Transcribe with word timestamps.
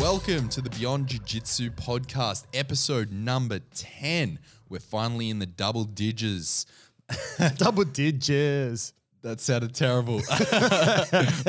Welcome 0.00 0.48
to 0.48 0.60
the 0.60 0.74
Beyond 0.76 1.06
Jiu 1.06 1.20
Jitsu 1.20 1.70
podcast, 1.70 2.46
episode 2.52 3.12
number 3.12 3.60
10. 3.72 4.40
We're 4.68 4.80
finally 4.80 5.30
in 5.30 5.38
the 5.38 5.46
double 5.46 5.84
digits. 5.84 6.66
Double 7.58 7.84
digits. 7.84 8.94
That 9.22 9.40
sounded 9.40 9.76
terrible. 9.76 10.22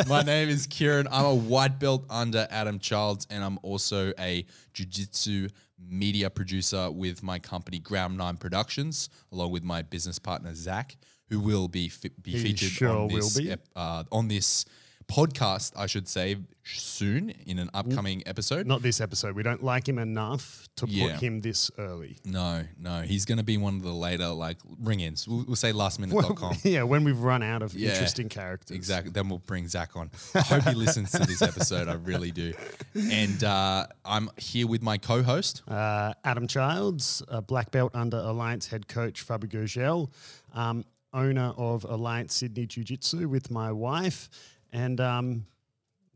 My 0.08 0.22
name 0.22 0.50
is 0.50 0.68
Kieran. 0.68 1.08
I'm 1.12 1.26
a 1.26 1.34
white 1.34 1.80
belt 1.80 2.06
under 2.08 2.48
Adam 2.52 2.78
Childs, 2.78 3.26
and 3.32 3.44
I'm 3.44 3.58
also 3.64 4.14
a 4.20 4.46
jiu 4.74 4.86
jitsu 4.86 5.50
media 5.80 6.30
producer 6.30 6.92
with 6.92 7.24
my 7.24 7.40
company 7.40 7.80
Ground 7.80 8.18
Nine 8.18 8.38
Productions, 8.38 9.10
along 9.32 9.50
with 9.50 9.64
my 9.64 9.82
business 9.82 10.20
partner 10.20 10.54
Zach, 10.54 10.96
who 11.30 11.40
will 11.40 11.68
be 11.68 11.90
fi- 11.90 12.12
be 12.22 12.32
He 12.32 12.44
featured 12.44 12.70
sure 12.70 12.90
on 12.90 13.08
will 13.08 13.16
this 13.30 13.40
ep- 13.40 13.68
uh, 13.76 14.04
on 14.12 14.28
this 14.28 14.66
podcast, 15.08 15.72
I 15.78 15.86
should 15.86 16.06
say, 16.06 16.36
soon 16.66 17.30
in 17.46 17.60
an 17.60 17.70
upcoming 17.74 18.22
episode. 18.26 18.68
Not 18.68 18.82
this 18.82 19.00
episode. 19.00 19.36
We 19.38 19.44
don't 19.44 19.64
like 19.64 19.88
him 19.88 19.98
enough 20.00 20.68
to 20.76 20.86
Yeah. 20.86 21.14
put 21.14 21.24
him 21.24 21.40
this 21.40 21.72
early. 21.78 22.18
No, 22.26 22.66
no, 22.78 23.04
he's 23.04 23.24
going 23.24 23.38
to 23.38 23.44
be 23.44 23.56
one 23.56 23.76
of 23.78 23.84
the 23.84 23.94
later 23.94 24.28
like 24.28 24.58
ring-ins. 24.82 25.26
We'll, 25.26 25.46
we'll 25.48 25.56
say 25.56 25.72
lastminute.com. 25.72 26.58
yeah, 26.64 26.84
when 26.84 27.06
we've 27.06 27.18
run 27.20 27.42
out 27.42 27.62
of 27.62 27.74
Yeah, 27.74 27.92
interesting 27.92 28.28
characters. 28.28 28.76
Exactly. 28.76 29.12
Then 29.14 29.30
we'll 29.30 29.40
bring 29.40 29.70
Zach 29.70 29.96
on. 29.96 30.12
I 30.36 30.42
hope 30.42 30.64
he 30.64 30.74
listens 30.76 31.12
to 31.12 31.20
this 31.20 31.42
episode. 31.42 31.88
I 31.88 31.94
really 31.94 32.32
do. 32.32 32.52
And 32.94 33.42
uh, 33.46 33.88
I'm 34.04 34.30
here 34.38 34.68
with 34.68 34.82
my 34.84 34.98
co-host. 34.98 35.62
Uh, 35.70 36.14
Adam 36.26 36.48
Childs, 36.48 37.24
a 37.30 37.42
black 37.42 37.72
belt 37.72 37.92
under 37.96 38.18
Alliance 38.18 38.68
head 38.68 38.90
coach 38.90 39.22
Fabio 39.22 39.50
Gurgel, 39.50 40.10
um, 40.54 40.84
owner 41.14 41.54
of 41.58 41.84
Alliance 41.86 42.34
Sydney 42.36 42.66
Jiu 42.66 42.84
Jitsu 42.84 43.28
with 43.30 43.50
my 43.52 43.72
wife, 43.72 44.30
and 44.72 45.00
um, 45.02 45.46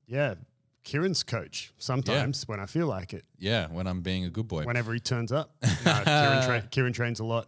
yeah, 0.08 0.36
Kieran's 0.84 1.24
coach 1.24 1.72
sometimes 1.78 2.48
when 2.48 2.60
I 2.60 2.66
feel 2.66 2.88
like 2.88 3.14
it, 3.14 3.24
Yeah, 3.38 3.68
when 3.68 3.88
I'm 3.88 4.02
being 4.02 4.26
a 4.26 4.30
good 4.30 4.48
boy. 4.48 4.64
whenever 4.64 4.94
he 4.94 5.00
turns 5.00 5.32
up. 5.32 5.56
No, 5.86 6.02
Kieran, 6.04 6.44
tra- 6.46 6.68
Kieran 6.70 6.94
trains 6.94 7.20
a 7.20 7.26
lot. 7.26 7.48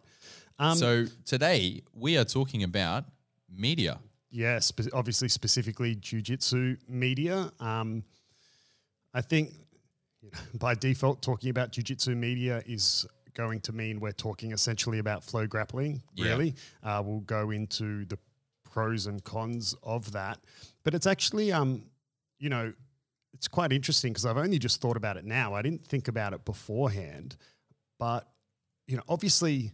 Um, 0.59 0.77
so 0.77 1.05
today 1.25 1.81
we 1.93 2.17
are 2.17 2.25
talking 2.25 2.63
about 2.63 3.05
media. 3.49 3.99
Yeah, 4.31 4.59
spe- 4.59 4.93
obviously 4.93 5.29
specifically 5.29 5.95
jujitsu 5.95 6.77
media. 6.87 7.51
Um, 7.59 8.03
I 9.13 9.21
think 9.21 9.51
you 10.21 10.31
know, 10.31 10.39
by 10.59 10.73
default, 10.75 11.21
talking 11.21 11.49
about 11.49 11.71
jujitsu 11.71 12.15
media 12.15 12.63
is 12.65 13.05
going 13.33 13.59
to 13.61 13.73
mean 13.73 13.99
we're 13.99 14.11
talking 14.11 14.51
essentially 14.51 14.99
about 14.99 15.23
flow 15.23 15.47
grappling. 15.47 16.03
Yeah. 16.15 16.29
Really, 16.29 16.55
uh, 16.83 17.01
we'll 17.05 17.21
go 17.21 17.51
into 17.51 18.05
the 18.05 18.17
pros 18.63 19.05
and 19.05 19.23
cons 19.23 19.75
of 19.83 20.11
that, 20.13 20.39
but 20.83 20.93
it's 20.93 21.07
actually, 21.07 21.51
um, 21.51 21.83
you 22.39 22.49
know, 22.49 22.73
it's 23.33 23.47
quite 23.47 23.71
interesting 23.71 24.13
because 24.13 24.25
I've 24.25 24.37
only 24.37 24.59
just 24.59 24.81
thought 24.81 24.97
about 24.97 25.17
it 25.17 25.25
now. 25.25 25.53
I 25.53 25.61
didn't 25.61 25.85
think 25.85 26.07
about 26.07 26.33
it 26.33 26.45
beforehand, 26.45 27.35
but 27.99 28.27
you 28.87 28.97
know, 28.97 29.03
obviously 29.07 29.71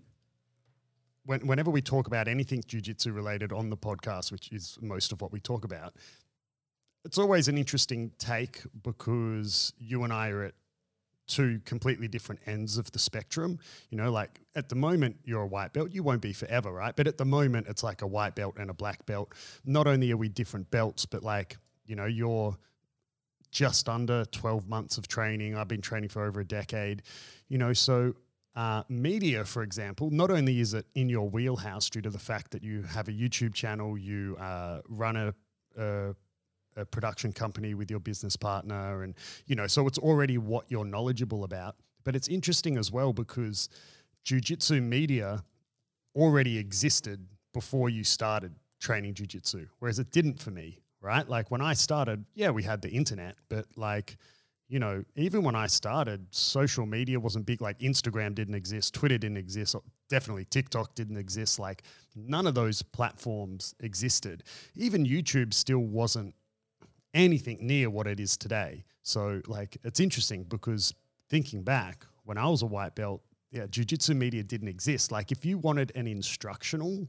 when, 1.26 1.46
whenever 1.46 1.70
we 1.70 1.82
talk 1.82 2.08
about 2.08 2.28
anything 2.28 2.64
jujitsu 2.64 3.14
related 3.14 3.52
on 3.54 3.70
the 3.70 3.78
podcast, 3.78 4.32
which 4.32 4.52
is 4.52 4.78
most 4.82 5.12
of 5.12 5.22
what 5.22 5.32
we 5.32 5.40
talk 5.40 5.64
about, 5.64 5.94
it's 7.06 7.18
always 7.18 7.48
an 7.48 7.58
interesting 7.58 8.12
take 8.18 8.62
because 8.84 9.74
you 9.78 10.04
and 10.04 10.12
I 10.12 10.30
are 10.30 10.44
at 10.44 10.54
two 11.30 11.62
completely 11.64 12.08
different 12.08 12.42
ends 12.46 12.78
of 12.78 12.92
the 12.92 13.00
spectrum. 13.00 13.60
You 13.90 13.98
know, 13.98 14.12
like 14.12 14.42
at 14.56 14.70
the 14.70 14.76
moment, 14.76 15.18
you're 15.24 15.44
a 15.44 15.48
white 15.48 15.72
belt. 15.72 15.92
You 15.92 16.04
won't 16.04 16.22
be 16.22 16.34
forever, 16.34 16.72
right? 16.72 16.96
But 16.96 17.08
at 17.08 17.18
the 17.18 17.26
moment, 17.26 17.68
it's 17.68 17.84
like 17.84 18.02
a 18.02 18.08
white 18.08 18.36
belt 18.36 18.56
and 18.58 18.70
a 18.70 18.74
black 18.74 19.06
belt. 19.06 19.34
Not 19.66 19.88
only 19.88 20.12
are 20.12 20.18
we 20.18 20.28
different 20.28 20.72
belts, 20.72 21.06
but 21.06 21.24
like, 21.24 21.58
you 21.86 21.96
know, 21.96 22.06
you're 22.06 22.58
just 23.52 23.88
under 23.88 24.26
12 24.26 24.68
months 24.68 24.98
of 24.98 25.08
training. 25.08 25.56
I've 25.56 25.68
been 25.68 25.82
training 25.82 26.10
for 26.10 26.24
over 26.24 26.42
a 26.42 26.46
decade, 26.46 27.04
you 27.48 27.58
know, 27.58 27.74
so 27.74 28.14
uh, 28.56 28.84
media, 28.90 29.46
for 29.46 29.64
example, 29.64 30.10
not 30.12 30.32
only 30.32 30.60
is 30.60 30.74
it 30.74 30.86
in 30.96 31.10
your 31.10 31.30
wheelhouse 31.30 31.90
due 31.90 32.02
to 32.02 32.10
the 32.10 32.20
fact 32.20 32.52
that 32.52 32.64
you 32.64 32.82
have 32.84 33.08
a 33.08 33.12
YouTube 33.12 33.54
channel, 33.54 33.98
you 33.98 34.36
uh, 34.40 34.82
run 34.90 35.16
a, 35.16 35.34
a, 35.78 36.16
a 36.76 36.86
production 36.86 37.34
company 37.34 37.74
with 37.74 37.90
your 37.90 38.00
business 38.00 38.36
partner, 38.36 39.04
and 39.04 39.16
you 39.46 39.56
know, 39.56 39.68
so 39.68 39.88
it's 39.88 39.98
already 39.98 40.38
what 40.38 40.66
you're 40.70 40.86
knowledgeable 40.86 41.44
about. 41.44 41.76
But 42.04 42.16
it's 42.16 42.28
interesting 42.28 42.78
as 42.78 42.92
well 42.92 43.14
because 43.14 43.70
jujitsu 44.26 44.82
media 44.82 45.44
already 46.16 46.58
existed 46.58 47.28
before 47.54 47.90
you 47.90 48.04
started 48.04 48.56
training 48.80 49.14
jujitsu, 49.14 49.68
whereas 49.80 50.00
it 50.00 50.12
didn't 50.12 50.40
for 50.40 50.52
me, 50.52 50.80
right? 51.02 51.28
Like 51.28 51.52
when 51.52 51.62
I 51.62 51.74
started, 51.74 52.26
yeah, 52.34 52.50
we 52.50 52.64
had 52.64 52.82
the 52.82 52.90
internet, 52.90 53.36
but 53.50 53.66
like, 53.76 54.18
you 54.68 54.80
know, 54.80 55.04
even 55.16 55.44
when 55.44 55.56
I 55.56 55.68
started, 55.68 56.28
social 56.32 56.86
media 56.86 57.20
wasn't 57.20 57.46
big. 57.46 57.60
Like 57.60 57.80
Instagram 57.80 58.36
didn't 58.36 58.56
exist, 58.56 58.94
Twitter 58.94 59.18
didn't 59.18 59.38
exist, 59.38 59.76
definitely 60.10 60.46
TikTok 60.46 60.96
didn't 60.96 61.18
exist. 61.18 61.60
Like 61.60 61.84
none 62.16 62.46
of 62.46 62.54
those 62.54 62.82
platforms 62.82 63.74
existed. 63.80 64.44
Even 64.76 65.06
YouTube 65.06 65.54
still 65.54 65.80
wasn't 65.80 66.36
anything 67.14 67.60
near 67.62 67.90
what 67.90 68.08
it 68.08 68.20
is 68.20 68.38
today. 68.38 68.84
So, 69.02 69.42
like, 69.48 69.78
it's 69.84 70.00
interesting 70.00 70.44
because 70.44 70.94
thinking 71.30 71.64
back, 71.64 72.06
when 72.24 72.38
I 72.38 72.48
was 72.48 72.62
a 72.62 72.66
white 72.68 72.96
belt, 72.96 73.22
yeah, 73.52 73.66
jujitsu 73.66 74.16
media 74.16 74.44
didn't 74.44 74.68
exist. 74.68 75.12
Like, 75.12 75.32
if 75.32 75.46
you 75.46 75.58
wanted 75.58 75.92
an 75.96 76.06
instructional, 76.08 77.08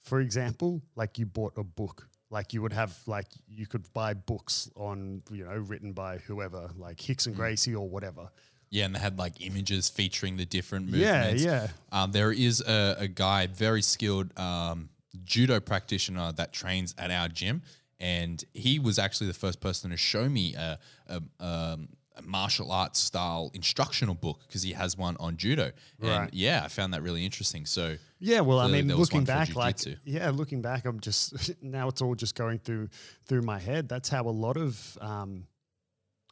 for 0.00 0.20
example, 0.20 0.82
like 0.96 1.18
you 1.18 1.26
bought 1.26 1.52
a 1.56 1.62
book, 1.62 2.08
like 2.30 2.52
you 2.52 2.62
would 2.62 2.72
have, 2.72 2.96
like, 3.06 3.26
you 3.48 3.66
could 3.66 3.92
buy 3.92 4.14
books 4.14 4.70
on, 4.74 5.22
you 5.30 5.44
know, 5.44 5.56
written 5.56 5.92
by 5.92 6.18
whoever, 6.18 6.70
like 6.76 6.96
Rickson 6.98 7.34
Gracie 7.34 7.74
or 7.74 7.88
whatever. 7.88 8.30
Yeah, 8.70 8.84
and 8.84 8.94
they 8.94 9.00
had 9.00 9.18
like 9.18 9.44
images 9.44 9.88
featuring 9.88 10.36
the 10.36 10.46
different 10.46 10.88
Yeah, 10.88 11.22
movements. 11.22 11.42
yeah. 11.44 11.68
Um, 11.90 12.12
there 12.12 12.30
is 12.30 12.60
a, 12.60 12.96
a 13.00 13.08
guy, 13.08 13.48
very 13.48 13.82
skilled 13.82 14.36
um, 14.38 14.90
judo 15.24 15.58
practitioner 15.58 16.30
that 16.32 16.52
trains 16.52 16.94
at 16.96 17.10
our 17.10 17.26
gym, 17.28 17.62
and 18.00 18.42
he 18.54 18.78
was 18.78 18.98
actually 18.98 19.26
the 19.26 19.34
first 19.34 19.60
person 19.60 19.90
to 19.90 19.96
show 19.96 20.28
me 20.28 20.54
a, 20.54 20.78
a, 21.06 21.22
um, 21.38 21.90
a 22.16 22.22
martial 22.22 22.72
arts 22.72 22.98
style 22.98 23.50
instructional 23.54 24.14
book 24.14 24.40
because 24.46 24.62
he 24.62 24.72
has 24.72 24.96
one 24.96 25.16
on 25.20 25.36
judo. 25.36 25.70
And 26.00 26.08
Right. 26.08 26.30
yeah, 26.32 26.62
I 26.64 26.68
found 26.68 26.94
that 26.94 27.02
really 27.02 27.24
interesting. 27.24 27.66
So 27.66 27.96
Yeah, 28.18 28.40
well, 28.40 28.58
I 28.58 28.68
mean, 28.68 28.88
looking 28.88 29.24
back, 29.24 29.54
like, 29.54 29.78
yeah, 30.04 30.30
looking 30.30 30.62
back, 30.62 30.86
I'm 30.86 31.00
just 31.00 31.52
now 31.62 31.88
it's 31.88 32.00
all 32.00 32.14
just 32.14 32.34
going 32.34 32.58
through 32.58 32.88
through 33.26 33.42
my 33.42 33.58
head. 33.58 33.88
That's 33.88 34.08
how 34.08 34.22
a 34.22 34.30
lot 34.30 34.56
of 34.56 34.98
um, 35.00 35.46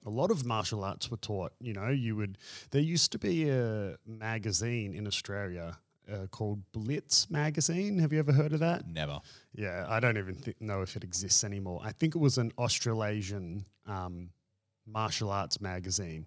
a 0.07 0.11
lot 0.11 0.31
of 0.31 0.45
martial 0.45 0.85
arts 0.85 1.11
were 1.11 1.17
taught. 1.19 1.53
You 1.61 1.75
know, 1.75 1.89
you 1.89 2.17
would 2.17 2.39
there 2.71 2.83
used 2.83 3.13
to 3.13 3.19
be 3.19 3.49
a 3.51 3.97
magazine 4.07 4.95
in 4.95 5.07
Australia 5.07 5.79
uh, 6.13 6.27
called 6.29 6.61
Blitz 6.73 7.31
magazine. 7.31 7.99
Have 7.99 8.13
you 8.13 8.19
ever 8.19 8.33
heard 8.33 8.53
of 8.53 8.61
that? 8.61 8.87
never. 8.89 9.21
Yeah, 9.55 9.87
I 9.89 10.01
don't 10.01 10.17
even 10.19 10.35
thi- 10.35 10.55
know 10.61 10.83
if 10.83 10.97
it 10.97 11.05
exists 11.05 11.43
anymore. 11.45 11.81
I 11.83 11.93
think 11.93 12.15
it 12.15 12.19
was 12.19 12.39
an 12.39 12.53
Australasian 12.59 13.65
um, 13.87 14.31
martial 14.87 15.31
arts 15.31 15.61
magazine. 15.61 16.27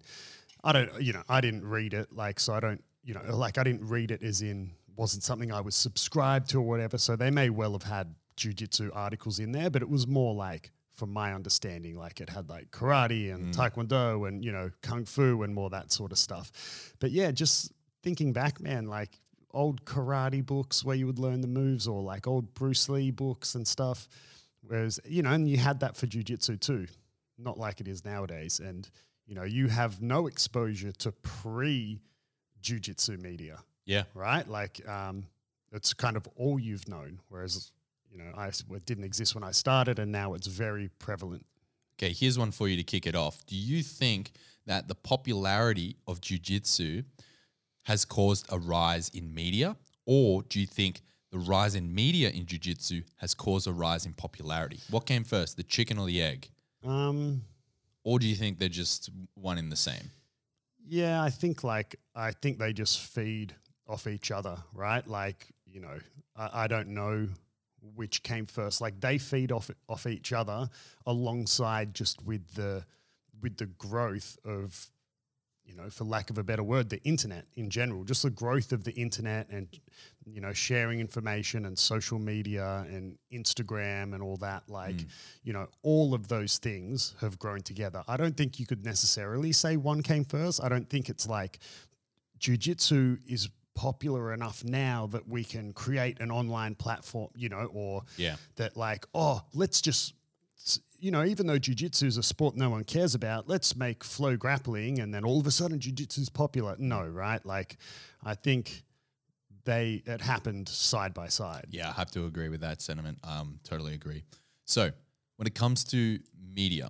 I 0.64 0.72
don't, 0.72 1.00
you 1.00 1.12
know, 1.12 1.22
I 1.28 1.40
didn't 1.40 1.66
read 1.66 1.94
it, 1.94 2.12
like, 2.12 2.38
so 2.38 2.52
I 2.54 2.60
don't, 2.60 2.82
you 3.02 3.14
know, 3.14 3.22
like 3.36 3.58
I 3.58 3.64
didn't 3.64 3.88
read 3.88 4.10
it 4.10 4.22
as 4.22 4.42
in 4.42 4.72
wasn't 4.96 5.24
something 5.24 5.50
I 5.50 5.60
was 5.60 5.74
subscribed 5.74 6.50
to 6.50 6.58
or 6.58 6.62
whatever. 6.62 6.98
So 6.98 7.16
they 7.16 7.30
may 7.30 7.50
well 7.50 7.72
have 7.72 7.82
had 7.84 8.14
jujitsu 8.36 8.90
articles 8.94 9.38
in 9.38 9.52
there, 9.52 9.70
but 9.70 9.82
it 9.82 9.88
was 9.88 10.06
more 10.06 10.34
like, 10.34 10.70
from 10.94 11.10
my 11.10 11.32
understanding, 11.32 11.96
like 11.96 12.20
it 12.20 12.28
had 12.28 12.50
like 12.50 12.70
karate 12.70 13.34
and 13.34 13.54
taekwondo 13.54 14.28
and 14.28 14.44
you 14.44 14.52
know 14.52 14.70
kung 14.82 15.06
fu 15.06 15.42
and 15.42 15.54
more 15.54 15.70
that 15.70 15.90
sort 15.90 16.12
of 16.12 16.18
stuff. 16.18 16.52
But 17.00 17.12
yeah, 17.12 17.30
just 17.30 17.72
thinking 18.02 18.34
back, 18.34 18.60
man, 18.60 18.86
like 18.86 19.18
old 19.54 19.84
karate 19.84 20.44
books 20.44 20.84
where 20.84 20.96
you 20.96 21.06
would 21.06 21.18
learn 21.18 21.40
the 21.40 21.48
moves 21.48 21.86
or 21.86 22.02
like 22.02 22.26
old 22.26 22.54
Bruce 22.54 22.88
Lee 22.88 23.10
books 23.10 23.54
and 23.54 23.66
stuff. 23.66 24.08
Whereas, 24.66 25.00
you 25.04 25.22
know, 25.22 25.30
and 25.32 25.48
you 25.48 25.56
had 25.58 25.80
that 25.80 25.96
for 25.96 26.06
jujitsu 26.06 26.60
too, 26.60 26.86
not 27.38 27.58
like 27.58 27.80
it 27.80 27.88
is 27.88 28.04
nowadays. 28.04 28.60
And, 28.60 28.88
you 29.26 29.34
know, 29.34 29.42
you 29.44 29.68
have 29.68 30.00
no 30.00 30.26
exposure 30.26 30.92
to 30.92 31.12
pre 31.12 32.00
jujitsu 32.62 33.20
media, 33.20 33.58
Yeah. 33.84 34.04
right? 34.14 34.46
Like, 34.48 34.86
um, 34.88 35.26
it's 35.72 35.92
kind 35.94 36.16
of 36.16 36.28
all 36.36 36.58
you've 36.60 36.88
known. 36.88 37.20
Whereas, 37.28 37.72
you 38.10 38.18
know, 38.18 38.30
I, 38.36 38.48
it 38.48 38.86
didn't 38.86 39.04
exist 39.04 39.34
when 39.34 39.42
I 39.44 39.50
started 39.52 39.98
and 39.98 40.12
now 40.12 40.34
it's 40.34 40.46
very 40.46 40.88
prevalent. 40.98 41.44
Okay, 41.98 42.12
here's 42.12 42.38
one 42.38 42.50
for 42.52 42.68
you 42.68 42.76
to 42.76 42.82
kick 42.84 43.06
it 43.06 43.14
off. 43.14 43.44
Do 43.46 43.56
you 43.56 43.82
think 43.82 44.32
that 44.66 44.86
the 44.88 44.94
popularity 44.94 45.96
of 46.06 46.20
jujitsu 46.20 47.04
has 47.82 48.04
caused 48.04 48.46
a 48.50 48.58
rise 48.58 49.08
in 49.14 49.34
media, 49.34 49.76
or 50.06 50.42
do 50.42 50.60
you 50.60 50.66
think 50.66 51.00
the 51.30 51.38
rise 51.38 51.74
in 51.74 51.94
media 51.94 52.30
in 52.30 52.44
jujitsu 52.46 53.04
has 53.16 53.34
caused 53.34 53.66
a 53.66 53.72
rise 53.72 54.06
in 54.06 54.12
popularity? 54.12 54.80
What 54.90 55.06
came 55.06 55.24
first, 55.24 55.56
the 55.56 55.62
chicken 55.62 55.98
or 55.98 56.06
the 56.06 56.22
egg? 56.22 56.50
Um, 56.84 57.42
Or 58.04 58.18
do 58.18 58.26
you 58.26 58.34
think 58.34 58.58
they're 58.58 58.68
just 58.68 59.10
one 59.34 59.58
in 59.58 59.68
the 59.70 59.76
same? 59.76 60.10
Yeah, 60.84 61.22
I 61.22 61.30
think 61.30 61.62
like 61.64 61.96
I 62.14 62.32
think 62.32 62.58
they 62.58 62.72
just 62.72 63.00
feed 63.00 63.54
off 63.88 64.06
each 64.06 64.30
other, 64.30 64.56
right? 64.74 65.06
Like 65.06 65.46
you 65.64 65.80
know, 65.80 65.98
I, 66.36 66.64
I 66.64 66.66
don't 66.66 66.88
know 66.88 67.28
which 67.94 68.22
came 68.22 68.46
first. 68.46 68.80
Like 68.80 69.00
they 69.00 69.18
feed 69.18 69.52
off 69.52 69.70
off 69.88 70.06
each 70.06 70.32
other 70.32 70.68
alongside 71.06 71.94
just 71.94 72.22
with 72.24 72.54
the 72.54 72.84
with 73.40 73.56
the 73.56 73.66
growth 73.66 74.38
of 74.44 74.88
you 75.72 75.82
know, 75.82 75.88
for 75.88 76.04
lack 76.04 76.28
of 76.28 76.36
a 76.36 76.42
better 76.42 76.62
word, 76.62 76.90
the 76.90 77.02
internet 77.02 77.46
in 77.56 77.70
general, 77.70 78.04
just 78.04 78.22
the 78.22 78.30
growth 78.30 78.72
of 78.72 78.84
the 78.84 78.92
internet 78.92 79.48
and, 79.48 79.68
you 80.26 80.40
know, 80.40 80.52
sharing 80.52 81.00
information 81.00 81.64
and 81.64 81.78
social 81.78 82.18
media 82.18 82.84
and 82.88 83.16
Instagram 83.32 84.12
and 84.14 84.22
all 84.22 84.36
that. 84.36 84.64
Like, 84.68 84.96
mm. 84.96 85.06
you 85.42 85.52
know, 85.52 85.68
all 85.82 86.12
of 86.12 86.28
those 86.28 86.58
things 86.58 87.14
have 87.20 87.38
grown 87.38 87.62
together. 87.62 88.02
I 88.06 88.18
don't 88.18 88.36
think 88.36 88.60
you 88.60 88.66
could 88.66 88.84
necessarily 88.84 89.52
say 89.52 89.76
one 89.76 90.02
came 90.02 90.24
first. 90.24 90.62
I 90.62 90.68
don't 90.68 90.88
think 90.88 91.08
it's 91.08 91.26
like 91.26 91.58
jujitsu 92.38 93.18
is 93.26 93.48
popular 93.74 94.34
enough 94.34 94.62
now 94.64 95.06
that 95.12 95.26
we 95.26 95.42
can 95.42 95.72
create 95.72 96.20
an 96.20 96.30
online 96.30 96.74
platform, 96.74 97.30
you 97.34 97.48
know, 97.48 97.70
or 97.72 98.02
yeah. 98.18 98.36
that 98.56 98.76
like, 98.76 99.06
oh, 99.14 99.40
let's 99.54 99.80
just 99.80 100.12
you 101.02 101.10
know, 101.10 101.24
even 101.24 101.48
though 101.48 101.58
jiu-jitsu 101.58 102.06
is 102.06 102.16
a 102.16 102.22
sport 102.22 102.56
no 102.56 102.70
one 102.70 102.84
cares 102.84 103.16
about, 103.16 103.48
let's 103.48 103.74
make 103.74 104.04
flow 104.04 104.36
grappling 104.36 105.00
and 105.00 105.12
then 105.12 105.24
all 105.24 105.40
of 105.40 105.46
a 105.48 105.50
sudden 105.50 105.80
jiu-jitsu 105.80 106.20
is 106.20 106.28
popular. 106.28 106.76
No, 106.78 107.04
right? 107.04 107.44
Like 107.44 107.76
I 108.24 108.36
think 108.36 108.84
they 109.64 110.02
it 110.06 110.20
happened 110.20 110.68
side 110.68 111.12
by 111.12 111.26
side. 111.26 111.66
Yeah, 111.70 111.88
I 111.88 111.92
have 111.92 112.12
to 112.12 112.26
agree 112.26 112.48
with 112.48 112.60
that 112.60 112.80
sentiment. 112.80 113.18
Um, 113.24 113.58
totally 113.64 113.94
agree. 113.94 114.22
So 114.64 114.92
when 115.38 115.48
it 115.48 115.56
comes 115.56 115.82
to 115.86 116.20
media, 116.54 116.88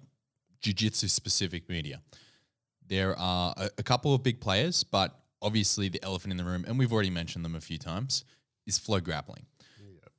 jiu-jitsu 0.61 1.09
specific 1.09 1.71
media, 1.71 2.03
there 2.87 3.19
are 3.19 3.55
a, 3.57 3.71
a 3.79 3.83
couple 3.83 4.15
of 4.15 4.23
big 4.23 4.41
players, 4.41 4.85
but 4.85 5.19
obviously 5.41 5.89
the 5.89 6.05
elephant 6.05 6.33
in 6.33 6.37
the 6.37 6.45
room, 6.45 6.67
and 6.69 6.79
we've 6.79 6.93
already 6.93 7.11
mentioned 7.11 7.47
them 7.47 7.55
a 7.55 7.61
few 7.63 7.79
times, 7.79 8.27
is 8.67 8.79
flow 8.79 9.01
grappling. 9.01 9.47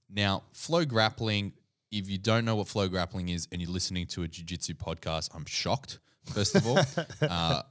Now, 0.10 0.44
flow 0.52 0.86
grappling 0.86 1.54
if 1.94 2.10
you 2.10 2.18
don't 2.18 2.44
know 2.44 2.56
what 2.56 2.68
flow 2.68 2.88
grappling 2.88 3.30
is 3.30 3.48
and 3.52 3.62
you're 3.62 3.70
listening 3.70 4.08
to 4.08 4.24
a 4.24 4.28
jiu-jitsu 4.28 4.74
podcast, 4.74 5.30
I'm 5.34 5.46
shocked. 5.46 6.00
First 6.26 6.56
of 6.56 6.68
all, 6.68 6.80
uh, 7.22 7.62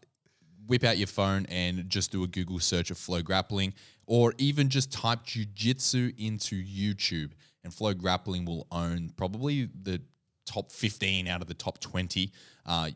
whip 0.67 0.85
out 0.85 0.97
your 0.97 1.09
phone 1.09 1.45
and 1.47 1.91
just 1.91 2.13
do 2.13 2.23
a 2.23 2.29
Google 2.29 2.61
search 2.61 2.93
of 2.93 2.99
flow 2.99 3.21
grappling, 3.21 3.75
or 4.07 4.33
even 4.39 4.69
just 4.69 4.93
type 4.93 5.25
jiu-jitsu 5.25 6.13
into 6.17 6.63
YouTube, 6.63 7.33
and 7.65 7.75
flow 7.75 7.95
grappling 7.95 8.45
will 8.45 8.69
own 8.71 9.11
probably 9.17 9.69
the 9.83 10.01
top 10.47 10.71
15 10.71 11.27
out 11.27 11.43
of 11.43 11.49
the 11.49 11.55
top 11.55 11.81
20 11.81 12.31
uh, 12.65 12.91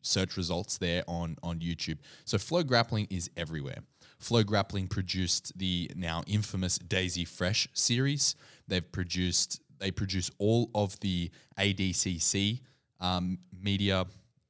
search 0.00 0.36
results 0.38 0.78
there 0.78 1.02
on 1.06 1.36
on 1.42 1.58
YouTube. 1.58 1.98
So 2.24 2.38
flow 2.38 2.62
grappling 2.62 3.06
is 3.10 3.30
everywhere. 3.36 3.80
Flow 4.18 4.42
Grappling 4.42 4.88
produced 4.88 5.56
the 5.56 5.90
now 5.94 6.24
infamous 6.26 6.76
Daisy 6.76 7.24
Fresh 7.24 7.68
series. 7.72 8.34
They've 8.66 8.90
produced 8.90 9.60
they 9.78 9.90
produce 9.90 10.30
all 10.38 10.70
of 10.74 10.98
the 11.00 11.30
ADCC 11.58 12.60
um, 13.00 13.38
media 13.60 14.06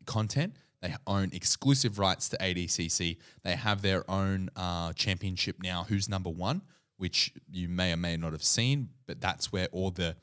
content. 0.06 0.56
They 0.80 0.94
own 1.06 1.30
exclusive 1.32 1.98
rights 1.98 2.28
to 2.30 2.36
ADCC. 2.38 3.16
They 3.42 3.56
have 3.56 3.82
their 3.82 4.08
own 4.10 4.48
uh, 4.54 4.92
championship 4.92 5.56
now, 5.60 5.84
Who's 5.88 6.08
Number 6.08 6.30
One, 6.30 6.62
which 6.96 7.32
you 7.50 7.68
may 7.68 7.92
or 7.92 7.96
may 7.96 8.16
not 8.16 8.32
have 8.32 8.44
seen, 8.44 8.90
but 9.06 9.20
that's 9.20 9.52
where 9.52 9.68
all 9.72 9.90
the 9.90 10.16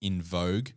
in 0.00 0.22
vogue 0.22 0.70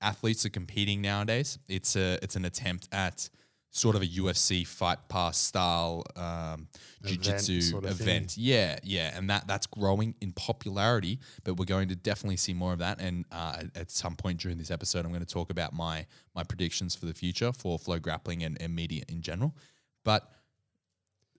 athletes 0.00 0.44
are 0.44 0.50
competing 0.50 1.00
nowadays. 1.00 1.58
It's 1.68 1.96
a 1.96 2.18
it's 2.22 2.36
an 2.36 2.44
attempt 2.44 2.88
at 2.92 3.30
sort 3.70 3.94
of 3.94 4.02
a 4.02 4.06
UFC 4.06 4.66
fight 4.66 4.98
pass 5.08 5.38
style 5.38 6.04
um, 6.16 6.66
jiu-jitsu 7.04 7.60
sort 7.60 7.84
of 7.84 8.00
event. 8.00 8.32
Thing. 8.32 8.44
Yeah, 8.44 8.78
yeah, 8.82 9.16
and 9.16 9.30
that 9.30 9.46
that's 9.46 9.66
growing 9.66 10.14
in 10.20 10.32
popularity. 10.32 11.20
But 11.44 11.54
we're 11.54 11.66
going 11.66 11.88
to 11.88 11.96
definitely 11.96 12.36
see 12.36 12.52
more 12.52 12.72
of 12.72 12.80
that. 12.80 13.00
And 13.00 13.24
uh, 13.30 13.62
at 13.74 13.90
some 13.90 14.16
point 14.16 14.40
during 14.40 14.58
this 14.58 14.70
episode, 14.70 15.04
I'm 15.04 15.12
going 15.12 15.24
to 15.24 15.34
talk 15.34 15.50
about 15.50 15.72
my 15.72 16.06
my 16.34 16.42
predictions 16.42 16.94
for 16.94 17.06
the 17.06 17.14
future 17.14 17.52
for 17.52 17.78
flow 17.78 17.98
grappling 17.98 18.42
and, 18.42 18.60
and 18.60 18.74
media 18.74 19.04
in 19.08 19.22
general. 19.22 19.56
But 20.04 20.28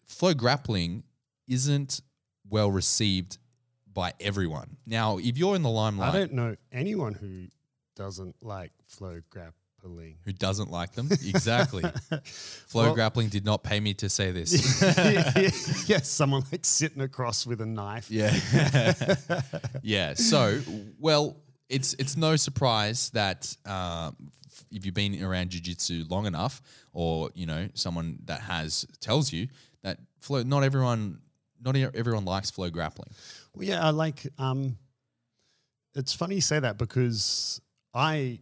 flow 0.05 0.33
grappling 0.33 1.03
isn't 1.47 2.01
well 2.49 2.71
received 2.71 3.37
by 3.93 4.13
everyone. 4.21 4.77
Now, 4.85 5.17
if 5.17 5.37
you're 5.37 5.55
in 5.55 5.63
the 5.63 5.69
limelight, 5.69 6.13
I 6.13 6.19
don't 6.19 6.33
know 6.33 6.55
anyone 6.71 7.13
who 7.13 7.47
doesn't 7.95 8.35
like 8.41 8.71
flow 8.85 9.19
grap 9.29 9.51
grappling. 9.81 10.17
Who 10.25 10.33
doesn't 10.33 10.71
like 10.71 10.93
them? 10.93 11.09
Exactly. 11.11 11.83
Flow 12.67 12.83
well, 12.83 12.93
grappling 12.93 13.29
did 13.29 13.45
not 13.45 13.63
pay 13.63 13.79
me 13.79 13.93
to 13.95 14.09
say 14.09 14.31
this. 14.31 14.81
yes, 15.87 16.07
someone 16.07 16.43
like 16.51 16.65
sitting 16.65 17.01
across 17.01 17.45
with 17.45 17.61
a 17.61 17.65
knife. 17.65 18.09
Yeah. 18.09 18.33
yeah. 19.83 20.13
So, 20.13 20.59
well, 20.99 21.37
it's 21.69 21.93
it's 21.95 22.17
no 22.17 22.35
surprise 22.35 23.09
that 23.11 23.55
uh, 23.65 24.11
if 24.71 24.85
you've 24.85 24.95
been 24.95 25.23
around 25.23 25.51
jiu-jitsu 25.51 26.05
long 26.09 26.25
enough, 26.25 26.61
or 26.93 27.29
you 27.33 27.45
know 27.45 27.69
someone 27.73 28.19
that 28.25 28.41
has 28.41 28.85
tells 28.99 29.31
you 29.31 29.47
that 29.83 29.97
flow, 30.19 30.43
not 30.43 30.63
everyone, 30.63 31.19
not 31.63 31.75
everyone 31.75 32.25
likes 32.25 32.51
flow 32.51 32.69
grappling. 32.69 33.09
Well, 33.55 33.65
yeah, 33.65 33.85
I 33.85 33.89
like. 33.91 34.27
Um, 34.37 34.77
it's 35.93 36.13
funny 36.13 36.35
you 36.35 36.41
say 36.41 36.59
that 36.59 36.77
because 36.77 37.59
I 37.93 38.39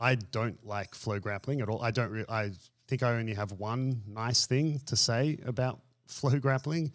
I 0.00 0.14
don't 0.14 0.64
like 0.66 0.94
flow 0.94 1.18
grappling 1.18 1.60
at 1.60 1.68
all. 1.68 1.82
I 1.82 1.90
don't. 1.90 2.10
Re- 2.10 2.24
I 2.28 2.52
think 2.88 3.02
I 3.02 3.12
only 3.12 3.34
have 3.34 3.52
one 3.52 4.02
nice 4.06 4.46
thing 4.46 4.80
to 4.86 4.96
say 4.96 5.38
about 5.44 5.80
flow 6.06 6.38
grappling, 6.38 6.92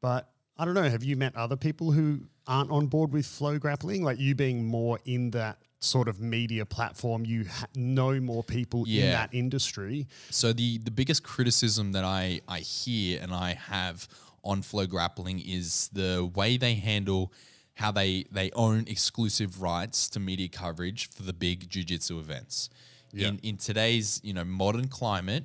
but 0.00 0.30
I 0.56 0.64
don't 0.64 0.74
know. 0.74 0.88
Have 0.88 1.04
you 1.04 1.16
met 1.16 1.36
other 1.36 1.56
people 1.56 1.92
who 1.92 2.20
aren't 2.46 2.70
on 2.70 2.86
board 2.86 3.12
with 3.12 3.26
flow 3.26 3.58
grappling? 3.58 4.02
Like 4.02 4.18
you 4.18 4.34
being 4.34 4.64
more 4.64 4.98
in 5.04 5.30
that 5.32 5.58
sort 5.80 6.08
of 6.08 6.20
media 6.20 6.64
platform, 6.64 7.24
you 7.24 7.44
ha- 7.44 7.66
know 7.74 8.18
more 8.20 8.42
people 8.42 8.84
yeah. 8.86 9.04
in 9.04 9.10
that 9.10 9.30
industry. 9.32 10.08
So 10.30 10.52
the 10.52 10.78
the 10.78 10.90
biggest 10.90 11.22
criticism 11.22 11.92
that 11.92 12.04
I 12.04 12.40
I 12.48 12.60
hear 12.60 13.20
and 13.20 13.32
I 13.32 13.54
have 13.54 14.08
on 14.44 14.62
flow 14.62 14.86
grappling 14.86 15.40
is 15.40 15.88
the 15.92 16.30
way 16.34 16.56
they 16.56 16.74
handle 16.74 17.32
how 17.74 17.90
they 17.90 18.24
they 18.30 18.50
own 18.52 18.84
exclusive 18.86 19.62
rights 19.62 20.08
to 20.10 20.20
media 20.20 20.48
coverage 20.48 21.08
for 21.10 21.22
the 21.22 21.32
big 21.32 21.68
jiu-jitsu 21.68 22.18
events. 22.18 22.68
Yeah. 23.12 23.28
In 23.28 23.38
in 23.38 23.56
today's, 23.56 24.20
you 24.22 24.32
know, 24.32 24.44
modern 24.44 24.88
climate, 24.88 25.44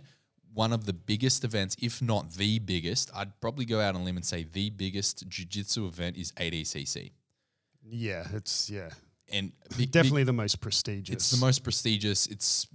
one 0.53 0.73
of 0.73 0.85
the 0.85 0.93
biggest 0.93 1.43
events, 1.43 1.75
if 1.81 2.01
not 2.01 2.33
the 2.33 2.59
biggest, 2.59 3.11
I'd 3.15 3.39
probably 3.39 3.65
go 3.65 3.79
out 3.79 3.95
on 3.95 4.01
a 4.01 4.03
limb 4.03 4.17
and 4.17 4.25
say 4.25 4.43
the 4.43 4.69
biggest 4.69 5.27
jiu-jitsu 5.27 5.85
event 5.87 6.17
is 6.17 6.31
ADCC. 6.33 7.11
Yeah, 7.83 8.27
it's 8.33 8.69
yeah. 8.69 8.89
And 9.31 9.51
big, 9.77 9.91
definitely 9.91 10.21
big, 10.21 10.27
the 10.27 10.33
most 10.33 10.59
prestigious. 10.59 11.13
It's 11.13 11.31
the 11.31 11.45
most 11.45 11.63
prestigious. 11.63 12.27
It's 12.27 12.67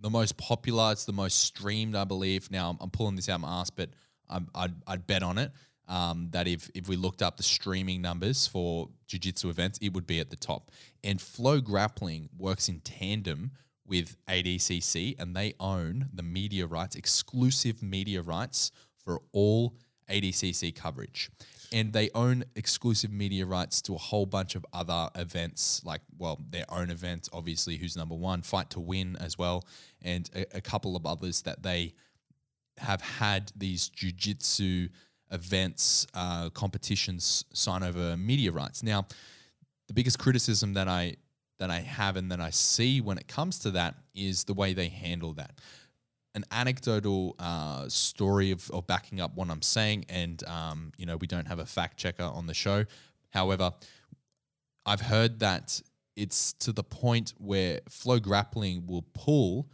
the 0.00 0.10
most 0.10 0.36
popular. 0.36 0.92
It's 0.92 1.04
the 1.04 1.12
most 1.12 1.40
streamed, 1.40 1.96
I 1.96 2.04
believe. 2.04 2.50
Now 2.50 2.70
I'm, 2.70 2.78
I'm 2.80 2.90
pulling 2.90 3.16
this 3.16 3.28
out 3.28 3.36
of 3.36 3.40
my 3.40 3.60
ass, 3.60 3.70
but 3.70 3.90
I'm, 4.28 4.48
I'd, 4.54 4.74
I'd 4.86 5.06
bet 5.06 5.22
on 5.22 5.38
it 5.38 5.50
um, 5.88 6.28
that 6.30 6.48
if, 6.48 6.70
if 6.74 6.88
we 6.88 6.96
looked 6.96 7.22
up 7.22 7.36
the 7.36 7.42
streaming 7.42 8.00
numbers 8.00 8.46
for 8.46 8.88
jiu-jitsu 9.06 9.48
events, 9.48 9.78
it 9.82 9.92
would 9.92 10.06
be 10.06 10.20
at 10.20 10.30
the 10.30 10.36
top. 10.36 10.70
And 11.02 11.20
Flow 11.20 11.60
Grappling 11.60 12.30
works 12.38 12.68
in 12.68 12.80
tandem 12.80 13.52
with 13.86 14.16
ADCC 14.26 15.20
and 15.20 15.36
they 15.36 15.54
own 15.60 16.08
the 16.12 16.22
media 16.22 16.66
rights, 16.66 16.96
exclusive 16.96 17.82
media 17.82 18.22
rights 18.22 18.70
for 18.96 19.20
all 19.32 19.76
ADCC 20.08 20.74
coverage. 20.74 21.30
And 21.72 21.92
they 21.92 22.10
own 22.14 22.44
exclusive 22.54 23.10
media 23.10 23.46
rights 23.46 23.82
to 23.82 23.94
a 23.94 23.98
whole 23.98 24.26
bunch 24.26 24.54
of 24.54 24.64
other 24.72 25.08
events, 25.16 25.82
like, 25.84 26.02
well, 26.18 26.40
their 26.50 26.66
own 26.68 26.90
events, 26.90 27.28
obviously, 27.32 27.76
who's 27.76 27.96
number 27.96 28.14
one, 28.14 28.42
Fight 28.42 28.70
to 28.70 28.80
Win 28.80 29.16
as 29.16 29.38
well, 29.38 29.64
and 30.00 30.30
a, 30.34 30.58
a 30.58 30.60
couple 30.60 30.94
of 30.94 31.04
others 31.04 31.42
that 31.42 31.62
they 31.62 31.94
have 32.78 33.00
had 33.00 33.50
these 33.56 33.88
jiu-jitsu 33.88 34.88
events, 35.34 36.06
uh, 36.14 36.48
competitions 36.50 37.44
sign 37.52 37.82
over 37.82 38.16
media 38.16 38.52
rights. 38.52 38.82
Now, 38.82 39.06
the 39.88 39.94
biggest 39.94 40.18
criticism 40.18 40.74
that 40.74 40.88
I 40.88 41.16
that 41.58 41.70
I 41.70 41.80
have 41.80 42.16
and 42.16 42.32
that 42.32 42.40
I 42.40 42.50
see 42.50 43.00
when 43.00 43.18
it 43.18 43.28
comes 43.28 43.58
to 43.60 43.70
that 43.72 43.94
is 44.14 44.44
the 44.44 44.54
way 44.54 44.72
they 44.72 44.88
handle 44.88 45.34
that. 45.34 45.60
An 46.34 46.44
anecdotal 46.50 47.36
uh, 47.38 47.88
story 47.88 48.50
of, 48.50 48.68
of 48.72 48.88
backing 48.88 49.20
up 49.20 49.36
what 49.36 49.48
I'm 49.50 49.62
saying, 49.62 50.06
and 50.08 50.42
um, 50.44 50.92
you 50.96 51.06
know 51.06 51.16
we 51.16 51.26
don't 51.26 51.46
have 51.46 51.58
a 51.58 51.66
fact 51.66 51.96
checker 51.96 52.24
on 52.24 52.46
the 52.46 52.54
show. 52.54 52.84
However, 53.30 53.72
I've 54.86 55.00
heard 55.00 55.40
that 55.40 55.80
it's 56.16 56.52
to 56.54 56.72
the 56.72 56.84
point 56.84 57.34
where 57.38 57.80
flow 57.88 58.20
grappling 58.20 58.86
will 58.86 59.04
pull 59.14 59.68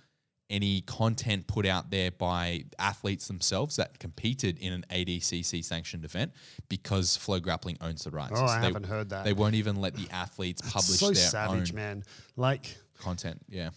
any 0.50 0.82
content 0.82 1.46
put 1.46 1.64
out 1.64 1.90
there 1.90 2.10
by 2.10 2.64
athletes 2.78 3.28
themselves 3.28 3.76
that 3.76 3.98
competed 3.98 4.58
in 4.58 4.72
an 4.72 4.84
ADCC 4.90 5.64
sanctioned 5.64 6.04
event 6.04 6.32
because 6.68 7.16
Flow 7.16 7.40
Grappling 7.40 7.78
owns 7.80 8.04
the 8.04 8.10
rights. 8.10 8.32
Oh, 8.34 8.46
so 8.46 8.52
I 8.52 8.60
they, 8.60 8.66
haven't 8.66 8.86
heard 8.86 9.10
that. 9.10 9.24
They 9.24 9.32
won't 9.32 9.54
even 9.54 9.76
let 9.76 9.94
the 9.94 10.08
athletes 10.10 10.60
publish 10.62 10.98
so 10.98 11.06
their 11.06 11.14
savage, 11.14 11.70
own 11.70 11.76
man. 11.76 12.04
Like 12.36 12.76
content. 12.98 13.40
Yeah. 13.48 13.70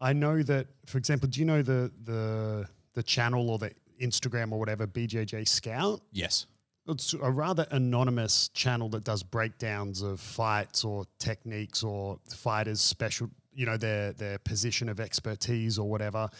I 0.00 0.12
know 0.12 0.42
that, 0.42 0.66
for 0.86 0.98
example, 0.98 1.28
do 1.28 1.40
you 1.40 1.46
know 1.46 1.62
the 1.62 1.90
the 2.04 2.66
the 2.94 3.02
channel 3.02 3.50
or 3.50 3.58
the 3.58 3.72
Instagram 4.00 4.52
or 4.52 4.58
whatever 4.58 4.86
BJJ 4.86 5.46
Scout? 5.46 6.00
Yes. 6.12 6.46
it's 6.88 7.12
a 7.14 7.30
rather 7.30 7.66
anonymous 7.70 8.48
channel 8.48 8.88
that 8.90 9.04
does 9.04 9.22
breakdowns 9.22 10.02
of 10.02 10.20
fights 10.20 10.84
or 10.84 11.04
techniques 11.18 11.82
or 11.82 12.18
fighters' 12.34 12.80
special, 12.80 13.28
you 13.60 13.66
know, 13.66 13.76
their 13.76 14.12
their 14.14 14.38
position 14.38 14.88
of 14.88 14.98
expertise 14.98 15.78
or 15.78 15.86
whatever. 15.88 16.30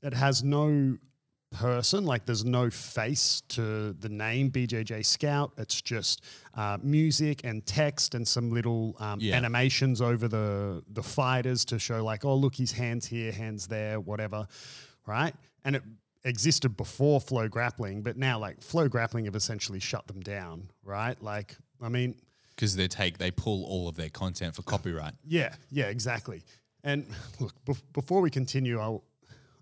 It 0.00 0.14
has 0.14 0.44
no 0.44 0.96
person, 1.50 2.04
like 2.04 2.24
there's 2.26 2.44
no 2.44 2.70
face 2.70 3.40
to 3.48 3.92
the 3.94 4.08
name 4.08 4.50
BJJ 4.52 5.04
Scout. 5.04 5.52
It's 5.58 5.80
just 5.82 6.22
uh, 6.54 6.78
music 6.82 7.40
and 7.42 7.64
text 7.66 8.14
and 8.14 8.26
some 8.26 8.50
little 8.50 8.96
um, 9.00 9.18
Yeah. 9.20 9.36
animations 9.36 10.00
over 10.00 10.28
the 10.28 10.82
the 10.88 11.02
fighters 11.02 11.64
to 11.66 11.78
show 11.80 12.04
like, 12.04 12.24
oh 12.24 12.36
look, 12.36 12.54
his 12.54 12.72
hands 12.72 13.06
here, 13.06 13.32
hands 13.32 13.66
there, 13.66 13.98
whatever, 13.98 14.46
right? 15.06 15.34
And 15.64 15.74
it 15.76 15.82
existed 16.24 16.76
before 16.76 17.20
Flow 17.20 17.48
Grappling, 17.48 18.02
but 18.02 18.16
now 18.16 18.38
like 18.38 18.62
Flow 18.62 18.88
Grappling 18.88 19.24
have 19.24 19.36
essentially 19.36 19.80
shut 19.80 20.06
them 20.06 20.20
down, 20.20 20.70
right? 20.84 21.20
Like, 21.22 21.56
I 21.82 21.88
mean, 21.88 22.14
Because 22.54 22.76
they 22.76 22.86
take 22.88 23.18
they 23.18 23.30
pull 23.30 23.64
all 23.64 23.88
of 23.88 23.96
their 23.96 24.10
content 24.10 24.54
for 24.54 24.62
copyright. 24.62 25.14
yeah, 25.26 25.54
yeah, 25.70 25.86
exactly. 25.86 26.42
And 26.82 27.06
look, 27.40 27.52
bef- 27.64 27.82
before 27.92 28.20
we 28.20 28.30
continue, 28.30 28.78
I'll, 28.78 29.02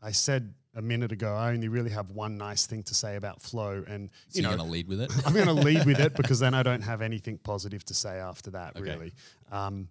I 0.02 0.10
said 0.12 0.54
a 0.74 0.82
minute 0.82 1.12
ago, 1.12 1.34
I 1.34 1.52
only 1.52 1.68
really 1.68 1.90
have 1.90 2.10
one 2.10 2.36
nice 2.36 2.66
thing 2.66 2.82
to 2.84 2.94
say 2.94 3.16
about 3.16 3.40
Flow, 3.42 3.84
and 3.86 4.10
So 4.28 4.38
you 4.38 4.42
you're 4.42 4.50
know, 4.50 4.56
gonna 4.56 4.70
lead 4.70 4.88
with 4.88 5.00
it. 5.00 5.12
I'm 5.26 5.32
going 5.34 5.46
to 5.54 5.54
lead 5.54 5.84
with 5.86 6.00
it 6.00 6.14
because 6.14 6.40
then 6.40 6.54
I 6.54 6.62
don't 6.62 6.80
have 6.82 7.00
anything 7.02 7.38
positive 7.38 7.84
to 7.86 7.94
say 7.94 8.18
after 8.18 8.50
that. 8.52 8.76
Okay. 8.76 8.90
Really, 8.90 9.12
um, 9.50 9.88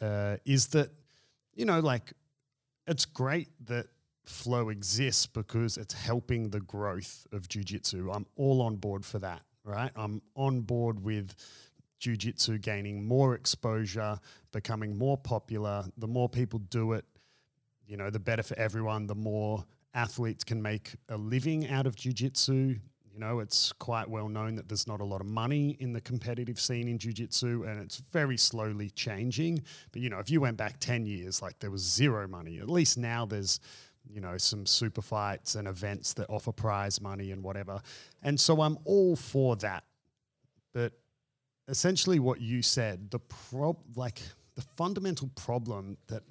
uh, 0.00 0.36
is 0.44 0.68
that 0.68 0.90
you 1.54 1.64
know, 1.64 1.80
like 1.80 2.12
it's 2.86 3.04
great 3.06 3.48
that 3.66 3.86
flow 4.24 4.68
exists 4.68 5.26
because 5.26 5.76
it's 5.76 5.94
helping 5.94 6.50
the 6.50 6.60
growth 6.60 7.26
of 7.32 7.48
jujitsu. 7.48 8.14
I'm 8.14 8.26
all 8.36 8.60
on 8.62 8.76
board 8.76 9.04
for 9.04 9.18
that, 9.20 9.42
right? 9.64 9.90
I'm 9.96 10.20
on 10.34 10.62
board 10.62 11.02
with 11.04 11.34
jujitsu 12.04 12.60
gaining 12.60 13.06
more 13.06 13.34
exposure, 13.34 14.18
becoming 14.52 14.96
more 14.96 15.16
popular. 15.16 15.84
The 15.96 16.06
more 16.06 16.28
people 16.28 16.58
do 16.58 16.92
it, 16.92 17.04
you 17.86 17.96
know, 17.96 18.10
the 18.10 18.18
better 18.18 18.42
for 18.42 18.58
everyone. 18.58 19.06
The 19.06 19.14
more 19.14 19.64
athletes 19.94 20.44
can 20.44 20.60
make 20.60 20.96
a 21.08 21.16
living 21.16 21.68
out 21.68 21.86
of 21.86 21.96
jujitsu. 21.96 22.78
You 23.12 23.20
know, 23.20 23.38
it's 23.38 23.72
quite 23.72 24.10
well 24.10 24.28
known 24.28 24.56
that 24.56 24.68
there's 24.68 24.86
not 24.86 25.00
a 25.00 25.04
lot 25.04 25.20
of 25.20 25.26
money 25.26 25.76
in 25.80 25.92
the 25.92 26.00
competitive 26.00 26.60
scene 26.60 26.88
in 26.88 26.98
jujitsu, 26.98 27.66
and 27.66 27.80
it's 27.80 27.98
very 28.12 28.36
slowly 28.36 28.90
changing. 28.90 29.62
But 29.92 30.02
you 30.02 30.10
know, 30.10 30.18
if 30.18 30.28
you 30.30 30.40
went 30.40 30.56
back 30.56 30.80
ten 30.80 31.06
years, 31.06 31.40
like 31.40 31.58
there 31.60 31.70
was 31.70 31.82
zero 31.82 32.26
money. 32.26 32.58
At 32.58 32.68
least 32.68 32.98
now 32.98 33.24
there's, 33.24 33.60
you 34.04 34.20
know, 34.20 34.36
some 34.36 34.66
super 34.66 35.00
fights 35.00 35.54
and 35.54 35.68
events 35.68 36.12
that 36.14 36.28
offer 36.28 36.52
prize 36.52 37.00
money 37.00 37.30
and 37.30 37.42
whatever. 37.42 37.80
And 38.22 38.38
so 38.38 38.60
I'm 38.60 38.78
all 38.84 39.14
for 39.16 39.56
that. 39.56 39.84
But 40.72 40.92
essentially, 41.68 42.18
what 42.18 42.40
you 42.40 42.62
said, 42.62 43.10
the 43.10 43.18
prob, 43.18 43.78
like 43.96 44.22
the 44.54 44.62
fundamental 44.62 45.30
problem 45.34 45.96
that 46.08 46.22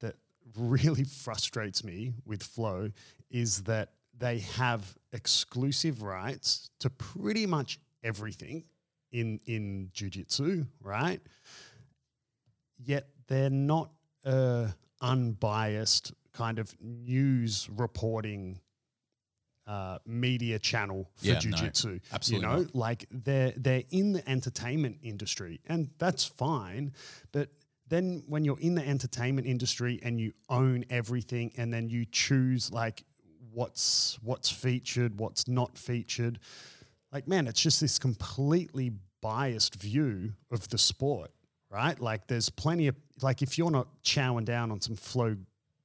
that 0.00 0.16
really 0.56 1.04
frustrates 1.24 1.84
me 1.84 2.12
with 2.24 2.42
Flow 2.42 2.90
is 3.30 3.62
that 3.64 3.92
they 4.16 4.38
have 4.38 4.96
exclusive 5.12 6.02
rights 6.02 6.70
to 6.80 6.90
pretty 6.90 7.46
much 7.46 7.78
everything 8.02 8.64
in 9.12 9.40
in 9.46 9.90
jujitsu, 9.94 10.66
right? 10.82 11.20
Yet 12.82 13.08
they're 13.26 13.50
not 13.50 13.90
a 14.24 14.74
unbiased 15.00 16.12
kind 16.32 16.58
of 16.58 16.74
news 16.80 17.68
reporting 17.70 18.60
uh, 19.70 19.98
media 20.04 20.58
channel 20.58 21.08
for 21.16 21.26
Yeah, 21.26 21.34
no, 21.34 21.56
jujitsu. 21.56 22.00
absolutely 22.12 22.48
you 22.48 22.52
know, 22.52 22.62
not. 22.62 22.74
like 22.74 23.06
they're 23.12 23.52
they're 23.56 23.84
in 23.90 24.12
the 24.12 24.28
entertainment 24.28 24.98
industry, 25.02 25.60
and 25.66 25.90
that's 25.98 26.24
fine. 26.24 26.92
But 27.30 27.50
then 27.86 28.24
when 28.26 28.44
you're 28.44 28.58
in 28.60 28.74
the 28.74 28.86
entertainment 28.86 29.46
industry 29.46 30.00
and 30.02 30.20
you 30.20 30.32
own 30.48 30.84
everything, 30.90 31.52
and 31.56 31.72
then 31.72 31.88
you 31.88 32.04
choose 32.04 32.72
like 32.72 33.04
what's 33.52 34.18
what's 34.22 34.50
featured, 34.50 35.20
what's 35.20 35.46
not 35.46 35.78
featured, 35.78 36.40
like 37.12 37.28
man, 37.28 37.46
it's 37.46 37.60
just 37.60 37.80
this 37.80 37.96
completely 37.98 38.90
biased 39.22 39.76
view 39.76 40.32
of 40.50 40.68
the 40.70 40.78
sport, 40.78 41.30
right? 41.70 41.98
Like 42.00 42.26
there's 42.26 42.50
plenty 42.50 42.88
of 42.88 42.96
like 43.22 43.40
if 43.40 43.56
you're 43.56 43.70
not 43.70 43.86
chowing 44.02 44.44
down 44.46 44.72
on 44.72 44.80
some 44.80 44.96
flow 44.96 45.36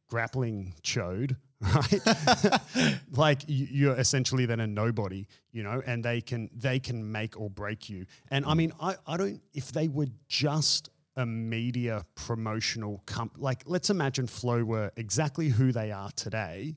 grappling 0.07 0.73
chode, 0.81 1.35
right? 1.61 2.99
like 3.11 3.43
you, 3.47 3.67
you're 3.69 3.95
essentially 3.95 4.45
then 4.45 4.59
a 4.59 4.67
nobody, 4.67 5.25
you 5.51 5.63
know, 5.63 5.81
and 5.85 6.03
they 6.03 6.21
can 6.21 6.49
they 6.53 6.79
can 6.79 7.11
make 7.11 7.39
or 7.39 7.49
break 7.49 7.89
you. 7.89 8.05
And 8.29 8.45
I 8.45 8.51
hmm. 8.51 8.57
mean, 8.57 8.73
I, 8.81 8.95
I 9.07 9.17
don't 9.17 9.41
if 9.53 9.71
they 9.71 9.87
were 9.87 10.07
just 10.27 10.89
a 11.17 11.25
media 11.25 12.05
promotional 12.15 13.01
comp 13.05 13.33
like 13.37 13.63
let's 13.65 13.89
imagine 13.89 14.27
Flow 14.27 14.63
were 14.65 14.91
exactly 14.97 15.49
who 15.49 15.71
they 15.71 15.91
are 15.91 16.11
today, 16.11 16.75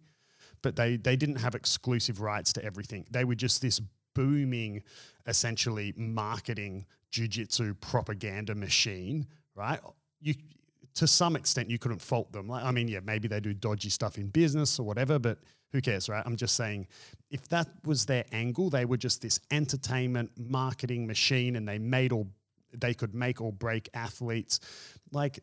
but 0.62 0.76
they 0.76 0.96
they 0.96 1.16
didn't 1.16 1.36
have 1.36 1.54
exclusive 1.54 2.20
rights 2.20 2.52
to 2.54 2.64
everything. 2.64 3.06
They 3.10 3.24
were 3.24 3.34
just 3.34 3.62
this 3.62 3.80
booming, 4.14 4.82
essentially 5.26 5.92
marketing 5.96 6.86
jujitsu 7.12 7.80
propaganda 7.80 8.54
machine, 8.54 9.26
right? 9.54 9.80
You 10.20 10.34
to 10.94 11.06
some 11.06 11.36
extent 11.36 11.70
you 11.70 11.78
couldn't 11.78 12.00
fault 12.00 12.32
them. 12.32 12.48
Like 12.48 12.64
I 12.64 12.70
mean, 12.70 12.88
yeah, 12.88 13.00
maybe 13.04 13.28
they 13.28 13.40
do 13.40 13.54
dodgy 13.54 13.90
stuff 13.90 14.18
in 14.18 14.28
business 14.28 14.78
or 14.78 14.84
whatever, 14.84 15.18
but 15.18 15.38
who 15.72 15.80
cares, 15.80 16.08
right? 16.08 16.22
I'm 16.24 16.36
just 16.36 16.56
saying 16.56 16.86
if 17.30 17.48
that 17.48 17.68
was 17.84 18.06
their 18.06 18.24
angle, 18.32 18.70
they 18.70 18.84
were 18.84 18.96
just 18.96 19.22
this 19.22 19.38
entertainment 19.50 20.30
marketing 20.36 21.06
machine 21.06 21.56
and 21.56 21.68
they 21.68 21.78
made 21.78 22.12
or 22.12 22.26
they 22.74 22.94
could 22.94 23.14
make 23.14 23.40
or 23.40 23.52
break 23.52 23.88
athletes. 23.94 24.60
Like 25.12 25.40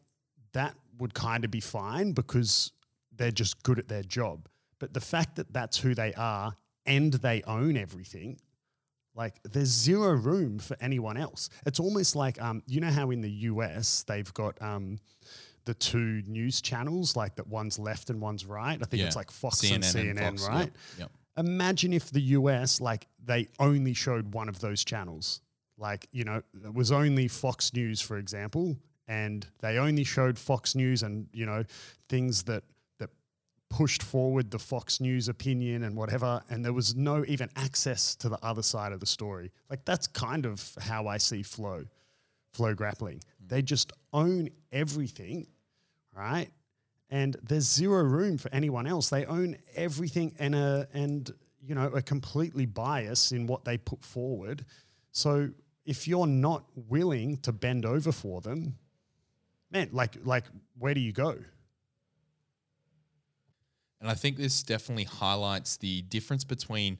that 0.53 0.75
would 0.97 1.13
kind 1.13 1.45
of 1.45 1.51
be 1.51 1.59
fine 1.59 2.11
because 2.13 2.71
they're 3.15 3.31
just 3.31 3.61
good 3.63 3.79
at 3.79 3.87
their 3.87 4.03
job. 4.03 4.47
But 4.79 4.93
the 4.93 5.01
fact 5.01 5.35
that 5.35 5.53
that's 5.53 5.77
who 5.77 5.93
they 5.95 6.13
are 6.13 6.55
and 6.85 7.13
they 7.13 7.41
own 7.43 7.77
everything, 7.77 8.39
like 9.15 9.35
there's 9.43 9.69
zero 9.69 10.11
room 10.13 10.59
for 10.59 10.75
anyone 10.81 11.17
else. 11.17 11.49
It's 11.65 11.79
almost 11.79 12.15
like 12.15 12.41
um, 12.41 12.61
you 12.67 12.79
know 12.81 12.91
how 12.91 13.11
in 13.11 13.21
the 13.21 13.31
US 13.51 14.03
they've 14.03 14.31
got 14.33 14.61
um, 14.61 14.99
the 15.65 15.73
two 15.73 16.21
news 16.27 16.61
channels, 16.61 17.15
like 17.15 17.35
that 17.35 17.47
one's 17.47 17.79
left 17.79 18.09
and 18.09 18.21
one's 18.21 18.45
right. 18.45 18.77
I 18.81 18.85
think 18.85 19.01
Yeah. 19.01 19.07
it's 19.07 19.15
like 19.15 19.31
Fox 19.31 19.63
and 19.71 19.83
CNN, 19.83 20.19
Fox, 20.19 20.47
right? 20.47 20.59
Yep, 20.97 20.99
yep. 20.99 21.11
Imagine 21.37 21.91
if 21.93 22.11
the 22.11 22.21
US 22.21 22.79
like 22.81 23.07
they 23.23 23.47
only 23.59 23.93
showed 23.93 24.33
one 24.33 24.47
of 24.49 24.59
those 24.59 24.83
channels. 24.85 25.41
Like, 25.77 26.07
you 26.13 26.23
know, 26.23 26.41
it 26.63 26.73
was 26.73 26.91
only 26.91 27.27
Fox 27.27 27.73
News, 27.73 27.99
for 27.99 28.17
example, 28.17 28.77
and 29.09 29.45
they 29.59 29.77
only 29.77 30.05
showed 30.05 30.39
Fox 30.39 30.73
News 30.73 31.03
and, 31.03 31.27
you 31.33 31.45
know, 31.45 31.63
things 32.07 32.43
that 32.43 32.63
pushed 33.69 34.03
forward 34.03 34.51
the 34.51 34.59
Fox 34.59 34.99
News 35.01 35.27
opinion 35.27 35.83
and 35.83 35.95
whatever, 35.95 36.41
and 36.49 36.63
there 36.63 36.73
was 36.73 36.95
no 36.95 37.25
even 37.27 37.49
access 37.55 38.15
to 38.15 38.29
the 38.29 38.39
other 38.43 38.61
side 38.61 38.91
of 38.91 38.99
the 38.99 39.05
story. 39.05 39.51
Like 39.69 39.85
that's 39.85 40.07
kind 40.07 40.45
of 40.45 40.75
how 40.81 41.07
I 41.07 41.17
see 41.17 41.43
flow, 41.43 41.85
flow 42.53 42.73
grappling. 42.73 43.17
Mm. 43.17 43.49
They 43.49 43.61
just 43.61 43.91
own 44.13 44.49
everything, 44.71 45.47
right? 46.15 46.49
And 47.09 47.35
there's 47.43 47.65
zero 47.65 48.03
room 48.03 48.37
for 48.37 48.53
anyone 48.53 48.87
else. 48.87 49.09
They 49.09 49.25
own 49.25 49.57
everything 49.75 50.35
and 50.39 50.55
a 50.55 50.87
and 50.93 51.31
you 51.61 51.75
know 51.75 51.91
are 51.93 52.01
completely 52.01 52.65
biased 52.65 53.31
in 53.31 53.47
what 53.47 53.65
they 53.65 53.77
put 53.77 54.03
forward. 54.03 54.65
So 55.11 55.49
if 55.85 56.07
you're 56.07 56.27
not 56.27 56.65
willing 56.75 57.37
to 57.37 57.51
bend 57.51 57.85
over 57.85 58.11
for 58.11 58.41
them, 58.41 58.77
man, 59.71 59.89
like 59.91 60.17
like 60.23 60.45
where 60.77 60.93
do 60.93 60.99
you 60.99 61.11
go? 61.11 61.37
And 64.01 64.09
I 64.09 64.13
think 64.13 64.37
this 64.37 64.63
definitely 64.63 65.05
highlights 65.05 65.77
the 65.77 66.01
difference 66.03 66.43
between, 66.43 66.97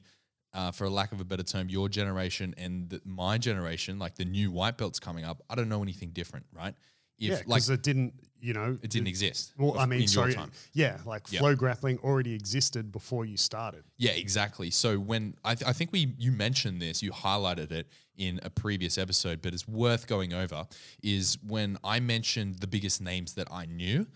uh, 0.54 0.70
for 0.70 0.84
a 0.84 0.90
lack 0.90 1.12
of 1.12 1.20
a 1.20 1.24
better 1.24 1.42
term, 1.42 1.68
your 1.68 1.88
generation 1.88 2.54
and 2.56 2.88
the, 2.88 3.00
my 3.04 3.38
generation, 3.38 3.98
like 3.98 4.16
the 4.16 4.24
new 4.24 4.50
white 4.50 4.78
belts 4.78 4.98
coming 4.98 5.24
up. 5.24 5.42
I 5.50 5.54
don't 5.54 5.68
know 5.68 5.82
anything 5.82 6.10
different, 6.10 6.46
right? 6.52 6.74
If 7.18 7.30
yeah, 7.30 7.36
like 7.36 7.46
because 7.46 7.70
it 7.70 7.82
didn't, 7.82 8.12
you 8.40 8.52
know, 8.52 8.78
it 8.82 8.90
didn't 8.90 9.08
exist. 9.08 9.52
Well, 9.56 9.78
I 9.78 9.86
mean, 9.86 10.02
in 10.02 10.08
sorry, 10.08 10.32
your 10.32 10.40
time. 10.40 10.52
yeah, 10.74 10.98
like 11.06 11.26
flow 11.26 11.54
grappling 11.54 11.98
already 12.04 12.34
existed 12.34 12.92
before 12.92 13.24
you 13.24 13.38
started. 13.38 13.84
Yeah, 13.96 14.10
exactly. 14.10 14.70
So 14.70 14.98
when 14.98 15.34
I, 15.42 15.54
th- 15.54 15.66
I 15.66 15.72
think 15.72 15.92
we 15.92 16.14
you 16.18 16.30
mentioned 16.30 16.82
this, 16.82 17.02
you 17.02 17.12
highlighted 17.12 17.72
it 17.72 17.88
in 18.18 18.38
a 18.42 18.50
previous 18.50 18.98
episode, 18.98 19.40
but 19.40 19.54
it's 19.54 19.66
worth 19.66 20.06
going 20.06 20.34
over. 20.34 20.66
Is 21.02 21.38
when 21.42 21.78
I 21.82 22.00
mentioned 22.00 22.56
the 22.58 22.66
biggest 22.66 23.00
names 23.00 23.32
that 23.34 23.48
I 23.50 23.64
knew, 23.64 24.06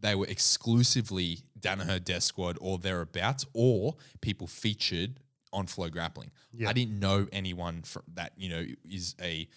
they 0.00 0.14
were 0.14 0.26
exclusively 0.26 1.40
Danaher 1.58 2.02
Death 2.02 2.22
Squad 2.22 2.56
or 2.60 2.78
thereabouts, 2.78 3.44
or 3.54 3.96
people 4.20 4.46
featured 4.46 5.20
on 5.52 5.66
Flow 5.66 5.88
Grappling. 5.90 6.30
Yeah. 6.52 6.68
I 6.68 6.72
didn't 6.72 6.98
know 6.98 7.26
anyone 7.32 7.82
from 7.82 8.02
that 8.14 8.32
you 8.36 8.48
know 8.48 8.64
is 8.88 9.14
a 9.20 9.48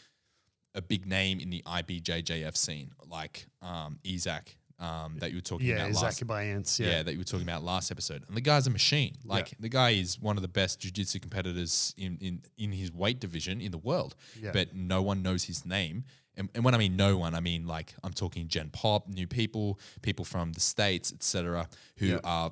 a 0.75 0.81
big 0.81 1.05
name 1.05 1.39
in 1.39 1.49
the 1.51 1.61
IBJJF 1.65 2.57
scene, 2.57 2.91
like 3.07 3.45
um, 3.61 3.99
Isaac, 4.07 4.57
um, 4.79 5.17
that 5.19 5.29
you 5.29 5.37
were 5.37 5.41
talking 5.41 5.67
Yeah, 5.67 5.85
about 5.85 6.01
last. 6.01 6.17
Zaki 6.17 6.25
Bahiense. 6.25 6.79
Yeah. 6.79 6.87
Yeah. 6.87 7.03
that 7.03 7.11
you 7.11 7.19
were 7.19 7.23
talking 7.23 7.47
about 7.47 7.63
last 7.63 7.91
episode. 7.91 8.23
And 8.27 8.35
the 8.35 8.41
guy's 8.41 8.65
a 8.65 8.71
machine. 8.71 9.13
Like 9.23 9.51
Yeah. 9.51 9.57
the 9.59 9.69
guy 9.69 9.91
is 9.91 10.19
one 10.19 10.35
of 10.35 10.41
the 10.41 10.47
best 10.47 10.79
jiu-jitsu 10.79 11.19
competitors 11.19 11.93
in, 11.95 12.17
in, 12.19 12.41
in 12.57 12.71
his 12.71 12.91
weight 12.91 13.19
division 13.19 13.61
in 13.61 13.69
the 13.71 13.77
world. 13.77 14.15
Yeah. 14.41 14.49
But 14.51 14.75
no 14.75 15.03
one 15.03 15.21
knows 15.21 15.43
his 15.43 15.63
name. 15.63 16.05
And, 16.35 16.49
and 16.55 16.63
when 16.63 16.73
I 16.73 16.77
mean 16.77 16.95
no 16.95 17.17
one, 17.17 17.35
I 17.35 17.39
mean 17.39 17.67
like 17.67 17.93
I'm 18.03 18.13
talking 18.13 18.47
Gen 18.47 18.69
Pop, 18.71 19.07
new 19.07 19.27
people, 19.27 19.79
people 20.01 20.25
from 20.25 20.53
the 20.53 20.59
States, 20.59 21.11
etc., 21.13 21.67
who 21.97 22.07
Yeah. 22.07 22.19
are 22.23 22.51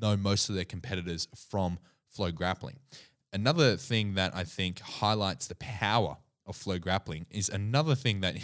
know 0.00 0.16
most 0.16 0.48
of 0.48 0.54
their 0.54 0.64
competitors 0.64 1.28
from 1.50 1.78
flow 2.08 2.30
grappling. 2.32 2.78
Another 3.32 3.76
thing 3.76 4.14
that 4.14 4.34
I 4.34 4.44
think 4.44 4.80
highlights 4.80 5.46
the 5.46 5.54
power 5.54 6.16
of 6.46 6.56
flow 6.56 6.78
grappling 6.78 7.26
is 7.30 7.48
another 7.48 7.94
thing 7.94 8.20
that 8.20 8.36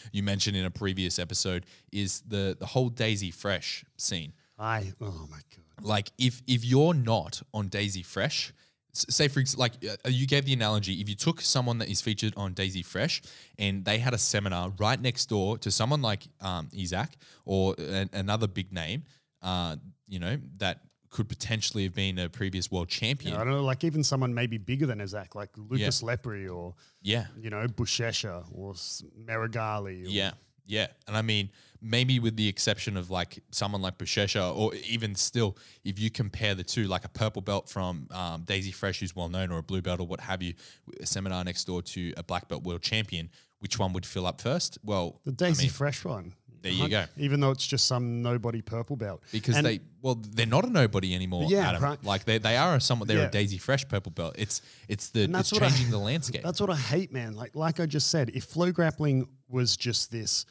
you 0.12 0.22
mentioned 0.22 0.56
in 0.56 0.64
a 0.64 0.70
previous 0.70 1.18
episode 1.18 1.64
is 1.90 2.20
the 2.26 2.56
the 2.58 2.66
whole 2.66 2.88
Daisy 2.90 3.30
Fresh 3.30 3.84
scene. 3.96 4.32
I. 4.58 4.92
Oh 5.00 5.26
my 5.30 5.38
god. 5.56 5.84
Like 5.84 6.12
if 6.18 6.42
if 6.46 6.64
you're 6.64 6.94
not 6.94 7.42
on 7.54 7.68
Daisy 7.68 8.02
Fresh, 8.02 8.52
say 8.92 9.28
for 9.28 9.42
like 9.56 9.72
uh, 9.84 10.08
you 10.08 10.26
gave 10.26 10.44
the 10.44 10.52
analogy, 10.52 11.00
if 11.00 11.08
you 11.08 11.14
took 11.14 11.40
someone 11.40 11.78
that 11.78 11.88
is 11.88 12.00
featured 12.00 12.34
on 12.36 12.52
Daisy 12.52 12.82
Fresh 12.82 13.22
and 13.58 13.84
they 13.84 13.98
had 13.98 14.14
a 14.14 14.18
seminar 14.18 14.70
right 14.78 15.00
next 15.00 15.26
door 15.26 15.58
to 15.58 15.70
someone 15.70 16.02
like 16.02 16.24
um, 16.40 16.68
Isaac 16.78 17.10
or 17.44 17.74
a, 17.78 18.08
another 18.12 18.46
big 18.46 18.72
name, 18.72 19.04
uh, 19.42 19.76
you 20.06 20.18
know 20.18 20.38
that 20.58 20.80
could 21.10 21.28
potentially 21.28 21.84
have 21.84 21.94
been 21.94 22.18
a 22.18 22.28
previous 22.28 22.70
world 22.70 22.88
champion. 22.88 23.34
I 23.34 23.44
don't 23.44 23.52
know, 23.52 23.62
like 23.62 23.84
even 23.84 24.02
someone 24.02 24.32
maybe 24.34 24.58
bigger 24.58 24.86
than 24.86 25.00
Isaac, 25.00 25.34
like 25.34 25.50
Lucas 25.56 26.02
Lepri 26.02 26.52
or 26.52 26.74
yeah, 27.02 27.26
you 27.38 27.50
know 27.50 27.66
Buchecha 27.66 28.44
or 28.52 28.74
Meregali. 28.74 30.04
Or, 30.04 30.08
Yeah, 30.08 30.32
yeah, 30.66 30.88
and 31.06 31.16
I 31.16 31.22
mean 31.22 31.50
maybe 31.82 32.20
with 32.20 32.36
the 32.36 32.48
exception 32.48 32.96
of 32.96 33.10
like 33.10 33.42
someone 33.50 33.82
like 33.82 33.98
Buchecha, 33.98 34.56
or 34.56 34.72
even 34.88 35.14
still, 35.14 35.56
if 35.84 35.98
you 35.98 36.10
compare 36.10 36.54
the 36.54 36.62
two, 36.62 36.84
like 36.84 37.04
a 37.04 37.08
purple 37.08 37.42
belt 37.42 37.68
from 37.68 38.08
um, 38.12 38.44
Daisy 38.44 38.70
Fresh, 38.70 39.00
who's 39.00 39.16
well 39.16 39.28
known, 39.28 39.50
or 39.50 39.58
a 39.58 39.62
blue 39.62 39.82
belt, 39.82 40.00
or 40.00 40.06
what 40.06 40.20
have 40.20 40.42
you, 40.42 40.54
a 41.00 41.06
seminar 41.06 41.42
next 41.44 41.64
door 41.64 41.82
to 41.82 42.12
a 42.16 42.22
black 42.22 42.48
belt 42.48 42.62
world 42.62 42.82
champion, 42.82 43.28
which 43.58 43.78
one 43.78 43.92
would 43.92 44.06
fill 44.06 44.26
up 44.26 44.40
first? 44.40 44.78
Well, 44.84 45.20
the 45.24 45.32
Daisy 45.32 45.64
I 45.64 45.64
mean, 45.64 45.70
Fresh 45.70 46.04
one. 46.04 46.34
There 46.62 46.72
you 46.72 46.84
uh-huh. 46.84 47.06
go. 47.06 47.22
Even 47.22 47.40
though 47.40 47.50
it's 47.50 47.66
just 47.66 47.86
some 47.86 48.22
nobody 48.22 48.62
purple 48.62 48.96
belt. 48.96 49.22
because 49.32 49.56
And- 49.56 49.66
they 49.66 49.80
well 50.00 50.14
they're 50.14 50.46
not 50.46 50.64
a 50.64 50.70
nobody 50.70 51.14
anymore. 51.14 51.46
Yeah, 51.48 51.68
Adam. 51.70 51.82
right. 51.82 52.04
Like 52.04 52.24
they, 52.24 52.38
they 52.38 52.56
are 52.56 52.76
a 52.76 52.80
somewhat 52.80 53.08
they're 53.08 53.18
Yeah. 53.18 53.24
a 53.26 53.30
Daisy 53.30 53.58
Fresh 53.58 53.88
purple 53.88 54.12
belt. 54.12 54.34
It's 54.38 54.62
it's 54.88 55.10
the 55.10 55.24
And 55.24 55.36
it's 55.36 55.50
that's 55.50 55.62
I- 55.62 55.68
changing 55.68 55.90
the 55.98 55.98
landscape. 55.98 56.42
That's 56.42 56.60
what 56.60 56.70
I 56.70 56.76
hate, 56.76 57.12
man. 57.12 57.34
Like 57.34 57.54
like 57.56 57.80
I 57.80 57.86
just 57.86 58.08
said, 58.10 58.30
if 58.30 58.44
flow 58.44 58.72
grappling 58.72 59.28
was 59.48 59.76
just 59.76 60.10
this 60.12 60.46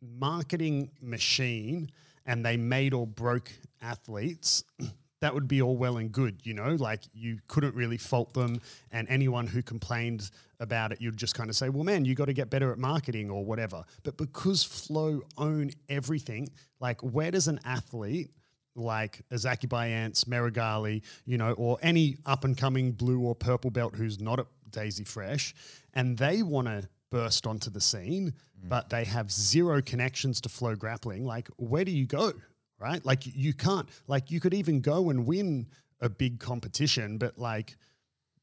marketing 0.00 0.90
machine 1.00 1.90
and 2.24 2.44
they 2.44 2.56
made 2.56 2.92
or 2.94 3.06
broke 3.06 3.52
athletes, 3.80 4.64
that 5.20 5.34
would 5.34 5.48
be 5.48 5.62
all 5.62 5.76
well 5.76 5.96
and 5.96 6.12
good, 6.12 6.40
you 6.44 6.54
know? 6.54 6.74
Like 6.74 7.02
you 7.12 7.38
couldn't 7.48 7.74
really 7.74 7.96
fault 7.98 8.34
them 8.34 8.60
and 8.92 9.08
anyone 9.08 9.46
who 9.46 9.62
complained 9.62 10.30
about 10.60 10.92
it, 10.92 11.00
you'd 11.00 11.16
just 11.16 11.34
kind 11.34 11.50
of 11.50 11.56
say, 11.56 11.68
"Well, 11.68 11.84
man, 11.84 12.04
you 12.04 12.14
got 12.14 12.26
to 12.26 12.32
get 12.32 12.50
better 12.50 12.72
at 12.72 12.78
marketing 12.78 13.30
or 13.30 13.44
whatever." 13.44 13.84
But 14.02 14.16
because 14.16 14.62
Flow 14.62 15.22
own 15.36 15.70
everything, 15.88 16.48
like 16.80 17.00
where 17.02 17.30
does 17.30 17.48
an 17.48 17.60
athlete 17.64 18.30
like 18.74 19.22
Azaki 19.30 19.66
Bahiense, 19.66 20.24
Meregali, 20.26 21.02
you 21.24 21.38
know, 21.38 21.52
or 21.52 21.78
any 21.82 22.18
up 22.26 22.44
and 22.44 22.56
coming 22.56 22.92
blue 22.92 23.20
or 23.20 23.34
purple 23.34 23.70
belt 23.70 23.94
who's 23.96 24.20
not 24.20 24.38
at 24.38 24.46
Daisy 24.70 25.04
Fresh, 25.04 25.54
and 25.94 26.18
they 26.18 26.42
want 26.42 26.68
to 26.68 26.88
burst 27.10 27.46
onto 27.46 27.70
the 27.70 27.80
scene, 27.80 28.32
mm. 28.32 28.68
but 28.68 28.90
they 28.90 29.04
have 29.04 29.30
zero 29.32 29.80
connections 29.80 30.40
to 30.42 30.48
flow 30.48 30.74
grappling, 30.74 31.24
like 31.24 31.48
where 31.56 31.84
do 31.84 31.90
you 31.90 32.06
go? 32.06 32.32
Right? 32.78 33.04
Like 33.04 33.22
you 33.24 33.54
can't, 33.54 33.88
like 34.06 34.30
you 34.30 34.38
could 34.38 34.52
even 34.52 34.80
go 34.80 35.08
and 35.08 35.26
win 35.26 35.68
a 36.00 36.10
big 36.10 36.40
competition, 36.40 37.16
but 37.16 37.38
like, 37.38 37.76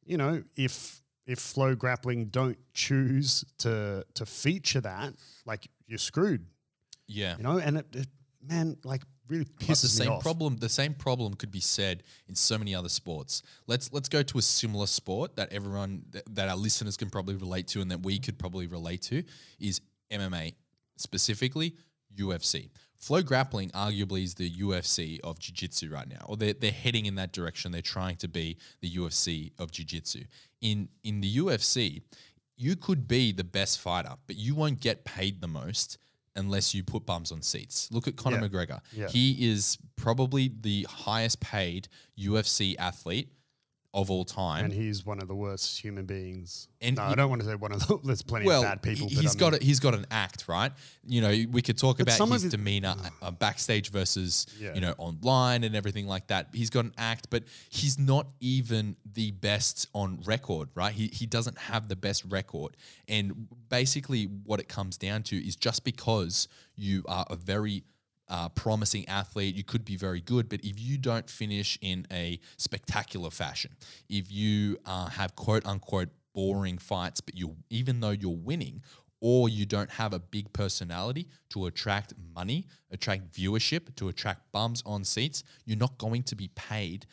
you 0.06 0.18
know, 0.18 0.44
if 0.56 1.03
if 1.26 1.40
flow 1.40 1.76
grappling 1.76 2.26
don't 2.26 2.58
choose 2.74 3.46
to 3.60 4.06
to 4.14 4.26
feature 4.26 4.82
that, 4.82 5.14
like 5.46 5.68
you're 5.88 5.98
screwed. 5.98 6.46
yeah. 7.08 7.38
You 7.38 7.44
know, 7.44 7.58
and 7.60 7.78
it, 7.78 7.88
it 7.94 8.08
man, 8.42 8.78
like 8.84 9.02
really 9.28 9.46
But 9.46 9.68
pisses 9.68 9.82
the 9.82 9.88
same 9.88 10.10
me 10.10 10.16
off. 10.16 10.22
problem 10.22 10.58
the 10.58 10.70
same 10.70 10.94
problem 10.94 11.34
could 11.36 11.52
be 11.52 11.62
said 11.62 12.04
in 12.28 12.36
so 12.36 12.58
many 12.58 12.76
other 12.76 12.90
sports 12.90 13.42
let's 13.68 13.92
let's 13.94 14.10
go 14.10 14.22
to 14.22 14.38
a 14.38 14.42
similar 14.42 14.86
sport 14.86 15.38
that 15.38 15.52
everyone 15.54 16.04
that 16.30 16.50
our 16.50 16.58
listeners 16.58 16.98
can 16.98 17.10
probably 17.10 17.36
relate 17.36 17.68
to 17.68 17.82
and 17.82 17.90
that 17.90 18.04
we 18.04 18.20
could 18.20 18.38
probably 18.38 18.68
relate 18.68 19.02
to 19.02 19.24
is 19.60 19.80
mma 20.12 20.54
specifically 20.98 21.76
ufc 22.18 22.70
flow 23.04 23.22
grappling 23.22 23.70
arguably 23.72 24.24
is 24.24 24.34
the 24.36 24.50
ufc 24.68 25.20
of 25.24 25.38
jiu-jitsu 25.40 25.90
right 25.90 26.08
now 26.08 26.24
or 26.28 26.38
they're, 26.38 26.54
they're 26.54 26.72
heading 26.86 27.06
in 27.06 27.16
that 27.16 27.32
direction 27.34 27.72
they're 27.72 27.82
trying 27.98 28.16
to 28.16 28.28
be 28.28 28.58
the 28.82 28.90
ufc 29.02 29.52
of 29.60 29.72
jiu-jitsu 29.72 30.24
in 30.62 30.88
in 31.04 31.20
the 31.22 31.38
ufc 31.38 32.02
you 32.56 32.76
could 32.76 33.08
be 33.08 33.32
the 33.32 33.44
best 33.44 33.80
fighter 33.80 34.14
but 34.28 34.36
you 34.38 34.56
won't 34.56 34.80
get 34.80 35.04
paid 35.04 35.42
the 35.42 35.48
most 35.48 35.98
unless 36.36 36.74
you 36.74 36.82
put 36.84 37.06
bums 37.06 37.32
on 37.32 37.42
seats 37.42 37.90
look 37.92 38.08
at 38.08 38.16
conor 38.16 38.38
Yeah. 38.42 38.48
mcgregor 38.48 38.80
Yeah. 38.94 39.08
he 39.10 39.52
is 39.52 39.78
probably 39.96 40.52
the 40.62 40.88
highest 40.90 41.40
paid 41.40 41.88
UFC 42.20 42.76
athlete 42.80 43.30
of 43.96 44.10
all 44.10 44.26
time. 44.26 44.66
and 44.66 44.74
he's 44.74 45.06
one 45.06 45.22
of 45.22 45.28
the 45.28 45.36
worst 45.36 45.80
human 45.80 46.06
beings. 46.06 46.68
And 46.82 46.96
no, 46.98 47.04
he- 47.06 47.12
I 47.12 47.16
don't 47.16 47.30
want 47.30 47.42
to 47.44 47.48
say 47.48 47.54
one 47.56 47.72
of 47.72 47.86
the. 47.88 48.00
There's 48.04 48.24
plenty 48.24 48.48
well, 48.48 48.62
of 48.64 48.68
bad 48.68 48.82
people. 48.82 49.08
he's 49.08 49.36
I 49.36 49.40
got 49.40 49.52
mean, 49.54 49.62
a, 49.62 49.66
he's 49.66 49.80
got 49.80 49.94
an 49.94 50.08
act, 50.10 50.46
right? 50.48 50.72
You 51.06 51.22
know, 51.22 51.30
we 51.52 51.62
could 51.62 51.78
talk 51.78 52.00
about 52.00 52.18
his 52.32 52.44
demeanor 52.50 52.96
uh, 53.22 53.30
backstage 53.32 53.92
versus 53.92 54.48
Yeah. 54.60 54.74
you 54.74 54.82
know 54.82 54.96
online 54.98 55.64
and 55.64 55.76
everything 55.76 56.08
like 56.08 56.28
that. 56.28 56.48
He's 56.54 56.72
got 56.72 56.86
an 56.86 56.94
act, 56.98 57.28
but 57.30 57.44
he's 57.70 58.00
not 58.00 58.28
even 58.40 58.96
the 59.14 59.30
best 59.32 59.88
on 59.94 60.22
record, 60.26 60.70
right? 60.74 60.94
He 60.94 61.08
he 61.14 61.26
doesn't 61.28 61.58
have 61.58 61.88
the 61.88 61.96
best 61.96 62.24
record, 62.26 62.76
and 63.08 63.48
basically 63.70 64.26
what 64.26 64.60
it 64.60 64.68
comes 64.68 64.98
down 64.98 65.22
to 65.24 65.38
is 65.38 65.56
just 65.56 65.84
because 65.84 66.48
you 66.76 67.04
are 67.08 67.26
a 67.30 67.36
very 67.36 67.84
uh, 68.34 68.50
promising 68.50 69.08
athlete, 69.08 69.56
you 69.56 69.64
could 69.64 69.86
be 69.86 69.96
very 69.96 70.20
good, 70.20 70.50
but 70.50 70.60
if 70.62 70.80
you 70.80 70.98
don't 70.98 71.30
finish 71.30 71.78
in 71.82 72.08
a 72.12 72.40
spectacular 72.58 73.30
fashion, 73.30 73.72
if 74.10 74.32
you 74.32 74.80
uh, 74.88 75.06
have 75.06 75.36
quote 75.36 75.64
unquote 75.68 76.10
boring 76.34 76.80
fights, 76.80 77.22
but 77.22 77.38
you 77.38 77.56
even 77.70 78.00
though 78.00 78.10
you're 78.10 78.36
winning, 78.36 78.82
or 79.22 79.48
you 79.48 79.68
don't 79.68 79.92
have 79.92 80.14
a 80.14 80.20
big 80.20 80.52
personality 80.52 81.28
to 81.50 81.68
attract 81.68 82.16
money, 82.36 82.66
attract 82.90 83.32
viewership, 83.32 83.96
to 83.96 84.10
attract 84.10 84.52
bums 84.52 84.82
on 84.84 85.04
seats, 85.04 85.44
you're 85.64 85.78
not 85.78 86.00
going 86.00 86.24
to 86.24 86.36
be 86.36 86.50
paid 86.56 87.06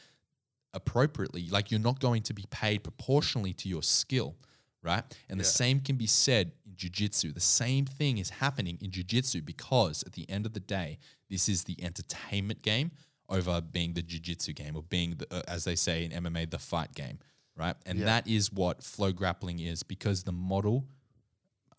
appropriately. 0.72 1.48
Like 1.50 1.70
you're 1.70 1.80
not 1.80 2.00
going 2.00 2.22
to 2.22 2.32
be 2.32 2.46
paid 2.50 2.82
proportionally 2.82 3.52
to 3.52 3.68
your 3.68 3.82
skill, 3.82 4.36
right? 4.82 5.04
And 5.28 5.38
the 5.38 5.44
same 5.44 5.80
can 5.80 5.96
be 5.96 6.06
said 6.06 6.52
in 6.82 6.88
jiu-jitsu. 6.88 7.32
The 7.32 7.40
same 7.40 7.84
thing 7.86 8.18
is 8.18 8.30
happening 8.30 8.78
in 8.80 8.90
jiu-jitsu 8.90 9.42
because 9.42 10.02
at 10.06 10.12
the 10.12 10.28
end 10.30 10.46
of 10.46 10.52
the 10.52 10.60
day, 10.60 10.98
this 11.28 11.48
is 11.48 11.64
the 11.64 11.76
entertainment 11.82 12.62
game 12.62 12.92
over 13.28 13.60
being 13.60 13.94
the 13.94 14.02
jiu-jitsu 14.02 14.52
game 14.54 14.76
or 14.76 14.82
being 14.82 15.16
the, 15.16 15.26
uh, 15.34 15.42
as 15.46 15.64
they 15.64 15.76
say 15.76 16.04
in 16.04 16.10
MMA 16.10 16.50
the 16.50 16.58
fight 16.58 16.94
game, 16.94 17.18
right? 17.56 17.76
And 17.86 17.98
Yeah. 18.00 18.06
that 18.06 18.26
is 18.26 18.52
what 18.52 18.82
flow 18.82 19.12
grappling 19.12 19.60
is 19.60 19.82
because 19.82 20.24
the 20.24 20.32
model 20.32 20.86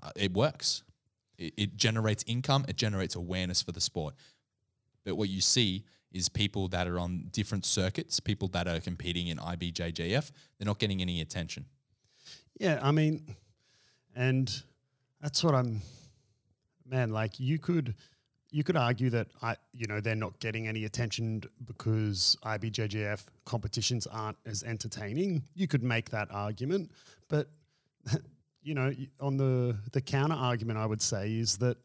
uh, 0.04 0.12
it 0.16 0.34
works. 0.34 0.84
It, 1.38 1.54
it 1.58 1.76
generates 1.76 2.24
income, 2.28 2.66
it 2.68 2.76
generates 2.78 3.16
awareness 3.16 3.62
for 3.62 3.72
the 3.72 3.82
sport. 3.82 4.16
But 5.04 5.16
what 5.16 5.30
you 5.30 5.42
see 5.42 5.84
is 6.12 6.28
people 6.30 6.68
that 6.70 6.88
are 6.88 7.00
on 7.00 7.28
different 7.32 7.66
circuits, 7.66 8.20
people 8.20 8.48
that 8.50 8.68
are 8.68 8.80
competing 8.80 9.28
in 9.28 9.38
IBJJF, 9.38 10.32
they're 10.58 10.66
not 10.66 10.80
getting 10.80 11.02
any 11.02 11.22
attention. 11.22 11.66
Yeah, 12.60 12.80
I 12.82 12.92
mean, 12.92 13.36
and 14.16 14.64
that's 15.22 15.44
what 15.44 15.56
I'm. 15.56 15.82
Man, 16.86 17.12
like 17.12 17.40
you 17.40 17.58
could, 17.58 17.96
you 18.50 18.64
could 18.64 18.76
argue 18.76 19.10
that 19.12 19.28
I, 19.42 19.56
you 19.72 19.88
know, 19.88 20.02
they're 20.02 20.16
not 20.16 20.40
getting 20.40 20.68
any 20.68 20.84
attention 20.84 21.44
because 21.64 22.36
IBJJF 22.44 23.24
competitions 23.46 24.08
aren't 24.08 24.38
as 24.46 24.64
entertaining. 24.64 25.44
You 25.56 25.68
could 25.68 25.84
make 25.84 26.10
that 26.10 26.28
argument, 26.32 26.92
but 27.30 27.48
you 28.62 28.74
know, 28.74 28.92
on 29.20 29.38
the 29.38 29.78
the 29.94 30.02
counter 30.02 30.36
argument, 30.36 30.80
I 30.80 30.86
would 30.86 31.02
say 31.02 31.32
is 31.34 31.58
that 31.60 31.78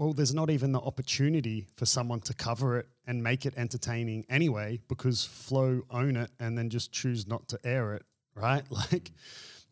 well, 0.00 0.14
there's 0.14 0.32
not 0.32 0.48
even 0.48 0.72
the 0.72 0.80
opportunity 0.80 1.66
for 1.76 1.84
someone 1.84 2.20
to 2.20 2.32
cover 2.32 2.78
it 2.78 2.86
and 3.06 3.22
make 3.22 3.44
it 3.44 3.52
entertaining 3.58 4.24
anyway 4.30 4.80
because 4.88 5.26
Flow 5.26 5.82
own 5.90 6.16
it 6.16 6.30
and 6.40 6.56
then 6.56 6.70
just 6.70 6.90
choose 6.90 7.26
not 7.26 7.48
to 7.48 7.58
air 7.64 7.92
it, 7.92 8.04
right? 8.34 8.62
Like, 8.70 9.10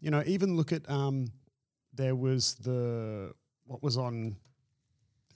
you 0.01 0.11
know, 0.11 0.23
even 0.27 0.55
look 0.55 0.71
at 0.71 0.89
um, 0.91 1.33
there 1.99 2.15
was 2.15 2.55
the 2.55 3.33
what 3.67 3.83
was 3.83 3.99
on 3.99 4.37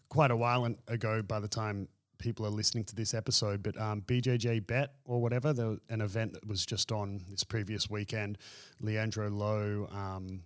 quite 0.09 0.31
a 0.31 0.37
while 0.37 0.67
ago 0.89 1.21
by 1.21 1.41
the 1.41 1.49
time 1.49 1.89
people 2.19 2.47
are 2.47 2.51
listening 2.51 2.85
to 2.85 2.95
this 2.95 3.13
episode, 3.15 3.63
but 3.63 3.79
um, 3.79 4.01
BJJ 4.03 4.67
Bet 4.67 4.95
or 5.05 5.21
whatever, 5.21 5.77
an 5.91 6.01
event 6.01 6.33
that 6.35 6.47
was 6.47 6.65
just 6.65 6.93
on 6.93 7.21
this 7.29 7.43
previous 7.43 7.91
weekend. 7.91 8.39
Leandro 8.81 9.29
Lo, 9.29 9.89
um, 9.93 10.43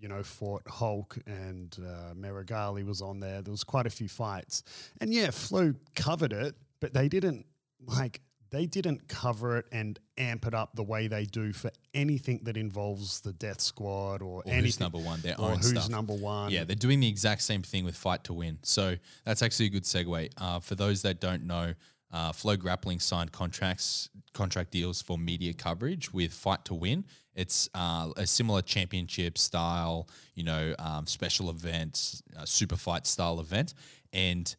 you 0.00 0.08
know, 0.08 0.22
fought 0.22 0.62
Hulk 0.66 1.18
and 1.26 1.76
uh, 1.80 2.14
Meregali 2.14 2.84
was 2.84 3.02
on 3.02 3.20
there. 3.20 3.42
There 3.42 3.52
was 3.52 3.62
quite 3.62 3.86
a 3.86 3.90
few 3.90 4.08
fights, 4.08 4.62
and 5.00 5.12
yeah, 5.12 5.30
Flow 5.30 5.74
covered 5.94 6.32
it, 6.32 6.56
but 6.80 6.94
they 6.94 7.08
didn't 7.08 7.44
like 7.86 8.22
they 8.50 8.66
didn't 8.66 9.08
cover 9.08 9.58
it 9.58 9.66
and 9.72 9.98
amp 10.16 10.46
it 10.46 10.54
up 10.54 10.70
the 10.74 10.82
way 10.82 11.06
they 11.08 11.24
do 11.24 11.52
for 11.52 11.70
anything 11.94 12.40
that 12.44 12.56
involves 12.56 13.20
the 13.20 13.32
Death 13.32 13.60
Squad 13.60 14.22
or, 14.22 14.38
Or 14.38 14.42
anything. 14.46 14.64
who's 14.64 14.80
number 14.80 14.98
one? 14.98 15.20
Their 15.20 15.38
or 15.40 15.50
own 15.50 15.56
who's 15.58 15.68
stuff. 15.70 15.88
number 15.90 16.14
one. 16.14 16.50
Yeah, 16.50 16.64
they're 16.64 16.76
doing 16.76 17.00
the 17.00 17.08
exact 17.08 17.42
same 17.42 17.62
thing 17.62 17.84
with 17.84 17.96
Fight 17.96 18.24
to 18.24 18.32
Win. 18.32 18.58
So 18.62 18.96
that's 19.24 19.42
actually 19.42 19.66
a 19.66 19.70
good 19.70 19.84
segue. 19.84 20.30
Uh, 20.38 20.60
for 20.60 20.74
those 20.74 21.02
that 21.02 21.20
don't 21.20 21.44
know, 21.46 21.74
uh, 22.10 22.32
Flow 22.32 22.56
Grappling 22.56 23.00
signed 23.00 23.32
contracts, 23.32 24.08
contract 24.32 24.70
deals 24.70 25.02
for 25.02 25.18
media 25.18 25.52
coverage 25.52 26.12
with 26.12 26.32
Fight 26.32 26.64
to 26.66 26.74
Win. 26.74 27.04
It's 27.34 27.68
uh, 27.74 28.08
a 28.16 28.26
similar 28.26 28.62
championship 28.62 29.36
style, 29.38 30.08
you 30.34 30.42
know, 30.42 30.74
um, 30.78 31.06
special 31.06 31.50
event, 31.50 32.22
uh, 32.36 32.44
super 32.46 32.76
fight 32.76 33.06
style 33.06 33.38
event, 33.40 33.74
and 34.12 34.56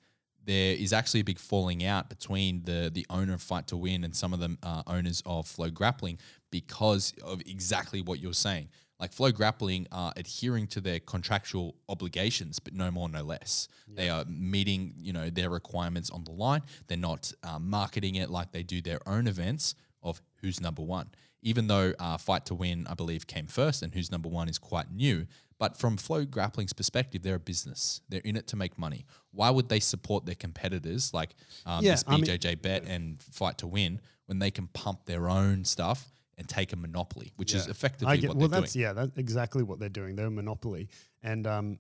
there 0.50 0.74
is 0.74 0.94
actually 0.94 1.20
a 1.20 1.24
big 1.24 1.38
falling 1.38 1.86
out 1.86 2.10
between 2.10 2.64
the 2.64 2.90
the 2.92 3.06
owner 3.12 3.34
of 3.36 3.42
Fight 3.42 3.68
to 3.68 3.78
Win 3.78 4.04
and 4.04 4.16
some 4.16 4.34
of 4.34 4.40
the 4.40 4.58
uh, 4.64 4.82
owners 4.88 5.22
of 5.24 5.48
Flow 5.48 5.70
Grappling 5.70 6.18
because 6.50 7.14
of 7.24 7.40
exactly 7.46 8.02
what 8.02 8.20
you're 8.20 8.34
saying. 8.34 8.70
Like 9.00 9.14
Flow 9.14 9.32
Grappling 9.32 9.86
are 9.92 10.12
adhering 10.18 10.66
to 10.68 10.82
their 10.82 11.00
contractual 11.00 11.76
obligations, 11.88 12.58
but 12.58 12.74
no 12.74 12.90
more, 12.90 13.08
no 13.08 13.22
less. 13.22 13.68
They 13.88 14.10
are 14.10 14.26
meeting, 14.26 14.94
you 14.98 15.14
know, 15.14 15.30
their 15.30 15.52
requirements 15.52 16.10
on 16.10 16.24
the 16.24 16.32
line. 16.32 16.64
They're 16.88 16.98
not 16.98 17.32
uh, 17.44 17.60
marketing 17.60 18.16
it 18.16 18.32
like 18.32 18.52
they 18.52 18.64
do 18.64 18.82
their 18.82 19.00
own 19.08 19.28
events 19.28 19.76
of 20.02 20.20
who's 20.42 20.60
number 20.60 20.82
one. 20.82 21.12
Even 21.44 21.68
though 21.68 21.94
uh, 22.00 22.18
Fight 22.18 22.46
to 22.48 22.56
Win, 22.56 22.88
I 22.90 22.96
believe, 22.96 23.28
came 23.28 23.46
first, 23.48 23.84
and 23.84 23.94
who's 23.94 24.12
number 24.12 24.28
one 24.28 24.50
is 24.50 24.58
quite 24.58 24.92
new. 24.92 25.28
But 25.60 25.78
from 25.78 25.98
Flow 25.98 26.26
Grappling's 26.26 26.74
perspective, 26.74 27.22
they're 27.22 27.36
a 27.36 27.40
business. 27.40 28.02
They're 28.10 28.22
in 28.24 28.36
it 28.38 28.48
to 28.48 28.56
make 28.56 28.78
money. 28.80 29.06
Why 29.32 29.50
would 29.50 29.68
they 29.70 29.82
support 29.82 30.26
their 30.26 30.36
competitors 30.36 31.14
like 31.14 31.36
um, 31.66 31.84
Yeah, 31.84 31.92
this 31.92 32.04
I 32.08 32.16
mean- 32.16 32.24
BJJ 32.26 32.62
Bet 32.62 32.86
and 32.86 33.22
Fight 33.22 33.58
to 33.60 33.68
Win 33.68 34.00
when 34.26 34.40
they 34.40 34.52
can 34.52 34.68
pump 34.68 35.06
their 35.06 35.30
own 35.30 35.66
stuff 35.66 36.10
and 36.38 36.48
take 36.48 36.72
a 36.72 36.78
monopoly, 36.78 37.34
which 37.36 37.54
is 37.54 37.68
effectively 37.68 38.14
I 38.14 38.16
get, 38.18 38.30
what 38.30 38.38
well, 38.38 38.48
they're 38.48 38.62
that's 38.62 38.72
doing. 38.74 38.84
yeah, 38.84 38.94
that's 38.94 39.18
exactly 39.18 39.62
what 39.62 39.80
they're 39.80 39.90
doing. 39.90 40.16
They're 40.16 40.28
a 40.28 40.32
monopoly, 40.32 40.88
and 41.22 41.46
um, 41.46 41.80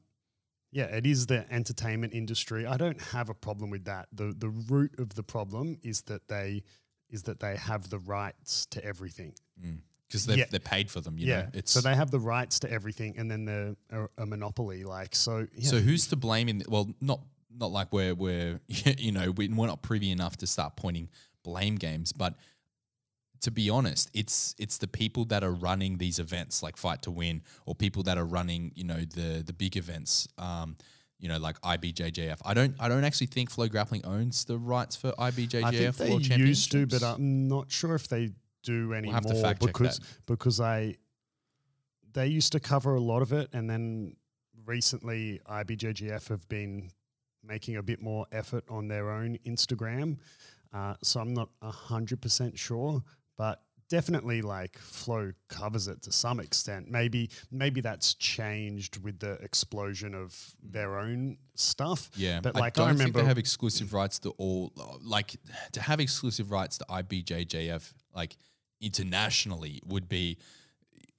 yeah, 0.71 0.83
it 0.85 1.05
is 1.05 1.27
the 1.27 1.45
entertainment 1.49 2.13
industry. 2.13 2.65
I 2.65 2.75
don't 2.75 2.99
have 3.01 3.29
a 3.29 3.33
problem 3.33 3.69
with 3.69 3.85
that. 3.85 4.09
the 4.11 4.35
The 4.37 4.49
root 4.49 4.99
of 4.99 5.15
the 5.15 5.23
problem 5.23 5.77
is 5.81 6.01
that 6.03 6.27
they 6.27 6.63
is 7.09 7.23
that 7.23 7.39
they 7.39 7.55
have 7.55 7.89
the 7.89 7.99
rights 7.99 8.65
to 8.71 8.83
everything. 8.83 9.33
Because 10.09 10.25
they're, 10.25 10.39
Yeah. 10.39 10.45
they're 10.49 10.59
paid 10.59 10.89
for 10.89 11.01
them, 11.01 11.19
you 11.19 11.27
yeah, 11.27 11.41
know. 11.43 11.49
It's 11.53 11.71
so 11.71 11.81
they 11.81 11.95
have 11.95 12.09
the 12.09 12.19
rights 12.19 12.59
to 12.61 12.71
everything, 12.71 13.15
and 13.19 13.29
then 13.29 13.45
they're 13.45 13.75
a, 13.91 14.23
a 14.23 14.25
monopoly. 14.25 14.83
Like 14.83 15.13
so, 15.15 15.45
yeah. 15.55 15.69
So 15.69 15.77
who's 15.79 16.07
to 16.07 16.15
blame 16.15 16.49
in? 16.49 16.63
Well, 16.67 16.89
not 16.99 17.21
not 17.55 17.71
like 17.71 17.93
we're 17.93 18.15
we're 18.15 18.59
you 18.67 19.11
know 19.11 19.29
we, 19.31 19.49
we're 19.49 19.67
not 19.67 19.83
privy 19.83 20.09
enough 20.09 20.37
to 20.37 20.47
start 20.47 20.75
pointing 20.75 21.09
blame 21.43 21.75
games, 21.75 22.11
but 22.11 22.33
to 23.41 23.51
be 23.51 23.69
honest, 23.69 24.09
it's 24.15 24.55
it's 24.57 24.79
the 24.79 24.87
people 24.87 25.25
that 25.25 25.43
are 25.43 25.53
running 25.53 25.97
these 25.97 26.17
events 26.19 26.63
like 26.63 26.75
Fight 26.75 27.03
to 27.03 27.11
Win, 27.11 27.43
or 27.67 27.75
people 27.75 28.03
that 28.03 28.17
are 28.17 28.25
running 28.25 28.71
you 28.75 28.83
know 28.83 29.01
the 29.01 29.43
the 29.45 29.53
big 29.53 29.77
events. 29.77 30.27
Um, 30.37 30.75
you 31.21 31.27
know, 31.27 31.37
like 31.37 31.59
IBJJF. 31.61 32.37
I 32.45 32.53
don't. 32.53 32.75
I 32.79 32.87
don't 32.87 33.03
actually 33.03 33.27
think 33.27 33.49
Flow 33.49 33.67
Grappling 33.67 34.05
owns 34.05 34.45
the 34.45 34.57
rights 34.57 34.95
for 34.95 35.11
IBJJF 35.11 35.63
I 35.65 35.91
think 35.91 36.27
they 36.27 36.35
used 36.37 36.71
to, 36.71 36.87
but 36.87 37.03
I'm 37.03 37.49
not 37.49 37.69
sure 37.69 37.93
if 37.93 38.07
they 38.07 38.31
do 38.63 38.93
anymore 38.93 39.15
to 39.21 39.35
because 39.67 39.99
because 40.25 40.59
I 40.59 40.95
they 42.13 42.27
used 42.27 42.51
to 42.53 42.59
cover 42.59 42.95
a 42.95 42.99
lot 43.01 43.21
of 43.21 43.31
it, 43.33 43.49
and 43.53 43.69
then 43.69 44.15
recently 44.65 45.39
IBJJF 45.47 46.27
have 46.29 46.47
been 46.49 46.91
making 47.43 47.77
a 47.77 47.83
bit 47.83 48.01
more 48.01 48.25
effort 48.31 48.63
on 48.69 48.87
their 48.87 49.09
own 49.09 49.37
Instagram. 49.45 50.17
Uh, 50.73 50.95
so 51.01 51.19
I'm 51.19 51.33
not 51.33 51.49
hundred 51.63 52.21
percent 52.21 52.57
sure, 52.57 53.03
but 53.37 53.61
definitely 53.89 54.41
like 54.41 54.77
Flow 54.77 55.31
covers 55.47 55.87
it 55.87 56.01
to 56.03 56.11
some 56.11 56.39
extent. 56.39 56.89
Maybe 56.89 57.29
maybe 57.51 57.81
that's 57.81 58.13
changed 58.13 59.03
with 59.03 59.19
the 59.19 59.33
explosion 59.33 60.15
of 60.15 60.55
their 60.63 60.97
own 60.99 61.37
stuff. 61.55 62.09
Yeah, 62.15 62.39
but 62.41 62.55
I 62.55 62.59
like 62.59 62.73
don't 62.73 62.85
I 62.85 62.89
think 62.89 62.99
remember 62.99 63.21
they 63.21 63.27
have 63.27 63.37
exclusive 63.37 63.93
rights 63.93 64.19
to 64.19 64.29
all. 64.37 64.71
Like 65.03 65.35
to 65.73 65.81
have 65.81 65.99
exclusive 65.99 66.51
rights 66.51 66.77
to 66.77 66.85
IBJJF, 66.85 67.93
like 68.15 68.37
internationally, 68.81 69.81
would 69.85 70.07
be 70.07 70.37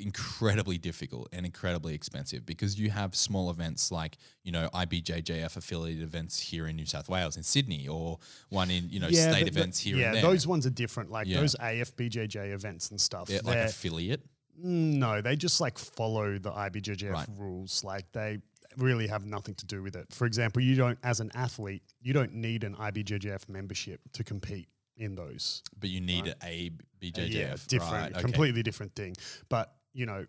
incredibly 0.01 0.79
difficult 0.79 1.29
and 1.33 1.45
incredibly 1.47 1.95
expensive 1.95 2.45
because 2.47 2.79
you 2.79 2.91
have 2.91 3.15
small 3.15 3.51
events 3.51 3.93
like 3.93 4.17
you 4.43 4.53
know 4.53 4.69
IBJJF 4.75 5.57
affiliated 5.57 6.03
events 6.03 6.41
here 6.41 6.67
in 6.67 6.77
New 6.77 6.87
South 6.87 7.09
Wales 7.09 7.37
in 7.37 7.43
Sydney 7.43 7.87
or 7.89 8.19
one 8.49 8.71
in 8.71 8.89
you 8.89 8.99
know 9.01 9.11
state 9.11 9.45
but 9.45 9.53
the- 9.53 9.61
events 9.61 9.79
here 9.81 9.97
yeah, 9.97 10.07
and 10.07 10.17
there. 10.17 10.23
those 10.23 10.47
ones 10.47 10.67
are 10.67 10.71
different. 10.71 11.11
Like 11.11 11.27
Yeah. 11.27 11.41
those 11.41 11.55
AFBJJ 11.57 12.53
events 12.53 12.91
and 12.91 13.01
stuff. 13.01 13.29
They're 13.29 13.41
like 13.43 13.59
affiliate. 13.59 14.23
Mm, 14.59 14.95
no, 14.99 15.21
they 15.21 15.37
just 15.37 15.61
like 15.61 15.79
follow 15.79 16.39
the 16.39 16.51
IBJJF 16.51 17.13
Right. 17.13 17.29
rules. 17.37 17.85
Like 17.85 18.11
they 18.13 18.39
really 18.77 19.07
have 19.09 19.27
nothing 19.27 19.55
to 19.57 19.67
do 19.67 19.83
with 19.83 19.97
it. 19.97 20.13
For 20.13 20.27
example, 20.27 20.63
you 20.63 20.77
don't, 20.77 20.99
as 21.03 21.21
an 21.21 21.31
athlete, 21.35 21.83
you 22.01 22.13
don't 22.13 22.35
need 22.35 22.63
an 22.65 22.77
IBJJF 22.77 23.49
membership 23.49 24.01
to 24.13 24.23
compete 24.23 24.69
in 24.97 25.15
those. 25.15 25.63
But 25.79 25.91
you 25.91 26.01
need 26.01 26.35
a 26.45 26.71
BJJF, 27.01 27.31
yeah, 27.33 27.57
different, 27.67 27.93
right? 27.93 28.13
okay. 28.13 28.21
completely 28.21 28.63
different 28.63 28.95
thing. 28.95 29.15
But 29.49 29.75
you 29.93 30.07
know, 30.07 30.27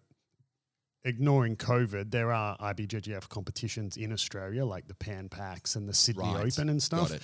ignoring 1.04 1.56
COVID, 1.56 2.12
there 2.12 2.32
are 2.32 2.58
IBJJF 2.58 3.30
competitions 3.30 3.97
in 3.97 4.13
Australia, 4.13 4.65
like 4.65 4.88
the 4.88 4.95
Pan 4.95 5.30
Pacs 5.30 5.76
and 5.76 5.88
the 5.88 5.93
Sydney 5.93 6.24
Right. 6.24 6.45
Open 6.45 6.69
and 6.69 6.82
stuff. 6.82 7.10
Got 7.10 7.17
it. 7.17 7.24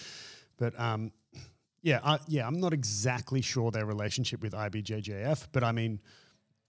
But 0.58 0.80
um, 0.80 1.12
yeah, 1.82 2.00
I, 2.04 2.20
yeah, 2.28 2.48
I'm 2.48 2.60
not 2.60 2.74
exactly 2.74 3.42
sure 3.42 3.72
their 3.72 3.86
relationship 3.86 4.42
with 4.42 4.54
IBJJF, 4.54 5.48
but 5.52 5.64
I 5.64 5.72
mean, 5.72 6.00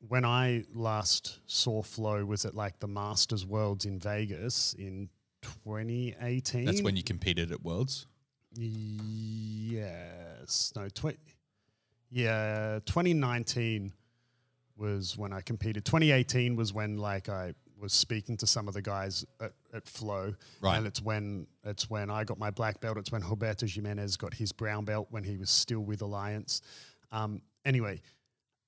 when 0.07 0.25
I 0.25 0.65
last 0.75 1.41
saw 1.47 1.83
Flow 1.83 2.25
was 2.25 2.45
at 2.45 2.55
like 2.55 2.79
the 2.79 2.89
Masters 2.89 3.45
Worlds 3.45 3.85
in 3.85 3.99
Vegas 3.99 4.75
in 4.75 5.09
2018. 5.43 6.65
That's 6.65 6.83
when 6.83 6.97
you 6.97 7.03
competed 7.03 7.53
at 7.53 7.63
Worlds. 7.63 8.07
Yes. 8.55 10.73
No, 10.77 10.89
tw- 10.89 11.19
yeah, 12.11 12.79
2019 12.87 13.93
was 14.79 15.17
when 15.17 15.33
I 15.33 15.41
competed. 15.41 15.85
2018 15.85 16.57
was 16.57 16.73
when 16.73 16.97
like 16.97 17.29
I 17.29 17.55
was 17.81 17.93
speaking 17.93 18.37
to 18.39 18.47
some 18.47 18.69
of 18.69 18.75
the 18.75 18.83
guys 18.83 19.25
at, 19.41 19.53
at 19.73 19.87
Flow. 19.87 20.35
Right. 20.61 20.77
And 20.77 20.87
it's 20.87 21.03
when 21.03 21.47
it's 21.65 21.89
when 21.89 22.11
I 22.11 22.25
got 22.25 22.39
my 22.39 22.51
black 22.51 22.81
belt. 22.81 22.97
It's 22.97 23.13
when 23.13 23.23
Roberto 23.23 23.67
Jimenez 23.67 24.17
got 24.17 24.35
his 24.35 24.53
brown 24.53 24.85
belt 24.85 25.09
when 25.11 25.25
he 25.25 25.37
was 25.37 25.51
still 25.51 25.81
with 25.81 26.03
Alliance. 26.03 26.61
Um, 27.13 27.43
anyway, 27.65 28.01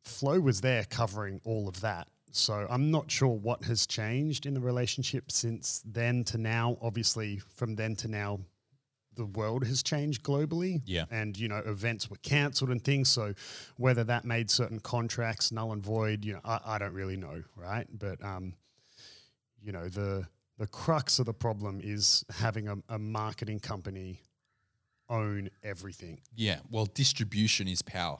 Flow 0.05 0.40
was 0.40 0.61
there 0.61 0.85
covering 0.85 1.40
all 1.44 1.68
of 1.68 1.81
that. 1.81 2.09
So 2.33 2.66
I'm 2.70 2.90
not 2.90 3.11
sure 3.11 3.29
what 3.29 3.64
has 3.64 3.87
changed 3.87 4.46
in 4.46 4.55
the 4.55 4.61
relationship 4.61 5.33
since 5.33 5.83
then 5.85 6.23
to 6.25 6.38
now. 6.38 6.79
Obviously, 6.81 7.40
from 7.57 7.75
then 7.75 7.96
to 7.96 8.09
now, 8.09 8.40
the 9.21 9.27
world 9.27 9.67
has 9.67 9.83
changed 9.83 10.23
globally. 10.23 10.81
Yeah. 10.87 11.05
And, 11.11 11.39
you 11.39 11.47
know, 11.47 11.59
events 11.59 12.09
were 12.09 12.17
cancelled 12.23 12.71
and 12.71 12.83
things. 12.83 13.11
So 13.11 13.35
whether 13.77 14.03
that 14.05 14.25
made 14.25 14.51
certain 14.51 14.81
contracts 14.81 15.53
null 15.53 15.73
and 15.73 15.83
void, 15.83 16.25
you 16.25 16.33
know, 16.33 16.41
I, 16.43 16.61
I 16.65 16.79
don't 16.79 16.95
really 16.95 17.19
know, 17.19 17.43
right? 17.55 17.87
But, 17.93 18.25
um, 18.25 18.55
you 19.63 19.73
know, 19.73 19.89
the 19.89 20.27
the 20.57 20.67
crux 20.67 21.19
of 21.19 21.27
the 21.27 21.35
problem 21.35 21.81
is 21.83 22.25
having 22.39 22.69
a, 22.69 22.77
a 22.89 22.99
marketing 22.99 23.61
company 23.61 24.23
own 25.09 25.51
everything. 25.63 26.21
Yeah, 26.35 26.61
well, 26.71 26.87
distribution 26.87 27.69
is 27.69 27.83
power. 27.83 28.19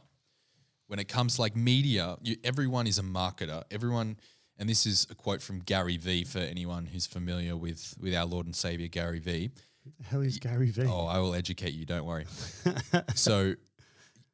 When 0.87 0.99
it 0.99 1.09
comes 1.09 1.39
like 1.39 1.57
media, 1.57 2.17
you, 2.23 2.37
everyone 2.45 2.87
is 2.87 2.99
a 2.99 3.03
marketer. 3.03 3.63
Everyone, 3.71 4.17
and 4.59 4.69
this 4.69 4.87
is 4.87 5.07
a 5.11 5.15
quote 5.15 5.41
from 5.41 5.61
Gary 5.61 5.97
Vee 5.97 6.25
for 6.25 6.41
anyone 6.41 6.87
who's 6.87 7.07
familiar 7.07 7.57
with 7.57 7.95
with 7.99 8.15
our 8.15 8.27
Lord 8.27 8.45
and 8.47 8.55
Savior 8.55 8.89
Gary 8.89 9.21
Vee. 9.21 9.51
The 9.99 10.05
hell 10.05 10.21
is 10.21 10.39
Gary 10.39 10.71
Vee? 10.71 10.87
Oh, 10.87 11.07
I 11.07 11.19
will 11.19 11.35
educate 11.35 11.73
you. 11.75 11.85
Don't 11.87 12.05
worry. 12.05 12.27
so, 13.15 13.55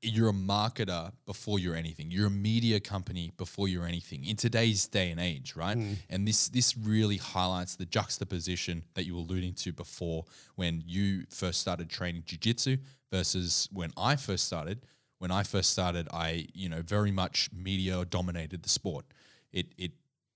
you're 0.03 0.29
a 0.29 0.33
marketer 0.33 1.11
before 1.25 1.59
you're 1.59 1.75
anything. 1.75 2.11
You're 2.11 2.27
a 2.27 2.31
media 2.31 2.79
company 2.81 3.33
before 3.37 3.67
you're 3.67 3.87
anything 3.87 4.25
in 4.25 4.37
today's 4.37 4.87
day 4.87 5.11
and 5.11 5.19
age, 5.19 5.57
right? 5.57 5.77
Hmm. 5.77 5.95
And 6.11 6.29
this 6.29 6.49
this 6.49 6.77
really 6.77 7.17
highlights 7.17 7.77
the 7.77 7.87
juxtaposition 7.87 8.85
that 8.95 9.05
you 9.07 9.15
were 9.15 9.21
alluding 9.23 9.55
to 9.55 9.73
before 9.73 10.25
when 10.55 10.83
you 10.87 11.25
first 11.31 11.61
started 11.61 11.89
training 11.89 12.23
jiu-jitsu 12.27 12.77
versus 13.11 13.69
when 13.73 13.91
I 13.97 14.17
first 14.17 14.45
started. 14.47 14.85
When 15.19 15.31
I 15.31 15.43
first 15.45 15.71
started, 15.71 16.09
I 16.13 16.47
you 16.53 16.69
know 16.69 16.83
very 16.83 17.11
much 17.11 17.49
media 17.53 18.05
dominated 18.05 18.63
the 18.63 18.69
sport. 18.69 19.07
It 19.53 19.69
it 19.79 19.93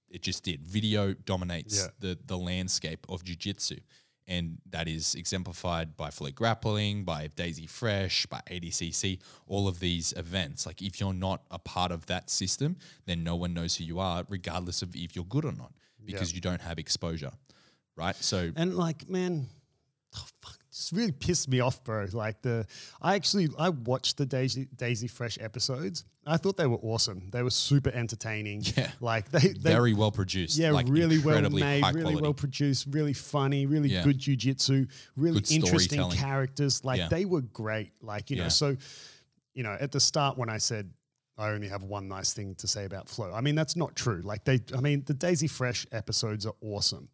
it 0.09 0.23
just 0.23 0.43
did. 0.43 0.67
Video 0.67 1.13
dominates 1.13 1.77
Yeah. 1.79 1.89
the 2.01 2.19
the 2.27 2.39
landscape 2.39 3.05
of 3.09 3.23
jiu-jitsu 3.25 3.77
and 4.31 4.59
that 4.71 4.87
is 4.89 5.15
exemplified 5.17 5.97
by 5.97 6.11
Flow 6.11 6.31
Grappling, 6.31 7.05
by 7.05 7.27
Daisy 7.35 7.67
Fresh, 7.67 8.27
by 8.27 8.41
ADCC, 8.49 9.19
all 9.49 9.67
of 9.67 9.81
these 9.81 10.15
events. 10.17 10.67
Like 10.67 10.81
if 10.81 11.01
you're 11.01 11.13
not 11.13 11.43
a 11.51 11.59
part 11.59 11.91
of 11.91 12.07
that 12.07 12.31
system, 12.31 12.77
then 13.07 13.25
no 13.25 13.35
one 13.35 13.53
knows 13.53 13.77
who 13.77 13.85
you 13.85 13.99
are, 13.99 14.25
regardless 14.29 14.83
of 14.83 14.95
if 14.95 15.17
you're 15.17 15.25
good 15.25 15.45
or 15.45 15.53
not. 15.53 15.73
because 16.07 16.33
you 16.33 16.41
don't 16.41 16.63
have 16.63 16.79
exposure, 16.79 17.33
right? 17.97 18.17
So 18.17 18.51
And 18.57 18.77
like, 18.77 19.09
man, 19.09 19.49
oh, 20.17 20.25
fuck, 20.43 20.59
it's 20.69 20.93
really 20.93 21.13
pissed 21.13 21.49
me 21.49 21.61
off, 21.61 21.83
bro. 21.83 22.07
Like 22.13 22.41
the, 22.43 22.67
I 23.03 23.17
actually 23.17 23.49
I 23.59 23.71
watched 23.71 24.17
the 24.17 24.27
Daisy 24.27 24.69
Daisy 24.77 25.09
Fresh 25.09 25.39
episodes. 25.41 26.05
I 26.31 26.37
thought 26.37 26.57
they 26.57 26.67
were 26.67 26.79
awesome. 26.83 27.29
They 27.33 27.43
were 27.43 27.51
super 27.51 27.91
entertaining. 27.91 28.63
Yeah. 28.77 28.91
like 29.01 29.31
they, 29.31 29.49
they 29.49 29.73
very 29.73 29.95
well 29.95 30.13
produced. 30.13 30.57
yeah, 30.59 30.71
like 30.71 30.87
really 30.89 31.19
well 31.19 31.41
made, 31.51 31.83
really 31.85 32.03
quality. 32.03 32.23
well 32.23 32.35
produced, 32.35 32.87
really 32.91 33.13
funny, 33.13 33.67
really 33.67 33.89
Yeah. 33.91 34.05
good 34.05 34.19
jujitsu, 34.19 34.89
really 35.17 35.41
Good 35.41 35.53
interesting 35.53 36.11
characters. 36.11 36.85
Like 36.85 36.99
Yeah. 36.99 37.09
they 37.09 37.25
were 37.25 37.43
great. 37.43 37.93
Like 38.01 38.31
you 38.31 38.37
know, 38.37 38.49
so 38.49 38.77
you 39.55 39.63
know, 39.63 39.77
at 39.81 39.91
the 39.93 40.01
start 40.01 40.39
when 40.39 40.49
I 40.49 40.59
said 40.59 40.91
I 41.37 41.49
only 41.51 41.69
have 41.69 41.83
one 41.83 42.07
nice 42.07 42.33
thing 42.33 42.55
to 42.57 42.69
say 42.69 42.85
about 42.85 43.09
Flow, 43.09 43.33
I 43.33 43.41
mean 43.41 43.55
that's 43.55 43.75
not 43.77 43.97
true. 43.97 44.21
Like 44.23 44.45
they, 44.45 44.61
I 44.77 44.81
mean 44.81 45.03
the 45.07 45.15
Daisy 45.15 45.49
Fresh 45.49 45.87
episodes 45.91 46.47
are 46.47 46.55
awesome, 46.63 47.09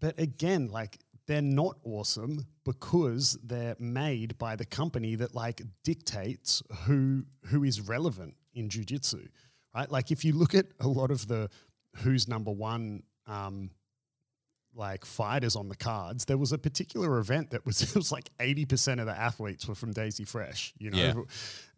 but 0.00 0.18
again, 0.18 0.68
like 0.68 0.98
they're 1.26 1.42
not 1.42 1.76
awesome 1.84 2.46
because 2.64 3.38
they're 3.42 3.76
made 3.78 4.38
by 4.38 4.56
the 4.56 4.64
company 4.64 5.14
that 5.16 5.34
like 5.34 5.60
dictates 5.84 6.62
who 6.84 7.24
who 7.46 7.64
is 7.64 7.80
relevant 7.80 8.34
in 8.54 8.68
jujitsu, 8.68 9.28
right? 9.74 9.90
Like 9.90 10.10
if 10.10 10.24
you 10.24 10.32
look 10.32 10.54
at 10.54 10.66
a 10.80 10.88
lot 10.88 11.10
of 11.10 11.26
the 11.28 11.50
who's 11.96 12.28
number 12.28 12.50
one 12.52 13.02
um, 13.26 13.70
like 14.74 15.04
fighters 15.04 15.56
on 15.56 15.68
the 15.68 15.74
cards, 15.76 16.26
there 16.26 16.36
was 16.38 16.52
a 16.52 16.58
particular 16.58 17.18
event 17.18 17.50
that 17.50 17.64
was 17.64 17.82
it 17.90 17.94
was 17.96 18.12
like 18.12 18.30
eighty 18.40 18.64
percent 18.64 19.00
of 19.00 19.06
the 19.06 19.18
athletes 19.18 19.66
were 19.66 19.74
from 19.74 19.92
Daisy 19.92 20.24
Fresh, 20.24 20.74
you 20.78 20.90
know, 20.90 20.98
Yeah. 20.98 21.14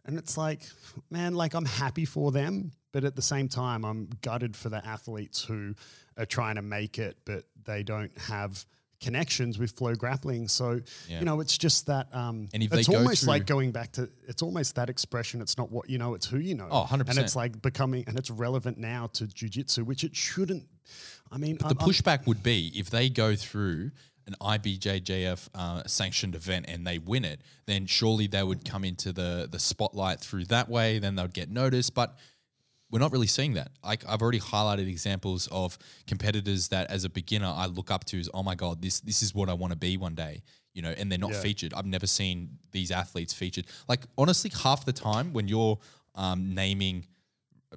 and 0.04 0.18
it's 0.18 0.36
like, 0.36 0.62
man, 1.10 1.34
like 1.34 1.54
I'm 1.54 1.64
happy 1.64 2.04
for 2.04 2.32
them, 2.32 2.72
but 2.92 3.04
at 3.04 3.16
the 3.16 3.22
same 3.22 3.48
time, 3.48 3.84
I'm 3.84 4.08
gutted 4.20 4.56
for 4.56 4.68
the 4.68 4.84
athletes 4.84 5.44
who 5.44 5.74
are 6.16 6.26
trying 6.26 6.56
to 6.56 6.62
make 6.62 6.98
it, 6.98 7.18
but 7.24 7.44
they 7.64 7.82
don't 7.82 8.16
have 8.18 8.66
connections 9.00 9.58
with 9.58 9.72
flow 9.72 9.94
grappling. 9.94 10.48
So, 10.48 10.80
Yeah. 11.08 11.20
you 11.20 11.24
know, 11.24 11.40
it's 11.40 11.56
just 11.56 11.86
that. 11.86 12.12
Um, 12.14 12.48
And 12.52 12.62
if 12.62 12.70
they 12.70 12.80
it's 12.80 12.88
almost 12.88 13.26
like 13.26 13.46
going 13.46 13.70
back 13.72 13.92
to. 13.92 14.08
It's 14.26 14.42
almost 14.42 14.74
that 14.74 14.90
expression. 14.90 15.40
It's 15.40 15.56
not 15.56 15.70
what 15.70 15.88
you 15.88 15.98
know. 15.98 16.14
It's 16.14 16.26
who 16.26 16.38
you 16.38 16.54
know. 16.54 16.68
Oh, 16.70 16.84
100%. 16.84 17.08
And 17.10 17.18
it's 17.18 17.36
like 17.36 17.62
becoming, 17.62 18.04
and 18.06 18.18
it's 18.18 18.30
relevant 18.30 18.78
now 18.78 19.06
to 19.14 19.24
jujitsu, 19.26 19.84
which 19.84 20.04
it 20.04 20.16
shouldn't. 20.16 20.66
I 21.30 21.38
mean, 21.38 21.58
The 21.58 21.66
I'm- 21.66 21.76
I'm- 21.78 21.88
pushback 21.88 22.26
would 22.26 22.42
be 22.42 22.72
if 22.74 22.90
they 22.90 23.08
go 23.10 23.36
through 23.36 23.90
an 24.26 24.34
IBJJF 24.40 25.48
uh, 25.54 25.82
sanctioned 25.86 26.34
event 26.34 26.66
and 26.68 26.86
they 26.86 26.98
win 26.98 27.24
it, 27.24 27.40
then 27.66 27.86
surely 27.86 28.26
they 28.26 28.42
would 28.42 28.64
come 28.64 28.84
into 28.84 29.12
the 29.12 29.48
the 29.50 29.58
spotlight 29.58 30.20
through 30.20 30.44
that 30.46 30.68
way. 30.68 30.98
Then 30.98 31.14
they'd 31.16 31.32
get 31.32 31.50
noticed, 31.50 31.94
but 31.94 32.18
we're 32.90 32.98
not 33.00 33.12
really 33.12 33.26
seeing 33.26 33.54
that. 33.54 33.70
Like 33.84 34.02
I've 34.08 34.22
already 34.22 34.40
highlighted 34.40 34.88
examples 34.88 35.46
of 35.52 35.76
competitors 36.06 36.68
that, 36.68 36.90
as 36.90 37.04
a 37.04 37.10
beginner, 37.10 37.52
I 37.54 37.66
look 37.66 37.90
up 37.90 38.04
to 38.06 38.18
as, 38.20 38.28
oh 38.32 38.42
my 38.42 38.54
god, 38.54 38.80
this 38.82 39.00
this 39.00 39.22
is 39.22 39.34
what 39.34 39.48
I 39.48 39.52
want 39.54 39.72
to 39.72 39.78
be 39.78 39.96
one 39.96 40.14
day. 40.14 40.42
You 40.74 40.82
know, 40.82 40.90
and 40.96 41.10
they're 41.10 41.18
not 41.18 41.32
Yeah. 41.32 41.40
featured. 41.40 41.74
I've 41.74 41.86
never 41.86 42.06
seen 42.06 42.58
these 42.72 42.90
athletes 42.90 43.32
featured. 43.34 43.66
Like 43.88 44.06
honestly, 44.16 44.50
half 44.62 44.84
the 44.84 44.92
time 44.92 45.32
when 45.32 45.48
you're 45.48 45.78
um, 46.14 46.54
naming 46.54 47.06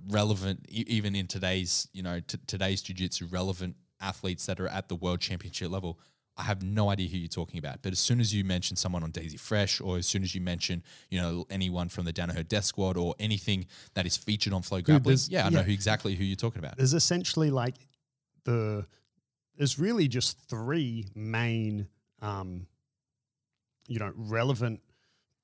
relevant, 0.10 0.65
e- 0.69 0.86
even 0.88 1.15
in 1.15 1.28
today's 1.28 1.88
you 1.93 2.04
know 2.04 2.19
t- 2.19 2.38
today's 2.47 2.82
jiu-jitsu 2.82 3.28
relevant 3.28 3.76
athletes 4.00 4.45
that 4.45 4.60
are 4.60 4.67
at 4.67 4.88
the 4.89 4.95
world 4.95 5.19
championship 5.19 5.69
level. 5.71 6.00
I 6.41 6.45
have 6.45 6.63
no 6.63 6.89
idea 6.89 7.08
who 7.08 7.17
you're 7.17 7.27
talking 7.27 7.60
about. 7.60 7.84
But 7.84 7.91
as 7.91 7.99
soon 7.99 8.19
as 8.19 8.34
you 8.34 8.43
mention 8.43 8.75
someone 8.75 9.04
on 9.04 9.12
Daisy 9.12 9.38
Fresh, 9.38 9.80
or 9.80 9.97
as 9.97 10.08
soon 10.08 10.23
as 10.23 10.34
you 10.34 10.41
mention, 10.41 10.82
you 11.10 11.21
know, 11.21 11.45
anyone 11.51 11.88
from 11.88 12.06
the 12.06 12.12
Danaher 12.12 12.47
Death 12.47 12.65
Squad, 12.65 12.97
or 12.97 13.13
anything 13.19 13.67
that 13.93 14.08
is 14.08 14.17
featured 14.17 14.51
on 14.51 14.63
Flow 14.63 14.82
Grappling, 14.82 15.17
yeah, 15.30 15.45
I 15.45 15.49
know 15.49 15.62
who 15.62 15.71
exactly 15.71 16.15
who 16.15 16.23
you're 16.23 16.36
talking 16.36 16.60
about. 16.60 16.77
there's 16.77 16.95
essentially 16.95 17.51
like 17.51 17.75
the 18.45 18.88
there's 19.56 19.77
really 19.77 20.08
just 20.08 20.39
three 20.49 21.06
main 21.13 21.88
um 22.21 22.65
you 23.88 23.99
know 23.99 24.12
relevant 24.15 24.82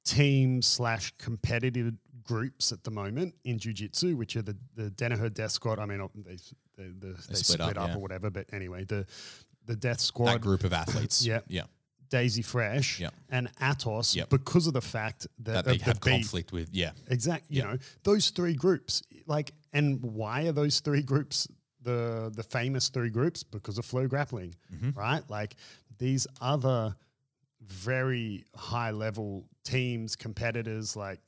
team 0.04 0.62
slash 0.64 1.14
competitive 1.20 1.94
groups 2.24 2.72
at 2.72 2.84
the 2.84 2.92
moment 2.92 3.36
in 3.44 3.60
jiu-jitsu 3.60 4.16
which 4.16 4.36
are 4.36 4.42
the 4.42 4.58
the 4.76 4.90
Danaher 4.90 5.32
Death 5.32 5.52
Squad 5.52 5.80
I 5.80 5.86
mean 5.86 6.08
they 6.16 6.38
they, 6.78 6.88
they, 6.88 7.12
they 7.30 7.36
split, 7.36 7.78
up, 7.78 7.90
yeah. 7.90 7.96
or 7.96 8.00
whatever 8.00 8.30
but 8.30 8.46
anyway 8.52 8.84
the 8.84 9.06
the 9.68 9.76
Death 9.76 10.00
Squad, 10.02 10.34
That 10.34 10.42
group 10.42 10.64
of 10.64 10.74
athletes, 10.74 11.24
Yeah. 11.32 11.42
yeah, 11.48 11.64
Daisy 12.10 12.42
Fresh 12.42 13.00
Yep. 13.00 13.14
and 13.30 13.56
Atos 13.58 14.16
Yep. 14.16 14.30
because 14.30 14.66
of 14.68 14.74
the 14.74 14.82
fact 14.82 15.28
that, 15.40 15.54
that 15.54 15.66
they 15.66 15.72
of 15.74 15.78
the 15.80 15.84
have 15.86 16.02
beef 16.02 16.14
conflict 16.14 16.52
with, 16.52 16.70
yeah, 16.74 16.92
Exact. 17.10 17.46
You 17.50 17.64
know, 17.64 17.78
those 18.04 18.30
three 18.32 18.54
groups. 18.56 19.04
Like, 19.28 19.52
and 19.74 20.02
why 20.02 20.48
are 20.48 20.54
those 20.54 20.80
three 20.80 21.04
groups 21.04 21.48
the 21.84 22.32
the 22.36 22.44
famous 22.44 22.90
three 22.90 23.10
groups? 23.10 23.44
Because 23.44 23.78
of 23.78 23.86
flow 23.86 24.08
grappling, 24.08 24.56
Mm-hmm. 24.74 24.92
right? 24.98 25.24
Like 25.30 25.56
these 26.00 26.26
other 26.42 26.96
very 27.62 28.46
high 28.56 28.92
level 28.92 29.46
teams, 29.64 30.16
competitors, 30.16 30.96
like 30.96 31.20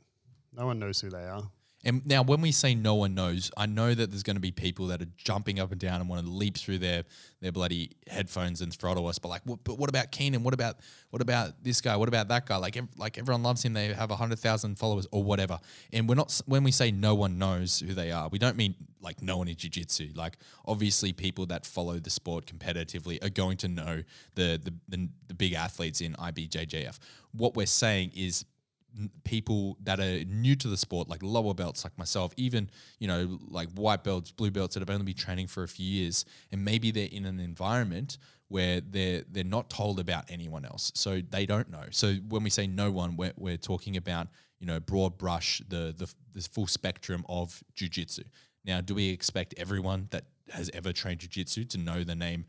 no 0.54 0.65
one 0.65 0.80
knows 0.80 1.02
who 1.02 1.10
they 1.10 1.25
are. 1.25 1.43
And 1.86 2.06
now, 2.06 2.24
when 2.24 2.42
we 2.42 2.52
say 2.52 2.76
no 2.76 2.96
one 2.96 3.15
knows, 3.15 3.52
I 3.56 3.65
know 3.65 3.94
that 3.94 4.12
there's 4.12 4.24
going 4.24 4.36
to 4.36 4.42
be 4.42 4.52
people 4.52 4.88
that 4.88 5.02
are 5.02 5.08
jumping 5.15 5.62
up 5.62 5.72
and 5.72 5.80
down 5.80 6.02
and 6.02 6.10
want 6.10 6.26
to 6.26 6.30
leap 6.30 6.58
through 6.58 6.80
their 6.80 7.06
their 7.39 7.54
bloody 7.54 7.92
headphones 8.08 8.60
and 8.60 8.74
throttle 8.74 9.08
us. 9.08 9.18
But 9.18 9.30
like, 9.30 9.42
what, 9.46 9.63
but 9.63 9.78
what 9.78 9.89
about 9.89 10.12
Keenan? 10.12 10.44
What 10.44 10.54
about 10.54 10.76
what 11.10 11.22
about 11.22 11.63
this 11.63 11.80
guy? 11.80 11.96
What 11.96 12.10
about 12.10 12.28
that 12.28 12.46
guy? 12.46 12.58
Like, 12.58 12.78
like 12.98 13.18
everyone 13.18 13.44
loves 13.44 13.63
him. 13.63 13.72
They 13.72 13.94
have 13.94 14.12
hundred 14.12 14.39
thousand 14.39 14.78
followers 14.78 15.08
or 15.12 15.24
whatever. 15.24 15.58
And 15.94 16.10
we're 16.10 16.15
not 16.15 16.42
when 16.48 16.65
we 16.65 16.72
say 16.72 16.92
no 16.92 17.15
one 17.15 17.38
knows 17.38 17.80
who 17.80 17.94
they 17.94 18.12
are, 18.12 18.28
we 18.28 18.39
don't 18.39 18.58
mean 18.58 18.76
like 19.02 19.22
no 19.22 19.38
one 19.38 19.48
in 19.48 19.56
jiu-jitsu. 19.56 20.10
Like, 20.15 20.38
obviously, 20.65 21.13
people 21.13 21.46
that 21.46 21.65
follow 21.65 21.98
the 22.00 22.10
sport 22.10 22.46
competitively 22.46 23.24
are 23.24 23.30
going 23.30 23.56
to 23.58 23.70
know 23.70 24.04
the 24.36 24.60
the 24.62 24.74
the, 24.89 25.10
the 25.30 25.34
big 25.34 25.54
athletes 25.54 26.02
in 26.02 26.13
IBJJF. 26.15 27.00
What 27.32 27.56
we're 27.56 27.68
saying 27.68 28.12
is 28.15 28.44
people 29.23 29.78
that 29.84 29.99
are 29.99 30.23
new 30.25 30.56
to 30.56 30.67
the 30.67 30.78
sport, 30.78 31.10
like 31.10 31.21
lower 31.23 31.54
belts, 31.54 31.84
like 31.84 31.97
myself, 31.97 32.34
even 32.38 32.69
you 32.99 33.08
know, 33.08 33.39
like 33.47 33.69
white 33.73 34.04
belts, 34.04 34.32
blue 34.32 34.52
belts 34.52 34.73
that 34.75 34.82
have 34.82 34.89
only 34.89 35.06
been 35.06 35.15
training 35.15 35.47
for 35.47 35.63
a 35.63 35.67
few 35.67 35.86
years, 35.86 36.25
and 36.52 36.63
maybe 36.63 36.91
they're 36.91 37.10
in 37.12 37.25
an 37.25 37.39
environment 37.39 38.17
where 38.47 38.82
they're 38.82 39.23
they're 39.30 39.43
not 39.43 39.69
told 39.69 39.99
about 39.99 40.25
anyone 40.30 40.65
else, 40.65 40.91
so 40.95 41.21
they 41.30 41.45
don't 41.45 41.69
know. 41.69 41.84
So 41.91 42.15
when 42.28 42.43
we 42.43 42.49
say 42.49 42.67
no 42.67 42.91
one, 42.91 43.15
we're, 43.15 43.34
we're 43.38 43.58
talking 43.58 43.95
about 43.97 44.28
you 44.60 44.67
know 44.67 44.80
broad 44.80 45.17
brush 45.17 45.62
the 45.69 45.93
the, 45.95 46.12
the 46.34 46.41
full 46.41 46.67
spectrum 46.67 47.25
of 47.30 47.63
jujitsu. 47.75 48.23
Now, 48.65 48.82
do 48.82 48.93
we 48.95 49.10
expect 49.10 49.54
everyone 49.58 50.08
that 50.12 50.25
has 50.49 50.69
ever 50.73 50.91
trained 50.91 51.19
jujitsu 51.21 51.69
to 51.69 51.78
know 51.78 52.04
the 52.04 52.15
name, 52.15 52.45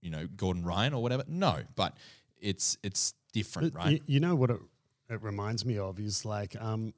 you 0.00 0.10
know, 0.10 0.26
Gordon 0.36 0.64
Ryan 0.64 0.94
or 0.94 1.02
whatever? 1.02 1.24
No, 1.26 1.62
but 1.76 1.96
it's 2.40 2.76
it's 2.82 3.14
different, 3.32 3.72
But 3.72 3.78
right? 3.78 3.92
y- 3.94 4.00
you 4.06 4.20
know 4.20 4.34
what 4.36 4.50
it, 4.50 4.60
it 5.10 5.22
reminds 5.22 5.64
me 5.64 5.78
of 5.78 5.98
is 5.98 6.24
like, 6.24 6.56
um, 6.60 6.92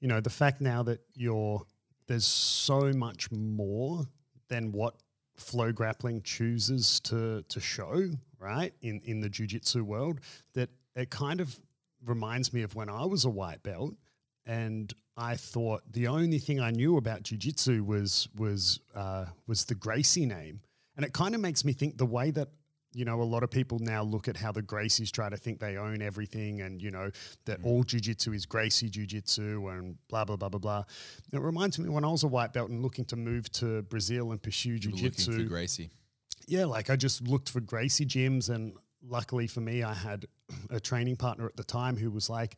you 0.00 0.08
know, 0.08 0.20
the 0.20 0.30
fact 0.30 0.60
now 0.60 0.82
that 0.82 1.00
you're 1.14 1.62
there's 2.06 2.24
so 2.24 2.92
much 2.92 3.30
more 3.32 4.04
than 4.48 4.70
what 4.70 4.94
flow 5.36 5.72
grappling 5.72 6.22
chooses 6.22 7.00
to 7.00 7.42
to 7.48 7.60
show, 7.60 8.10
right? 8.38 8.72
In 8.82 9.00
in 9.04 9.20
the 9.20 9.28
jujitsu 9.28 9.82
world, 9.82 10.20
that 10.54 10.70
it 10.94 11.10
kind 11.10 11.40
of 11.40 11.58
reminds 12.04 12.52
me 12.52 12.62
of 12.62 12.74
when 12.74 12.88
I 12.88 13.04
was 13.04 13.24
a 13.24 13.30
white 13.30 13.62
belt 13.62 13.94
and 14.46 14.92
I 15.16 15.34
thought 15.34 15.82
the 15.90 16.06
only 16.06 16.38
thing 16.38 16.60
I 16.60 16.70
knew 16.70 16.96
about 16.96 17.24
jujitsu 17.24 17.84
was 17.84 18.28
was 18.36 18.80
uh, 18.94 19.26
was 19.46 19.64
the 19.64 19.74
Gracie 19.74 20.26
name, 20.26 20.60
and 20.96 21.04
it 21.04 21.12
kind 21.12 21.34
of 21.34 21.40
makes 21.40 21.64
me 21.64 21.72
think 21.72 21.98
the 21.98 22.06
way 22.06 22.30
that 22.30 22.48
you 22.96 23.04
know 23.04 23.20
a 23.20 23.24
lot 23.24 23.42
of 23.42 23.50
people 23.50 23.78
now 23.78 24.02
look 24.02 24.26
at 24.26 24.38
how 24.38 24.50
the 24.50 24.62
Gracies 24.62 25.10
try 25.10 25.28
to 25.28 25.36
think 25.36 25.60
they 25.60 25.76
own 25.76 26.00
everything, 26.00 26.62
and 26.62 26.80
you 26.80 26.90
know 26.90 27.10
that 27.44 27.60
mm. 27.60 27.66
all 27.66 27.84
jujitsu 27.84 28.34
is 28.34 28.46
Gracie 28.46 28.88
jujitsu 28.88 29.70
and 29.70 29.96
blah 30.08 30.24
blah 30.24 30.36
blah 30.36 30.48
blah 30.48 30.58
blah. 30.58 30.84
It 31.30 31.40
reminds 31.40 31.78
me 31.78 31.90
when 31.90 32.04
I 32.04 32.08
was 32.08 32.22
a 32.22 32.26
white 32.26 32.54
belt 32.54 32.70
and 32.70 32.82
looking 32.82 33.04
to 33.06 33.16
move 33.16 33.52
to 33.52 33.82
Brazil 33.82 34.32
and 34.32 34.42
pursue 34.42 34.78
were 34.82 34.90
looking 34.90 35.12
for 35.12 35.42
Gracie. 35.42 35.90
yeah, 36.48 36.64
like 36.64 36.88
I 36.88 36.96
just 36.96 37.20
looked 37.20 37.50
for 37.50 37.60
Gracie 37.60 38.06
gyms, 38.06 38.48
and 38.48 38.72
luckily 39.06 39.46
for 39.46 39.60
me, 39.60 39.82
I 39.82 39.92
had 39.92 40.24
a 40.70 40.80
training 40.80 41.16
partner 41.16 41.44
at 41.44 41.56
the 41.56 41.64
time 41.64 41.98
who 41.98 42.10
was 42.10 42.30
like, 42.30 42.56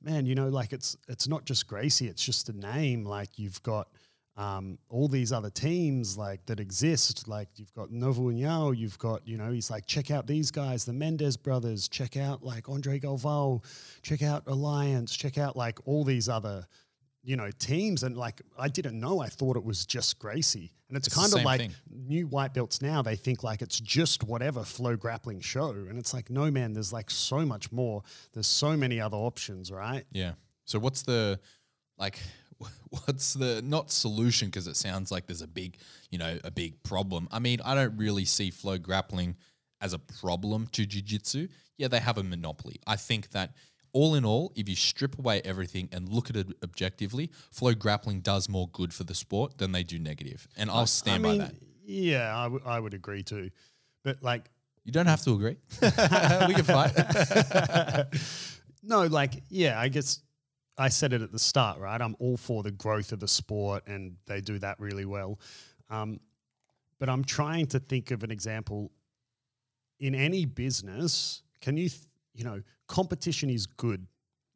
"Man, 0.00 0.24
you 0.24 0.36
know, 0.36 0.50
like 0.50 0.72
it's 0.72 0.96
it's 1.08 1.26
not 1.26 1.46
just 1.46 1.66
Gracie; 1.66 2.06
it's 2.06 2.24
just 2.24 2.48
a 2.48 2.52
name. 2.52 3.04
Like 3.04 3.40
you've 3.40 3.60
got 3.64 3.88
um, 4.36 4.78
all 4.88 5.08
these 5.08 5.32
other 5.32 5.50
teams 5.50 6.16
like 6.16 6.46
that 6.46 6.60
exist. 6.60 7.28
Like 7.28 7.48
you've 7.56 7.72
got 7.74 7.90
Nova 7.90 8.20
União, 8.20 8.76
you've 8.76 8.98
got 8.98 9.26
you 9.26 9.36
know, 9.36 9.50
he's 9.52 9.70
like, 9.70 9.86
check 9.86 10.10
out 10.10 10.26
these 10.26 10.50
guys, 10.50 10.84
the 10.84 10.92
Mendes 10.92 11.36
brothers. 11.36 11.88
Check 11.88 12.16
out 12.16 12.42
like 12.42 12.68
Andre 12.68 12.98
Galvão. 12.98 13.62
Check 14.02 14.22
out 14.22 14.44
Alliance. 14.46 15.14
Check 15.16 15.36
out 15.38 15.56
like 15.56 15.78
all 15.86 16.04
these 16.04 16.28
other." 16.28 16.66
You 17.22 17.36
know, 17.36 17.50
teams 17.58 18.02
and 18.02 18.16
like 18.16 18.40
I 18.58 18.68
didn't 18.68 18.98
know. 18.98 19.20
I 19.20 19.26
thought 19.28 19.58
it 19.58 19.62
was 19.62 19.84
just 19.84 20.18
Gracie, 20.18 20.72
and 20.88 20.96
it's, 20.96 21.06
It's 21.06 21.14
kind 21.14 21.30
of 21.34 21.42
like 21.44 21.60
thing. 21.60 21.74
new 21.90 22.26
white 22.26 22.54
belts 22.54 22.80
now 22.80 23.02
they 23.02 23.14
think 23.14 23.42
like 23.42 23.60
it's 23.60 23.78
just 23.78 24.24
whatever 24.24 24.64
flow 24.64 24.96
grappling 24.96 25.40
show 25.42 25.68
and 25.72 25.98
it's 25.98 26.14
like 26.14 26.30
no 26.30 26.50
man 26.50 26.72
there's 26.72 26.94
like 26.94 27.10
so 27.10 27.44
much 27.44 27.70
more 27.72 28.02
there's 28.32 28.46
so 28.46 28.74
many 28.74 28.98
other 29.02 29.18
options 29.18 29.70
right 29.70 30.06
Yeah. 30.10 30.32
So 30.64 30.78
what's 30.78 31.02
the 31.02 31.38
like? 31.98 32.18
what's 32.90 33.34
the 33.34 33.62
not 33.62 33.90
solution 33.90 34.48
because 34.48 34.66
it 34.66 34.76
sounds 34.76 35.10
like 35.10 35.26
there's 35.26 35.42
a 35.42 35.48
big, 35.48 35.76
you 36.10 36.18
know, 36.18 36.38
a 36.44 36.50
big 36.50 36.82
problem. 36.82 37.28
I 37.30 37.38
mean, 37.38 37.60
I 37.64 37.74
don't 37.74 37.96
really 37.96 38.24
see 38.24 38.50
flow 38.50 38.78
grappling 38.78 39.36
as 39.80 39.92
a 39.92 39.98
problem 39.98 40.68
to 40.72 40.84
jiu-jitsu. 40.84 41.48
Yeah, 41.78 41.88
they 41.88 42.00
have 42.00 42.18
a 42.18 42.22
monopoly. 42.22 42.76
I 42.86 42.96
think 42.96 43.30
that 43.30 43.52
all 43.92 44.14
in 44.14 44.24
all, 44.24 44.52
if 44.54 44.68
you 44.68 44.76
strip 44.76 45.18
away 45.18 45.40
everything 45.44 45.88
and 45.92 46.08
look 46.08 46.30
at 46.30 46.36
it 46.36 46.46
objectively, 46.62 47.30
flow 47.50 47.74
grappling 47.74 48.20
does 48.20 48.48
more 48.48 48.68
good 48.68 48.92
for 48.94 49.04
the 49.04 49.14
sport 49.14 49.58
than 49.58 49.72
they 49.72 49.82
do 49.82 49.98
negative. 49.98 50.46
And 50.56 50.70
I'll 50.70 50.86
stand 50.86 51.26
I 51.26 51.28
mean, 51.28 51.38
by 51.38 51.44
that. 51.46 51.54
Yeah, 51.84 52.36
I, 52.36 52.42
w- 52.44 52.62
I 52.64 52.78
would 52.78 52.94
agree 52.94 53.22
too. 53.22 53.50
But 54.04 54.22
like, 54.22 54.50
You 54.84 54.92
don't 54.92 55.06
have 55.06 55.22
to 55.22 55.32
agree. 55.32 55.56
we 55.82 56.54
can 56.54 56.64
fight. 56.64 56.92
no, 58.82 59.06
like, 59.06 59.42
yeah, 59.48 59.80
I 59.80 59.88
guess 59.88 60.20
I 60.80 60.88
said 60.88 61.12
it 61.12 61.22
at 61.22 61.30
the 61.30 61.38
start, 61.38 61.78
right? 61.78 62.00
I'm 62.00 62.16
all 62.18 62.36
for 62.36 62.62
the 62.62 62.70
growth 62.70 63.12
of 63.12 63.20
the 63.20 63.28
sport 63.28 63.86
and 63.86 64.16
they 64.26 64.40
do 64.40 64.58
that 64.60 64.80
really 64.80 65.04
well. 65.04 65.38
Um, 65.90 66.20
but 66.98 67.08
I'm 67.08 67.24
trying 67.24 67.66
to 67.66 67.78
think 67.78 68.10
of 68.10 68.22
an 68.22 68.30
example 68.30 68.90
in 69.98 70.14
any 70.14 70.46
business. 70.46 71.42
Can 71.60 71.76
you, 71.76 71.88
th- 71.88 72.02
you 72.34 72.44
know, 72.44 72.62
competition 72.88 73.50
is 73.50 73.66
good 73.66 74.06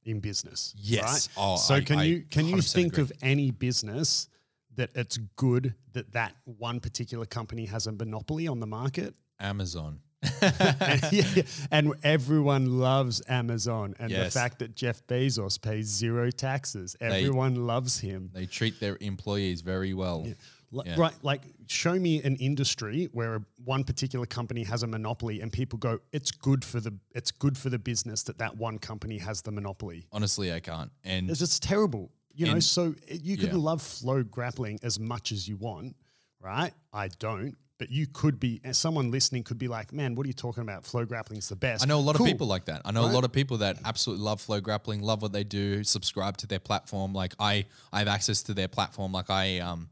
in 0.04 0.20
business. 0.20 0.74
Yes. 0.76 1.28
Right? 1.36 1.44
Oh, 1.44 1.56
so 1.56 1.74
I- 1.76 1.80
can 1.80 1.98
I 1.98 2.04
you 2.04 2.24
can 2.30 2.46
you 2.46 2.60
think 2.60 2.94
agree. 2.94 3.02
of 3.02 3.12
any 3.22 3.50
business 3.50 4.28
that 4.76 4.90
it's 4.94 5.16
good 5.36 5.74
that 5.92 6.12
that 6.12 6.34
one 6.44 6.80
particular 6.80 7.26
company 7.26 7.66
has 7.66 7.86
a 7.86 7.92
monopoly 7.92 8.46
on 8.48 8.60
the 8.60 8.66
market? 8.66 9.14
Amazon. 9.40 10.00
and, 10.80 11.12
yeah, 11.12 11.42
and 11.70 11.92
everyone 12.02 12.78
loves 12.78 13.22
Amazon. 13.28 13.94
And 13.98 14.10
the 14.12 14.30
fact 14.30 14.58
that 14.60 14.74
Jeff 14.74 15.06
Bezos 15.06 15.60
pays 15.60 15.86
zero 15.86 16.30
taxes, 16.30 16.96
everyone 17.00 17.66
loves 17.66 18.00
him. 18.00 18.30
They 18.32 18.46
treat 18.46 18.80
their 18.80 18.96
employees 19.00 19.60
very 19.62 19.94
well. 19.94 20.22
Li- 20.70 20.82
Yeah. 20.86 20.96
Right, 20.98 21.14
like 21.22 21.42
show 21.68 21.94
me 21.94 22.20
an 22.24 22.34
industry 22.36 23.08
where 23.12 23.42
one 23.64 23.84
particular 23.84 24.26
company 24.26 24.64
has 24.64 24.82
a 24.82 24.88
monopoly, 24.88 25.40
and 25.40 25.52
people 25.52 25.78
go, 25.78 26.00
"It's 26.10 26.32
good 26.32 26.64
for 26.64 26.80
the 26.80 26.92
it's 27.14 27.30
good 27.30 27.56
for 27.56 27.70
the 27.70 27.78
business 27.78 28.24
that 28.24 28.38
that 28.38 28.56
one 28.56 28.78
company 28.80 29.18
has 29.18 29.42
the 29.42 29.52
monopoly." 29.52 30.06
Honestly, 30.10 30.52
I 30.52 30.58
can't. 30.58 30.90
And 31.04 31.30
It's 31.30 31.38
just 31.38 31.62
terrible, 31.62 32.10
you 32.34 32.46
know. 32.46 32.52
And- 32.54 32.64
So 32.64 32.96
eh, 33.08 33.18
you 33.22 33.36
can 33.36 33.50
yeah. 33.50 33.68
love 33.70 33.82
flow 33.82 34.24
grappling 34.24 34.80
as 34.82 34.98
much 34.98 35.30
as 35.30 35.46
you 35.48 35.56
want, 35.56 35.94
right? 36.40 36.72
I 36.92 37.06
don't, 37.20 37.56
but 37.78 37.90
you 37.90 38.06
could 38.06 38.38
be. 38.38 38.60
Someone 38.72 39.10
listening 39.10 39.42
could 39.42 39.58
be 39.58 39.68
like, 39.68 39.92
"Man, 39.92 40.14
what 40.14 40.24
are 40.24 40.28
you 40.28 40.32
talking 40.34 40.62
about? 40.62 40.84
Flow 40.84 41.04
grappling's 41.04 41.48
the 41.48 41.56
best." 41.56 41.82
I 41.82 41.86
know 41.86 41.98
a 41.98 42.00
lot 42.00 42.16
Cool. 42.16 42.26
of 42.26 42.32
people 42.32 42.46
like 42.46 42.66
that. 42.66 42.82
I 42.84 42.92
know 42.92 43.04
a 43.04 43.10
lot 43.10 43.24
of 43.24 43.32
people 43.32 43.58
that 43.58 43.78
absolutely 43.84 44.24
love 44.24 44.40
flow 44.40 44.60
grappling, 44.60 45.02
love 45.02 45.22
what 45.22 45.32
they 45.32 45.44
do, 45.44 45.82
subscribe 45.84 46.36
to 46.38 46.46
their 46.46 46.60
platform. 46.60 47.12
Like 47.12 47.34
I, 47.38 47.66
I 47.92 47.98
have 47.98 48.08
access 48.08 48.42
to 48.44 48.54
their 48.54 48.68
platform. 48.68 49.12
Like 49.12 49.28
I, 49.30 49.58
um, 49.58 49.88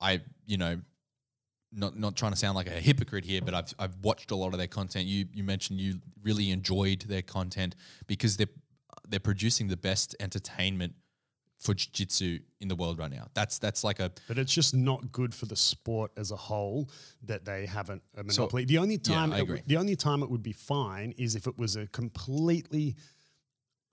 I, 0.00 0.20
you 0.46 0.56
know, 0.58 0.80
not 1.72 1.96
not 1.98 2.16
trying 2.16 2.32
to 2.32 2.38
sound 2.38 2.56
like 2.56 2.66
a 2.68 2.70
hypocrite 2.80 3.24
here, 3.24 3.40
but 3.40 3.54
I've 3.54 3.74
I've 3.78 3.96
watched 4.02 4.30
a 4.30 4.36
lot 4.36 4.52
of 4.52 4.58
their 4.58 4.66
content. 4.68 5.06
You 5.06 5.26
you 5.32 5.44
mentioned 5.44 5.80
you 5.80 6.00
really 6.22 6.50
enjoyed 6.50 7.02
their 7.02 7.22
content 7.22 7.76
because 8.06 8.36
they're 8.36 8.48
they're 9.08 9.20
producing 9.20 9.68
the 9.68 9.76
best 9.76 10.16
entertainment 10.18 10.94
for 11.58 11.74
jiu-jitsu 11.74 12.38
in 12.60 12.68
the 12.68 12.74
world 12.76 12.98
right 12.98 13.10
now. 13.10 13.28
That's 13.34 13.58
that's 13.58 13.82
like 13.82 13.98
a 14.00 14.12
But 14.28 14.38
it's 14.38 14.52
just 14.52 14.74
not 14.74 15.10
good 15.12 15.34
for 15.34 15.46
the 15.46 15.56
sport 15.56 16.12
as 16.16 16.30
a 16.30 16.36
whole 16.36 16.90
that 17.22 17.44
they 17.44 17.66
haven't 17.66 18.02
a 18.16 18.22
monopoly. 18.24 18.64
the 18.66 18.78
only 18.78 18.96
yeah, 19.04 19.14
time 19.14 19.32
agree. 19.32 19.56
would- 19.56 19.66
the 19.66 19.76
only 19.78 19.96
time 19.96 20.22
it 20.22 20.30
would 20.30 20.42
be 20.42 20.52
fine 20.52 21.12
is 21.16 21.34
if 21.34 21.46
it 21.46 21.56
was 21.58 21.76
a 21.76 21.86
completely 21.88 22.96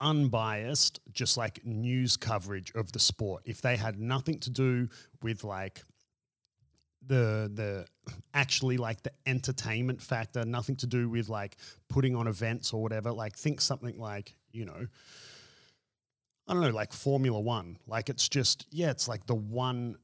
unbiased, 0.00 1.00
just 1.12 1.36
like 1.36 1.64
news 1.64 2.16
coverage 2.16 2.72
of 2.74 2.92
the 2.92 2.98
sport. 2.98 3.42
If 3.46 3.62
they 3.62 3.76
had 3.76 3.98
nothing 3.98 4.38
to 4.40 4.50
do 4.50 4.88
with 5.22 5.44
like 5.44 5.82
the 7.06 7.50
the 7.54 7.86
actually 8.32 8.76
like 8.76 9.02
the 9.02 9.12
entertainment 9.26 10.02
factor, 10.02 10.44
nothing 10.44 10.76
to 10.76 10.86
do 10.86 11.08
with 11.08 11.28
like 11.28 11.56
putting 11.88 12.14
on 12.16 12.26
events 12.26 12.72
or 12.72 12.82
whatever. 12.82 13.12
Like 13.12 13.36
think 13.36 13.60
something 13.60 13.98
like, 13.98 14.34
you 14.52 14.64
know, 14.66 14.86
I 16.46 16.52
don't 16.52 16.62
know, 16.62 16.70
like 16.70 16.92
Formula 16.92 17.40
One. 17.40 17.78
Like 17.86 18.08
it's 18.08 18.28
just, 18.28 18.66
yeah, 18.70 18.90
it's 18.90 19.08
like 19.08 19.26
the 19.26 19.34
one 19.34 19.96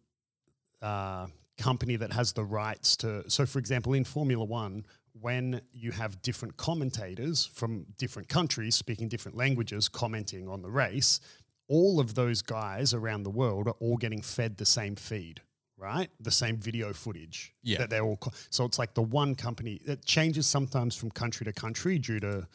uh, 0.81 1.27
company 1.59 1.97
that 1.97 2.13
has 2.13 2.33
the 2.33 2.45
rights 2.45 2.97
to. 2.99 3.29
So, 3.31 3.47
for 3.47 3.59
example, 3.59 3.93
in 3.93 4.05
Formula 4.05 4.45
One, 4.45 4.87
when 5.21 5.61
you 5.73 5.91
have 5.93 6.23
different 6.23 6.57
commentators 6.57 7.45
from 7.47 7.85
different 7.99 8.29
countries 8.29 8.75
speaking 8.75 9.09
different 9.09 9.37
languages 9.37 9.89
commenting 9.89 10.49
on 10.49 10.63
the 10.63 10.71
race, 10.71 11.21
all 11.69 12.01
of 12.01 12.15
those 12.15 12.43
guys 12.43 12.95
around 12.95 13.25
the 13.25 13.31
world 13.31 13.69
are 13.69 13.75
all 13.81 13.97
getting 13.97 14.23
fed 14.23 14.57
the 14.57 14.67
same 14.67 14.97
feed. 14.97 15.43
Right, 15.77 16.11
the 16.21 16.31
same 16.31 16.59
video 16.59 16.93
footage. 16.93 17.55
Yeah. 17.63 17.79
that 17.79 17.89
they're 17.89 18.05
all. 18.05 18.19
Co- 18.19 18.33
so 18.51 18.67
it's 18.67 18.79
like 18.79 18.93
the 18.93 19.01
one 19.01 19.35
company. 19.35 19.81
It 19.87 20.05
changes 20.05 20.47
sometimes 20.47 20.95
from 20.95 21.11
country 21.11 21.47
to 21.47 21.55
country 21.55 21.99
due 21.99 22.21
to 22.21 22.47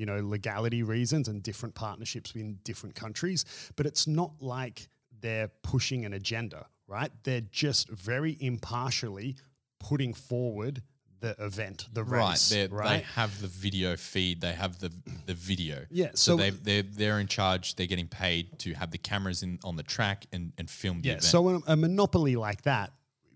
you 0.00 0.06
know, 0.06 0.18
legality 0.20 0.82
reasons 0.82 1.28
and 1.28 1.42
different 1.42 1.74
partnerships 1.74 2.34
in 2.34 2.58
different 2.64 2.94
countries. 2.94 3.44
But 3.76 3.84
it's 3.86 4.06
not 4.06 4.32
like 4.40 4.88
they're 5.20 5.50
pushing 5.62 6.06
an 6.06 6.14
agenda, 6.14 6.66
right? 6.88 7.10
They're 7.24 7.42
just 7.52 7.90
very 7.90 8.38
impartially 8.40 9.36
putting 9.78 10.14
forward 10.14 10.82
the 11.20 11.36
event, 11.38 11.86
the 11.92 12.02
right. 12.02 12.30
race, 12.30 12.48
They 12.48 12.66
right? 12.68 12.88
they 12.88 13.04
have 13.20 13.42
the 13.42 13.46
video 13.46 13.94
feed. 13.96 14.40
They 14.40 14.52
have 14.54 14.78
the 14.78 14.90
the 15.26 15.34
video. 15.34 15.84
Yeah, 15.90 16.12
So, 16.14 16.32
so- 16.32 16.36
they 16.38 16.48
they 16.50 16.80
they're 16.80 17.20
in 17.20 17.26
charge. 17.26 17.74
They're 17.76 17.86
getting 17.94 18.08
paid 18.08 18.58
to 18.60 18.72
have 18.72 18.90
the 18.90 18.98
cameras 18.98 19.42
in 19.42 19.58
on 19.62 19.76
the 19.76 19.82
track 19.82 20.24
and 20.32 20.52
and 20.56 20.70
film 20.70 21.02
the 21.02 21.08
yeah. 21.08 21.12
event. 21.16 21.24
So 21.24 21.48
a, 21.50 21.60
a 21.66 21.76
monopoly 21.76 22.36
like 22.36 22.62
that 22.62 22.92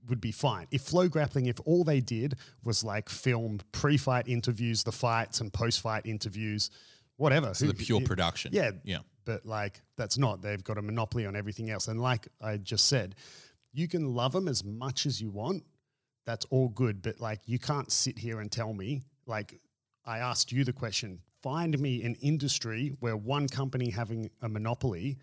would 0.09 0.21
be 0.21 0.33
fine. 0.33 0.67
If 0.71 0.83
flow 0.83 1.09
grappling, 1.09 1.47
if 1.47 1.59
all 1.65 1.85
they 1.85 2.01
did 2.01 2.35
was 2.63 2.85
like 2.85 3.09
film 3.09 3.61
pre-fight 3.73 4.29
interviews, 4.29 4.83
the 4.85 4.93
fights 4.93 5.41
and 5.41 5.53
post-fight 5.53 6.07
interviews, 6.07 6.71
whatever. 7.17 7.55
So 7.55 7.67
who- 7.67 7.73
the 7.73 7.85
pure 7.85 8.01
it- 8.01 8.07
production. 8.07 8.53
Yeah. 8.55 8.73
Yeah. 8.85 8.99
But 9.25 9.47
like 9.47 9.81
that's 9.97 10.19
not. 10.19 10.43
They've 10.43 10.63
got 10.63 10.77
a 10.77 10.83
monopoly 10.83 11.25
on 11.25 11.35
everything 11.35 11.71
else. 11.71 11.89
And 11.89 12.01
like 12.01 12.29
I 12.43 12.59
just 12.59 12.87
said, 12.89 13.15
you 13.73 13.89
can 13.89 14.15
love 14.15 14.33
them 14.33 14.49
as 14.49 14.63
much 14.63 15.07
as 15.07 15.21
you 15.23 15.31
want. 15.31 15.65
That's 16.27 16.45
all 16.51 16.69
good. 16.69 17.01
But 17.03 17.21
like 17.21 17.41
you 17.47 17.59
can't 17.59 17.91
sit 17.91 18.19
here 18.19 18.41
and 18.41 18.53
tell 18.53 18.75
me, 18.75 19.03
like 19.27 19.61
I 20.05 20.19
asked 20.19 20.53
you 20.53 20.65
the 20.65 20.75
question, 20.75 21.21
find 21.43 21.79
me 21.79 22.03
an 22.03 22.17
industry 22.17 22.93
where 23.01 23.17
one 23.17 23.49
company 23.49 23.91
having 23.91 24.31
a 24.43 24.49
monopoly 24.49 25.17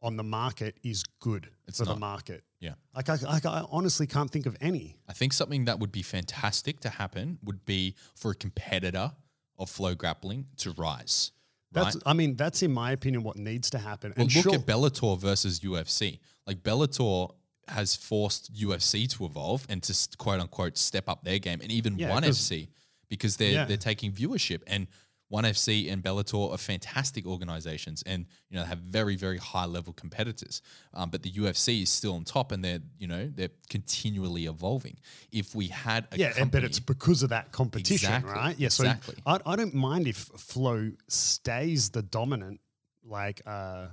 on 0.00 0.16
the 0.16 0.22
market 0.22 0.76
is 0.82 1.04
good 1.20 1.48
It's 1.66 1.78
for 1.78 1.84
the 1.84 1.96
market. 1.96 2.44
Yeah. 2.60 2.74
Like 2.94 3.08
I, 3.08 3.18
I, 3.26 3.40
I 3.44 3.64
honestly 3.70 4.06
can't 4.06 4.30
think 4.30 4.46
of 4.46 4.56
any. 4.60 4.96
I 5.08 5.12
think 5.12 5.32
something 5.32 5.64
that 5.66 5.78
would 5.80 5.92
be 5.92 6.02
fantastic 6.02 6.80
to 6.80 6.88
happen 6.88 7.38
would 7.44 7.64
be 7.64 7.94
for 8.14 8.30
a 8.30 8.34
competitor 8.34 9.12
of 9.58 9.70
flow 9.70 9.94
grappling 9.94 10.46
to 10.58 10.70
rise. 10.72 11.32
That's 11.72 11.96
right? 11.96 12.02
I 12.06 12.12
mean, 12.14 12.36
that's 12.36 12.62
in 12.62 12.72
my 12.72 12.92
opinion 12.92 13.22
what 13.22 13.36
needs 13.36 13.70
to 13.70 13.78
happen. 13.78 14.14
Well, 14.16 14.24
and 14.26 14.34
look 14.34 14.44
sure, 14.44 14.54
at 14.54 14.66
Bellator 14.66 15.18
versus 15.18 15.60
UFC. 15.60 16.18
Like 16.46 16.62
Bellator 16.62 17.34
has 17.66 17.94
forced 17.94 18.52
UFC 18.54 19.08
to 19.10 19.26
evolve 19.26 19.66
and 19.68 19.82
to 19.82 20.16
quote 20.16 20.40
unquote 20.40 20.78
step 20.78 21.08
up 21.08 21.24
their 21.24 21.38
game, 21.38 21.60
and 21.60 21.70
even 21.70 21.98
Yeah, 21.98 22.10
One 22.10 22.22
FC 22.22 22.68
because 23.08 23.36
they're 23.36 23.52
Yeah. 23.52 23.64
they're 23.64 23.76
taking 23.76 24.12
viewership. 24.12 24.62
And 24.66 24.86
One 25.30 25.44
FC 25.44 25.92
and 25.92 26.02
Bellator 26.02 26.52
are 26.52 26.56
fantastic 26.58 27.26
organizations, 27.26 28.02
and 28.06 28.24
you 28.48 28.56
know 28.58 28.64
have 28.64 28.78
very 28.78 29.14
very 29.16 29.36
high 29.38 29.66
level 29.66 29.92
competitors. 29.92 30.62
Um, 30.94 31.10
but 31.10 31.22
the 31.22 31.30
UFC 31.30 31.82
is 31.82 31.90
still 31.90 32.14
on 32.14 32.24
top, 32.24 32.50
and 32.50 32.64
they're 32.64 32.80
you 32.98 33.06
know 33.06 33.30
they're 33.34 33.50
continually 33.68 34.46
evolving. 34.46 34.96
If 35.30 35.54
we 35.54 35.66
had 35.68 36.08
a 36.12 36.18
yeah, 36.18 36.32
and- 36.38 36.50
but 36.50 36.64
it's 36.64 36.80
because 36.80 37.22
of 37.22 37.28
that 37.30 37.52
competition, 37.52 38.08
Exactly, 38.12 38.32
right? 38.32 38.58
Yeah, 38.58 38.66
exactly. 38.66 39.16
so 39.16 39.22
I, 39.26 39.38
I 39.52 39.56
don't 39.56 39.74
mind 39.74 40.08
if 40.08 40.16
Flow 40.16 40.92
stays 41.08 41.90
the 41.90 42.02
dominant 42.02 42.60
like 43.04 43.42
uh, 43.46 43.88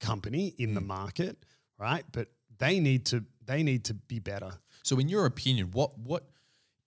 company 0.00 0.54
in 0.58 0.70
Hmm. 0.70 0.74
the 0.74 0.80
market, 0.80 1.44
right? 1.78 2.04
But 2.12 2.28
they 2.58 2.80
need 2.80 3.06
to 3.06 3.24
they 3.46 3.62
need 3.62 3.84
to 3.84 3.94
be 3.94 4.18
better. 4.18 4.50
So, 4.82 4.98
in 4.98 5.08
your 5.08 5.26
opinion, 5.26 5.70
what 5.72 5.98
what? 5.98 6.24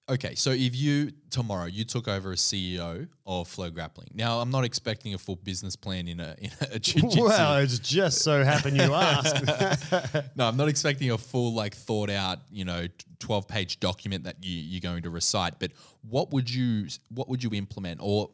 Okay, 0.09 0.35
so 0.35 0.51
if 0.51 0.75
you 0.75 1.11
tomorrow 1.29 1.65
you 1.65 1.85
took 1.85 2.09
over 2.09 2.33
as 2.33 2.41
CEO 2.41 3.07
of 3.25 3.47
Flow 3.47 3.69
Grappling, 3.69 4.09
now 4.13 4.39
I'm 4.39 4.51
not 4.51 4.65
expecting 4.65 5.13
a 5.13 5.17
full 5.17 5.37
business 5.37 5.77
plan 5.77 6.09
in 6.09 6.19
a 6.19 6.35
in 6.39 6.51
a 6.59 6.79
jiu-jitsu. 6.79 7.23
Well, 7.23 7.57
it's 7.57 7.79
just 7.79 8.21
so 8.21 8.43
happened 8.43 8.75
you 8.75 8.83
asked. 8.93 9.41
no, 10.35 10.45
I'm 10.45 10.57
not 10.57 10.67
expecting 10.67 11.11
a 11.11 11.17
full 11.17 11.53
like 11.53 11.73
thought 11.73 12.09
out, 12.09 12.39
you 12.51 12.65
know, 12.65 12.87
12 13.19 13.47
page 13.47 13.79
document 13.79 14.25
that 14.25 14.43
you 14.43 14.59
you're 14.59 14.81
going 14.81 15.03
to 15.03 15.09
recite. 15.09 15.57
But 15.57 15.71
what 16.01 16.31
would 16.31 16.53
you 16.53 16.87
what 17.09 17.29
would 17.29 17.41
you 17.41 17.51
implement, 17.53 18.01
or 18.03 18.29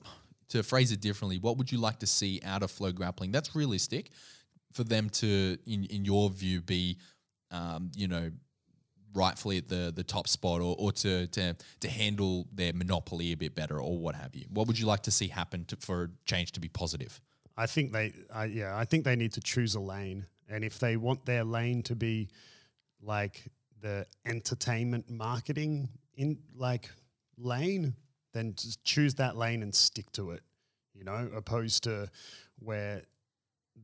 to 0.50 0.64
phrase 0.64 0.92
it 0.92 1.02
differently, 1.02 1.38
what 1.38 1.58
would 1.58 1.72
you 1.72 1.78
like 1.78 2.00
to 2.00 2.08
see 2.08 2.42
out 2.44 2.64
of 2.64 2.72
Flow 2.72 2.92
Grappling? 2.92 3.32
That's 3.32 3.56
realistic 3.56 4.10
for 4.74 4.84
them 4.84 5.10
to, 5.10 5.58
in 5.68 5.86
in 5.86 6.04
your 6.04 6.32
view, 6.32 6.62
be, 6.62 6.98
um, 7.52 7.92
you 7.96 8.08
know, 8.08 8.32
rightfully 9.14 9.58
at 9.58 9.68
the 9.70 9.92
the 9.96 10.04
top 10.04 10.28
spot 10.28 10.62
or, 10.62 10.76
or 10.78 10.92
to, 10.92 11.28
to 11.28 11.56
to 11.80 11.90
handle 11.90 12.48
their 12.54 12.74
monopoly 12.74 13.32
a 13.32 13.38
bit 13.38 13.56
better 13.56 13.80
or 13.80 13.98
what 13.98 14.16
have 14.16 14.36
you 14.36 14.46
what 14.50 14.68
would 14.68 14.78
you 14.78 14.86
like 14.86 15.02
to 15.02 15.12
see 15.12 15.28
happen 15.28 15.66
to, 15.66 15.76
for 15.78 16.12
change 16.26 16.52
to 16.52 16.60
be 16.60 16.70
positive 16.70 17.20
I 17.60 17.66
think 17.66 17.92
they, 17.92 18.14
I, 18.34 18.46
yeah, 18.46 18.78
I 18.78 18.86
think 18.86 19.04
they 19.04 19.18
need 19.18 19.34
to 19.34 19.42
choose 19.42 19.76
a 19.76 19.82
lane 19.82 20.26
And 20.48 20.64
if 20.64 20.80
they 20.80 20.96
want 20.96 21.26
their 21.26 21.44
lane 21.44 21.84
to 21.84 21.96
be 21.96 22.30
like 23.02 23.52
the 23.82 24.06
entertainment 24.26 25.10
marketing 25.10 25.90
in 26.16 26.40
like 26.56 26.90
lane, 27.38 27.96
then 28.34 28.56
just 28.56 28.84
choose 28.86 29.16
that 29.16 29.36
lane 29.36 29.62
and 29.62 29.76
stick 29.76 30.10
to 30.14 30.32
it. 30.32 30.42
You 30.94 31.04
know, 31.04 31.30
opposed 31.36 31.84
to 31.84 32.10
where 32.60 33.04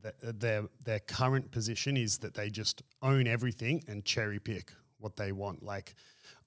the, 0.02 0.14
their 0.34 0.64
their 0.84 1.00
current 1.00 1.52
position 1.52 1.98
is 1.98 2.18
that 2.20 2.34
they 2.34 2.50
just 2.50 2.82
own 3.02 3.28
everything 3.28 3.84
and 3.88 4.04
cherry 4.04 4.40
pick 4.40 4.72
what 5.06 5.16
they 5.16 5.32
want. 5.32 5.64
Like, 5.64 5.94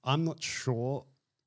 I'm 0.03 0.23
not 0.25 0.43
sure 0.43 1.05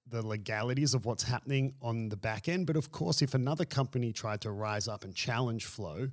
the 0.08 0.26
legalities 0.26 0.94
of 0.94 1.04
what's 1.04 1.22
happening 1.22 1.74
on 1.80 2.08
the 2.08 2.16
back 2.16 2.48
end, 2.48 2.66
but 2.66 2.76
of 2.76 2.90
course, 2.90 3.22
if 3.22 3.34
another 3.34 3.64
company 3.64 4.12
tried 4.12 4.40
to 4.40 4.50
rise 4.50 4.88
up 4.88 5.04
and 5.04 5.14
challenge 5.14 5.66
Flow, 5.66 6.08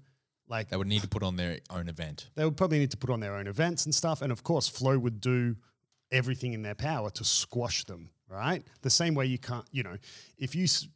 like 0.48 0.70
They 0.70 0.78
would 0.78 0.88
need 0.88 1.02
to 1.02 1.08
put 1.08 1.24
on 1.24 1.36
their 1.38 1.60
own 1.70 1.88
event. 1.90 2.30
they 2.36 2.44
would 2.46 2.58
probably 2.58 2.80
need 2.80 2.92
to 2.92 2.98
put 2.98 3.10
on 3.10 3.20
their 3.20 3.36
own 3.36 3.48
events 3.48 3.86
and 3.86 3.96
stuff. 3.96 4.22
And 4.22 4.32
of 4.32 4.44
course, 4.44 4.68
Flow 4.68 5.00
would 5.00 5.20
do 5.22 5.56
everything 6.12 6.54
in 6.54 6.62
their 6.64 6.76
power 6.76 7.10
to 7.12 7.24
squash 7.24 7.84
them, 7.86 8.10
right? 8.28 8.64
The 8.82 8.90
same 8.90 9.16
way 9.16 9.26
you 9.26 9.38
can't, 9.40 9.66
you 9.72 9.84
know, 9.84 9.98
if 10.38 10.56
you 10.56 10.64
s- 10.66 10.88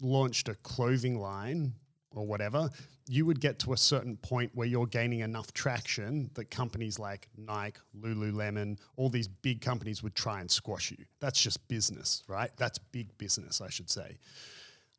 launched 0.00 0.48
a 0.48 0.54
clothing 0.54 1.18
line 1.20 1.74
or 2.16 2.26
whatever, 2.26 2.70
you 3.06 3.26
would 3.26 3.40
get 3.40 3.58
to 3.60 3.72
a 3.72 3.76
certain 3.76 4.16
point 4.16 4.50
where 4.54 4.66
you're 4.66 4.86
gaining 4.86 5.20
enough 5.20 5.52
traction 5.52 6.30
that 6.34 6.50
companies 6.50 6.98
like 6.98 7.28
Nike, 7.36 7.78
Lululemon, 8.00 8.78
all 8.96 9.08
these 9.10 9.28
big 9.28 9.60
companies 9.60 10.02
would 10.02 10.14
try 10.14 10.40
and 10.40 10.50
squash 10.50 10.90
you. 10.90 11.04
That's 11.20 11.40
just 11.40 11.66
business, 11.68 12.22
right? 12.28 12.50
That's 12.56 12.78
big 12.78 13.16
business, 13.18 13.60
I 13.60 13.68
should 13.68 13.90
say. 13.90 14.18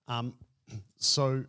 Um, 0.08 0.36
so 0.98 1.44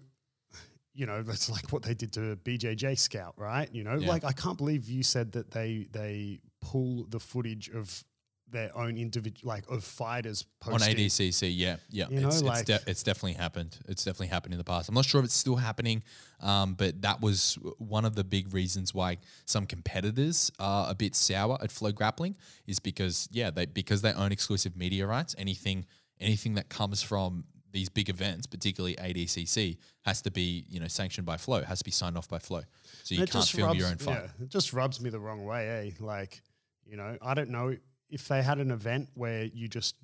you 0.95 1.05
know, 1.05 1.23
that's 1.29 1.51
like 1.51 1.71
what 1.73 1.83
they 1.83 1.95
did 1.95 2.13
to 2.15 2.37
BJJ 2.45 2.99
Scout, 2.99 3.35
right? 3.37 3.69
You 3.73 3.85
know, 3.85 3.99
Yeah. 3.99 4.09
like 4.09 4.25
I 4.25 4.33
can't 4.33 4.57
believe 4.57 4.89
you 4.89 5.03
said 5.03 5.33
that 5.33 5.51
they 5.51 5.87
they 5.93 6.41
pull 6.63 7.05
the 7.11 7.21
footage 7.21 7.69
of 7.69 8.03
their 8.49 8.77
own 8.77 8.97
individual, 8.97 9.49
like 9.49 9.69
of 9.71 9.83
fighters 9.83 10.45
On. 10.65 10.79
ADCC, 10.79 11.53
yeah, 11.55 11.77
yeah, 11.91 12.07
You 12.09 12.21
know, 12.21 12.29
it's, 12.29 12.43
like- 12.43 12.69
it's, 12.69 12.85
de- 12.85 12.91
it's 12.91 13.03
definitely 13.03 13.35
happened. 13.35 13.77
It's 13.89 14.05
definitely 14.05 14.29
happened 14.29 14.55
in 14.55 14.59
the 14.59 14.65
past. 14.65 14.89
I'm 14.89 14.95
not 14.95 15.05
sure 15.05 15.19
if 15.21 15.25
it's 15.25 15.35
still 15.35 15.57
happening, 15.57 16.03
um, 16.41 16.75
but 16.75 17.03
that 17.03 17.21
was 17.21 17.59
one 17.79 18.05
of 18.05 18.15
the 18.15 18.25
big 18.25 18.53
reasons 18.55 18.95
why 18.95 19.19
some 19.47 19.67
competitors 19.67 20.53
are 20.59 20.89
a 20.91 20.95
bit 20.95 21.15
sour 21.17 21.59
at 21.61 21.73
Flow 21.73 21.93
Grappling 21.93 22.37
is 22.67 22.79
because 22.79 23.29
yeah, 23.33 23.51
they 23.51 23.67
because 23.67 24.03
they 24.03 24.13
own 24.13 24.33
exclusive 24.33 24.77
media 24.77 25.07
rights. 25.07 25.35
Anything 25.39 25.87
anything 26.21 26.55
that 26.55 26.69
comes 26.69 27.03
from 27.03 27.45
these 27.73 27.89
big 27.89 28.09
events, 28.09 28.47
particularly 28.47 28.95
ADCC, 28.97 29.77
has 30.03 30.23
to 30.23 30.31
be 30.31 30.65
you 30.69 30.79
know 30.81 30.87
sanctioned 30.87 31.27
by 31.27 31.37
Flow, 31.37 31.63
has 31.63 31.79
to 31.79 31.85
be 31.85 31.91
signed 31.91 32.17
off 32.17 32.29
by 32.29 32.39
Flow. 32.39 32.63
So 33.03 33.15
you 33.15 33.23
It 33.23 33.31
can't 33.31 33.33
just 33.45 33.53
film 33.53 33.67
rubs, 33.69 33.79
your 33.79 33.89
own 33.89 33.97
fight. 33.99 34.21
Yeah, 34.23 34.45
it 34.45 34.49
just 34.51 34.73
rubs 34.73 35.01
me 35.01 35.11
the 35.11 35.19
wrong 35.21 35.45
way, 35.45 35.89
eh? 35.89 36.05
Like, 36.05 36.41
you 36.87 36.97
know, 36.97 37.19
I 37.21 37.35
don't 37.35 37.51
know 37.51 37.75
if 38.09 38.29
they 38.29 38.43
had 38.43 38.59
an 38.59 38.71
event 38.71 39.09
where 39.15 39.45
you 39.45 39.69
just 39.69 39.97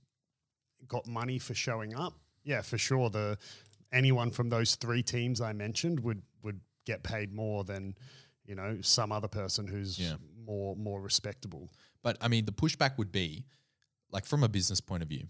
got 0.89 1.07
money 1.07 1.39
for 1.39 1.55
showing 1.55 1.95
up. 1.95 2.15
Yeah, 2.45 2.63
for 2.63 2.79
sure. 2.79 3.09
The 3.11 3.39
anyone 3.93 4.31
from 4.31 4.49
those 4.49 4.75
three 4.75 5.03
teams 5.03 5.41
I 5.41 5.53
mentioned 5.53 6.01
would 6.01 6.23
would 6.43 6.61
get 6.87 7.03
paid 7.03 7.33
more 7.33 7.63
than 7.65 7.95
you 8.45 8.55
know 8.55 8.79
some 8.81 9.13
other 9.13 9.29
person 9.29 9.67
who's 9.69 9.99
Yeah. 9.99 10.17
more 10.45 10.75
more 10.77 11.01
respectable. 11.01 11.71
But 12.03 12.17
I 12.21 12.29
mean, 12.29 12.45
the 12.47 12.53
pushback 12.53 12.99
would 12.99 13.13
be, 13.13 13.45
like 14.11 14.25
from 14.25 14.43
a 14.43 14.49
business 14.49 14.81
point 14.81 15.03
of 15.05 15.09
view, 15.09 15.29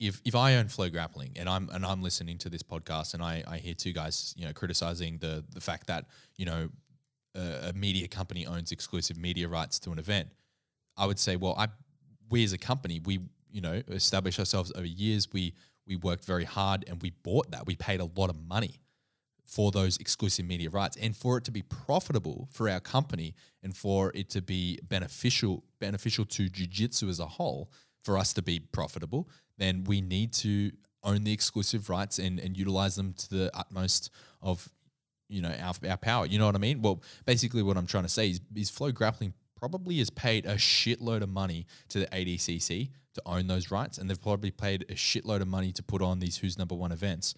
if 0.00 0.22
if 0.24 0.34
I 0.34 0.54
own 0.54 0.68
Flow 0.68 0.88
Grappling 0.88 1.32
and 1.36 1.48
I'm 1.48 1.68
and 1.68 1.84
I'm 1.84 2.02
listening 2.02 2.38
to 2.38 2.48
this 2.48 2.62
podcast 2.62 3.12
and 3.12 3.22
I, 3.22 3.44
I 3.46 3.58
hear 3.58 3.74
two 3.74 3.92
guys 3.92 4.34
you 4.38 4.46
know 4.46 4.52
criticizing 4.54 5.18
the 5.18 5.44
the 5.52 5.60
fact 5.60 5.86
that 5.88 6.06
you 6.36 6.46
know 6.46 6.70
a, 7.34 7.68
a 7.68 7.72
media 7.74 8.08
company 8.08 8.46
owns 8.46 8.72
exclusive 8.72 9.18
media 9.18 9.48
rights 9.48 9.78
to 9.80 9.90
an 9.92 9.98
event, 9.98 10.28
I 10.96 11.04
would 11.06 11.18
say, 11.18 11.36
well, 11.36 11.54
I 11.58 11.68
we 12.30 12.44
as 12.44 12.52
a 12.52 12.58
company 12.58 13.00
we 13.04 13.20
you 13.54 13.60
know 13.60 13.80
established 13.88 14.38
ourselves 14.38 14.72
over 14.74 14.86
years. 14.86 15.28
We 15.32 15.54
we 15.86 15.96
worked 15.96 16.24
very 16.24 16.44
hard 16.44 16.84
and 16.88 17.00
we 17.00 17.10
bought 17.10 17.50
that. 17.52 17.66
We 17.66 17.76
paid 17.76 18.00
a 18.00 18.08
lot 18.16 18.28
of 18.28 18.36
money 18.36 18.80
for 19.44 19.70
those 19.70 19.98
exclusive 19.98 20.46
media 20.46 20.70
rights 20.70 20.96
and 21.00 21.14
for 21.16 21.38
it 21.38 21.44
to 21.44 21.50
be 21.50 21.62
profitable 21.62 22.48
for 22.50 22.68
our 22.68 22.80
company 22.80 23.34
and 23.62 23.76
for 23.76 24.10
it 24.14 24.30
to 24.30 24.42
be 24.42 24.80
beneficial 24.88 25.62
beneficial 25.78 26.24
to 26.24 26.48
jiu-jitsu 26.48 27.08
as 27.08 27.20
a 27.20 27.26
whole 27.26 27.70
for 28.02 28.16
us 28.16 28.32
to 28.32 28.40
be 28.40 28.58
profitable 28.58 29.28
then 29.58 29.84
we 29.84 30.00
need 30.00 30.32
to 30.32 30.72
own 31.02 31.24
the 31.24 31.32
exclusive 31.32 31.90
rights 31.90 32.18
and, 32.18 32.40
and 32.40 32.56
utilize 32.56 32.96
them 32.96 33.12
to 33.12 33.28
the 33.28 33.50
utmost 33.52 34.10
of 34.40 34.66
you 35.28 35.42
know 35.42 35.54
our, 35.60 35.74
our 35.90 35.98
power 35.98 36.24
you 36.24 36.38
know 36.38 36.46
what 36.46 36.54
i 36.54 36.58
mean 36.58 36.80
well 36.80 37.02
basically 37.26 37.62
what 37.62 37.76
i'm 37.76 37.86
trying 37.86 38.04
to 38.04 38.08
say 38.08 38.30
is, 38.30 38.40
is 38.56 38.70
flow 38.70 38.90
grappling 38.90 39.34
probably 39.64 39.96
has 39.96 40.10
paid 40.10 40.44
a 40.44 40.56
shitload 40.56 41.22
of 41.22 41.28
money 41.30 41.66
to 41.88 41.98
the 41.98 42.06
adcc 42.08 42.90
to 43.14 43.22
own 43.24 43.46
those 43.46 43.70
rights 43.70 43.96
and 43.96 44.10
they've 44.10 44.20
probably 44.20 44.50
paid 44.50 44.82
a 44.90 44.94
shitload 44.94 45.40
of 45.40 45.48
money 45.48 45.72
to 45.72 45.82
put 45.82 46.02
on 46.02 46.18
these 46.18 46.36
who's 46.36 46.58
number 46.58 46.74
one 46.74 46.92
events. 46.92 47.34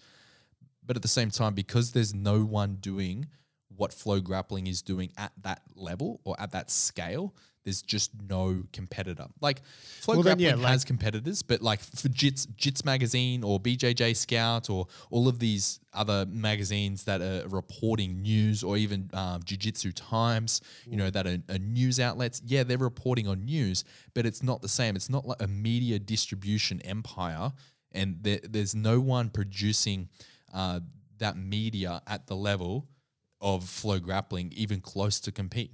But 0.85 0.97
at 0.97 1.01
the 1.01 1.07
same 1.07 1.31
time, 1.31 1.53
because 1.53 1.93
there's 1.93 2.13
no 2.13 2.43
one 2.43 2.79
doing 2.81 3.27
what 3.69 3.93
flow 3.93 4.19
grappling 4.19 4.67
is 4.67 4.81
doing 4.81 5.13
at 5.17 5.31
that 5.41 5.61
level 5.73 6.19
or 6.25 6.35
at 6.37 6.51
that 6.51 6.69
scale, 6.69 7.33
there's 7.67 7.81
just 7.81 8.11
no 8.29 8.63
competitor. 8.71 9.25
Like 9.41 9.61
flow 9.99 10.15
Well, 10.15 10.23
then, 10.23 10.37
grappling 10.37 10.47
yeah, 10.47 10.63
like- 10.63 10.71
has 10.71 10.85
competitors, 10.85 11.43
but 11.43 11.61
like 11.61 11.81
for 11.81 12.07
Jits, 12.07 12.47
Jits 12.55 12.85
magazine 12.85 13.43
or 13.43 13.59
BJJ 13.59 14.15
Scout 14.15 14.69
or 14.69 14.87
all 15.11 15.27
of 15.27 15.39
these 15.39 15.81
other 15.91 16.25
magazines 16.27 17.03
that 17.03 17.21
are 17.21 17.45
reporting 17.49 18.21
news 18.21 18.63
or 18.63 18.77
even 18.77 19.09
um, 19.13 19.41
Jiu 19.43 19.57
Jitsu 19.57 19.91
Times, 19.91 20.61
you 20.89 20.95
know, 20.95 21.09
that 21.09 21.27
are, 21.27 21.39
are 21.49 21.57
news 21.59 21.99
outlets. 21.99 22.41
Yeah, 22.45 22.63
they're 22.63 22.77
reporting 22.77 23.27
on 23.27 23.43
news, 23.43 23.83
but 24.13 24.25
it's 24.25 24.41
not 24.41 24.61
the 24.61 24.69
same. 24.69 24.95
It's 24.95 25.09
not 25.09 25.27
like 25.27 25.41
a 25.41 25.47
media 25.47 25.99
distribution 25.99 26.81
empire, 26.83 27.51
and 27.91 28.19
there, 28.21 28.39
there's 28.43 28.75
no 28.75 29.01
one 29.01 29.29
producing 29.29 30.07
uh, 30.53 30.79
that 31.17 31.35
media 31.35 32.01
at 32.07 32.27
the 32.27 32.35
level 32.35 32.87
of 33.41 33.67
flow 33.67 33.99
grappling, 33.99 34.53
even 34.55 34.79
close 34.79 35.19
to 35.19 35.33
compete. 35.33 35.71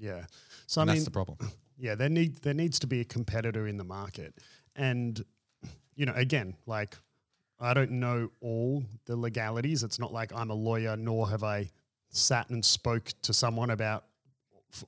Yeah. 0.00 0.24
So 0.68 0.82
And 0.82 0.90
I 0.90 0.94
that's 0.94 1.00
mean, 1.00 1.04
the 1.06 1.10
problem. 1.10 1.38
yeah, 1.78 1.94
there 1.94 2.10
need 2.10 2.42
there 2.42 2.54
needs 2.54 2.78
to 2.80 2.86
be 2.86 3.00
a 3.00 3.04
competitor 3.04 3.66
in 3.66 3.78
the 3.78 3.84
market, 3.84 4.34
and 4.76 5.24
you 5.96 6.04
know, 6.04 6.12
again, 6.14 6.54
like 6.66 6.96
I 7.58 7.72
don't 7.72 7.92
know 7.92 8.28
all 8.40 8.84
the 9.06 9.16
legalities. 9.16 9.82
It's 9.82 9.98
not 9.98 10.12
like 10.12 10.30
I'm 10.34 10.50
a 10.50 10.54
lawyer, 10.54 10.94
nor 10.94 11.30
have 11.30 11.42
I 11.42 11.70
sat 12.10 12.50
and 12.50 12.62
spoke 12.64 13.10
to 13.22 13.32
someone 13.32 13.70
about 13.70 14.04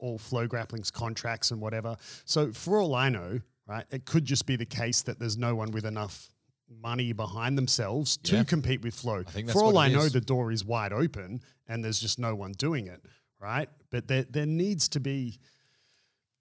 all 0.00 0.18
flow 0.18 0.46
grappling's 0.46 0.90
contracts 0.90 1.50
and 1.50 1.60
whatever. 1.62 1.96
So 2.26 2.52
for 2.52 2.78
all 2.78 2.94
I 2.94 3.08
know, 3.08 3.40
right, 3.66 3.86
it 3.90 4.04
could 4.04 4.26
just 4.26 4.46
be 4.46 4.56
the 4.56 4.66
case 4.66 5.00
that 5.02 5.18
there's 5.18 5.38
no 5.38 5.54
one 5.54 5.70
with 5.70 5.86
enough 5.86 6.28
money 6.68 7.14
behind 7.14 7.56
themselves 7.56 8.18
to 8.18 8.44
compete 8.44 8.82
with 8.82 8.94
flow. 8.94 9.22
think 9.22 9.46
that's 9.46 9.58
for 9.58 9.64
all 9.64 9.78
I 9.78 9.88
it 9.88 9.92
know, 9.94 10.08
the 10.08 10.20
door 10.20 10.52
is 10.52 10.62
wide 10.62 10.92
open 10.92 11.40
and 11.66 11.82
there's 11.82 11.98
just 11.98 12.18
no 12.18 12.34
one 12.34 12.52
doing 12.52 12.86
it, 12.86 13.02
right? 13.40 13.68
But 13.90 14.08
there 14.08 14.24
there 14.24 14.46
needs 14.46 14.88
to 14.90 15.00
be 15.00 15.40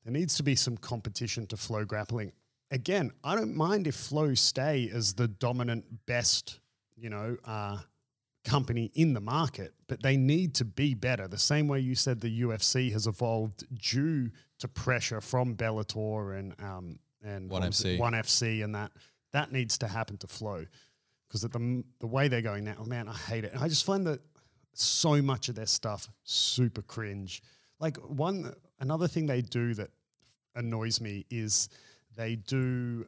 there 0.03 0.13
needs 0.13 0.35
to 0.37 0.43
be 0.43 0.55
some 0.55 0.77
competition 0.77 1.45
to 1.47 1.57
flow 1.57 1.85
grappling. 1.85 2.31
Again, 2.71 3.11
I 3.23 3.35
don't 3.35 3.55
mind 3.55 3.87
if 3.87 3.95
flow 3.95 4.33
stay 4.33 4.89
as 4.93 5.13
the 5.13 5.27
dominant 5.27 6.05
best, 6.05 6.59
you 6.95 7.09
know, 7.09 7.35
uh, 7.45 7.79
company 8.45 8.91
in 8.95 9.13
the 9.13 9.21
market, 9.21 9.73
but 9.87 10.01
they 10.01 10.17
need 10.17 10.55
to 10.55 10.65
be 10.65 10.93
better. 10.93 11.27
The 11.27 11.37
same 11.37 11.67
way 11.67 11.79
you 11.79 11.95
said 11.95 12.21
the 12.21 12.41
UFC 12.41 12.91
has 12.91 13.07
evolved 13.07 13.63
due 13.77 14.31
to 14.59 14.67
pressure 14.67 15.21
from 15.21 15.55
Bellator 15.55 16.37
and 16.37 16.55
um 16.61 16.99
and 17.23 17.49
ONE? 17.49 17.63
FC. 17.63 17.99
ONE 17.99 18.13
FC 18.13 18.63
and 18.63 18.73
that 18.75 18.91
that 19.33 19.51
needs 19.51 19.77
to 19.79 19.87
happen 19.87 20.17
to 20.17 20.27
flow 20.27 20.65
because 21.27 21.41
the 21.41 21.83
the 21.99 22.07
way 22.07 22.27
they're 22.27 22.41
going 22.41 22.63
now, 22.63 22.75
oh 22.79 22.85
man, 22.85 23.07
I 23.07 23.13
hate 23.13 23.43
it. 23.43 23.53
And 23.53 23.61
I 23.61 23.67
just 23.67 23.85
find 23.85 24.05
that 24.07 24.21
so 24.73 25.21
much 25.21 25.49
of 25.49 25.55
their 25.55 25.65
stuff 25.65 26.09
super 26.23 26.81
cringe. 26.81 27.41
Like 27.79 27.97
one 27.97 28.53
another 28.79 29.07
thing 29.07 29.25
they 29.25 29.41
do 29.41 29.73
that 29.75 29.89
annoys 30.55 30.99
me 30.99 31.25
is 31.29 31.69
they 32.15 32.35
do 32.35 33.05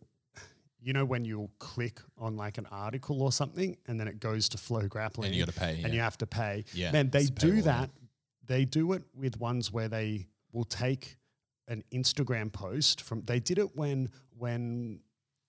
you 0.82 0.94
know 0.94 1.06
when 1.06 1.26
you'll 1.26 1.52
click 1.60 2.00
on 2.18 2.36
like 2.36 2.58
an 2.58 2.68
article 2.72 3.22
or 3.22 3.32
something 3.32 3.78
and 3.88 4.00
then 4.00 4.08
it 4.08 4.20
goes 4.20 4.50
to 4.50 4.58
flow 4.58 4.88
grappling 4.88 5.28
And 5.28 5.36
you 5.36 5.46
gotta 5.46 5.60
pay, 5.60 5.74
and 5.76 5.88
yeah. 5.88 5.94
you 5.94 6.00
have 6.00 6.18
to 6.20 6.28
pay. 6.28 6.66
Yeah, 6.74 6.92
man 6.92 7.10
they 7.10 7.26
do 7.26 7.62
that. 7.64 7.90
they 8.46 8.66
do 8.66 8.94
it 8.94 9.04
with 9.16 9.40
ones 9.40 9.72
where 9.72 9.88
they 9.88 10.28
will 10.52 10.66
take 10.66 11.18
an 11.68 11.84
instagram 11.94 12.52
post 12.52 13.02
from 13.02 13.22
they 13.26 13.40
did 13.40 13.58
it 13.60 13.76
when 13.76 14.10
when 14.38 15.00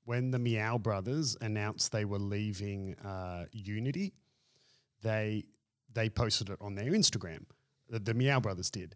when 0.04 0.30
the 0.32 0.38
Miyao 0.38 0.82
brothers 0.82 1.36
announced 1.40 1.92
they 1.92 2.04
were 2.04 2.18
leaving 2.18 2.94
uh, 3.04 3.44
unity. 3.52 4.12
They 5.02 5.44
they 5.92 6.08
posted 6.08 6.48
it 6.50 6.58
on 6.60 6.74
their 6.74 6.90
instagram. 6.92 7.44
The, 7.88 7.98
the 8.00 8.14
Miyao 8.14 8.42
brothers 8.42 8.70
did 8.70 8.94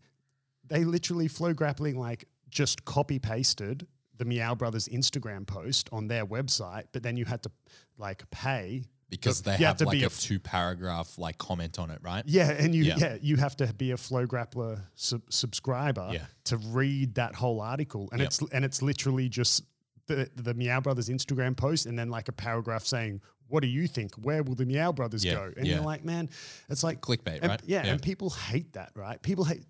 they 0.68 0.84
literally 0.84 1.28
flow 1.28 1.52
grappling 1.52 1.98
like 1.98 2.26
just 2.50 2.84
copy 2.84 3.18
pasted 3.18 3.86
the 4.18 4.24
Miyao 4.24 4.56
Brothers 4.56 4.88
Instagram 4.88 5.46
post 5.46 5.88
on 5.92 6.08
their 6.08 6.24
website, 6.24 6.84
but 6.92 7.02
then 7.02 7.16
you 7.16 7.24
had 7.26 7.42
to 7.42 7.50
like 7.98 8.28
pay 8.30 8.84
because 9.10 9.42
they 9.42 9.56
have, 9.58 9.76
to 9.76 9.84
like 9.84 10.00
a 10.02 10.06
f- 10.06 10.18
two 10.20 10.40
paragraph 10.40 11.18
like 11.18 11.38
comment 11.38 11.78
on 11.78 11.90
it, 11.90 11.98
right? 12.02 12.24
Yeah, 12.26 12.50
and 12.50 12.74
you 12.74 12.84
Yeah. 12.84 12.94
yeah, 12.98 13.16
you 13.20 13.36
have 13.36 13.56
to 13.58 13.72
be 13.74 13.90
a 13.92 13.96
Flow 13.96 14.26
Grappler 14.26 14.80
sub- 14.94 15.30
subscriber 15.30 16.10
Yeah. 16.12 16.26
to 16.44 16.56
read 16.56 17.14
that 17.16 17.34
whole 17.34 17.60
article, 17.60 18.08
and 18.10 18.20
Yep. 18.20 18.26
it's 18.26 18.42
and 18.52 18.64
it's 18.64 18.80
literally 18.82 19.28
just 19.28 19.62
the 20.06 20.30
the 20.34 20.54
Miyao 20.54 20.82
Brothers 20.82 21.08
Instagram 21.08 21.56
post, 21.56 21.84
and 21.86 21.98
then 21.98 22.08
like 22.10 22.28
a 22.28 22.32
paragraph 22.32 22.84
saying, 22.86 23.20
"What 23.48 23.60
do 23.62 23.68
you 23.68 23.86
think? 23.86 24.14
Where 24.16 24.42
will 24.42 24.54
the 24.54 24.64
Miyao 24.66 24.94
Brothers 24.94 25.24
Yeah, 25.24 25.34
go?" 25.34 25.52
And 25.56 25.66
yeah. 25.66 25.74
you're 25.76 25.84
like, 25.84 26.04
man, 26.04 26.28
it's 26.68 26.82
like 26.84 27.00
Clickbait, 27.00 27.40
and- 27.42 27.48
right? 27.50 27.60
Yeah, 27.66 27.84
Yeah. 27.84 27.92
and 27.92 28.02
people 28.02 28.30
hate 28.30 28.72
that, 28.74 28.92
right? 28.94 29.20
People 29.22 29.44
hate. 29.44 29.62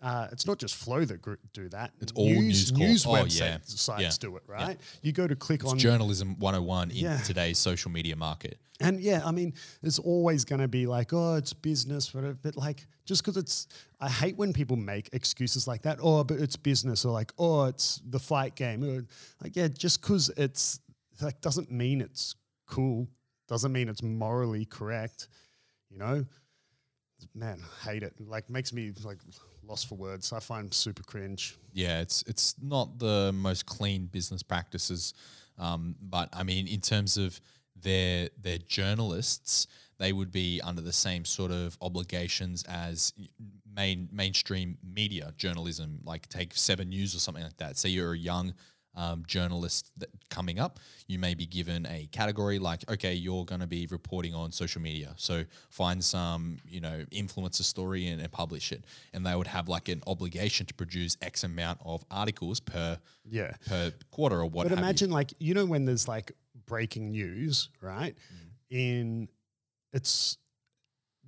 Uh, 0.00 0.28
it's 0.32 0.46
not 0.46 0.58
just 0.58 0.74
Flow 0.76 1.04
that 1.04 1.20
do 1.52 1.68
that. 1.70 1.92
It's 2.00 2.12
all 2.12 2.26
News 2.28 2.70
Corp. 2.70 2.80
news 2.80 3.06
Oh, 3.06 3.10
websites 3.10 3.68
sites 3.78 4.18
do 4.18 4.36
it, 4.36 4.42
right? 4.46 4.78
You 5.02 5.12
go 5.12 5.26
to 5.26 5.36
click 5.36 5.64
on 5.64 5.78
Journalism 5.78 6.38
101 6.38 6.90
in 6.90 7.18
today's 7.22 7.58
social 7.58 7.90
media 7.90 8.16
market. 8.16 8.58
And 8.80 9.00
yeah, 9.00 9.22
I 9.24 9.32
mean, 9.32 9.54
it's 9.82 9.98
always 9.98 10.44
going 10.44 10.60
to 10.60 10.68
be 10.68 10.86
like, 10.86 11.12
oh, 11.12 11.34
it's 11.34 11.52
business, 11.52 12.14
whatever. 12.14 12.34
But 12.40 12.56
like, 12.56 12.86
just 13.04 13.22
because 13.22 13.36
it's, 13.36 13.66
I 13.98 14.08
hate 14.08 14.36
when 14.36 14.52
people 14.52 14.76
make 14.76 15.08
excuses 15.12 15.66
like 15.66 15.82
that. 15.82 15.98
Oh, 16.00 16.22
but 16.22 16.38
it's 16.38 16.54
business, 16.54 17.04
or 17.04 17.10
like, 17.12 17.32
oh, 17.38 17.64
it's 17.64 18.00
the 18.08 18.20
fight 18.20 18.54
game. 18.54 18.84
Or, 18.84 19.04
like, 19.42 19.56
yeah, 19.56 19.66
just 19.66 20.00
because 20.00 20.30
it's 20.36 20.78
like 21.20 21.40
doesn't 21.40 21.72
mean 21.72 22.00
it's 22.00 22.36
cool. 22.68 23.08
Doesn't 23.48 23.72
mean 23.72 23.88
it's 23.88 24.02
morally 24.02 24.64
correct. 24.64 25.28
You 25.90 25.98
know, 25.98 26.26
man, 27.34 27.60
hate 27.84 28.02
it. 28.02 28.14
Like, 28.20 28.50
makes 28.50 28.72
me 28.72 28.92
like 29.02 29.18
lost 29.66 29.88
for 29.88 29.94
words. 29.94 30.32
I 30.32 30.40
find 30.40 30.72
super 30.72 31.02
cringe. 31.02 31.56
Yeah, 31.72 32.00
it's 32.00 32.22
it's 32.26 32.54
not 32.62 32.98
the 32.98 33.32
most 33.34 33.66
clean 33.66 34.06
business 34.06 34.42
practices, 34.42 35.14
um, 35.58 35.96
but 36.00 36.28
I 36.32 36.42
mean, 36.42 36.66
in 36.66 36.80
terms 36.80 37.16
of 37.16 37.40
their 37.76 38.28
their 38.40 38.58
journalists, 38.58 39.66
they 39.98 40.12
would 40.12 40.32
be 40.32 40.60
under 40.62 40.82
the 40.82 40.92
same 40.92 41.24
sort 41.24 41.50
of 41.50 41.76
obligations 41.80 42.64
as 42.64 43.12
main 43.74 44.08
mainstream 44.12 44.78
media 44.82 45.32
journalism, 45.36 46.00
like 46.04 46.28
take 46.28 46.54
Seven 46.54 46.88
News 46.88 47.14
or 47.14 47.18
something 47.18 47.44
like 47.44 47.56
that. 47.58 47.76
Say 47.76 47.90
you're 47.90 48.12
a 48.12 48.18
young 48.18 48.54
um, 48.98 49.22
journalist 49.26 49.92
that 49.98 50.08
coming 50.28 50.58
up, 50.58 50.78
you 51.06 51.18
may 51.18 51.34
be 51.34 51.46
given 51.46 51.86
a 51.86 52.08
category 52.10 52.58
like, 52.58 52.80
okay, 52.90 53.14
you're 53.14 53.44
going 53.44 53.60
to 53.60 53.66
be 53.66 53.86
reporting 53.86 54.34
on 54.34 54.50
social 54.52 54.82
media. 54.82 55.14
So 55.16 55.44
find 55.70 56.02
some, 56.02 56.58
you 56.68 56.80
know, 56.80 57.04
influencer 57.12 57.62
story 57.62 58.08
and, 58.08 58.20
and 58.20 58.30
publish 58.32 58.72
it. 58.72 58.82
And 59.14 59.24
they 59.24 59.34
would 59.34 59.46
have 59.46 59.68
like 59.68 59.88
an 59.88 60.02
obligation 60.06 60.66
to 60.66 60.74
produce 60.74 61.16
X 61.22 61.44
amount 61.44 61.78
of 61.84 62.04
articles 62.10 62.60
per 62.60 62.98
Yeah. 63.24 63.52
per 63.68 63.92
quarter 64.10 64.40
or 64.40 64.46
what. 64.46 64.64
But 64.64 64.70
have 64.70 64.78
you. 64.80 64.84
imagine 64.84 65.10
like 65.10 65.32
you 65.38 65.54
know 65.54 65.64
when 65.64 65.84
there's 65.84 66.08
like 66.08 66.32
breaking 66.66 67.12
news, 67.12 67.68
right? 67.80 68.14
In 68.70 69.28
it's 69.92 70.38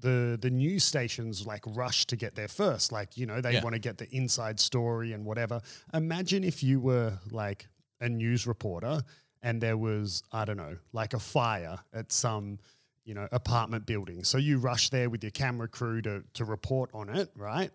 the 0.01 0.39
the 0.41 0.51
news 0.51 0.85
stations 0.85 1.47
like 1.47 1.63
rush 1.67 2.07
to 2.07 2.17
get 2.17 2.35
there 2.35 2.49
first. 2.49 2.93
Like, 2.93 3.17
you 3.17 3.27
know, 3.27 3.41
they 3.41 3.55
Yeah. 3.55 3.63
want 3.63 3.75
to 3.75 3.79
get 3.81 3.99
the 3.99 4.09
inside 4.15 4.59
story 4.61 5.13
and 5.13 5.25
whatever. 5.25 5.61
Imagine 5.95 6.45
if 6.45 6.63
you 6.63 6.81
were 6.81 7.19
like 7.31 7.69
a 8.01 8.09
news 8.09 8.47
reporter 8.47 9.03
and 9.43 9.61
there 9.61 9.77
was, 9.77 10.23
I 10.33 10.45
don't 10.45 10.57
know, 10.57 10.77
like 10.93 11.13
a 11.15 11.19
fire 11.19 11.79
at 11.93 12.13
some, 12.13 12.59
you 13.05 13.15
know, 13.15 13.29
apartment 13.33 13.87
building. 13.87 14.25
So 14.25 14.39
you 14.39 14.59
rush 14.59 14.91
there 14.91 15.09
with 15.11 15.23
your 15.23 15.33
camera 15.33 15.69
crew 15.69 16.01
to 16.03 16.25
to 16.35 16.45
report 16.45 16.91
on 16.95 17.09
it, 17.09 17.31
right? 17.37 17.71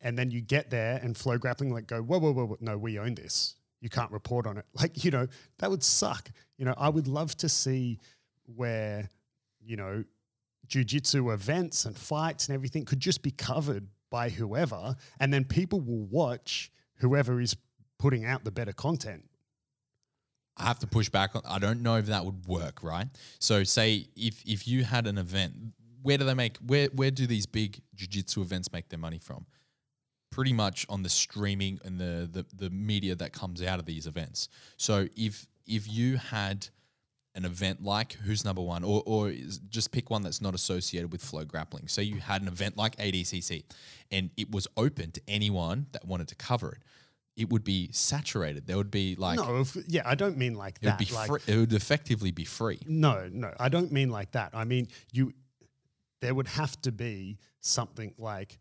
And 0.00 0.16
then 0.18 0.30
you 0.30 0.40
get 0.40 0.70
there 0.70 0.98
and 1.02 1.16
flow 1.16 1.36
grappling 1.38 1.72
like 1.72 1.86
go, 1.86 2.00
whoa, 2.02 2.18
whoa, 2.18 2.32
whoa, 2.32 2.46
whoa, 2.46 2.56
no, 2.60 2.78
we 2.78 2.98
own 2.98 3.14
this. 3.14 3.56
You 3.82 3.88
can't 3.90 4.10
report 4.12 4.46
on 4.46 4.56
it. 4.58 4.64
Like, 4.74 5.04
you 5.04 5.10
know, 5.10 5.26
that 5.58 5.70
would 5.70 5.82
suck. 5.82 6.30
You 6.58 6.64
know, 6.64 6.74
I 6.76 6.88
would 6.88 7.06
love 7.06 7.36
to 7.38 7.48
see 7.48 7.98
where, 8.46 9.08
you 9.60 9.76
know, 9.76 10.04
jujitsu 10.70 11.32
events 11.32 11.84
and 11.84 11.96
fights 11.96 12.48
and 12.48 12.54
everything 12.54 12.84
could 12.84 13.00
just 13.00 13.22
be 13.22 13.30
covered 13.30 13.88
by 14.10 14.30
whoever, 14.30 14.96
and 15.18 15.32
then 15.32 15.44
people 15.44 15.80
will 15.80 16.04
watch 16.06 16.70
whoever 16.96 17.40
is 17.40 17.56
putting 17.98 18.24
out 18.24 18.44
the 18.44 18.50
better 18.50 18.72
content. 18.72 19.24
I 20.56 20.64
have 20.64 20.78
to 20.80 20.86
push 20.86 21.08
back 21.08 21.34
on. 21.34 21.42
I 21.48 21.58
don't 21.58 21.82
know 21.82 21.96
if 21.96 22.06
that 22.06 22.24
would 22.24 22.46
work, 22.46 22.82
right? 22.82 23.06
So, 23.38 23.64
say 23.64 24.08
if 24.16 24.42
if 24.44 24.68
you 24.68 24.84
had 24.84 25.06
an 25.06 25.16
event, 25.16 25.54
where 26.02 26.18
do 26.18 26.24
they 26.24 26.34
make 26.34 26.58
where 26.58 26.88
where 26.88 27.10
do 27.10 27.26
these 27.26 27.46
big 27.46 27.80
jiu-jitsu 27.94 28.42
events 28.42 28.72
make 28.72 28.88
their 28.88 28.98
money 28.98 29.18
from? 29.18 29.46
Pretty 30.30 30.52
much 30.52 30.86
on 30.88 31.02
the 31.02 31.08
streaming 31.08 31.80
and 31.84 31.98
the 31.98 32.28
the 32.30 32.46
the 32.54 32.70
media 32.70 33.14
that 33.14 33.32
comes 33.32 33.62
out 33.62 33.78
of 33.78 33.86
these 33.86 34.06
events. 34.06 34.48
So, 34.76 35.08
if 35.16 35.46
if 35.66 35.88
you 35.88 36.16
had 36.16 36.68
an 37.34 37.44
event 37.44 37.82
like 37.82 38.14
Who's 38.14 38.44
Number 38.44 38.62
One, 38.62 38.84
or 38.84 39.02
or 39.06 39.32
just 39.68 39.92
pick 39.92 40.10
one 40.10 40.22
that's 40.22 40.40
not 40.40 40.54
associated 40.54 41.12
with 41.12 41.22
flow 41.22 41.44
grappling. 41.44 41.88
So 41.88 42.00
you 42.00 42.20
had 42.20 42.42
an 42.42 42.48
event 42.48 42.76
like 42.76 42.96
ADCC, 42.96 43.64
and 44.10 44.30
it 44.36 44.50
was 44.50 44.66
open 44.76 45.12
to 45.12 45.20
anyone 45.28 45.86
that 45.92 46.04
wanted 46.04 46.28
to 46.28 46.34
cover 46.34 46.72
it. 46.72 46.82
It 47.36 47.50
would 47.50 47.64
be 47.64 47.90
saturated. 47.92 48.66
There 48.66 48.76
would 48.76 48.90
be 48.90 49.14
like 49.14 49.38
no, 49.38 49.60
if, 49.60 49.76
yeah, 49.86 50.02
I 50.04 50.14
don't 50.14 50.36
mean 50.36 50.54
like 50.54 50.78
it 50.82 50.86
would 50.86 50.98
be 50.98 51.14
like, 51.14 51.26
free. 51.28 51.40
It 51.46 51.56
would 51.56 51.72
effectively 51.72 52.32
be 52.32 52.44
free. 52.44 52.80
No, 52.86 53.28
no, 53.32 53.54
I 53.58 53.68
don't 53.68 53.92
mean 53.92 54.10
like 54.10 54.32
that. 54.32 54.50
I 54.52 54.64
mean 54.64 54.88
you. 55.12 55.32
There 56.20 56.34
would 56.34 56.48
have 56.48 56.78
to 56.82 56.92
be 56.92 57.38
something 57.60 58.12
like, 58.18 58.58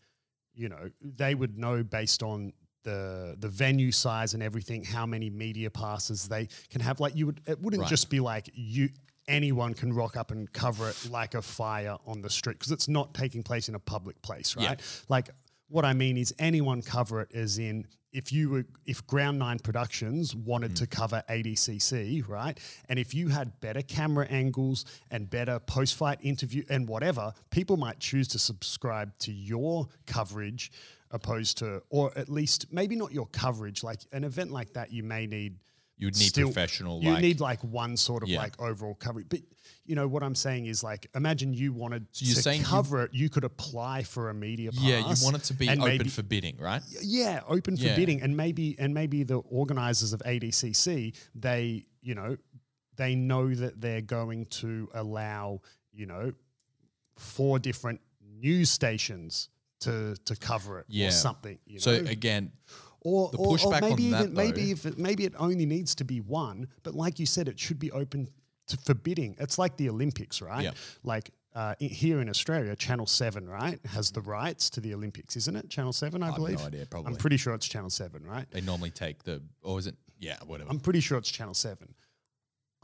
you 0.53 0.69
know, 0.69 0.91
they 1.01 1.35
would 1.35 1.57
know 1.57 1.83
based 1.83 2.23
on 2.23 2.53
the 2.89 3.35
the 3.39 3.47
venue 3.47 3.91
size 3.91 4.33
and 4.33 4.41
everything 4.41 4.83
how 4.83 5.05
many 5.05 5.29
media 5.29 5.69
passes 5.69 6.27
they 6.27 6.47
can 6.69 6.81
have. 6.81 6.99
Like 6.99 7.15
you 7.15 7.25
would, 7.27 7.41
it 7.45 7.61
wouldn't 7.61 7.81
Right. 7.81 7.89
just 7.89 8.09
be 8.09 8.19
like 8.19 8.49
you. 8.53 8.89
Anyone 9.27 9.75
can 9.75 9.93
rock 9.93 10.17
up 10.17 10.31
and 10.31 10.51
cover 10.51 10.89
it 10.89 11.07
like 11.11 11.35
a 11.35 11.41
fire 11.41 11.97
on 12.07 12.21
the 12.23 12.31
street 12.31 12.57
because 12.57 12.71
it's 12.71 12.87
not 12.87 13.13
taking 13.13 13.43
place 13.43 13.69
in 13.69 13.75
a 13.75 13.79
public 13.79 14.19
place, 14.23 14.55
Yeah. 14.57 14.69
right? 14.69 15.03
Like 15.07 15.29
what 15.67 15.85
I 15.85 15.93
mean 15.93 16.17
is 16.17 16.33
anyone 16.39 16.81
cover 16.81 17.21
it 17.21 17.35
as 17.35 17.59
in 17.59 17.85
if 18.11 18.33
you 18.33 18.49
were 18.49 18.65
if 18.85 19.05
Ground 19.05 19.37
Nine 19.37 19.59
Productions 19.59 20.35
wanted 20.35 20.75
to 20.77 20.85
mm. 20.87 20.89
cover 20.89 21.23
ADCC, 21.29 22.27
right? 22.27 22.59
And 22.89 22.97
if 22.97 23.13
you 23.13 23.27
had 23.27 23.59
better 23.61 23.83
camera 23.83 24.25
angles 24.25 24.83
and 25.11 25.29
better 25.29 25.59
post 25.59 25.95
fight 25.95 26.17
interview 26.23 26.63
and 26.69 26.87
whatever, 26.87 27.33
people 27.51 27.77
might 27.77 27.99
choose 27.99 28.27
to 28.29 28.39
subscribe 28.39 29.15
to 29.19 29.31
your 29.31 29.87
coverage 30.07 30.71
opposed 31.11 31.57
to 31.59 31.81
or 31.89 32.15
at 32.17 32.29
least 32.29 32.67
maybe 32.71 32.95
not 32.95 33.11
your 33.11 33.25
coverage. 33.27 33.83
Like 33.83 34.01
an 34.11 34.23
event 34.23 34.51
like 34.51 34.73
that 34.73 34.91
you 34.93 35.03
may 35.03 35.25
need 35.27 35.59
You 35.97 36.07
would 36.07 36.17
need 36.17 36.27
still- 36.29 36.47
professional. 36.47 37.01
You 37.03 37.11
like, 37.11 37.21
need 37.21 37.39
like 37.39 37.63
one 37.63 37.97
sort 37.97 38.23
of 38.23 38.29
Yeah. 38.29 38.39
like 38.39 38.59
overall 38.61 38.95
coverage. 38.95 39.27
But 39.29 39.41
you 39.85 39.95
know 39.95 40.07
what 40.07 40.21
I'm 40.23 40.35
saying 40.35 40.67
is 40.67 40.83
like 40.83 41.09
imagine 41.15 41.53
you 41.53 41.73
wanted 41.73 42.05
you're 42.15 42.35
to 42.35 42.41
saying 42.41 42.61
you- 42.61 42.67
cover 42.67 43.03
it, 43.05 43.13
you 43.13 43.27
could 43.29 43.43
apply 43.43 44.03
for 44.03 44.29
a 44.29 44.33
media 44.33 44.71
pass. 44.71 44.81
yeah, 44.81 44.99
you 44.99 45.15
want 45.23 45.35
it 45.35 45.43
to 45.45 45.53
be 45.53 45.67
open 45.67 45.79
maybe- 45.83 46.09
for 46.09 46.23
bidding, 46.23 46.57
right? 46.57 46.81
yeah, 47.01 47.41
open 47.47 47.75
for 47.75 47.83
Yeah. 47.85 47.95
bidding, 47.95 48.21
and 48.21 48.37
maybe 48.37 48.75
and 48.79 48.93
maybe 48.93 49.23
the 49.23 49.37
organizers 49.37 50.13
of 50.13 50.21
ADCC 50.25 51.13
they 51.33 51.85
you 52.01 52.13
know 52.15 52.37
they 52.95 53.15
know 53.15 53.53
that 53.55 53.81
they're 53.81 54.01
going 54.01 54.45
to 54.45 54.89
allow 54.93 55.61
you 55.91 56.05
know 56.05 56.33
four 57.17 57.59
different 57.59 57.99
news 58.21 58.69
stations 58.69 59.49
to 59.81 60.15
to 60.25 60.35
cover 60.35 60.79
it 60.79 60.85
Yeah. 60.89 61.07
or 61.07 61.11
something. 61.11 61.59
You 61.65 61.79
So 61.79 61.91
know? 62.01 62.09
again, 62.09 62.51
or, 63.01 63.29
the 63.31 63.37
or, 63.37 63.57
or 63.65 63.79
maybe 63.81 64.11
that, 64.11 64.31
maybe 64.31 64.71
if 64.71 64.85
it, 64.85 64.97
maybe 64.97 65.23
it 65.25 65.33
only 65.37 65.65
needs 65.65 65.95
to 65.95 66.03
be 66.03 66.19
one, 66.21 66.67
but 66.83 66.93
like 66.95 67.19
you 67.19 67.25
said, 67.25 67.47
it 67.47 67.59
should 67.59 67.79
be 67.79 67.91
open 67.91 68.27
to 68.67 68.77
forbidding. 68.77 69.35
It's 69.39 69.57
like 69.57 69.77
the 69.77 69.89
Olympics, 69.89 70.41
right? 70.41 70.63
Yeah. 70.63 70.71
Like 71.03 71.31
uh, 71.55 71.73
here 71.79 72.19
in 72.21 72.29
Australia, 72.29 72.75
Channel 72.75 73.07
Seven, 73.07 73.49
right, 73.49 73.79
has 73.87 74.11
the 74.11 74.21
rights 74.21 74.69
to 74.71 74.81
the 74.81 74.93
Olympics, 74.93 75.35
isn't 75.37 75.55
it? 75.55 75.69
Channel 75.69 75.93
Seven, 75.93 76.21
I, 76.21 76.27
I 76.27 76.29
have 76.29 76.35
believe. 76.35 76.59
no 76.59 76.65
idea. 76.65 76.85
Probably 76.85 77.11
I'm 77.11 77.17
pretty 77.17 77.37
sure 77.37 77.53
it's 77.55 77.67
Channel 77.67 77.89
Seven, 77.89 78.23
right? 78.23 78.45
they 78.51 78.61
normally 78.61 78.91
take 78.91 79.23
the 79.23 79.41
or 79.63 79.79
is 79.79 79.87
it? 79.87 79.95
Yeah, 80.19 80.35
whatever. 80.45 80.69
I'm 80.69 80.79
pretty 80.81 80.99
sure 80.99 81.17
it's 81.17 81.31
Channel 81.31 81.53
7. 81.53 81.95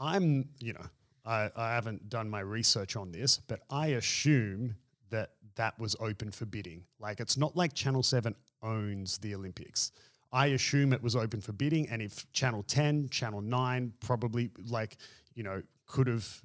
I'm, 0.00 0.48
you 0.58 0.72
know, 0.72 0.86
I, 1.24 1.50
I 1.56 1.74
haven't 1.74 2.08
done 2.08 2.30
my 2.30 2.40
research 2.40 2.96
on 2.96 3.12
this, 3.12 3.38
but 3.46 3.60
I 3.70 3.88
assume 3.88 4.76
that 5.10 5.32
that 5.56 5.78
was 5.78 5.96
open 6.00 6.30
for 6.30 6.46
bidding. 6.46 6.84
Like, 7.00 7.20
it's 7.20 7.36
not 7.36 7.56
like 7.56 7.74
Channel 7.74 8.02
7 8.02 8.34
owns 8.62 9.18
the 9.18 9.34
Olympics. 9.34 9.92
I 10.32 10.46
assume 10.46 10.92
it 10.92 11.02
was 11.02 11.16
open 11.16 11.40
for 11.40 11.52
bidding. 11.52 11.88
And 11.88 12.02
if 12.02 12.30
Channel 12.32 12.62
10, 12.62 13.08
Channel 13.08 13.40
9 13.40 13.92
probably, 14.00 14.50
like, 14.68 14.96
you 15.34 15.42
know, 15.42 15.62
could 15.86 16.06
have 16.08 16.42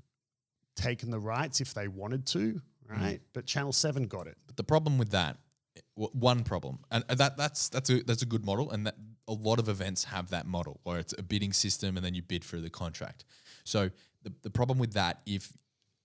taken 0.75 1.11
the 1.11 1.19
rights 1.19 1.61
if 1.61 1.73
they 1.73 1.87
wanted 1.87 2.25
to, 2.27 2.39
mm. 2.53 2.61
right? 2.87 3.21
But 3.33 3.45
Channel 3.45 3.73
7 3.73 4.07
got 4.07 4.27
it. 4.27 4.37
But 4.47 4.57
the 4.57 4.63
problem 4.63 4.97
with 4.97 5.11
that, 5.11 5.37
one 5.95 6.43
problem, 6.43 6.79
and 6.89 7.03
and 7.09 7.17
that 7.19 7.37
that's 7.37 7.69
that's 7.69 7.89
a 7.89 8.03
that's 8.03 8.21
a 8.21 8.25
good 8.25 8.45
model, 8.45 8.71
and 8.71 8.85
that 8.87 8.95
a 9.27 9.33
lot 9.33 9.59
of 9.59 9.69
events 9.69 10.05
have 10.05 10.29
that 10.29 10.45
model 10.45 10.79
where 10.83 10.99
it's 10.99 11.13
a 11.17 11.23
bidding 11.23 11.53
system, 11.53 11.95
and 11.95 12.05
then 12.05 12.13
you 12.13 12.21
bid 12.21 12.43
for 12.43 12.57
the 12.57 12.69
contract. 12.69 13.25
So 13.63 13.89
the 14.23 14.33
the 14.41 14.49
problem 14.49 14.79
with 14.79 14.93
that, 14.93 15.21
if 15.25 15.51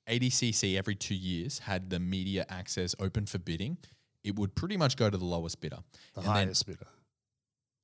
ADCC 0.09 0.77
every 0.77 0.95
two 0.95 1.15
years 1.15 1.61
had 1.61 1.91
the 1.91 1.99
media 1.99 2.47
access 2.49 2.95
open 2.99 3.27
for 3.27 3.39
bidding, 3.39 3.79
it 4.25 4.37
would 4.37 4.55
pretty 4.55 4.77
much 4.77 4.97
go 4.97 5.11
to 5.11 5.17
the 5.17 5.25
lowest 5.25 5.61
bidder. 5.61 5.79
The 6.15 6.21
And 6.21 6.29
then- 6.29 6.35
highest 6.47 6.67
bidder. 6.67 6.87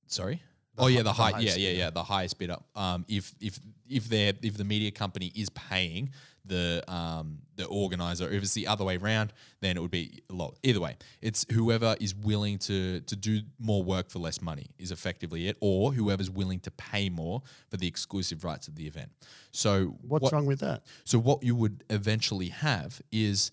sorry, 0.06 0.42
oh 0.78 0.86
yeah, 0.88 1.02
the 1.02 1.12
high, 1.12 1.28
yeah, 1.30 1.34
highest 1.36 1.58
yeah, 1.58 1.68
bidder. 1.70 1.78
yeah, 1.78 1.90
the 1.90 2.02
highest 2.02 2.38
bidder. 2.38 2.56
Um, 2.74 3.04
if 3.08 3.34
if 3.40 3.58
if 3.88 4.08
they're 4.08 4.32
if 4.42 4.56
the 4.56 4.64
media 4.64 4.90
company 4.90 5.32
is 5.34 5.48
paying 5.50 6.10
the 6.44 6.82
um 6.92 7.38
the 7.56 7.66
organizer, 7.66 8.28
if 8.28 8.42
it's 8.42 8.54
the 8.54 8.66
other 8.66 8.84
way 8.84 8.96
around, 8.96 9.32
then 9.60 9.76
it 9.76 9.80
would 9.80 9.90
be 9.92 10.22
a 10.30 10.32
lot. 10.32 10.56
Either 10.62 10.80
way, 10.80 10.96
it's 11.20 11.46
whoever 11.52 11.94
is 12.00 12.14
willing 12.14 12.58
to 12.60 13.00
to 13.02 13.14
do 13.16 13.40
more 13.58 13.82
work 13.84 14.10
for 14.10 14.18
less 14.18 14.40
money 14.42 14.66
is 14.78 14.90
effectively 14.90 15.46
it, 15.48 15.56
or 15.60 15.92
whoever's 15.92 16.30
willing 16.30 16.58
to 16.60 16.70
pay 16.72 17.08
more 17.10 17.42
for 17.70 17.76
the 17.76 17.86
exclusive 17.86 18.42
rights 18.42 18.66
of 18.66 18.74
the 18.74 18.86
event. 18.86 19.10
So 19.52 19.96
What's 20.02 20.22
what- 20.24 20.32
wrong 20.32 20.46
with 20.46 20.60
that? 20.60 20.84
so 21.04 21.18
what 21.18 21.42
you 21.44 21.54
would 21.54 21.84
eventually 21.90 22.48
have 22.48 23.00
is 23.12 23.50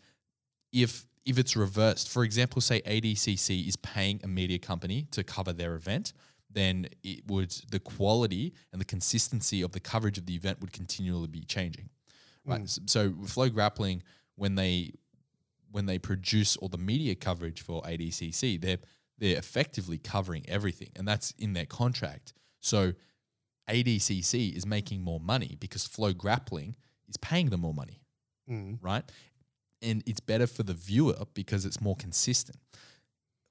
if 0.72 1.06
if 1.26 1.38
it's 1.38 1.56
reversed, 1.56 2.10
for 2.10 2.24
example, 2.24 2.60
say 2.62 2.82
ADCC 2.82 3.68
is 3.68 3.76
paying 3.76 4.20
a 4.24 4.28
media 4.28 4.58
company 4.58 5.06
to 5.12 5.24
cover 5.24 5.54
their 5.54 5.76
event, 5.76 6.14
then 6.52 6.88
it 7.04 7.26
would 7.28 7.52
the 7.72 7.80
quality 7.80 8.54
and 8.72 8.82
the 8.82 8.86
consistency 8.86 9.62
of 9.62 9.72
the 9.72 9.80
coverage 9.80 10.18
of 10.18 10.26
the 10.26 10.36
event 10.36 10.60
would 10.62 10.74
continually 10.74 11.28
be 11.28 11.41
changing. 11.41 11.89
Right. 12.45 12.62
S- 12.62 12.80
So 12.88 13.14
Flow 13.26 13.50
Grappling, 13.50 14.02
when 14.36 14.56
they 14.56 14.93
when 15.72 15.86
they 15.86 16.00
produce 16.00 16.58
all 16.58 16.68
the 16.70 16.78
media 16.80 17.14
coverage 17.16 17.62
for 17.62 17.82
ADCC, 17.84 18.60
they're 18.60 18.80
they're 19.20 19.38
effectively 19.38 19.97
covering 19.97 20.43
everything, 20.47 20.89
and 20.95 21.08
that's 21.08 21.32
in 21.38 21.54
their 21.54 21.66
contract. 21.66 22.34
So 22.62 22.93
ADCC 23.70 24.56
is 24.56 24.66
making 24.66 25.02
more 25.04 25.20
money 25.20 25.58
because 25.60 25.86
Flow 25.86 26.14
Grappling 26.14 26.76
is 27.08 27.18
paying 27.18 27.50
them 27.50 27.62
more 27.62 27.74
money, 27.74 28.02
Mm. 28.50 28.80
right? 28.82 29.04
And 29.82 30.02
it's 30.08 30.20
better 30.20 30.47
for 30.47 30.64
the 30.64 30.74
viewer 30.74 31.26
because 31.34 31.66
it's 31.66 31.80
more 31.80 31.95
consistent. 31.95 32.58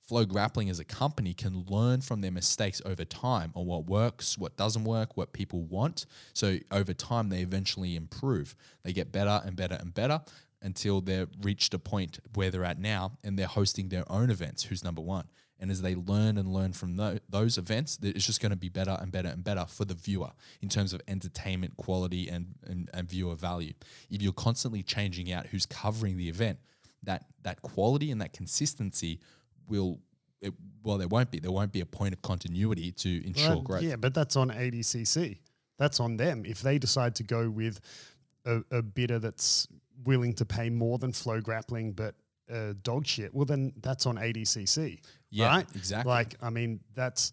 Flow 0.09 0.24
Grappling 0.24 0.70
as 0.70 0.80
a 0.80 0.84
company 0.84 1.34
can 1.34 1.66
learn 1.68 2.00
from 2.00 2.22
their 2.22 2.30
mistakes 2.30 2.80
over 2.86 3.04
time 3.04 3.52
on 3.54 3.66
what 3.66 3.84
works, 3.84 4.38
what 4.38 4.56
doesn't 4.56 4.84
work, 4.84 5.18
what 5.18 5.34
people 5.34 5.64
want. 5.64 6.06
So 6.32 6.56
over 6.72 6.94
time, 6.94 7.28
they 7.28 7.40
eventually 7.40 7.94
improve. 7.94 8.56
They 8.84 8.94
get 8.94 9.12
better 9.12 9.42
and 9.44 9.54
better 9.54 9.76
and 9.78 9.92
better 9.92 10.22
until 10.62 11.02
they've 11.02 11.28
reached 11.42 11.74
a 11.74 11.78
point 11.78 12.20
where 12.34 12.50
they're 12.50 12.64
at 12.64 12.80
now 12.80 13.18
and 13.22 13.38
they're 13.38 13.46
hosting 13.46 13.90
their 13.90 14.11
own 14.11 14.30
events. 14.30 14.64
Who's 14.64 14.82
number 14.82 15.02
one? 15.02 15.28
And 15.61 15.70
as 15.70 15.82
they 15.82 15.94
learn 15.94 16.38
and 16.38 16.54
learn 16.54 16.72
from 16.72 16.96
those 17.28 17.59
events, 17.59 17.98
it's 18.02 18.24
just 18.24 18.40
going 18.40 18.50
to 18.50 18.56
be 18.56 18.70
better 18.70 18.96
and 18.98 19.12
better 19.12 19.28
and 19.28 19.44
better 19.44 19.66
for 19.66 19.84
the 19.84 19.94
viewer 19.94 20.30
in 20.62 20.70
terms 20.70 20.94
of 20.94 21.02
entertainment 21.06 21.76
quality 21.76 22.28
and, 22.28 22.54
and, 22.66 22.88
and 22.94 23.11
viewer 23.11 23.34
value. 23.34 23.74
If 24.09 24.22
you're 24.22 24.32
constantly 24.32 24.82
changing 24.82 25.30
out 25.30 25.48
who's 25.48 25.66
covering 25.66 26.16
the 26.16 26.30
event, 26.30 26.61
that 27.02 27.26
that 27.42 27.62
quality 27.62 28.11
and 28.11 28.20
that 28.20 28.32
consistency 28.32 29.20
will 29.69 29.99
it, 30.41 30.55
well 30.83 30.99
there 30.99 31.09
won't 31.09 31.31
be 31.31 31.41
there 31.41 31.51
won't 31.51 31.73
be 31.73 31.81
a 31.81 31.87
point 31.87 32.14
of 32.14 32.23
continuity 32.23 32.93
to 32.93 33.27
ensure 33.27 33.51
Well, 33.51 33.62
growth. 33.62 33.83
Yeah, 33.83 33.97
but 33.97 34.14
that's 34.14 34.37
on 34.37 34.51
ADCC. 34.51 35.39
That's 35.79 36.01
on 36.01 36.16
them. 36.16 36.45
If 36.45 36.61
they 36.61 36.79
decide 36.79 37.14
to 37.16 37.23
go 37.23 37.49
with 37.49 37.81
a, 38.45 38.62
a 38.71 38.83
bidder 38.83 39.19
that's 39.19 39.69
willing 40.05 40.33
to 40.35 40.45
pay 40.45 40.71
more 40.71 40.99
than 40.99 41.12
Flow 41.12 41.41
Grappling, 41.41 41.93
but 41.93 42.14
uh, 42.53 42.75
dog 42.83 43.07
shit, 43.07 43.35
well, 43.35 43.45
then 43.45 43.73
that's 43.81 44.07
on 44.07 44.16
ADCC. 44.16 44.99
Yeah, 45.31 45.49
right? 45.49 45.66
exactly. 45.75 46.11
Like, 46.11 46.35
I 46.43 46.51
mean, 46.51 46.81
that's 46.95 47.33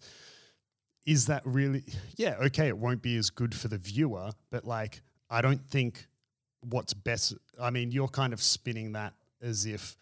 is 1.06 1.26
that 1.26 1.42
really? 1.44 1.84
Yeah, 2.16 2.36
okay, 2.46 2.68
it 2.68 2.76
won't 2.76 3.02
be 3.02 3.16
as 3.16 3.30
good 3.30 3.54
for 3.54 3.68
the 3.68 3.78
viewer, 3.78 4.30
but 4.50 4.64
like, 4.64 5.02
I 5.30 5.40
don't 5.40 5.64
think 5.68 6.06
what's 6.60 6.92
best. 6.92 7.34
I 7.60 7.70
mean, 7.70 7.90
you're 7.90 8.08
kind 8.08 8.32
of 8.32 8.42
spinning 8.42 8.92
that 8.92 9.14
as 9.40 9.66
if 9.66 9.96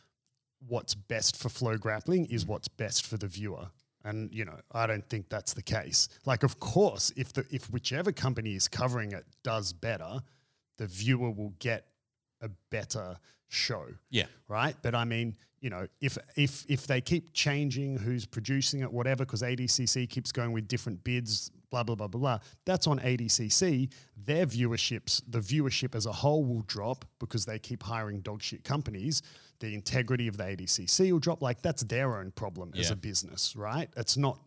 what's 0.68 0.94
best 0.94 1.36
for 1.36 1.48
flow 1.48 1.76
grappling 1.76 2.26
is 2.26 2.46
what's 2.46 2.68
best 2.68 3.06
for 3.06 3.16
the 3.16 3.26
viewer. 3.26 3.68
And 4.04 4.32
you 4.32 4.44
know, 4.44 4.58
I 4.72 4.86
don't 4.86 5.08
think 5.08 5.28
that's 5.28 5.54
the 5.54 5.62
case. 5.62 6.08
Like, 6.26 6.42
of 6.42 6.60
course, 6.60 7.12
if 7.16 7.32
the 7.32 7.46
if 7.50 7.70
whichever 7.70 8.12
company 8.12 8.54
is 8.54 8.68
covering 8.68 9.12
it 9.12 9.24
does 9.42 9.72
better, 9.72 10.20
the 10.76 10.86
viewer 10.86 11.30
will 11.30 11.54
get 11.58 11.86
a 12.42 12.50
better 12.70 13.16
show 13.48 13.86
yeah. 14.10 14.24
right? 14.48 14.74
But 14.82 14.94
I 14.94 15.04
mean, 15.04 15.36
you 15.60 15.70
know, 15.70 15.86
if 16.00 16.18
if 16.36 16.64
if 16.68 16.86
they 16.86 17.00
keep 17.00 17.32
changing 17.32 17.96
who's 17.96 18.26
producing 18.26 18.80
it, 18.80 18.92
whatever, 18.92 19.24
because 19.24 19.42
ADCC 19.42 20.08
keeps 20.10 20.30
going 20.32 20.52
with 20.52 20.68
different 20.68 21.02
bids, 21.04 21.50
blah 21.70 21.82
blah 21.82 21.94
blah 21.94 22.08
blah 22.08 22.20
blah. 22.20 22.38
That's 22.66 22.86
on 22.86 22.98
ADCC. 22.98 23.90
Their 24.16 24.44
viewerships, 24.44 25.22
the 25.26 25.38
viewership 25.38 25.94
as 25.94 26.04
a 26.04 26.12
whole, 26.12 26.44
will 26.44 26.62
drop 26.66 27.06
because 27.18 27.46
they 27.46 27.58
keep 27.58 27.82
hiring 27.82 28.20
dog 28.20 28.42
shit 28.42 28.62
companies. 28.62 29.22
The 29.60 29.74
integrity 29.74 30.28
of 30.28 30.36
the 30.36 30.44
ADCC 30.44 31.12
will 31.12 31.18
drop. 31.18 31.40
Like 31.42 31.62
that's 31.62 31.82
their 31.84 32.18
own 32.18 32.32
problem 32.32 32.72
as 32.76 32.90
a 32.90 32.96
business, 32.96 33.54
right? 33.56 33.88
It's 33.96 34.16
not 34.16 34.38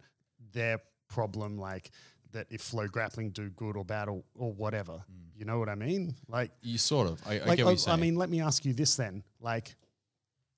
their 0.53 0.79
problem. 1.07 1.57
Like 1.57 1.91
that 2.33 2.47
if 2.49 2.61
Flow 2.61 2.87
Grappling 2.87 3.31
do 3.31 3.49
good 3.49 3.75
or 3.75 3.85
bad 3.85 4.09
or, 4.09 4.23
or 4.35 4.51
whatever. 4.53 4.93
Mm. 4.93 5.39
You 5.39 5.45
know 5.45 5.59
what 5.59 5.69
I 5.69 5.75
mean? 5.75 6.15
Like 6.27 6.51
You 6.61 6.77
sort 6.77 7.07
of. 7.07 7.21
I, 7.25 7.39
I 7.39 7.45
like 7.45 7.57
get 7.57 7.65
what 7.65 7.87
oh. 7.87 7.91
I 7.91 7.95
mean, 7.95 8.15
let 8.15 8.29
me 8.29 8.41
ask 8.41 8.65
you 8.65 8.73
this 8.73 8.95
then. 8.95 9.23
Like, 9.39 9.75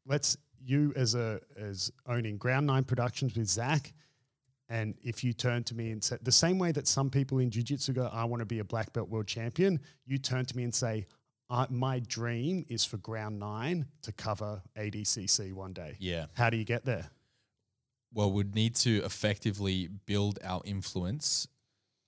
let's 0.06 0.38
you 0.64 0.94
as 0.96 1.16
a 1.16 1.40
as 1.58 1.92
owning 2.08 2.38
Ground 2.38 2.68
Nine 2.68 2.84
Productions 2.84 3.36
with 3.36 3.48
Zach, 3.48 3.94
and 4.70 4.96
if 5.04 5.24
you 5.24 5.34
turn 5.34 5.64
to 5.66 5.76
me 5.76 5.92
and 5.92 6.04
say 6.04 6.18
the 6.22 6.32
same 6.32 6.60
way 6.60 6.72
that 6.72 6.88
some 6.88 7.10
people 7.10 7.40
in 7.40 7.50
jiu-jitsu 7.50 7.94
go, 7.94 8.10
I 8.12 8.26
want 8.26 8.42
to 8.42 8.46
be 8.46 8.60
a 8.60 8.64
black 8.64 8.94
belt 8.94 9.10
world 9.10 9.28
champion, 9.28 9.80
you 10.06 10.18
turn 10.18 10.46
to 10.46 10.58
me 10.58 10.64
and 10.64 10.74
say, 10.74 11.08
I, 11.50 11.66
my 11.70 12.00
dream 12.00 12.66
is 12.70 12.86
for 12.86 12.98
Ground 12.98 13.40
Nine 13.40 13.88
to 14.04 14.12
cover 14.12 14.62
ADCC 14.78 15.54
one 15.54 15.74
day. 15.74 15.96
yeah. 16.00 16.26
How 16.34 16.50
do 16.50 16.58
you 16.58 16.66
get 16.66 16.86
there? 16.86 17.10
Well, 18.14 18.32
we'd 18.32 18.56
need 18.56 18.76
to 18.78 19.04
effectively 19.04 19.88
build 20.06 20.40
our 20.44 20.62
influence 20.66 21.48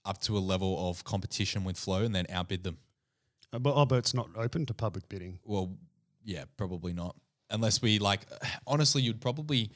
up 0.05 0.19
to 0.21 0.37
a 0.37 0.39
level 0.39 0.89
of 0.89 1.03
competition 1.03 1.63
with 1.63 1.77
Flow 1.77 2.03
and 2.03 2.13
then 2.15 2.25
outbid 2.29 2.63
them. 2.63 2.77
Uh, 3.53 3.59
But, 3.59 3.73
oh, 3.75 3.85
but 3.85 3.97
it's 3.99 4.13
not 4.13 4.29
open 4.35 4.65
to 4.67 4.73
public 4.73 5.07
bidding. 5.09 5.39
Well, 5.43 5.75
yeah, 6.23 6.45
probably 6.57 6.93
not. 6.93 7.15
Unless 7.51 7.81
we 7.81 7.99
like, 7.99 8.21
honestly, 8.67 9.01
you'd 9.01 9.21
probably. 9.21 9.71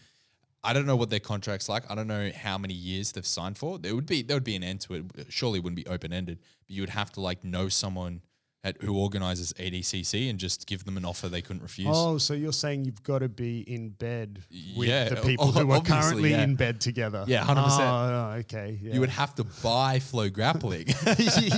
I 0.64 0.74
don't 0.74 0.88
know 0.88 0.96
what 0.96 1.12
their 1.12 1.20
contracts 1.20 1.70
like. 1.70 1.84
I 1.92 1.94
don't 1.94 2.08
know 2.08 2.32
how 2.36 2.58
many 2.58 2.74
years 2.74 3.12
they've 3.12 3.26
signed 3.26 3.56
for. 3.56 3.78
There 3.78 3.94
would 3.94 4.08
be 4.08 4.24
there 4.24 4.36
would 4.36 4.44
be 4.44 4.56
an 4.56 4.64
end 4.64 4.82
to 4.82 4.96
it. 4.96 5.04
Surely 5.30 5.60
it 5.60 5.64
wouldn't 5.64 5.76
be 5.78 5.86
open 5.86 6.12
ended. 6.12 6.40
But 6.66 6.76
you 6.76 6.82
would 6.82 6.90
have 6.90 7.12
to 7.12 7.22
like 7.22 7.44
know 7.44 7.70
someone 7.70 8.22
at, 8.66 8.82
who 8.82 8.98
organizes 8.98 9.54
ADCC 9.54 10.30
and 10.30 10.40
just 10.40 10.66
give 10.66 10.84
them 10.86 10.98
an 10.98 11.06
offer 11.06 11.30
they 11.30 11.42
couldn't 11.42 11.62
refuse. 11.62 11.88
Oh, 11.92 12.18
so 12.18 12.34
you're 12.34 12.52
saying 12.52 12.84
you've 12.84 13.04
got 13.04 13.20
to 13.20 13.30
be 13.30 13.62
in 13.62 13.90
bed 13.90 14.42
with 14.76 14.90
Yeah, 14.90 15.10
the 15.10 15.18
people 15.18 15.52
who 15.52 15.72
are 15.72 15.82
currently 15.82 16.32
yeah. 16.32 16.44
in 16.44 16.56
bed 16.56 16.82
together. 16.82 17.24
Yeah, 17.28 17.46
100%. 17.46 17.50
Oh, 17.56 17.78
ah, 17.80 18.34
okay. 18.38 18.80
Yeah. 18.82 18.96
You 18.96 19.00
would 19.02 19.10
have 19.10 19.36
to 19.36 19.44
buy 19.64 20.00
Flow 20.00 20.30
Grappling. 20.30 20.88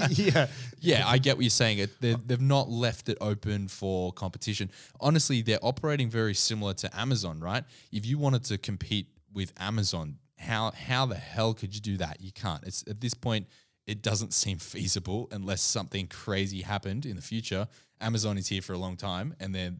yeah. 0.10 0.48
yeah, 0.82 1.08
I 1.08 1.18
get 1.18 1.38
what 1.38 1.44
you're 1.44 1.50
saying. 1.50 1.88
They- 2.02 2.16
they've 2.26 2.42
not 2.42 2.70
left 2.70 3.08
it 3.10 3.18
open 3.22 3.68
for 3.70 4.12
competition. 4.12 4.70
Honestly, 5.00 5.42
they're 5.42 5.64
operating 5.64 6.10
very 6.10 6.34
similar 6.34 6.74
to 6.76 7.00
Amazon, 7.00 7.40
right? 7.40 7.64
If 7.92 8.06
you 8.06 8.18
wanted 8.18 8.44
to 8.46 8.58
compete 8.58 9.08
with 9.34 9.54
Amazon, 9.58 10.18
how 10.38 10.72
how 10.72 11.06
the 11.06 11.16
hell 11.16 11.54
could 11.54 11.74
you 11.74 11.82
do 11.82 11.98
that? 11.98 12.22
You 12.22 12.32
can't. 12.32 12.64
It's 12.64 12.84
at 12.88 13.02
this 13.02 13.14
point, 13.14 13.48
it 13.88 14.02
doesn't 14.02 14.34
seem 14.34 14.60
feasible 14.60 15.28
unless 15.32 15.62
something 15.62 16.08
crazy 16.08 16.62
happened 16.62 17.06
in 17.06 17.16
the 17.16 17.22
future. 17.22 17.68
Amazon 18.00 18.38
is 18.38 18.48
here 18.48 18.62
for 18.62 18.74
a 18.74 18.78
long 18.78 18.98
time, 18.98 19.36
and 19.40 19.56
they're 19.56 19.74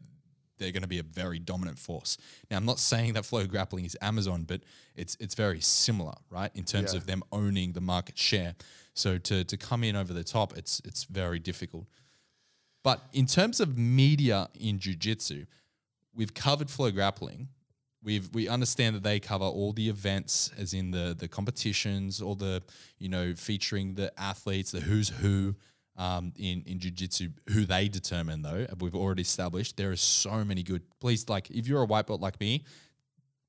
they're 0.56 0.72
going 0.72 0.82
to 0.82 0.88
be 0.88 0.98
a 0.98 1.04
very 1.04 1.38
dominant 1.38 1.78
force. 1.78 2.18
Now, 2.50 2.56
I'm 2.56 2.64
not 2.64 2.80
saying 2.80 3.12
that 3.12 3.24
Flow 3.24 3.46
Grappling 3.46 3.84
is 3.84 3.96
Amazon, 4.00 4.42
but 4.42 4.62
it's 4.96 5.16
it's 5.20 5.36
very 5.36 5.60
similar, 5.60 6.14
right, 6.30 6.50
in 6.54 6.64
terms 6.64 6.92
Yeah. 6.92 6.98
of 6.98 7.06
them 7.06 7.22
owning 7.30 7.74
the 7.74 7.80
market 7.80 8.18
share. 8.18 8.56
So 8.94 9.18
to 9.18 9.44
to 9.44 9.56
come 9.56 9.84
in 9.84 9.94
over 9.94 10.12
the 10.12 10.24
top, 10.24 10.56
it's 10.56 10.80
it's 10.84 11.04
very 11.04 11.38
difficult. 11.38 11.86
But 12.82 13.02
in 13.12 13.26
terms 13.26 13.60
of 13.60 13.76
media 13.76 14.48
in 14.58 14.78
jiu-jitsu, 14.78 15.46
we've 16.14 16.32
covered 16.34 16.70
Flow 16.70 16.90
Grappling. 16.90 17.48
We've 18.02 18.28
we 18.32 18.48
understand 18.48 18.94
that 18.96 19.02
they 19.02 19.18
cover 19.20 19.44
all 19.44 19.72
the 19.72 19.88
events, 19.88 20.50
as 20.58 20.72
in 20.72 20.90
the 20.92 21.14
the 21.18 21.28
competitions, 21.28 22.20
all 22.22 22.36
the 22.36 22.62
you 22.98 23.08
know 23.08 23.34
featuring 23.34 23.94
the 23.94 24.12
athletes, 24.18 24.70
the 24.70 24.80
who's 24.80 25.08
who 25.08 25.56
um, 25.96 26.32
in 26.36 26.62
in 26.64 26.78
jiu-jitsu, 26.78 27.30
who 27.50 27.64
they 27.64 27.88
determine 27.88 28.42
though. 28.42 28.66
We've 28.78 28.94
already 28.94 29.22
established 29.22 29.76
there 29.76 29.90
are 29.90 29.96
so 29.96 30.44
many 30.44 30.62
good. 30.62 30.82
Please, 31.00 31.28
like 31.28 31.50
if 31.50 31.66
you're 31.66 31.82
a 31.82 31.86
white 31.86 32.06
belt 32.06 32.20
like 32.20 32.38
me, 32.38 32.64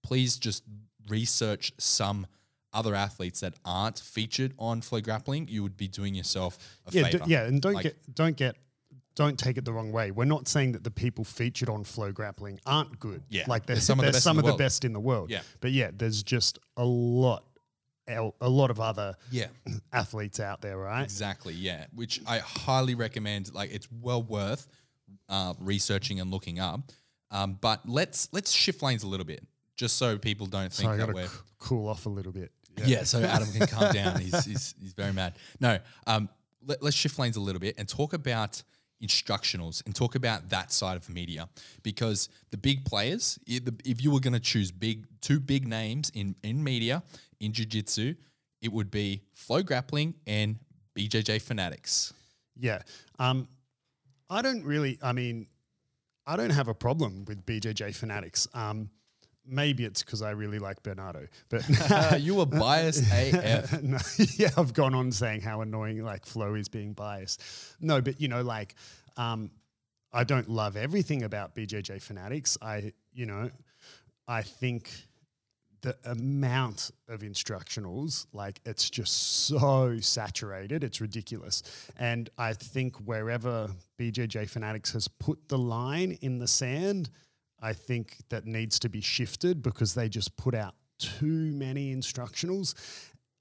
please 0.03 0.37
just 0.37 0.63
research 1.07 1.71
some 1.77 2.25
other 2.73 2.93
athletes 2.95 3.39
that 3.41 3.53
aren't 3.65 3.99
featured 3.99 4.53
on 4.59 4.81
Flow 4.81 5.01
Grappling. 5.01 5.47
You 5.47 5.63
would 5.63 5.77
be 5.77 5.87
doing 5.87 6.13
yourself 6.15 6.57
a 6.87 6.91
Yeah, 6.91 7.03
d- 7.03 7.11
favor. 7.11 7.23
yeah, 7.27 7.45
and 7.45 7.61
don't 7.61 7.73
Like- 7.73 7.83
get 7.83 8.15
don't 8.15 8.35
get 8.35 8.55
don't 9.19 9.37
take 9.37 9.57
it 9.57 9.65
the 9.65 9.73
wrong 9.73 9.91
way. 9.91 10.11
We're 10.11 10.23
not 10.25 10.47
saying 10.47 10.71
that 10.71 10.83
the 10.85 10.91
people 10.91 11.23
featured 11.25 11.67
on 11.69 11.83
Flow 11.83 12.11
Grappling 12.13 12.59
aren't 12.65 12.97
good. 12.99 13.21
Yeah, 13.29 13.43
like 13.47 13.65
they're 13.65 13.75
they're, 13.75 13.81
some 13.81 13.99
of 13.99 14.05
the 14.05 14.11
best 14.13 14.17
in 14.17 14.21
some 14.21 14.35
the 14.37 14.39
of 14.39 14.45
the 14.45 14.51
world. 14.51 14.57
best 14.59 14.85
in 14.85 14.93
the 14.93 14.99
world. 14.99 15.29
Yeah. 15.29 15.41
but 15.59 15.71
yeah, 15.71 15.91
there's 15.93 16.23
just 16.23 16.57
a 16.77 16.85
lot, 16.85 17.43
a 18.07 18.49
lot 18.49 18.71
of 18.71 18.79
other 18.79 19.15
Yeah. 19.29 19.47
athletes 19.93 20.39
out 20.39 20.61
there, 20.61 20.77
right? 20.77 21.03
Exactly, 21.03 21.53
yeah. 21.53 21.85
Which 21.93 22.21
I 22.25 22.39
highly 22.39 22.95
recommend. 22.95 23.53
Like, 23.53 23.71
it's 23.73 23.87
well 24.01 24.23
worth 24.23 24.67
uh, 25.27 25.53
researching 25.59 26.19
and 26.21 26.31
looking 26.31 26.59
up. 26.59 26.79
Um, 27.31 27.57
but 27.59 27.87
let's 27.87 28.29
let's 28.31 28.51
shift 28.51 28.81
lanes 28.81 29.03
a 29.03 29.07
little 29.07 29.25
bit, 29.25 29.43
just 29.75 29.97
so 29.97 30.17
people 30.17 30.47
don't 30.47 30.71
think 30.73 30.89
So 30.91 30.97
that 30.97 31.13
we're. 31.13 31.27
cool 31.59 31.87
off 31.89 32.05
a 32.05 32.09
little 32.09 32.31
bit. 32.31 32.51
Yeah, 32.85 33.03
so 33.03 33.21
Adam 33.23 33.51
can 33.51 33.67
calm 33.67 33.91
down. 33.93 34.19
He's, 34.21 34.45
he's, 34.45 34.73
he's 34.81 34.93
very 34.93 35.11
mad. 35.13 35.33
No, 35.59 35.77
um, 36.07 36.29
let, 36.65 36.81
us 36.81 36.93
shift 36.93 37.19
lanes 37.19 37.35
a 37.35 37.41
little 37.41 37.59
bit 37.59 37.75
and 37.77 37.87
talk 37.89 38.13
about 38.13 38.63
instructionals 39.03 39.85
and 39.85 39.95
talk 39.95 40.15
about 40.15 40.49
that 40.49 40.71
side 40.71 40.97
of 40.97 41.09
media 41.09 41.47
because 41.83 42.29
the 42.49 42.57
big 42.57 42.85
players, 42.85 43.39
if 43.47 44.03
you 44.03 44.11
were 44.11 44.19
going 44.19 44.33
to 44.33 44.39
choose 44.39 44.71
big 44.71 45.05
two 45.21 45.39
big 45.39 45.67
names 45.67 46.11
in, 46.13 46.35
in 46.43 46.63
media, 46.63 47.03
in 47.39 47.53
jiu-jitsu, 47.53 48.15
it 48.61 48.71
would 48.71 48.91
be 48.91 49.21
Flow 49.33 49.63
Grappling 49.63 50.15
and 50.27 50.57
BJJ 50.97 51.41
Fanatics. 51.41 52.13
Yeah. 52.57 52.81
Um, 53.17 53.47
I 54.29 54.41
don't 54.41 54.63
really, 54.63 54.99
I 55.01 55.13
mean, 55.13 55.47
I 56.27 56.35
don't 56.35 56.51
have 56.51 56.67
a 56.67 56.73
problem 56.73 57.25
with 57.25 57.45
BJJ 57.45 57.95
Fanatics. 57.95 58.47
Um, 58.53 58.89
maybe 59.49 59.85
it's 59.85 60.03
because 60.03 60.21
I 60.21 60.31
really 60.31 60.59
like 60.59 60.83
Bernardo, 60.83 61.27
but 61.49 62.19
you 62.19 62.35
were 62.35 62.45
biased 62.45 63.03
AF. 63.11 63.81
no, 63.81 63.97
yeah, 64.37 64.49
I've 64.57 64.73
gone 64.73 64.93
on 64.93 65.11
saying 65.11 65.41
how 65.41 65.61
annoying 65.61 66.03
like 66.03 66.25
Flow 66.25 66.53
is 66.55 66.69
being 66.69 66.93
biased. 66.93 67.43
No, 67.79 68.01
but 68.01 68.21
you 68.21 68.27
know, 68.27 68.41
like, 68.41 68.75
um, 69.17 69.51
I 70.11 70.23
don't 70.23 70.49
love 70.49 70.75
everything 70.75 71.23
about 71.23 71.55
BJJ 71.55 72.01
Fanatics. 72.01 72.57
I, 72.61 72.93
you 73.13 73.25
know, 73.25 73.49
I 74.27 74.41
think 74.41 74.89
the 75.81 75.95
amount 76.03 76.91
of 77.07 77.21
instructionals, 77.21 78.27
like 78.33 78.59
it's 78.65 78.89
just 78.89 79.45
so 79.47 79.97
saturated, 79.99 80.83
it's 80.83 80.99
ridiculous. 80.99 81.63
And 81.97 82.29
I 82.37 82.53
think 82.53 82.97
wherever 82.97 83.69
BJJ 83.99 84.49
Fanatics 84.49 84.91
has 84.93 85.07
put 85.07 85.47
the 85.47 85.57
line 85.57 86.17
in 86.21 86.39
the 86.39 86.47
sand, 86.47 87.09
I 87.61 87.73
think 87.73 88.17
that 88.29 88.45
needs 88.45 88.79
to 88.79 88.89
be 88.89 89.01
shifted 89.01 89.61
because 89.61 89.93
they 89.93 90.09
just 90.09 90.37
put 90.37 90.55
out 90.55 90.75
too 90.97 91.51
many 91.53 91.95
instructionals. 91.95 92.73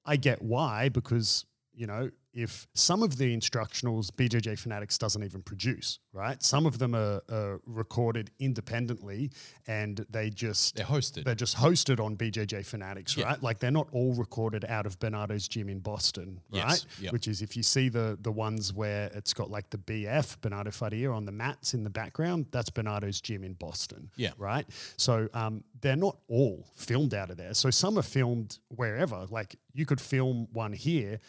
I 0.05 0.17
get 0.17 0.43
why, 0.43 0.89
because, 0.89 1.45
you 1.73 1.87
know, 1.87 2.11
if 2.39 2.69
some 2.73 3.03
of 3.03 3.19
the 3.19 3.37
instructionals 3.37 4.13
BJJ 4.13 4.61
Fanatics 4.61 4.97
doesn't 4.97 5.25
even 5.25 5.43
produce, 5.43 5.99
right? 6.13 6.41
Some 6.41 6.67
of 6.67 6.79
them 6.79 6.95
are, 6.95 7.21
are, 7.29 7.61
recorded 7.67 8.31
independently 8.39 9.33
and 9.67 10.07
they 10.09 10.31
just 10.31 10.77
they're 10.77 10.87
hosted. 10.87 11.25
They're 11.25 11.35
just 11.35 11.57
hosted 11.57 11.99
on 11.99 12.17
BJJ 12.17 12.65
Fanatics, 12.65 13.17
yeah. 13.17 13.25
right? 13.25 13.43
Like 13.43 13.59
they're 13.59 13.73
not 13.73 13.89
all 13.91 14.15
recorded 14.15 14.65
out 14.67 14.87
of 14.87 15.01
Bernardo's 15.01 15.49
gym 15.49 15.69
in 15.69 15.81
Boston, 15.81 16.41
right? 16.53 16.63
Yes. 16.69 16.87
Yep. 17.01 17.13
Which 17.13 17.27
is 17.27 17.43
if 17.43 17.57
you 17.57 17.65
see 17.65 17.89
the 17.89 18.17
the 18.21 18.31
ones 18.31 18.73
where 18.73 19.11
it's 19.15 19.35
got 19.35 19.51
like 19.51 19.71
the 19.71 19.79
BF 19.79 20.41
Bernardo 20.41 20.71
Faria 20.71 21.11
on 21.11 21.25
the 21.25 21.33
mats 21.33 21.75
in 21.75 21.83
the 21.83 21.91
background, 21.91 22.47
that's 22.53 22.71
Bernardo's 22.71 23.21
gym 23.21 23.43
in 23.43 23.55
Boston, 23.55 24.11
yeah, 24.15 24.31
right. 24.39 24.65
So 24.97 25.29
um, 25.35 25.65
they're 25.81 25.97
not 25.97 26.19
all 26.29 26.69
filmed 26.77 27.15
out 27.15 27.31
of 27.31 27.37
there. 27.37 27.55
So 27.55 27.71
some 27.71 27.99
are 27.99 28.03
filmed 28.03 28.59
wherever. 28.69 29.27
Like 29.29 29.57
you 29.79 29.87
could 29.87 30.01
film 30.01 30.49
one 30.53 30.73
here. 30.73 31.21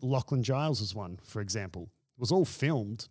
Lachlan 0.00 0.42
Giles' 0.42 0.94
one, 0.94 1.18
for 1.22 1.40
example, 1.40 1.90
it 2.16 2.20
was 2.20 2.32
all 2.32 2.44
filmed 2.44 3.08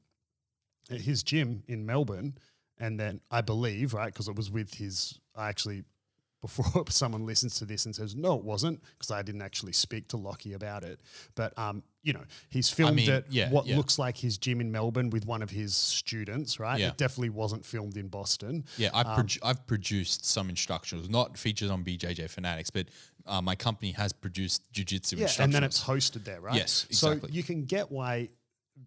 at 0.90 1.02
his 1.02 1.24
gym 1.24 1.64
in 1.68 1.86
Melbourne. 1.86 2.38
And 2.78 3.00
then 3.00 3.22
I 3.30 3.42
believe, 3.42 3.94
right, 3.94 4.12
because 4.12 4.28
it 4.28 4.36
was 4.36 4.50
with 4.50 4.76
his, 4.76 5.20
I 5.36 5.50
actually 5.50 5.84
before 6.42 6.86
someone 6.88 7.26
listens 7.26 7.60
to 7.60 7.66
this 7.66 7.86
and 7.86 7.94
says, 7.94 8.16
no, 8.16 8.36
it 8.36 8.46
wasn't, 8.46 8.82
because 8.98 9.12
I 9.12 9.22
didn't 9.22 9.42
actually 9.42 9.74
speak 9.74 10.08
to 10.10 10.18
Lockie 10.18 10.54
about 10.54 10.86
it. 10.86 11.02
But, 11.36 11.58
um, 11.58 11.84
you 12.02 12.14
know, 12.14 12.24
he's 12.50 12.70
filmed 12.70 12.94
I 12.94 12.96
mean, 12.96 13.10
it 13.10 13.26
yeah, 13.30 13.50
what 13.50 13.66
yeah. 13.66 13.76
looks 13.76 14.00
like 14.00 14.18
his 14.18 14.38
gym 14.38 14.62
in 14.62 14.72
Melbourne 14.72 15.10
with 15.10 15.26
one 15.26 15.42
of 15.42 15.50
his 15.50 15.76
students, 15.76 16.60
right? 16.60 16.80
Yeah. 16.80 16.90
It 16.90 16.98
definitely 16.98 17.30
wasn't 17.30 17.66
filmed 17.66 17.98
in 17.98 18.08
Boston. 18.08 18.66
Yeah, 18.78 18.90
I've, 18.94 19.06
um, 19.06 19.20
produ- 19.20 19.40
I've 19.44 19.68
produced 19.68 20.26
some 20.26 20.50
instructionals, 20.50 21.10
not 21.10 21.38
features 21.38 21.70
on 21.70 21.84
BJJ 21.84 22.30
Fanatics, 22.30 22.70
but 22.70 22.88
uh, 23.28 23.42
my 23.42 23.56
company 23.56 23.92
has 23.92 24.14
produced 24.14 24.72
jiu-jitsu 24.72 25.18
yeah, 25.18 25.28
and 25.40 25.52
then 25.52 25.64
it's 25.64 25.84
hosted 25.84 26.24
there, 26.24 26.40
right? 26.40 26.56
Yes, 26.56 26.86
exactly. 26.90 27.30
So 27.30 27.34
you 27.34 27.44
can 27.44 27.66
get 27.66 27.92
why 27.92 28.30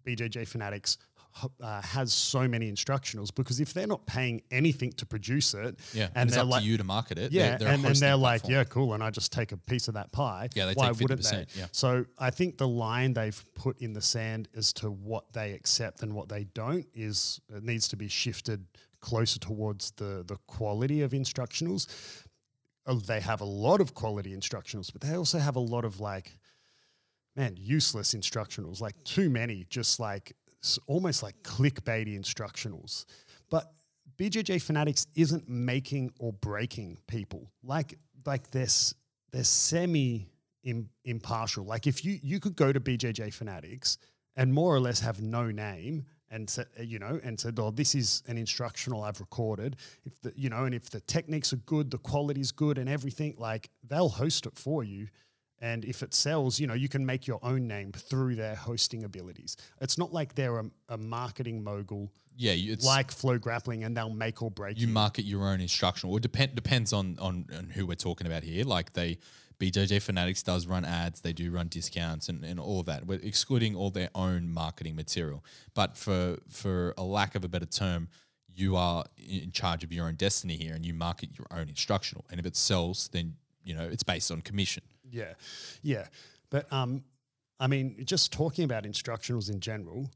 BJJ 0.05 0.47
Fanatics 0.47 0.97
uh, 1.61 1.81
has 1.81 2.13
so 2.13 2.47
many 2.47 2.71
instructionals 2.71 3.33
because 3.33 3.59
if 3.59 3.73
they're 3.73 3.87
not 3.87 4.05
paying 4.05 4.41
anything 4.51 4.91
to 4.93 5.05
produce 5.05 5.53
it, 5.53 5.79
yeah, 5.93 6.05
and, 6.05 6.11
and 6.15 6.29
it's 6.29 6.37
up 6.37 6.47
like, 6.47 6.61
to 6.61 6.67
you 6.67 6.77
to 6.77 6.83
market 6.83 7.17
it, 7.17 7.31
yeah, 7.31 7.49
they're, 7.49 7.59
they're 7.59 7.67
and, 7.69 7.85
and 7.85 7.95
they're 7.95 8.15
like, 8.15 8.47
yeah, 8.47 8.63
cool, 8.63 8.93
and 8.93 9.03
I 9.03 9.09
just 9.09 9.31
take 9.31 9.51
a 9.51 9.57
piece 9.57 9.87
of 9.87 9.95
that 9.95 10.11
pie. 10.11 10.49
Yeah, 10.53 10.65
they 10.65 10.73
why 10.73 10.89
take 10.89 11.01
wouldn't 11.01 11.23
they? 11.23 11.45
Yeah. 11.55 11.67
So 11.71 12.05
I 12.17 12.29
think 12.29 12.57
the 12.57 12.67
line 12.67 13.13
they've 13.13 13.43
put 13.55 13.81
in 13.81 13.93
the 13.93 14.01
sand 14.01 14.49
as 14.55 14.73
to 14.73 14.91
what 14.91 15.33
they 15.33 15.53
accept 15.53 16.03
and 16.03 16.13
what 16.13 16.29
they 16.29 16.45
don't 16.45 16.85
is 16.93 17.39
it 17.53 17.63
needs 17.63 17.87
to 17.89 17.95
be 17.95 18.07
shifted 18.07 18.65
closer 18.99 19.39
towards 19.39 19.91
the 19.91 20.23
the 20.25 20.37
quality 20.47 21.01
of 21.01 21.11
instructionals. 21.11 21.87
Oh, 22.85 22.95
they 22.95 23.21
have 23.21 23.41
a 23.41 23.45
lot 23.45 23.79
of 23.79 23.93
quality 23.93 24.35
instructionals, 24.35 24.91
but 24.91 25.01
they 25.01 25.15
also 25.15 25.39
have 25.39 25.55
a 25.55 25.61
lot 25.61 25.85
of 25.85 25.99
like 25.99 26.37
man, 27.35 27.55
useless 27.57 28.13
instructionals, 28.13 28.79
like 28.79 29.01
too 29.03 29.29
many, 29.29 29.65
just 29.69 29.99
like 29.99 30.33
almost 30.87 31.23
like 31.23 31.41
clickbaity 31.43 32.17
instructionals. 32.19 33.05
But 33.49 33.71
BJJ 34.17 34.61
Fanatics 34.61 35.07
isn't 35.15 35.49
making 35.49 36.11
or 36.19 36.33
breaking 36.33 36.97
people. 37.07 37.51
Like 37.63 37.97
like 38.25 38.49
this 38.51 38.93
they're 39.31 39.43
semi 39.43 40.29
impartial. 41.03 41.65
Like 41.65 41.87
if 41.87 42.05
you 42.05 42.19
you 42.21 42.39
could 42.39 42.55
go 42.55 42.71
to 42.71 42.79
BJJ 42.79 43.33
Fanatics 43.33 43.97
and 44.35 44.53
more 44.53 44.73
or 44.73 44.79
less 44.79 44.99
have 45.01 45.21
no 45.21 45.51
name 45.51 46.05
and 46.29 46.49
say, 46.49 46.63
uh, 46.79 46.83
you 46.83 46.99
know 46.99 47.19
and 47.23 47.39
said 47.39 47.59
oh 47.59 47.69
this 47.69 47.93
is 47.93 48.23
an 48.27 48.37
instructional 48.37 49.03
I've 49.03 49.19
recorded 49.19 49.75
if 50.05 50.19
the 50.21 50.33
you 50.35 50.49
know 50.49 50.65
and 50.65 50.73
if 50.73 50.89
the 50.89 51.01
techniques 51.01 51.53
are 51.53 51.57
good 51.57 51.91
the 51.91 51.99
quality's 51.99 52.51
good 52.51 52.77
and 52.77 52.89
everything 52.89 53.35
like 53.37 53.69
they'll 53.87 54.09
host 54.09 54.45
it 54.45 54.57
for 54.57 54.83
you 54.83 55.07
and 55.63 55.85
if 55.85 56.03
it 56.03 56.13
sells, 56.13 56.59
you 56.59 56.67
know, 56.67 56.73
you 56.73 56.89
can 56.89 57.05
make 57.05 57.25
your 57.25 57.39
own 57.41 57.67
name 57.69 57.93
through 57.93 58.35
their 58.35 58.53
hosting 58.53 59.05
abilities. 59.05 59.55
It's 59.79 59.97
not 59.97 60.11
like 60.11 60.35
they're 60.35 60.59
a, 60.59 60.65
a 60.89 60.97
marketing 60.97 61.63
mogul. 61.63 62.11
Yeah, 62.35 62.51
it's 62.51 62.85
like 62.85 63.11
Flow 63.11 63.37
Grappling, 63.37 63.85
and 63.85 63.95
they'll 63.95 64.09
make 64.09 64.41
or 64.41 64.51
break. 64.51 64.77
You, 64.77 64.87
you. 64.87 64.93
market 64.93 65.23
your 65.23 65.47
own 65.47 65.61
instructional. 65.61 66.17
It 66.17 66.21
depend 66.21 66.55
depends 66.55 66.91
on, 66.91 67.17
on 67.19 67.45
on 67.57 67.69
who 67.69 67.85
we're 67.85 67.95
talking 67.95 68.27
about 68.27 68.43
here. 68.43 68.65
Like 68.65 68.91
they, 68.91 69.19
BJJ 69.57 70.01
Fanatics 70.01 70.43
does 70.43 70.67
run 70.67 70.83
ads. 70.83 71.21
They 71.21 71.31
do 71.31 71.49
run 71.49 71.69
discounts 71.69 72.27
and, 72.27 72.43
and 72.43 72.59
all 72.59 72.81
of 72.81 72.87
that. 72.87 73.05
We're 73.05 73.19
excluding 73.23 73.73
all 73.73 73.89
their 73.89 74.09
own 74.13 74.49
marketing 74.51 74.97
material. 74.97 75.45
But 75.73 75.95
for 75.95 76.39
for 76.49 76.93
a 76.97 77.03
lack 77.03 77.35
of 77.35 77.45
a 77.45 77.47
better 77.47 77.67
term, 77.67 78.09
you 78.53 78.75
are 78.75 79.05
in 79.17 79.51
charge 79.51 79.85
of 79.85 79.93
your 79.93 80.07
own 80.07 80.15
destiny 80.15 80.57
here, 80.57 80.73
and 80.73 80.85
you 80.85 80.93
market 80.93 81.29
your 81.37 81.47
own 81.51 81.69
instructional. 81.69 82.25
And 82.29 82.37
if 82.37 82.45
it 82.45 82.57
sells, 82.57 83.07
then 83.13 83.35
you 83.63 83.73
know 83.73 83.83
it's 83.83 84.03
based 84.03 84.29
on 84.29 84.41
commission. 84.41 84.83
Yeah, 85.13 85.33
yeah. 85.83 86.07
But 86.49 86.71
um, 86.73 87.03
I 87.59 87.67
mean, 87.67 88.03
just 88.03 88.33
talking 88.33 88.65
about 88.65 88.83
instructionals 88.83 89.49
in 89.49 89.59
general, 89.59 90.09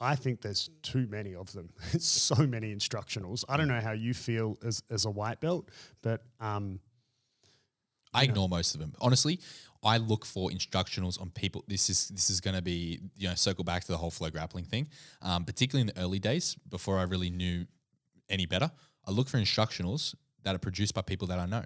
I 0.00 0.16
think 0.16 0.40
there's 0.40 0.70
too 0.82 1.06
many 1.08 1.34
of 1.34 1.52
them. 1.52 1.70
so 1.98 2.46
many 2.46 2.74
instructionals. 2.74 3.44
I 3.48 3.56
don't 3.56 3.68
know 3.68 3.80
how 3.80 3.92
you 3.92 4.14
feel 4.14 4.58
as 4.64 4.82
as 4.90 5.04
a 5.04 5.10
white 5.10 5.40
belt, 5.40 5.70
but 6.02 6.22
um, 6.40 6.80
I 8.14 8.24
ignore 8.24 8.48
know. 8.48 8.56
most 8.56 8.74
of 8.74 8.80
them. 8.80 8.94
Honestly, 9.00 9.38
I 9.84 9.98
look 9.98 10.24
for 10.24 10.50
instructionals 10.50 11.20
on 11.20 11.30
people. 11.30 11.62
This 11.68 11.90
is 11.90 12.08
this 12.08 12.30
is 12.30 12.40
going 12.40 12.56
to 12.56 12.62
be 12.62 13.00
you 13.14 13.28
know 13.28 13.34
circle 13.34 13.62
back 13.62 13.84
to 13.84 13.92
the 13.92 13.98
whole 13.98 14.10
flow 14.10 14.30
grappling 14.30 14.64
thing, 14.64 14.88
um, 15.20 15.44
particularly 15.44 15.82
in 15.88 15.94
the 15.94 16.02
early 16.02 16.18
days 16.18 16.56
before 16.68 16.98
I 16.98 17.02
really 17.02 17.30
knew 17.30 17.66
any 18.30 18.46
better. 18.46 18.70
I 19.06 19.10
look 19.10 19.28
for 19.28 19.36
instructionals 19.36 20.14
that 20.44 20.54
are 20.54 20.58
produced 20.58 20.94
by 20.94 21.02
people 21.02 21.28
that 21.28 21.38
I 21.38 21.46
know. 21.46 21.64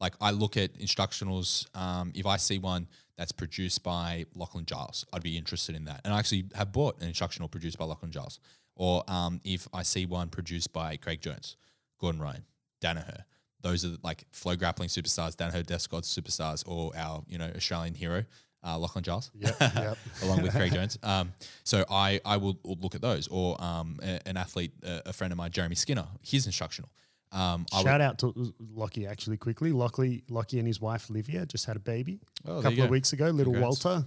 Like 0.00 0.14
I 0.20 0.30
look 0.30 0.56
at 0.56 0.74
instructionals. 0.78 1.66
Um, 1.76 2.12
if 2.14 2.26
I 2.26 2.36
see 2.36 2.58
one 2.58 2.88
that's 3.16 3.32
produced 3.32 3.82
by 3.82 4.26
Lachlan 4.34 4.66
Giles, 4.66 5.06
I'd 5.12 5.22
be 5.22 5.36
interested 5.36 5.76
in 5.76 5.84
that. 5.84 6.00
And 6.04 6.12
I 6.12 6.18
actually 6.18 6.46
have 6.54 6.72
bought 6.72 7.00
an 7.00 7.08
instructional 7.08 7.48
produced 7.48 7.78
by 7.78 7.84
Lachlan 7.84 8.10
Giles. 8.10 8.40
Or 8.76 9.04
um, 9.08 9.40
if 9.44 9.68
I 9.72 9.82
see 9.82 10.04
one 10.04 10.28
produced 10.28 10.72
by 10.72 10.96
Craig 10.96 11.20
Jones, 11.20 11.56
Gordon 12.00 12.20
Ryan, 12.20 12.44
Danaher, 12.82 13.22
those 13.60 13.84
are 13.84 13.96
like 14.02 14.24
flow 14.32 14.56
grappling 14.56 14.88
superstars, 14.88 15.36
Danaher 15.36 15.64
Death 15.64 15.82
Squad 15.82 16.02
superstars, 16.02 16.64
or 16.66 16.92
our 16.96 17.22
you 17.28 17.38
know 17.38 17.50
Australian 17.56 17.94
hero, 17.94 18.24
uh, 18.64 18.78
Lachlan 18.78 19.04
Giles, 19.04 19.30
yep, 19.34 19.56
yep. 19.60 19.96
along 20.22 20.42
with 20.42 20.52
Craig 20.52 20.72
Jones. 20.74 20.98
Um, 21.02 21.32
so 21.64 21.84
I 21.90 22.20
I 22.24 22.36
will 22.36 22.58
look 22.64 22.94
at 22.94 23.00
those, 23.00 23.26
or 23.28 23.60
um, 23.62 23.98
a, 24.02 24.20
an 24.28 24.36
athlete, 24.36 24.72
a, 24.82 25.02
a, 25.06 25.12
friend 25.12 25.32
of 25.32 25.38
mine, 25.38 25.50
Jeremy 25.50 25.76
Skinner, 25.76 26.06
his 26.20 26.46
instructional. 26.46 26.90
Um, 27.34 27.66
Shout 27.82 28.00
out 28.00 28.18
to 28.20 28.54
Lockie 28.74 29.06
actually 29.06 29.36
quickly. 29.36 29.72
Lockie, 29.72 30.22
Lockie 30.30 30.58
and 30.58 30.66
his 30.68 30.80
wife 30.80 31.10
Livia 31.10 31.44
just 31.46 31.66
had 31.66 31.76
a 31.76 31.80
baby 31.80 32.20
oh, 32.46 32.58
a 32.58 32.62
couple 32.62 32.84
of 32.84 32.90
weeks 32.90 33.12
ago. 33.12 33.26
Little 33.30 33.52
Congrats. 33.52 33.84
Walter 33.84 34.06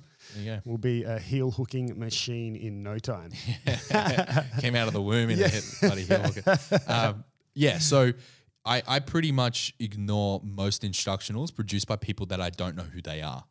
will 0.66 0.78
be 0.78 1.04
a 1.04 1.20
heel 1.20 1.52
hooking 1.52 2.00
machine 2.00 2.56
in 2.56 2.84
no 2.84 2.98
time. 2.98 3.32
Came 4.60 4.76
out 4.76 4.88
of 4.88 4.94
the 4.94 5.02
womb 5.02 5.30
in 5.30 5.40
yeah. 5.40 5.46
a 5.46 5.50
hit, 5.50 5.64
bloody 5.82 6.04
heel 6.04 6.20
hooker. 6.20 6.58
Um, 6.88 7.26
yeah, 7.54 7.80
so 7.80 8.14
I, 8.64 8.82
I 8.88 9.00
pretty 9.00 9.32
much 9.32 9.74
ignore 9.80 10.42
most 10.44 10.84
instructionals 10.84 11.54
produced 11.54 11.88
by 11.88 11.96
people 11.96 12.28
that 12.28 12.40
I 12.40 12.50
don't 12.50 12.76
know 12.76 12.84
who 12.84 13.02
they 13.02 13.22
are. 13.22 13.44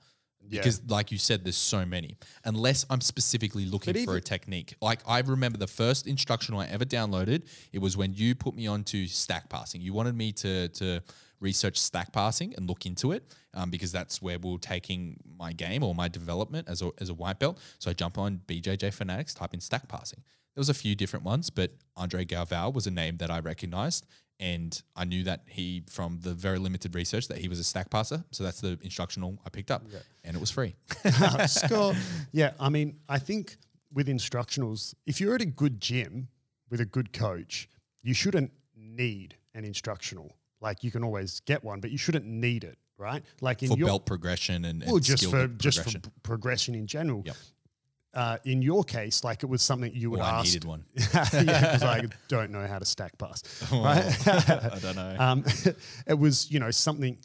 Yeah. 0.48 0.60
Because, 0.60 0.82
like 0.88 1.10
you 1.12 1.18
said, 1.18 1.44
there's 1.44 1.56
so 1.56 1.84
many. 1.84 2.16
Unless 2.44 2.86
I'm 2.90 3.00
specifically 3.00 3.64
looking 3.66 3.92
But 3.94 4.04
for 4.04 4.12
even- 4.12 4.16
a 4.16 4.20
technique. 4.20 4.74
Like 4.80 5.00
I 5.06 5.20
remember 5.20 5.58
the 5.58 5.66
first 5.66 6.06
instructional 6.06 6.60
I 6.60 6.66
ever 6.66 6.84
downloaded. 6.84 7.46
It 7.72 7.78
was 7.80 7.96
when 7.96 8.12
you 8.14 8.34
put 8.34 8.54
me 8.54 8.66
onto 8.66 9.06
stack 9.06 9.48
passing. 9.48 9.80
You 9.80 9.92
wanted 9.92 10.14
me 10.14 10.32
to 10.32 10.68
to 10.68 11.00
research 11.40 11.76
stack 11.78 12.12
passing 12.12 12.54
and 12.56 12.66
look 12.66 12.86
into 12.86 13.12
it 13.12 13.34
um, 13.52 13.70
because 13.70 13.92
that's 13.92 14.22
where 14.22 14.38
we 14.38 14.54
are 14.54 14.58
taking 14.58 15.18
my 15.38 15.52
game 15.52 15.82
or 15.82 15.94
my 15.94 16.08
development 16.08 16.66
as 16.68 16.80
a 16.82 16.90
as 16.98 17.08
a 17.10 17.14
white 17.14 17.38
belt. 17.38 17.58
So 17.78 17.90
I 17.90 17.94
jump 17.94 18.16
on 18.18 18.40
BJJ 18.46 18.92
Fanatics, 18.94 19.34
type 19.34 19.52
in 19.54 19.60
stack 19.60 19.86
passing. 19.88 20.22
There 20.54 20.60
was 20.60 20.70
a 20.70 20.74
few 20.74 20.94
different 20.94 21.24
ones, 21.26 21.50
but 21.50 21.72
Andre 21.96 22.24
Galvão 22.24 22.72
was 22.72 22.86
a 22.86 22.90
name 22.90 23.18
that 23.18 23.30
I 23.30 23.40
recognized. 23.40 24.06
And 24.38 24.80
I 24.94 25.04
knew 25.04 25.24
that 25.24 25.44
he, 25.46 25.84
from 25.88 26.18
the 26.20 26.34
very 26.34 26.58
limited 26.58 26.94
research, 26.94 27.28
that 27.28 27.38
he 27.38 27.48
was 27.48 27.58
a 27.58 27.64
stack 27.64 27.88
passer. 27.88 28.22
So 28.32 28.44
that's 28.44 28.60
the 28.60 28.78
instructional 28.82 29.38
I 29.46 29.48
picked 29.48 29.70
up, 29.70 29.86
and 30.24 30.36
it 30.36 30.40
was 30.40 30.50
free. 30.50 30.76
Score. 31.46 31.94
Yeah, 32.32 32.52
I 32.60 32.68
mean, 32.68 32.98
I 33.08 33.18
think 33.18 33.56
with 33.94 34.08
instructionals, 34.08 34.94
if 35.06 35.20
you're 35.20 35.34
at 35.34 35.40
a 35.40 35.46
good 35.46 35.80
gym 35.80 36.28
with 36.70 36.80
a 36.80 36.84
good 36.84 37.12
coach, 37.12 37.68
you 38.02 38.12
shouldn't 38.12 38.52
need 38.76 39.36
an 39.54 39.64
instructional. 39.64 40.36
Like 40.60 40.84
you 40.84 40.90
can 40.90 41.02
always 41.02 41.40
get 41.40 41.64
one, 41.64 41.80
but 41.80 41.90
you 41.90 41.98
shouldn't 41.98 42.26
need 42.26 42.64
it, 42.64 42.78
right? 42.98 43.22
Like 43.40 43.62
in 43.62 43.70
for 43.70 43.78
your 43.78 43.86
belt 43.88 44.06
progression 44.06 44.64
and, 44.64 44.82
and 44.82 44.90
well, 44.90 45.00
just 45.00 45.30
for 45.30 45.46
just 45.48 45.82
for 45.82 45.98
p- 45.98 46.10
progression 46.22 46.74
in 46.74 46.86
general. 46.86 47.22
Yep. 47.24 47.36
Uh, 48.16 48.38
in 48.44 48.62
your 48.62 48.82
case, 48.82 49.22
like 49.22 49.42
it 49.42 49.46
was 49.46 49.60
something 49.62 49.92
you 49.94 50.10
would 50.10 50.20
Well, 50.20 50.28
I 50.34 50.38
ask. 50.40 50.46
needed 50.46 50.64
one. 50.64 50.84
yeah, 50.96 51.30
because 51.32 51.82
I 51.82 52.02
don't 52.28 52.50
know 52.50 52.66
how 52.66 52.78
to 52.78 52.84
stack 52.86 53.16
pass. 53.18 53.42
Oh, 53.70 53.84
Right? 53.84 54.04
I 54.26 54.78
don't 54.80 54.96
know. 54.96 55.16
um, 55.18 55.44
it 56.06 56.18
was 56.18 56.50
you 56.50 56.58
know 56.58 56.70
something 56.70 57.18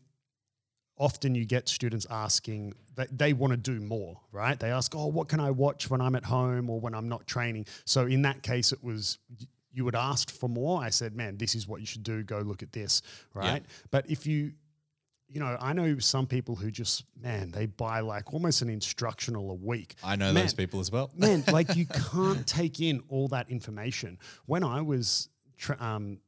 often 0.97 1.33
you 1.33 1.45
get 1.45 1.67
students 1.69 2.05
asking 2.11 2.73
that 2.95 3.17
they 3.17 3.33
want 3.33 3.51
to 3.51 3.57
do 3.57 3.79
more 3.79 4.19
right 4.31 4.59
they 4.59 4.69
ask 4.69 4.93
oh 4.95 5.07
what 5.07 5.27
can 5.29 5.39
i 5.39 5.49
watch 5.49 5.89
when 5.89 5.99
i'm 6.01 6.13
at 6.15 6.25
home 6.25 6.69
or 6.69 6.79
when 6.79 6.93
i'm 6.93 7.07
not 7.09 7.25
training 7.25 7.65
so 7.85 8.05
in 8.05 8.21
that 8.21 8.43
case 8.43 8.71
it 8.71 8.83
was 8.83 9.17
you 9.73 9.83
would 9.85 9.95
ask 9.95 10.29
for 10.29 10.47
more 10.49 10.79
i 10.83 10.89
said 10.89 11.15
man 11.15 11.37
this 11.37 11.55
is 11.55 11.67
what 11.67 11.79
you 11.79 11.87
should 11.87 12.03
do 12.03 12.21
go 12.21 12.39
look 12.39 12.61
at 12.61 12.71
this 12.73 13.01
right 13.33 13.63
but 13.89 14.07
if 14.11 14.27
you 14.27 14.51
you 15.31 15.39
know 15.39 15.55
i 15.59 15.71
know 15.73 15.97
some 15.99 16.27
people 16.27 16.55
who 16.55 16.69
just 16.69 17.05
man 17.21 17.51
they 17.51 17.65
buy 17.65 17.99
like 18.01 18.33
almost 18.33 18.61
an 18.61 18.69
instructional 18.69 19.49
a 19.51 19.53
week 19.53 19.95
I 20.03 20.15
know 20.15 20.33
man, 20.33 20.43
those 20.43 20.53
people 20.53 20.79
as 20.79 20.91
well. 20.91 21.09
man, 21.15 21.43
like 21.51 21.75
you 21.75 21.85
can't 21.85 22.45
take 22.45 22.79
in 22.79 23.01
all 23.07 23.27
that 23.29 23.49
information. 23.49 24.17
When 24.45 24.63
I 24.63 24.81
was 24.81 25.29
tra- 25.57 25.77
um, 25.79 26.19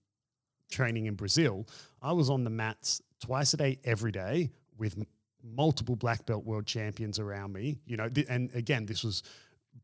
training 0.71 1.05
in 1.07 1.15
Brazil, 1.15 1.67
I 2.01 2.13
was 2.13 2.29
on 2.29 2.43
the 2.43 2.49
mats 2.49 3.01
twice 3.21 3.53
a 3.53 3.57
day, 3.57 3.79
every 3.83 4.11
day, 4.11 4.51
with 4.77 4.97
m- 4.97 5.05
multiple 5.43 5.95
black 5.95 6.25
belt 6.25 6.45
world 6.45 6.65
champions 6.65 7.19
around 7.19 7.53
me. 7.53 7.77
You 7.85 7.97
know, 7.97 8.07
th- 8.09 8.27
and 8.29 8.49
again, 8.55 8.85
this 8.85 9.03
was 9.03 9.23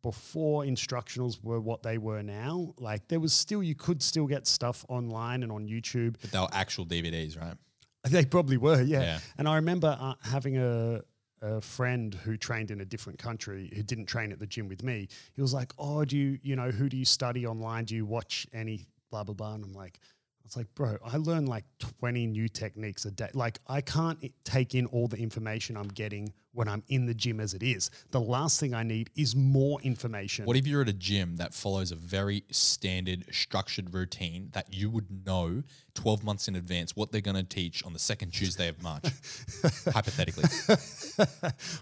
before 0.01 0.63
instructionals 0.63 1.43
were 1.43 1.59
what 1.59 1.83
they 1.83 1.97
were 1.97 2.21
now. 2.21 2.73
Like 2.77 3.07
there 3.07 3.19
was 3.19 3.33
still, 3.33 3.61
you 3.63 3.75
could 3.75 4.01
still 4.01 4.27
get 4.27 4.47
stuff 4.47 4.85
online 4.87 5.43
and 5.43 5.51
on 5.51 5.67
YouTube. 5.67 6.15
But 6.21 6.31
they 6.31 6.39
were 6.39 6.47
actual 6.53 6.85
DVDs, 6.85 7.39
right? 7.39 7.55
They 8.09 8.25
probably 8.25 8.57
were, 8.57 8.81
yeah. 8.81 9.01
Yeah. 9.01 9.19
And 9.37 9.47
I 9.47 9.55
remember 9.55 9.97
uh, 9.99 10.13
having 10.23 10.57
a, 10.57 11.01
a 11.41 11.61
friend 11.61 12.13
who 12.13 12.37
trained 12.37 12.71
in 12.71 12.81
a 12.81 12.85
different 12.85 13.19
country 13.19 13.69
who 13.75 13.83
didn't 13.83 14.05
train 14.05 14.31
at 14.31 14.39
the 14.39 14.47
gym 14.47 14.67
with 14.67 14.83
me. 14.83 15.07
He 15.33 15.41
was 15.41 15.53
like, 15.53 15.73
"Oh, 15.77 16.05
do 16.05 16.17
you, 16.17 16.37
you 16.41 16.55
know, 16.55 16.71
who 16.71 16.87
do 16.87 16.97
you 16.97 17.05
study 17.05 17.45
online? 17.45 17.85
Do 17.85 17.95
you 17.95 18.05
watch 18.05 18.47
any 18.53 18.87
blah 19.11 19.23
blah 19.23 19.35
blah?" 19.35 19.53
And 19.55 19.63
I'm 19.65 19.73
like, 19.73 19.99
"I 20.41 20.45
was 20.45 20.57
like, 20.57 20.73
bro, 20.75 20.97
I 21.05 21.17
learn 21.17 21.45
like 21.45 21.65
20 21.99 22.27
new 22.27 22.47
techniques 22.47 23.05
a 23.05 23.11
day. 23.11 23.29
Like, 23.33 23.59
I 23.67 23.81
can't 23.81 24.19
take 24.43 24.75
in 24.75 24.85
all 24.87 25.07
the 25.07 25.17
information 25.17 25.77
I'm 25.77 25.89
getting 25.89 26.33
when 26.53 26.67
I'm 26.67 26.83
in 26.87 27.05
the 27.05 27.13
gym 27.13 27.39
as 27.39 27.53
it 27.53 27.61
is. 27.61 27.91
The 28.11 28.19
last 28.19 28.59
thing 28.59 28.73
I 28.73 28.83
need 28.83 29.11
is 29.15 29.35
more 29.35 29.79
information. 29.81 30.45
What 30.45 30.57
if 30.57 30.65
you're 30.65 30.81
at 30.81 30.89
a 30.89 30.93
gym 30.93 31.37
that 31.37 31.53
follows 31.53 31.91
a 31.91 31.95
very 31.95 32.43
standard, 32.51 33.25
structured 33.31 33.93
routine 33.93 34.49
that 34.53 34.73
you 34.73 34.89
would 34.89 35.25
know 35.25 35.63
12 35.93 36.23
months 36.23 36.47
in 36.47 36.55
advance 36.55 36.95
what 36.95 37.11
they're 37.11 37.21
going 37.21 37.37
to 37.37 37.43
teach 37.43 37.83
on 37.85 37.93
the 37.93 37.99
second 37.99 38.31
Tuesday 38.31 38.67
of 38.67 38.81
March? 38.81 39.03
Hypothetically. 39.93 40.45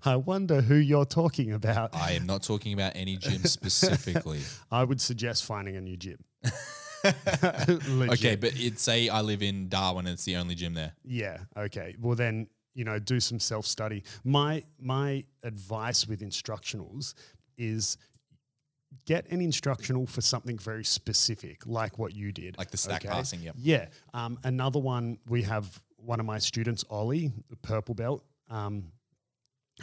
I 0.03 0.17
wonder 0.17 0.61
who 0.61 0.75
you're 0.75 1.05
talking 1.05 1.53
about. 1.53 1.95
I 1.95 2.11
am 2.11 2.25
not 2.25 2.43
talking 2.43 2.73
about 2.73 2.93
any 2.95 3.17
gym 3.17 3.43
specifically. 3.45 4.41
I 4.71 4.83
would 4.83 4.99
suggest 4.99 5.45
finding 5.45 5.75
a 5.75 5.81
new 5.81 5.97
gym. 5.97 6.17
Okay, 8.13 8.35
but 8.35 8.59
it 8.59 8.79
say 8.79 9.09
I 9.09 9.21
live 9.21 9.41
in 9.41 9.69
Darwin 9.69 10.05
and 10.05 10.13
it's 10.13 10.25
the 10.25 10.35
only 10.35 10.55
gym 10.55 10.73
there. 10.73 10.93
Yeah. 11.03 11.39
Okay. 11.57 11.95
Well, 11.99 12.15
then 12.15 12.47
you 12.73 12.83
know, 12.83 12.99
do 12.99 13.19
some 13.19 13.39
self 13.39 13.65
study. 13.65 14.03
My 14.23 14.63
my 14.79 15.25
advice 15.43 16.07
with 16.07 16.21
instructionals 16.21 17.15
is 17.57 17.97
get 19.05 19.29
an 19.31 19.41
instructional 19.41 20.05
for 20.05 20.21
something 20.21 20.57
very 20.57 20.83
specific, 20.83 21.65
like 21.65 21.97
what 21.97 22.15
you 22.15 22.31
did, 22.31 22.57
Like 22.57 22.71
the 22.71 22.77
stack 22.77 23.03
passing, 23.03 23.41
yep. 23.41 23.55
Yeah. 23.57 23.87
Um, 24.13 24.37
another 24.43 24.79
one 24.79 25.17
we 25.27 25.41
have 25.43 25.81
one 25.97 26.19
of 26.19 26.25
my 26.25 26.37
students, 26.37 26.85
Ollie, 26.89 27.31
the 27.49 27.55
purple 27.57 27.95
belt. 27.95 28.23
Um, 28.49 28.91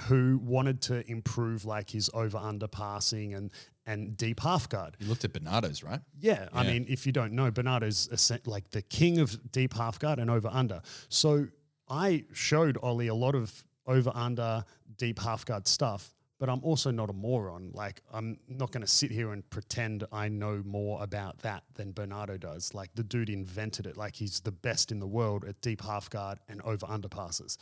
who 0.02 0.40
wanted 0.42 0.82
to 0.82 1.08
improve 1.10 1.64
like 1.64 1.90
his 1.90 2.10
over 2.14 2.38
under 2.38 2.66
passing 2.68 3.34
and 3.34 3.52
and 3.86 4.16
deep 4.16 4.40
half 4.40 4.68
guard. 4.68 4.96
You 4.98 5.08
looked 5.08 5.24
at 5.24 5.32
Bernardo's, 5.32 5.82
right? 5.82 6.00
Yeah, 6.18 6.48
I 6.54 6.64
mean, 6.64 6.86
if 6.88 7.04
you 7.04 7.12
don't 7.12 7.32
know, 7.32 7.50
Bernardo's 7.50 8.08
essen- 8.10 8.40
like 8.46 8.70
the 8.70 8.80
king 8.82 9.18
of 9.18 9.52
deep 9.52 9.74
half 9.74 9.98
guard 9.98 10.18
and 10.18 10.30
over 10.30 10.48
under. 10.50 10.80
So 11.10 11.48
I 11.88 12.24
showed 12.32 12.78
Ollie 12.82 13.08
a 13.08 13.14
lot 13.14 13.34
of 13.34 13.64
over 13.86 14.10
under 14.14 14.64
deep 14.96 15.18
half 15.18 15.44
guard 15.44 15.68
stuff, 15.68 16.14
but 16.40 16.48
I'm 16.48 16.64
also 16.64 16.90
not 16.90 17.10
a 17.10 17.12
moron. 17.12 17.72
Like 17.74 18.00
I'm 18.10 18.38
not 18.48 18.72
going 18.72 18.80
to 18.80 18.86
sit 18.90 19.10
here 19.10 19.32
and 19.32 19.48
pretend 19.50 20.04
I 20.10 20.28
know 20.28 20.62
more 20.64 21.02
about 21.02 21.38
that 21.40 21.64
than 21.74 21.92
Bernardo 21.92 22.38
does. 22.38 22.72
Like 22.72 22.94
the 22.94 23.04
dude 23.04 23.28
invented 23.28 23.86
it. 23.86 23.98
Like 23.98 24.16
he's 24.16 24.40
the 24.40 24.52
best 24.52 24.92
in 24.92 24.98
the 24.98 25.06
world 25.06 25.44
at 25.44 25.60
deep 25.60 25.82
half 25.82 26.08
guard 26.08 26.38
and 26.48 26.62
over 26.62 26.86
under 26.88 27.08
passes. 27.08 27.58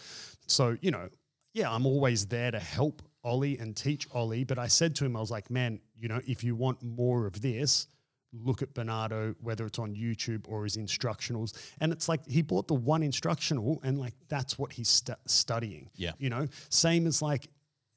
So 0.46 0.76
you 0.80 0.92
know, 0.92 1.08
yeah, 1.52 1.70
I'm 1.70 1.86
always 1.86 2.26
there 2.26 2.50
to 2.50 2.58
help 2.58 3.02
Ollie 3.24 3.58
and 3.58 3.76
teach 3.76 4.06
Ollie. 4.12 4.44
But 4.44 4.58
I 4.58 4.68
said 4.68 4.94
to 4.96 5.04
him, 5.04 5.16
I 5.16 5.20
was 5.20 5.30
like, 5.30 5.50
man, 5.50 5.80
you 5.98 6.08
know, 6.08 6.20
if 6.26 6.42
you 6.42 6.56
want 6.56 6.82
more 6.82 7.26
of 7.26 7.40
this, 7.40 7.86
look 8.32 8.62
at 8.62 8.72
Bernardo, 8.72 9.34
whether 9.40 9.66
it's 9.66 9.78
on 9.78 9.94
YouTube 9.94 10.48
or 10.48 10.64
his 10.64 10.76
instructionals. 10.76 11.52
And 11.80 11.92
it's 11.92 12.08
like 12.08 12.26
he 12.26 12.42
bought 12.42 12.68
the 12.68 12.74
one 12.74 13.02
instructional 13.02 13.80
and 13.84 13.98
like 13.98 14.14
that's 14.28 14.58
what 14.58 14.72
he's 14.72 14.88
stu- 14.88 15.14
studying. 15.26 15.90
Yeah. 15.96 16.12
You 16.18 16.30
know, 16.30 16.48
same 16.70 17.06
as 17.06 17.20
like, 17.20 17.48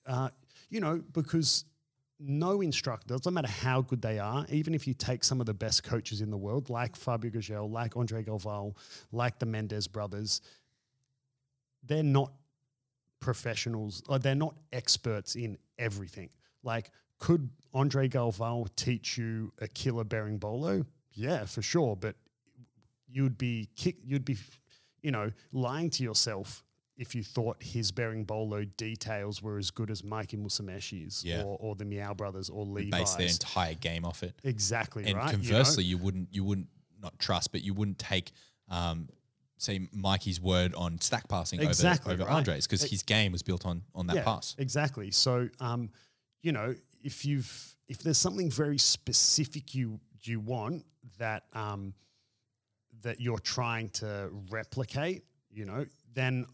uh, 0.06 0.30
you 0.70 0.82
know, 0.82 1.02
because 1.14 1.66
no 2.20 2.62
instructor, 2.62 3.16
doesn't 3.16 3.34
matter 3.34 3.48
how 3.48 3.82
good 3.82 4.02
they 4.02 4.20
are, 4.20 4.46
even 4.50 4.74
if 4.74 4.88
you 4.88 4.94
take 4.94 5.24
some 5.24 5.40
of 5.40 5.46
the 5.46 5.54
best 5.54 5.84
coaches 5.84 6.22
in 6.22 6.32
the 6.32 6.38
world, 6.38 6.70
like 6.70 6.96
Fabio 6.96 7.32
Gurgel, 7.32 7.70
like 7.72 7.96
Andre 7.96 8.24
Galvão, 8.24 8.76
like 9.12 9.40
the 9.40 9.46
Mendes 9.46 9.88
brothers, 9.88 10.42
they're 11.84 12.04
not 12.04 12.32
professionals, 13.26 14.04
or 14.08 14.20
they're 14.20 14.36
not 14.36 14.56
experts 14.72 15.36
in 15.36 15.58
everything. 15.80 16.30
Like, 16.64 16.92
could 17.20 17.50
Andre 17.74 18.08
Galvão 18.08 18.68
teach 18.76 19.18
you 19.18 19.52
a 19.60 19.68
killer 19.68 20.04
berimbolo? 20.06 20.86
Yeah, 21.14 21.46
for 21.46 21.62
sure. 21.64 21.96
But 21.96 22.16
you'd 23.10 23.38
be 23.38 23.70
kick, 23.76 23.96
you'd 24.04 24.26
be, 24.26 24.38
you 25.02 25.12
know, 25.12 25.32
lying 25.52 25.90
to 25.92 26.04
yourself 26.04 26.64
if 26.98 27.16
you 27.16 27.24
thought 27.24 27.58
his 27.62 27.92
berimbolo 27.92 28.66
details 28.78 29.42
were 29.42 29.58
as 29.58 29.72
good 29.72 29.90
as 29.90 30.04
Mikey 30.04 30.38
Musumeci's 30.38 31.26
Yeah. 31.26 31.42
or, 31.42 31.58
or 31.60 31.76
the 31.76 31.84
Miyao 31.84 32.16
Brothers 32.16 32.50
or 32.50 32.64
Levi's. 32.66 32.92
Base 32.92 33.16
their 33.16 33.28
entire 33.28 33.74
game 33.74 34.06
off 34.06 34.22
it. 34.24 34.34
exactly 34.44 35.04
And 35.06 35.16
right. 35.18 35.32
you 35.32 35.38
know? 35.38 35.44
conversely, 35.50 35.84
you, 35.84 35.98
wouldn't 35.98 36.30
you 36.32 36.44
wouldn't 36.44 36.68
not 37.02 37.18
trust, 37.20 37.52
but 37.52 37.62
you 37.64 37.74
wouldn't 37.74 37.98
take 38.00 38.32
um, 38.70 39.10
say 39.58 39.88
Mikey's 39.94 40.42
word 40.42 40.74
on 40.76 41.00
stack 41.00 41.28
passing 41.28 41.62
Exactly, 41.62 42.14
over, 42.14 42.24
over 42.24 42.32
right. 42.32 42.38
Andre's 42.38 42.68
because 42.68 42.84
his 42.84 43.04
game 43.04 43.32
was 43.32 43.42
built 43.42 43.66
on 43.66 43.84
on 43.94 44.08
that 44.08 44.26
pass. 44.26 44.56
Exactly. 44.58 45.12
So, 45.12 45.50
um, 45.60 45.90
you 46.42 46.52
know, 46.52 46.76
if 47.04 47.26
you've 47.26 47.76
if 47.88 48.00
there's 48.00 48.18
something 48.18 48.50
very 48.50 48.78
specific 48.78 49.74
you 49.74 50.00
you 50.24 50.40
want 50.40 50.86
that 51.18 51.44
um, 51.54 51.94
that 53.02 53.22
you're 53.22 53.40
trying 53.40 53.90
to 53.90 54.30
replicate, 54.50 55.24
you 55.50 55.66
know, 55.66 55.86
then 56.14 56.46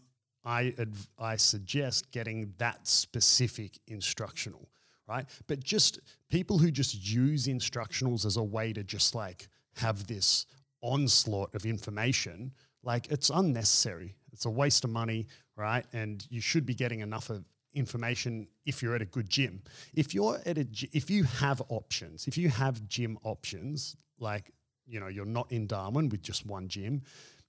I 0.44 0.74
adv- 0.78 1.08
I 1.18 1.36
suggest 1.36 2.10
getting 2.10 2.52
that 2.58 2.86
specific 2.86 3.78
instructional, 3.86 4.68
right? 5.08 5.26
But 5.46 5.60
just 5.60 6.00
people 6.28 6.58
who 6.58 6.70
just 6.70 7.08
use 7.08 7.46
instructionals 7.46 8.26
as 8.26 8.36
a 8.36 8.42
way 8.42 8.72
to 8.72 8.82
just 8.82 9.14
like 9.14 9.48
have 9.76 10.06
this 10.06 10.46
onslaught 10.82 11.54
of 11.54 11.64
information, 11.64 12.52
like 12.82 13.10
it's 13.10 13.30
unnecessary. 13.30 14.16
It's 14.32 14.44
a 14.44 14.50
waste 14.50 14.84
of 14.84 14.90
money, 14.90 15.26
right? 15.56 15.84
And 15.92 16.26
you 16.30 16.40
should 16.40 16.66
be 16.66 16.74
getting 16.74 17.00
enough 17.00 17.30
of 17.30 17.44
information 17.74 18.48
if 18.66 18.82
you're 18.82 18.94
at 18.94 19.02
a 19.02 19.06
good 19.06 19.28
gym. 19.28 19.62
If 19.94 20.14
you're 20.14 20.40
at 20.44 20.58
a 20.58 20.66
if 20.92 21.10
you 21.10 21.24
have 21.24 21.62
options, 21.68 22.26
if 22.26 22.36
you 22.36 22.48
have 22.48 22.86
gym 22.88 23.18
options, 23.22 23.96
like 24.18 24.52
you 24.86 25.00
know, 25.00 25.08
you're 25.08 25.24
not 25.24 25.50
in 25.50 25.66
Darwin 25.66 26.08
with 26.08 26.22
just 26.22 26.46
one 26.46 26.68
gym. 26.68 27.02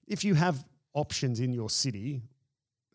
If 0.07 0.23
you 0.23 0.35
have 0.35 0.65
options 0.93 1.39
in 1.39 1.53
your 1.53 1.69
city 1.69 2.21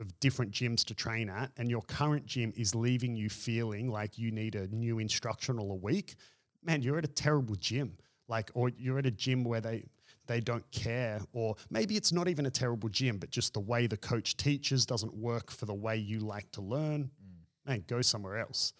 of 0.01 0.18
different 0.20 0.53
gyms 0.53 0.84
to 0.84 0.95
train 0.95 1.28
at, 1.28 1.51
and 1.57 1.68
your 1.68 1.82
current 1.82 2.24
gym 2.24 2.53
is 2.57 2.74
leaving 2.74 3.16
you 3.16 3.28
feeling 3.28 3.91
like 3.91 4.16
you 4.16 4.30
need 4.30 4.55
a 4.55 4.68
new 4.68 5.01
instructional 5.01 5.72
a 5.72 5.74
week, 5.74 6.14
man, 6.62 6.82
you're 6.82 6.99
at 6.99 7.05
a 7.05 7.09
terrible 7.09 7.57
gym. 7.57 7.97
Like, 8.28 8.51
or 8.55 8.68
you're 8.68 8.99
at 8.99 9.07
a 9.07 9.11
gym 9.11 9.43
where 9.43 9.61
they 9.61 9.86
they 10.29 10.41
don't 10.41 10.70
care, 10.70 11.20
or 11.33 11.57
maybe 11.70 11.97
it's 11.97 12.12
not 12.12 12.29
even 12.29 12.47
a 12.47 12.51
terrible 12.51 12.89
gym, 12.89 13.18
but 13.18 13.31
just 13.31 13.55
the 13.55 13.61
way 13.61 13.87
the 13.89 13.97
coach 13.97 14.37
teaches 14.37 14.87
doesn't 14.87 15.12
work 15.14 15.51
for 15.51 15.66
the 15.66 15.74
way 15.74 15.97
you 15.97 16.20
like 16.20 16.49
to 16.53 16.61
learn. 16.61 17.11
Man, 17.66 17.83
go 17.89 18.01
somewhere 18.03 18.39
else. 18.39 18.72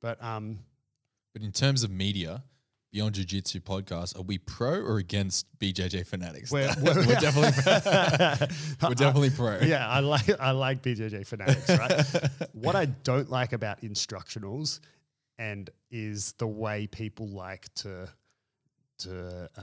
But 0.00 0.22
um, 0.22 0.60
But 1.32 1.42
in 1.42 1.50
terms 1.52 1.82
of 1.82 1.90
media, 1.90 2.44
Beyond 2.92 3.14
Jiu 3.14 3.24
Jitsu 3.24 3.60
podcast, 3.60 4.18
are 4.18 4.22
we 4.22 4.38
pro 4.38 4.80
or 4.80 4.98
against 4.98 5.46
BJJ 5.60 6.06
fanatics? 6.06 6.50
We're- 6.50 6.72
we're, 6.82 6.94
we're- 7.06 7.20
definitely 7.20 7.52
we're 8.82 8.94
definitely 8.94 9.30
pro. 9.30 9.58
yeah, 9.62 9.88
I 9.88 10.00
like 10.00 10.28
I 10.40 10.50
like 10.52 10.82
BJJ 10.82 11.26
fanatics, 11.26 11.68
right? 11.68 12.28
what 12.52 12.74
I 12.76 12.86
don't 12.86 13.30
like 13.30 13.52
about 13.52 13.82
instructionals 13.82 14.80
and 15.38 15.70
is 15.90 16.32
the 16.38 16.46
way 16.48 16.86
people 16.88 17.28
like 17.28 17.72
to 17.76 18.08
to 19.00 19.48
uh, 19.56 19.62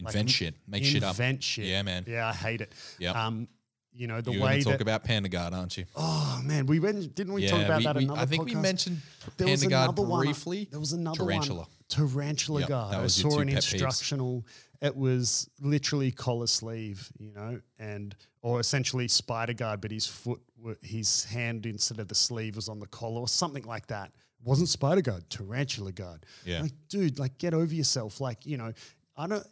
like 0.00 0.14
Invent 0.14 0.30
shit, 0.30 0.54
make 0.68 0.84
shit 0.84 1.02
up. 1.02 1.12
invent 1.12 1.42
shit. 1.42 1.64
Yeah, 1.66 1.82
man. 1.82 2.04
Yeah, 2.06 2.28
I 2.28 2.32
hate 2.32 2.60
it. 2.60 2.72
Yeah. 2.98 3.12
Um, 3.12 3.48
you 3.94 4.06
know 4.06 4.20
the 4.20 4.32
You're 4.32 4.42
way 4.44 4.58
to 4.58 4.64
talk 4.72 4.80
about 4.82 5.04
Panda 5.04 5.28
Guard, 5.30 5.54
aren't 5.54 5.78
you? 5.78 5.86
oh 5.96 6.40
man, 6.44 6.66
we 6.66 6.80
went. 6.80 7.14
Didn't 7.14 7.32
we 7.32 7.46
talk 7.46 7.64
about 7.64 7.78
we- 7.78 7.84
that? 7.84 7.96
we- 7.96 8.04
another 8.04 8.20
I 8.20 8.26
think 8.26 8.44
we 8.44 8.54
mentioned 8.54 8.98
There 9.38 9.48
was 9.48 9.60
Panda 9.62 9.70
Guard 9.74 9.88
another 9.90 10.02
one- 10.02 10.24
briefly. 10.26 10.68
There 10.70 10.78
was 10.80 10.92
another 10.92 11.16
Tarantula. 11.16 11.60
one. 11.60 11.68
Tarantula 11.88 12.60
Yep, 12.60 12.68
guard. 12.68 12.92
that 12.92 13.00
I 13.00 13.06
saw 13.06 13.38
an 13.38 13.48
instructional. 13.48 14.44
It 14.82 14.94
was 14.94 15.48
literally 15.62 16.10
collar 16.12 16.46
sleeve, 16.46 17.10
you 17.18 17.32
know, 17.32 17.58
and 17.78 18.14
or 18.42 18.60
essentially 18.60 19.08
spider 19.08 19.54
guard, 19.54 19.80
but 19.80 19.90
his 19.90 20.06
foot, 20.06 20.42
his 20.82 21.24
hand 21.24 21.64
instead 21.64 21.98
of 21.98 22.08
the 22.08 22.14
sleeve 22.14 22.54
was 22.56 22.68
on 22.68 22.78
the 22.80 22.86
collar 22.88 23.20
or 23.22 23.28
something 23.28 23.64
like 23.64 23.86
that. 23.86 24.08
It 24.08 24.44
wasn't 24.46 24.68
spider 24.68 25.00
guard, 25.00 25.30
tarantula 25.30 25.92
guard. 25.92 26.26
Yeah. 26.44 26.60
like 26.60 26.72
dude, 26.90 27.18
like 27.18 27.38
get 27.38 27.54
over 27.54 27.74
yourself. 27.74 28.20
Like 28.20 28.44
you 28.44 28.58
know, 28.58 28.74
I 29.16 29.26
don't. 29.26 29.46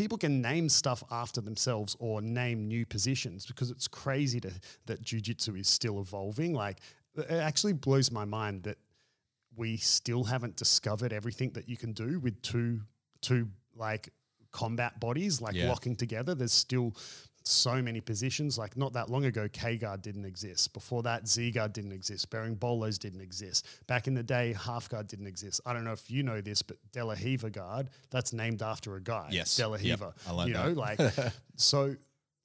People 0.00 0.16
can 0.16 0.40
name 0.40 0.70
stuff 0.70 1.04
after 1.10 1.42
themselves 1.42 1.94
or 1.98 2.22
name 2.22 2.66
new 2.66 2.86
positions 2.86 3.44
because 3.44 3.70
it's 3.70 3.86
crazy 3.86 4.40
to 4.40 4.50
that 4.86 5.02
jujitsu 5.04 5.60
is 5.60 5.68
still 5.68 6.00
evolving. 6.00 6.54
Like 6.54 6.78
it 7.14 7.30
actually 7.30 7.74
blows 7.74 8.10
my 8.10 8.24
mind 8.24 8.62
that 8.62 8.78
we 9.54 9.76
still 9.76 10.24
haven't 10.24 10.56
discovered 10.56 11.12
everything 11.12 11.50
that 11.50 11.68
you 11.68 11.76
can 11.76 11.92
do 11.92 12.18
with 12.18 12.40
two 12.40 12.80
two 13.20 13.48
like 13.76 14.08
combat 14.52 14.98
bodies 15.00 15.42
like 15.42 15.54
Yeah. 15.54 15.68
locking 15.68 15.96
together. 15.96 16.34
There's 16.34 16.54
still 16.54 16.94
so 17.50 17.82
many 17.82 18.00
positions. 18.00 18.58
Like 18.58 18.76
not 18.76 18.92
that 18.94 19.10
long 19.10 19.24
ago, 19.24 19.48
K 19.52 19.76
guard 19.76 20.02
didn't 20.02 20.24
exist. 20.24 20.72
Before 20.72 21.02
that, 21.02 21.26
Z 21.28 21.50
guard 21.52 21.72
didn't 21.72 21.92
exist. 21.92 22.30
Berimbolos 22.30 22.98
didn't 22.98 23.20
exist. 23.20 23.66
Back 23.86 24.06
in 24.06 24.14
the 24.14 24.22
day, 24.22 24.52
half 24.52 24.88
guard 24.88 25.06
didn't 25.06 25.26
exist. 25.26 25.60
I 25.66 25.72
don't 25.72 25.84
know 25.84 25.92
if 25.92 26.10
you 26.10 26.22
know 26.22 26.40
this, 26.40 26.62
but 26.62 26.76
De 26.92 27.04
La 27.04 27.14
Riva 27.22 27.50
guard 27.50 27.90
that's 28.10 28.32
named 28.32 28.62
after 28.62 28.96
a 28.96 29.00
guy. 29.00 29.28
Yes. 29.30 29.56
De 29.56 29.66
La 29.66 29.76
Yep. 29.80 30.14
I 30.26 30.30
learned 30.32 30.48
you 30.48 30.54
know, 30.54 30.74
that. 30.74 30.76
like 30.76 31.32
so, 31.56 31.96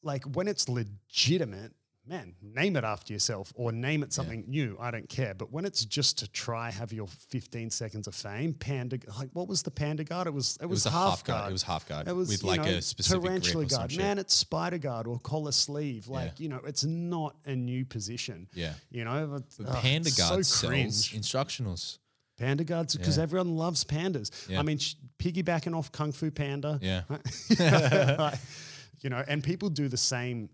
like 0.03 0.23
when 0.23 0.47
it's 0.47 0.67
legitimate. 0.69 1.73
Man, 2.07 2.35
name 2.41 2.75
it 2.75 2.83
after 2.83 3.13
yourself 3.13 3.51
or 3.55 3.71
name 3.71 4.03
it 4.03 4.13
something 4.13 4.43
new. 4.47 4.77
I 4.79 4.91
don't 4.91 5.09
care. 5.09 5.33
But 5.33 5.51
when 5.51 5.65
it's 5.65 5.83
just 5.85 6.19
to 6.19 6.27
try 6.27 6.69
have 6.69 6.93
your 6.93 7.07
15 7.29 7.71
seconds 7.71 8.07
of 8.07 8.13
fame, 8.13 8.53
panda 8.53 8.99
like 9.19 9.29
what 9.33 9.47
was 9.47 9.63
the 9.63 9.71
panda 9.71 10.03
guard? 10.03 10.27
It 10.27 10.33
was 10.33 10.57
it, 10.61 10.65
It 10.65 10.69
was 10.69 10.85
a 10.85 10.91
half 10.91 11.23
guard. 11.23 11.49
It 11.49 11.53
was 11.53 11.63
half 11.63 11.87
guard 11.87 12.07
it 12.07 12.15
was 12.15 12.29
with 12.29 12.43
like 12.43 12.61
know, 12.61 12.67
a 12.67 12.81
specific 12.81 13.21
grip 13.21 13.31
tarantula 13.43 13.65
guard. 13.65 13.97
Man, 13.97 14.19
it's 14.19 14.35
spider 14.35 14.77
guard 14.77 15.07
or 15.07 15.17
collar 15.19 15.51
sleeve. 15.51 16.07
Like 16.07 16.39
you 16.39 16.47
know, 16.47 16.61
it's 16.65 16.83
not 16.83 17.35
a 17.45 17.55
new 17.55 17.85
position. 17.85 18.47
Yeah. 18.53 18.73
you 18.91 19.03
know, 19.03 19.27
but, 19.57 19.65
ugh, 19.67 19.75
oh, 19.75 19.81
Panda 19.81 20.11
Guard 20.11 20.45
so 20.45 20.67
sells 20.67 20.69
cringe. 20.69 21.13
instructionals. 21.19 21.97
Panda 22.37 22.63
guards 22.65 22.95
because 22.95 23.17
Yeah. 23.17 23.23
everyone 23.23 23.55
loves 23.55 23.83
pandas. 23.85 24.29
Yeah. 24.49 24.59
I 24.59 24.63
mean, 24.63 24.77
sh- 24.77 24.95
piggybacking 25.17 25.73
off 25.75 25.91
Kung 25.91 26.11
Fu 26.11 26.29
Panda. 26.31 26.79
Yeah. 26.81 27.01
You 29.01 29.09
know, 29.09 29.23
and 29.27 29.43
people 29.43 29.69
do 29.69 29.87
the 29.87 29.97
same 29.97 30.49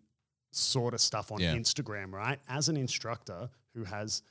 sort 0.51 0.93
of 0.93 1.01
stuff 1.01 1.31
on 1.31 1.39
Yeah. 1.39 1.55
Instagram, 1.55 2.11
right? 2.11 2.39
As 2.47 2.69
an 2.69 2.77
instructor 2.77 3.49
who 3.73 3.83
has 3.85 4.21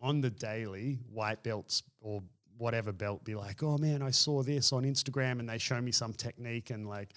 on 0.00 0.20
the 0.20 0.30
daily 0.30 0.98
white 1.10 1.42
belts 1.42 1.82
or 2.00 2.22
whatever 2.58 2.92
belt 2.92 3.24
be 3.24 3.34
like, 3.34 3.62
oh 3.62 3.78
man, 3.78 4.02
I 4.02 4.10
saw 4.10 4.42
this 4.42 4.72
on 4.72 4.84
Instagram 4.84 5.40
and 5.40 5.48
they 5.48 5.58
show 5.58 5.80
me 5.80 5.90
some 5.92 6.12
technique 6.12 6.70
and 6.70 6.88
like, 6.88 7.12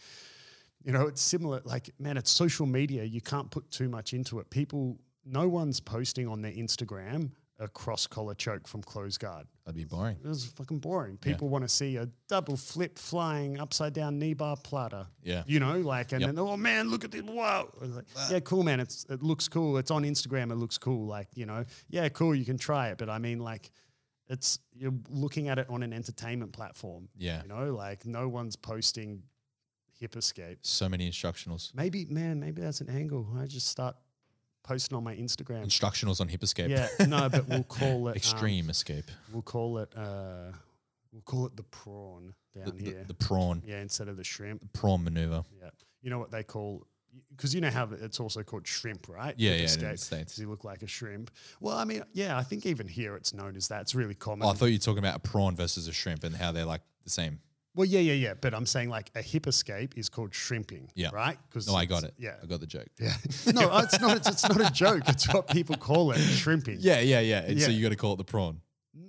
you 0.83 0.91
know, 0.91 1.07
it's 1.07 1.21
similar. 1.21 1.61
Like, 1.65 1.89
man, 1.99 2.17
it's 2.17 2.31
social 2.31 2.65
media. 2.65 3.03
You 3.03 3.21
can't 3.21 3.51
put 3.51 3.69
too 3.69 3.89
much 3.89 4.13
into 4.13 4.39
it. 4.39 4.49
People, 4.49 4.97
no 5.25 5.47
one's 5.47 5.79
posting 5.79 6.27
on 6.27 6.41
their 6.41 6.53
Instagram 6.53 7.31
a 7.59 7.67
cross 7.67 8.05
collar 8.05 8.35
choke 8.35 8.67
from 8.67 8.83
close 8.83 9.17
guard. 9.17 9.47
That'd 9.65 9.75
be 9.77 9.83
boring. 9.83 10.17
It 10.23 10.27
was 10.27 10.45
fucking 10.45 10.77
boring. 10.79 11.17
People 11.17 11.49
want 11.49 11.63
to 11.63 11.67
see 11.67 11.97
a 11.97 12.07
double 12.29 12.55
flip 12.55 12.99
flying 12.99 13.59
upside 13.59 13.93
down 13.93 14.19
knee 14.19 14.35
bar 14.35 14.55
platter. 14.57 15.07
Yeah. 15.23 15.43
You 15.47 15.59
know, 15.59 15.79
like, 15.79 16.11
and 16.11 16.21
Yep. 16.21 16.27
then, 16.35 16.39
oh 16.39 16.55
man, 16.55 16.89
look 16.89 17.03
at 17.03 17.11
this. 17.11 17.23
Wow. 17.23 17.69
Like, 17.81 18.05
yeah, 18.29 18.39
cool, 18.41 18.61
man. 18.63 18.79
It's, 18.79 19.05
it 19.09 19.23
looks 19.23 19.47
cool. 19.47 19.77
It's 19.77 19.89
on 19.89 20.03
Instagram. 20.03 20.51
It 20.51 20.55
looks 20.55 20.77
cool. 20.77 21.07
Like, 21.07 21.29
you 21.33 21.45
know, 21.47 21.65
yeah, 21.89 22.07
cool. 22.09 22.35
You 22.35 22.45
can 22.45 22.57
try 22.59 22.89
it. 22.89 22.97
But 22.99 23.09
I 23.09 23.17
mean, 23.17 23.39
like, 23.39 23.71
it's, 24.29 24.59
you're 24.73 24.93
looking 25.09 25.47
at 25.49 25.57
it 25.57 25.67
on 25.69 25.81
an 25.83 25.93
entertainment 25.93 26.51
platform. 26.53 27.09
Yeah. 27.17 27.41
You 27.41 27.47
know, 27.47 27.73
like, 27.73 28.05
no 28.05 28.27
one's 28.29 28.55
posting 28.55 29.23
hip 29.99 30.15
escape. 30.15 30.59
So 30.61 30.87
many 30.87 31.09
instructionals. 31.09 31.73
Maybe, 31.73 32.05
man, 32.05 32.39
maybe 32.39 32.61
that's 32.61 32.81
an 32.81 32.89
angle. 32.89 33.27
I 33.35 33.47
just 33.47 33.67
start 33.67 33.95
posting 34.67 34.97
on 34.97 35.03
my 35.03 35.15
Instagram. 35.15 35.65
Instructionals 35.65 36.19
on 36.21 36.27
hip 36.27 36.43
escape. 36.43 36.69
Yeah, 36.69 36.87
no, 37.07 37.29
but 37.29 37.47
we'll 37.47 37.63
call 37.79 38.07
it 38.07 38.11
um, 38.11 38.15
Extreme 38.17 38.69
escape. 38.69 39.05
We'll 39.31 39.41
call 39.41 39.77
it 39.79 39.93
uh, 39.95 40.51
we'll 41.11 41.21
call 41.23 41.45
it 41.45 41.55
the 41.55 41.63
prawn 41.63 42.33
down 42.55 42.65
The, 42.65 42.71
the, 42.71 42.83
here. 42.83 43.05
the 43.07 43.13
prawn. 43.13 43.63
yeah, 43.65 43.81
instead 43.81 44.07
of 44.07 44.17
the 44.17 44.23
shrimp. 44.23 44.61
The 44.61 44.79
prawn 44.79 45.03
maneuver. 45.03 45.43
Yeah, 45.61 45.69
you 46.01 46.09
know 46.09 46.19
what 46.19 46.31
they 46.31 46.43
call 46.43 46.85
because 47.35 47.55
you 47.55 47.61
know 47.61 47.69
how 47.71 47.89
it's 47.91 48.19
also 48.19 48.43
called 48.43 48.67
shrimp, 48.67 49.07
right? 49.09 49.33
Yeah, 49.37 49.51
yeah, 49.51 49.55
in 49.55 49.59
the 49.59 49.65
escape. 49.65 49.97
States. 49.99 50.33
Does 50.35 50.37
he 50.39 50.45
look 50.45 50.63
like 50.63 50.83
a 50.83 50.87
shrimp? 50.87 51.31
Well, 51.59 51.75
I 51.77 51.83
mean, 51.85 52.03
yeah, 52.13 52.37
I 52.37 52.43
think 52.43 52.65
even 52.65 52.87
here 52.87 53.15
it's 53.15 53.33
known 53.33 53.55
as 53.55 53.69
that. 53.69 53.81
It's 53.81 53.95
really 53.95 54.13
common. 54.13 54.45
Oh, 54.47 54.51
I 54.51 54.53
thought 54.53 54.67
you 54.67 54.75
were 54.75 54.79
talking 54.79 54.99
about 54.99 55.15
a 55.15 55.19
prawn 55.19 55.55
versus 55.55 55.87
a 55.87 55.93
shrimp 55.93 56.23
and 56.23 56.35
how 56.35 56.51
they're 56.51 56.65
like 56.65 56.81
the 57.03 57.09
same. 57.09 57.39
Well, 57.77 57.85
yeah, 57.85 57.99
yeah, 57.99 58.13
yeah. 58.13 58.33
But 58.33 58.55
I'm 58.55 58.65
saying 58.65 58.89
like 58.89 59.11
a 59.15 59.21
hip 59.21 59.45
escape 59.45 59.93
is 59.95 60.09
called 60.09 60.33
shrimping. 60.33 60.89
Yeah. 60.95 61.11
Right? 61.13 61.37
Because 61.47 61.67
No, 61.67 61.75
I 61.75 61.85
got 61.85 62.03
it. 62.03 62.15
Yeah. 62.17 62.33
I 62.41 62.47
got 62.47 62.59
the 62.59 62.65
joke. 62.65 62.87
Yeah. 62.99 63.13
no, 63.53 63.77
it's 63.77 64.01
not. 64.01 64.17
It's, 64.17 64.27
it's 64.27 64.49
not 64.49 64.59
a 64.59 64.73
joke. 64.73 65.03
It's 65.07 65.31
what 65.31 65.47
people 65.47 65.77
call 65.77 66.11
it, 66.11 66.17
shrimping. 66.17 66.77
Yeah, 66.81 66.99
yeah, 67.01 67.19
yeah. 67.19 67.43
And 67.43 67.61
So 67.61 67.69
you 67.69 67.83
got 67.83 67.89
to 67.89 67.95
call 67.95 68.13
it 68.13 68.17
the 68.17 68.23
prawn. 68.23 68.61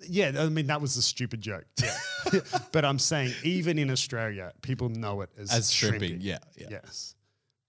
Yeah, 0.06 0.32
I 0.36 0.50
mean 0.50 0.66
that 0.66 0.82
was 0.82 0.96
a 0.98 1.02
stupid 1.02 1.40
joke. 1.40 1.64
Yeah, 1.82 2.40
but 2.72 2.84
I'm 2.84 2.98
saying 2.98 3.32
even 3.42 3.78
in 3.78 3.90
Australia, 3.90 4.52
people 4.60 4.90
know 4.90 5.22
it 5.22 5.30
as, 5.38 5.50
As 5.50 5.72
shrimping. 5.72 6.20
Yeah, 6.20 6.38
yeah. 6.56 6.66
Yes, 6.70 7.14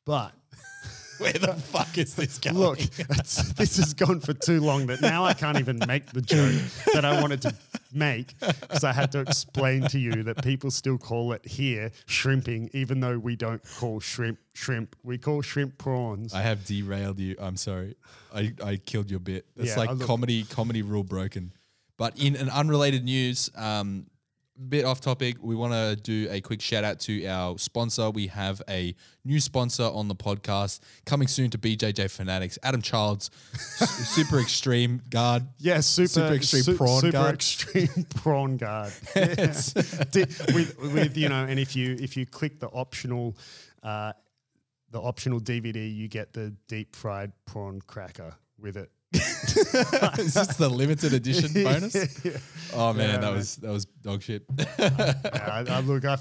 but 0.05 0.33
Where 1.19 1.33
the 1.33 1.53
fuck 1.53 1.97
is 1.97 2.15
this 2.15 2.37
going? 2.37 2.57
look, 2.57 2.79
it's, 2.79 3.51
this 3.53 3.75
has 3.75 3.93
gone 3.93 4.21
for 4.21 4.33
too 4.33 4.61
long 4.61 4.87
that 4.87 5.01
now 5.01 5.25
I 5.25 5.33
can't 5.33 5.59
even 5.59 5.79
make 5.85 6.05
the 6.07 6.21
joke 6.21 6.55
that 6.93 7.03
I 7.03 7.21
wanted 7.21 7.41
to 7.41 7.53
make 7.93 8.37
because 8.39 8.83
I 8.83 8.93
had 8.93 9.11
to 9.13 9.19
explain 9.19 9.83
to 9.89 9.99
you 9.99 10.23
that 10.23 10.43
people 10.43 10.71
still 10.71 10.97
call 10.97 11.33
it 11.33 11.45
here 11.45 11.91
shrimping, 12.05 12.69
even 12.73 12.99
though 12.99 13.17
we 13.17 13.35
don't 13.35 13.61
call 13.79 13.99
shrimp 13.99 14.39
shrimp. 14.53 14.95
We 15.03 15.17
call 15.17 15.41
shrimp 15.41 15.77
prawns. 15.77 16.33
I 16.33 16.41
have 16.41 16.65
derailed 16.65 17.19
you. 17.19 17.35
I'm 17.39 17.57
sorry. 17.57 17.95
I, 18.33 18.53
I 18.63 18.75
killed 18.77 19.09
your 19.09 19.19
bit. 19.19 19.45
It's 19.55 19.69
Yeah, 19.75 19.83
like 19.85 19.99
comedy, 20.01 20.43
comedy 20.43 20.81
rule 20.81 21.03
broken. 21.03 21.53
But 21.97 22.17
in 22.17 22.35
an 22.35 22.49
unrelated 22.49 23.03
news, 23.03 23.49
um, 23.55 24.07
bit 24.67 24.83
off 24.85 24.99
topic, 25.01 25.37
we 25.41 25.55
want 25.55 25.73
to 25.73 25.95
do 25.95 26.27
a 26.29 26.41
quick 26.41 26.61
shout 26.61 26.83
out 26.83 26.99
to 27.01 27.25
our 27.25 27.57
sponsor. 27.57 28.09
We 28.09 28.27
have 28.27 28.61
a 28.67 28.93
new 29.23 29.39
sponsor 29.39 29.83
on 29.83 30.07
the 30.07 30.15
podcast 30.15 30.79
coming 31.05 31.27
soon 31.27 31.49
to 31.51 31.57
BJJ 31.57 32.11
Fanatics, 32.11 32.59
Adam 32.61 32.81
Childs, 32.81 33.29
super 33.53 34.39
extreme 34.39 35.01
guard. 35.09 35.43
Yeah, 35.57 35.79
super, 35.79 36.07
Super 36.09 36.33
extreme 36.33 36.63
su- 36.63 36.77
prawn 36.77 36.99
super 37.01 37.11
guard. 37.11 37.35
extreme 37.35 38.05
prawn 38.15 38.57
guard. 38.57 38.91
Di- 39.13 40.25
with, 40.53 40.75
with 40.93 41.17
you 41.17 41.29
know, 41.29 41.45
and 41.45 41.59
if 41.59 41.75
you 41.75 41.95
if 41.99 42.17
you 42.17 42.25
click 42.25 42.59
the 42.59 42.67
optional, 42.69 43.37
uh, 43.83 44.11
the 44.91 44.99
optional 44.99 45.39
DVD, 45.39 45.93
you 45.95 46.07
get 46.07 46.33
the 46.33 46.53
deep 46.67 46.95
fried 46.95 47.31
prawn 47.45 47.81
cracker 47.87 48.35
with 48.59 48.75
it. 48.75 48.91
Is 49.13 50.33
this 50.35 50.55
the 50.57 50.69
limited 50.69 51.13
edition 51.13 51.51
bonus? 51.63 51.95
Oh 52.73 52.93
man, 52.93 53.09
Yeah, 53.09 53.13
that 53.17 53.21
man. 53.21 53.35
was 53.35 53.55
that 53.57 53.71
was 53.71 53.85
dog 53.85 54.21
shit. 54.21 54.43
Yeah, 54.79 55.23
I, 55.51 55.65
I 55.67 55.79
look, 55.81 56.05
I, 56.05 56.17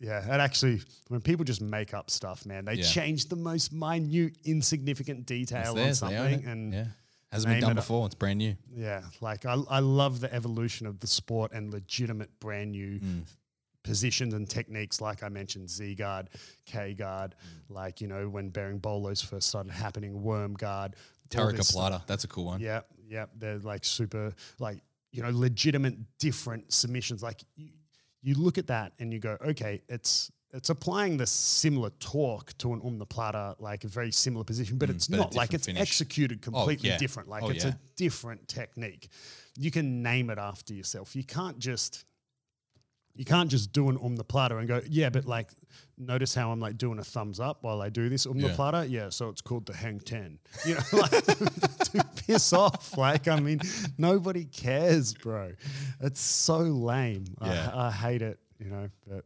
yeah, 0.00 0.22
and 0.22 0.42
actually, 0.42 0.80
when 1.08 1.20
people 1.20 1.44
just 1.44 1.60
make 1.60 1.94
up 1.94 2.10
stuff, 2.10 2.44
man, 2.44 2.64
they 2.64 2.74
Yeah. 2.74 2.84
change 2.84 3.26
the 3.28 3.36
most 3.36 3.72
minute, 3.72 4.36
insignificant 4.44 5.26
detail 5.26 5.70
on 5.70 5.76
Theirs, 5.76 6.00
they 6.00 6.16
own 6.16 6.30
something, 6.32 6.40
it. 6.48 6.52
and 6.52 6.72
yeah, 6.74 6.84
hasn't 7.30 7.48
been 7.48 7.52
name 7.54 7.60
done 7.60 7.70
it 7.72 7.74
before. 7.76 8.06
It's 8.06 8.14
brand 8.16 8.38
new. 8.38 8.56
Yeah, 8.74 9.02
like 9.20 9.46
I, 9.46 9.54
I 9.70 9.78
love 9.78 10.18
the 10.20 10.32
evolution 10.34 10.86
of 10.88 10.98
the 10.98 11.06
sport 11.06 11.52
and 11.52 11.72
legitimate 11.72 12.40
brand 12.40 12.72
new 12.72 12.98
Mm. 12.98 13.22
positions 13.84 14.34
and 14.34 14.48
techniques. 14.50 15.00
Like 15.00 15.22
I 15.22 15.28
mentioned, 15.28 15.70
Z 15.70 15.94
guard, 15.94 16.30
K 16.66 16.94
guard, 16.94 17.36
Mm. 17.70 17.74
like, 17.74 18.00
you 18.00 18.08
know, 18.08 18.28
when 18.28 18.50
berimbolos 18.50 19.24
first 19.24 19.48
started 19.48 19.70
happening, 19.72 20.22
worm 20.22 20.54
guard, 20.54 20.96
Plata. 21.72 22.02
That's 22.06 22.24
a 22.24 22.28
cool 22.28 22.44
one. 22.44 22.60
Yeah, 22.60 22.80
yeah, 23.08 23.26
they're 23.36 23.58
like 23.58 23.84
super, 23.84 24.32
like 24.58 24.78
you 25.12 25.22
know, 25.22 25.30
legitimate, 25.32 25.94
different 26.18 26.72
submissions. 26.72 27.22
Like 27.22 27.42
you, 27.56 27.68
you 28.22 28.34
look 28.34 28.58
at 28.58 28.66
that 28.68 28.92
and 28.98 29.12
you 29.12 29.18
go, 29.18 29.36
okay, 29.44 29.82
it's 29.88 30.30
it's 30.54 30.68
applying 30.68 31.16
the 31.16 31.26
similar 31.26 31.90
torque 31.98 32.56
to 32.58 32.74
an 32.74 32.80
umna 32.82 33.54
like 33.58 33.84
a 33.84 33.88
very 33.88 34.12
similar 34.12 34.44
position, 34.44 34.76
but 34.76 34.90
it's 34.90 35.06
Mm, 35.08 35.12
but 35.12 35.16
not 35.16 35.34
like 35.34 35.54
it's 35.54 35.66
finish. 35.66 35.80
executed 35.80 36.42
completely 36.42 36.90
yeah. 36.90 36.98
different. 36.98 37.28
Like 37.28 37.42
Oh, 37.42 37.48
it's 37.50 37.64
yeah. 37.64 37.70
a 37.72 37.76
different 37.96 38.48
technique. 38.48 39.08
You 39.56 39.70
can 39.70 40.02
name 40.02 40.28
it 40.30 40.38
after 40.38 40.74
yourself. 40.74 41.16
You 41.16 41.24
can't 41.24 41.58
just 41.58 42.04
you 43.14 43.24
can't 43.26 43.50
just 43.50 43.72
do 43.72 43.88
an 43.90 43.98
omoplata 43.98 44.58
and 44.58 44.66
go, 44.66 44.80
yeah, 44.88 45.10
but 45.10 45.26
like 45.26 45.50
notice 46.06 46.34
how 46.34 46.50
I'm 46.52 46.60
like 46.60 46.76
doing 46.78 46.98
a 46.98 47.04
thumbs 47.04 47.40
up 47.40 47.58
while 47.62 47.80
I 47.82 47.88
do 47.88 48.08
this 48.08 48.26
umna 48.26 48.48
Yeah. 48.48 48.54
plata. 48.54 48.86
Yeah, 48.88 49.08
so 49.10 49.28
it's 49.28 49.40
called 49.40 49.66
the 49.66 49.74
hang 49.76 50.00
ten. 50.00 50.38
You 50.66 50.74
know, 50.74 50.80
like 50.92 51.10
to 51.24 52.06
piss 52.26 52.52
off. 52.52 52.96
Like, 52.96 53.28
I 53.28 53.40
mean, 53.40 53.60
nobody 53.98 54.44
cares, 54.44 55.14
bro. 55.14 55.52
It's 56.00 56.20
so 56.20 56.58
lame. 56.58 57.24
Yeah. 57.42 57.70
I, 57.72 57.86
I 57.88 57.90
hate 57.90 58.22
it, 58.22 58.38
you 58.58 58.70
know, 58.70 58.88
but 59.08 59.24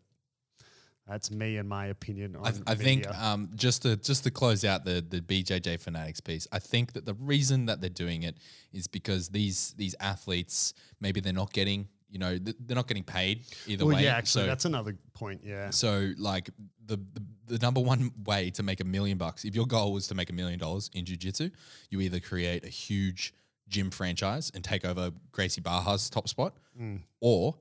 that's 1.07 1.31
me 1.31 1.57
and 1.57 1.68
my 1.68 1.87
opinion 1.87 2.35
on 2.35 2.47
I, 2.66 2.72
I 2.72 2.74
think 2.74 3.07
um, 3.16 3.51
just 3.55 3.83
to 3.83 3.97
just 3.97 4.24
to 4.24 4.31
close 4.33 4.64
out 4.64 4.85
the 4.85 5.05
the 5.09 5.20
BJJ 5.20 5.81
fanatics 5.81 6.20
piece, 6.20 6.49
I 6.51 6.59
think 6.59 6.95
that 6.95 7.07
the 7.07 7.14
reason 7.14 7.66
that 7.66 7.81
they're 7.81 7.89
doing 7.91 8.24
it 8.24 8.37
is 8.72 8.89
because 8.89 9.29
these 9.29 9.72
these 9.77 9.95
athletes 10.01 10.74
maybe 11.01 11.20
they're 11.20 11.33
not 11.33 11.53
getting 11.53 11.89
you 12.09 12.19
know 12.19 12.39
th- 12.39 12.57
they're 12.61 12.75
not 12.77 12.87
getting 12.89 13.05
paid 13.05 13.45
either 13.67 13.85
well, 13.87 13.97
way. 13.97 14.05
yeah, 14.05 14.17
actually, 14.17 14.43
so, 14.45 14.47
that's 14.47 14.65
another 14.65 14.97
point. 15.15 15.41
Yeah. 15.45 15.71
so 15.71 16.13
like 16.19 16.51
the, 16.85 16.97
the 16.97 17.23
the 17.47 17.59
number 17.59 17.81
one 17.81 18.11
way 18.25 18.51
to 18.51 18.63
make 18.63 18.81
a 18.81 18.85
million 18.85 19.19
bucks, 19.19 19.45
if 19.45 19.55
your 19.55 19.67
goal 19.67 19.93
was 19.93 20.09
to 20.09 20.15
make 20.15 20.31
a 20.31 20.33
million 20.33 20.59
dollars 20.59 20.91
in 20.95 21.05
jiu-jitsu, 21.05 21.51
you 21.91 22.01
either 22.01 22.19
create 22.21 22.65
a 22.65 22.69
huge 22.69 23.33
gym 23.69 23.91
franchise 23.91 24.51
and 24.55 24.63
take 24.65 24.85
over 24.85 25.13
Gracie 25.33 25.61
Barra's 25.61 26.11
top 26.11 26.29
spot, 26.29 26.55
Mm. 26.81 27.01
or 27.21 27.57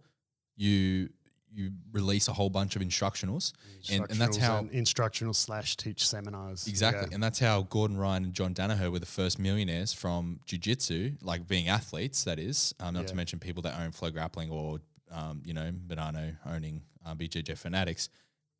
you 0.55 1.09
you 1.55 1.71
release 1.91 2.27
a 2.27 2.33
whole 2.33 2.49
bunch 2.49 2.75
of 2.75 2.81
instructionals, 2.81 3.53
and, 3.89 4.05
and 4.09 4.19
that's 4.19 4.37
how 4.37 4.57
and 4.57 4.71
instructional 4.71 5.33
slash 5.33 5.77
teach 5.77 6.07
seminars. 6.07 6.67
Exactly. 6.67 7.07
Yeah. 7.09 7.15
And 7.15 7.23
that's 7.23 7.39
how 7.39 7.63
Gordon 7.63 7.97
Ryan 7.97 8.25
and 8.25 8.33
John 8.33 8.53
Danaher 8.53 8.91
were 8.91 8.99
the 8.99 9.05
first 9.05 9.39
millionaires 9.39 9.93
from 9.93 10.39
jiu-jitsu, 10.45 11.13
like 11.21 11.47
being 11.47 11.69
athletes, 11.69 12.23
that 12.25 12.39
is, 12.39 12.75
um, 12.79 12.93
not 12.93 13.07
to 13.07 13.15
mention 13.15 13.39
people 13.39 13.63
that 13.63 13.79
own 13.79 13.91
Flow 13.91 14.11
Grappling 14.11 14.49
or, 14.49 14.79
um, 15.11 15.41
you 15.45 15.53
know, 15.53 15.71
Bonanno 15.87 16.35
owning 16.45 16.81
um, 17.05 17.17
BJJ 17.17 17.57
Fanatics. 17.57 18.09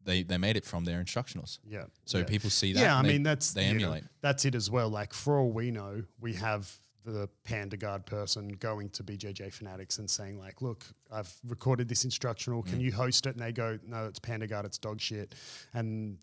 They, 0.03 0.21
they 0.23 0.37
made 0.37 0.55
it 0.55 0.65
from 0.65 0.85
their 0.85 1.03
instructionals. 1.03 1.59
Yeah. 1.67 1.85
So 2.05 2.19
yeah. 2.19 2.25
people 2.25 2.49
see 2.49 2.73
that. 2.73 2.79
Yeah, 2.79 2.97
I 2.97 3.01
they- 3.01 3.07
mean 3.09 3.23
that's 3.23 3.53
they 3.53 3.63
you 3.63 3.73
know, 3.73 3.85
emulate. 3.85 4.03
that's 4.21 4.45
it 4.45 4.55
as 4.55 4.69
well. 4.69 4.87
Like 4.89 5.13
for 5.13 5.39
all 5.39 5.49
we 5.51 5.71
know, 5.71 6.03
we 6.21 6.33
have 6.35 6.71
the 7.11 7.29
Panda 7.43 7.77
Guard 7.77 8.05
person 8.05 8.49
going 8.49 8.89
to 8.89 9.03
BJJ 9.03 9.53
Fanatics 9.53 9.97
and 9.97 10.09
saying 10.09 10.37
like, 10.37 10.61
"Look, 10.61 10.85
I've 11.11 11.33
recorded 11.47 11.87
this 11.87 12.03
instructional. 12.05 12.63
Mm. 12.63 12.69
Can 12.69 12.79
you 12.79 12.91
host 12.91 13.25
it?" 13.25 13.35
And 13.35 13.39
they 13.43 13.51
go, 13.51 13.79
"No, 13.85 14.05
it's 14.05 14.19
Panda 14.19 14.47
Guard. 14.47 14.65
It's 14.65 14.77
dog 14.77 14.99
shit." 14.99 15.35
And 15.73 16.17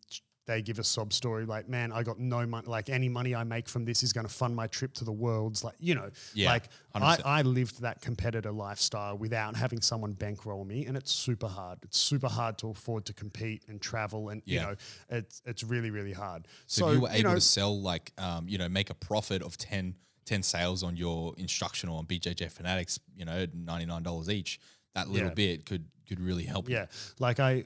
they 0.46 0.60
give 0.60 0.78
a 0.78 0.84
sob 0.84 1.12
story 1.12 1.46
like, 1.46 1.68
"Man, 1.68 1.92
I 1.92 2.02
got 2.02 2.18
no 2.18 2.46
money. 2.46 2.66
Like 2.66 2.88
any 2.88 3.08
money 3.08 3.34
I 3.34 3.44
make 3.44 3.68
from 3.68 3.84
this 3.84 4.02
is 4.02 4.12
going 4.12 4.26
to 4.26 4.32
fund 4.32 4.56
my 4.56 4.66
trip 4.66 4.92
to 4.94 5.04
the 5.04 5.12
worlds." 5.12 5.62
Like 5.62 5.76
you 5.78 5.94
know, 5.94 6.10
Yeah, 6.34 6.50
like 6.50 6.68
I, 6.94 7.16
100%. 7.16 7.22
I 7.24 7.42
lived 7.42 7.80
that 7.82 8.00
competitor 8.00 8.50
lifestyle 8.50 9.16
without 9.16 9.56
having 9.56 9.80
someone 9.80 10.12
bankroll 10.12 10.64
me, 10.64 10.86
and 10.86 10.96
it's 10.96 11.12
super 11.12 11.46
hard. 11.46 11.78
It's 11.82 11.98
super 11.98 12.28
hard 12.28 12.58
to 12.58 12.70
afford 12.70 13.04
to 13.06 13.12
compete 13.12 13.62
and 13.68 13.80
travel, 13.80 14.30
and 14.30 14.42
you 14.44 14.60
know, 14.60 14.74
it's 15.10 15.42
it's 15.44 15.62
really 15.62 15.90
really 15.90 16.12
hard. 16.12 16.48
So, 16.66 16.88
if 16.88 16.94
you 16.94 17.00
were 17.02 17.10
able 17.10 17.30
know, 17.30 17.34
to 17.36 17.40
sell 17.40 17.80
like, 17.80 18.12
um, 18.18 18.48
you 18.48 18.58
know, 18.58 18.68
make 18.68 18.90
a 18.90 18.94
profit 18.94 19.42
of 19.42 19.56
10, 19.56 19.94
10 20.24 20.42
sales 20.42 20.82
on 20.82 20.96
your 20.96 21.34
instructional 21.36 21.96
on 21.98 22.06
BJJ 22.06 22.50
Fanatics, 22.50 22.98
you 23.16 23.24
know, 23.24 23.46
$99 23.46 24.28
each, 24.28 24.60
that 24.94 25.08
little 25.08 25.28
Yeah. 25.28 25.34
bit 25.34 25.66
could 25.66 25.84
could 26.08 26.20
really 26.20 26.44
help 26.44 26.68
you. 26.68 26.74
yeah, 26.76 26.86
like 27.18 27.40
I, 27.40 27.64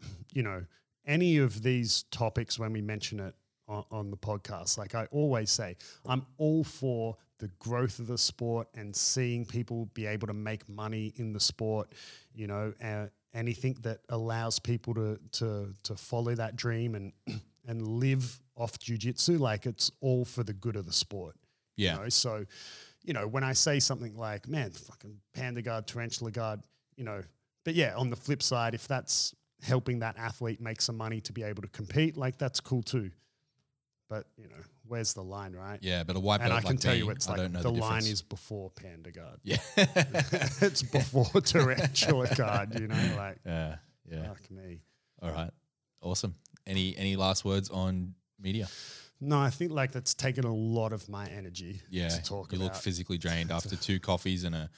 you 0.32 0.42
know, 0.42 0.64
any 1.06 1.38
of 1.38 1.62
these 1.62 2.04
topics 2.10 2.58
when 2.58 2.72
we 2.72 2.80
mention 2.80 3.20
it 3.20 3.34
on, 3.68 3.84
on 3.90 4.10
the 4.10 4.16
podcast, 4.16 4.78
like 4.78 4.94
I 4.94 5.06
always 5.10 5.50
say, 5.50 5.76
I'm 6.06 6.24
all 6.38 6.64
for 6.64 7.16
the 7.38 7.48
growth 7.58 7.98
of 7.98 8.06
the 8.06 8.16
sport 8.18 8.68
and 8.74 8.94
seeing 8.94 9.44
people 9.44 9.86
be 9.94 10.06
able 10.06 10.28
to 10.28 10.32
make 10.32 10.68
money 10.68 11.12
in 11.16 11.32
the 11.32 11.40
sport, 11.40 11.92
you 12.34 12.46
know, 12.46 12.72
uh, 12.82 13.06
anything 13.34 13.76
that 13.82 13.98
allows 14.08 14.58
people 14.58 14.94
to 14.94 15.18
to 15.32 15.74
to 15.82 15.96
follow 15.96 16.34
that 16.36 16.54
dream 16.56 16.94
and 16.94 17.12
and 17.66 17.86
live 17.86 18.40
off 18.56 18.78
jujitsu, 18.78 19.38
like 19.40 19.66
it's 19.66 19.90
all 20.00 20.24
for 20.24 20.42
the 20.44 20.52
good 20.52 20.76
of 20.76 20.86
the 20.86 20.92
sport. 20.92 21.36
Yeah. 21.82 21.96
You 21.96 22.02
know? 22.02 22.08
So, 22.08 22.44
you 23.02 23.12
know, 23.12 23.26
when 23.26 23.44
I 23.44 23.52
say 23.52 23.80
something 23.80 24.16
like, 24.16 24.48
man, 24.48 24.70
fucking 24.70 25.18
panda 25.34 25.62
guard, 25.62 25.86
tarantula 25.86 26.30
guard, 26.30 26.60
you 26.96 27.04
know, 27.04 27.22
but 27.64 27.74
yeah, 27.74 27.94
on 27.96 28.10
the 28.10 28.16
flip 28.16 28.42
side, 28.42 28.74
if 28.74 28.88
that's 28.88 29.34
helping 29.62 30.00
that 30.00 30.16
athlete 30.18 30.60
make 30.60 30.80
some 30.80 30.96
money 30.96 31.20
to 31.22 31.32
be 31.32 31.42
able 31.42 31.62
to 31.62 31.68
compete, 31.68 32.16
like 32.16 32.38
that's 32.38 32.60
cool 32.60 32.82
too. 32.82 33.10
But, 34.08 34.26
you 34.36 34.44
know, 34.44 34.62
where's 34.86 35.14
the 35.14 35.22
line, 35.22 35.54
right? 35.54 35.78
Yeah, 35.80 36.04
but 36.04 36.16
a 36.16 36.20
white 36.20 36.42
And 36.42 36.52
I 36.52 36.56
like 36.56 36.66
can 36.66 36.76
tell 36.76 36.92
me, 36.92 36.98
you 36.98 37.10
it's 37.10 37.26
I 37.26 37.30
like 37.30 37.40
don't 37.40 37.52
know 37.52 37.62
the, 37.62 37.72
the, 37.72 37.78
line 37.78 38.02
is 38.02 38.20
before 38.20 38.70
panda 38.70 39.10
guard. 39.10 39.38
Yeah. 39.42 39.56
it's 39.76 40.82
before 40.82 41.40
tarantula 41.40 42.34
guard, 42.34 42.78
you 42.78 42.88
know, 42.88 42.96
like 43.16 43.38
yeah. 43.46 43.76
Yeah. 44.10 44.28
fuck 44.28 44.50
me. 44.50 44.82
All 45.22 45.30
right. 45.30 45.50
Awesome. 46.02 46.34
Any 46.66 46.96
any 46.96 47.16
last 47.16 47.44
words 47.44 47.70
on 47.70 48.14
media? 48.40 48.68
No, 49.24 49.38
I 49.38 49.50
think 49.50 49.70
like 49.70 49.92
that's 49.92 50.14
taken 50.14 50.44
a 50.44 50.52
lot 50.52 50.92
of 50.92 51.08
my 51.08 51.26
energy 51.28 51.80
Yeah. 51.90 52.08
to 52.08 52.22
talk 52.22 52.52
you 52.52 52.58
about. 52.58 52.64
look 52.72 52.74
physically 52.74 53.18
drained 53.18 53.50
after 53.58 53.76
two 53.76 54.00
coffees 54.00 54.42
and 54.44 54.54
a, 54.54 54.68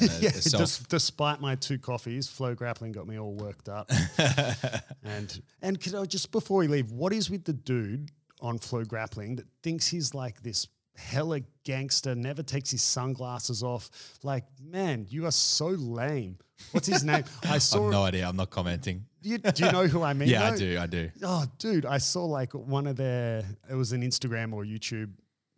and 0.00 0.10
a, 0.10 0.14
yeah, 0.20 0.28
a 0.30 0.32
self. 0.32 0.78
des- 0.80 0.84
despite 0.88 1.40
my 1.40 1.54
two 1.54 1.78
coffees, 1.78 2.28
flow 2.28 2.54
grappling 2.54 2.90
got 2.92 3.06
me 3.06 3.18
all 3.18 3.34
worked 3.34 3.68
up. 3.68 3.90
and 5.04 5.40
and 5.60 5.80
could 5.80 5.94
I 5.94 6.04
just 6.04 6.30
before 6.32 6.58
we 6.58 6.66
leave, 6.68 6.90
what 6.90 7.12
is 7.12 7.30
with 7.30 7.44
the 7.44 7.52
dude 7.52 8.10
on 8.40 8.58
flow 8.58 8.84
grappling 8.84 9.36
that 9.36 9.46
thinks 9.62 9.86
he's 9.88 10.14
like 10.14 10.42
this 10.42 10.66
hella 10.96 11.40
gangster, 11.64 12.14
never 12.14 12.42
takes 12.42 12.70
his 12.70 12.82
sunglasses 12.82 13.62
off? 13.62 13.90
Like, 14.22 14.44
man, 14.62 15.06
you 15.08 15.26
are 15.26 15.30
so 15.32 15.68
lame. 15.68 16.38
What's 16.72 16.86
his 16.86 17.04
name? 17.04 17.24
I 17.44 17.54
I've 17.56 17.62
saw. 17.62 17.90
no 17.90 18.02
idea. 18.04 18.28
I'm 18.28 18.36
not 18.36 18.50
commenting. 18.50 19.04
you, 19.22 19.38
do 19.38 19.64
you 19.66 19.72
know 19.72 19.86
who 19.86 20.02
I 20.02 20.12
mean? 20.14 20.28
Yeah, 20.28 20.50
I 20.50 20.56
do. 20.56 20.78
I 20.78 20.86
do. 20.86 21.10
Oh, 21.24 21.44
dude, 21.58 21.86
I 21.86 21.98
saw 21.98 22.24
like 22.24 22.52
one 22.54 22.86
of 22.86 22.96
their, 22.96 23.44
it 23.70 23.74
was 23.74 23.92
an 23.92 24.02
Instagram 24.02 24.52
or 24.52 24.64
YouTube 24.64 25.10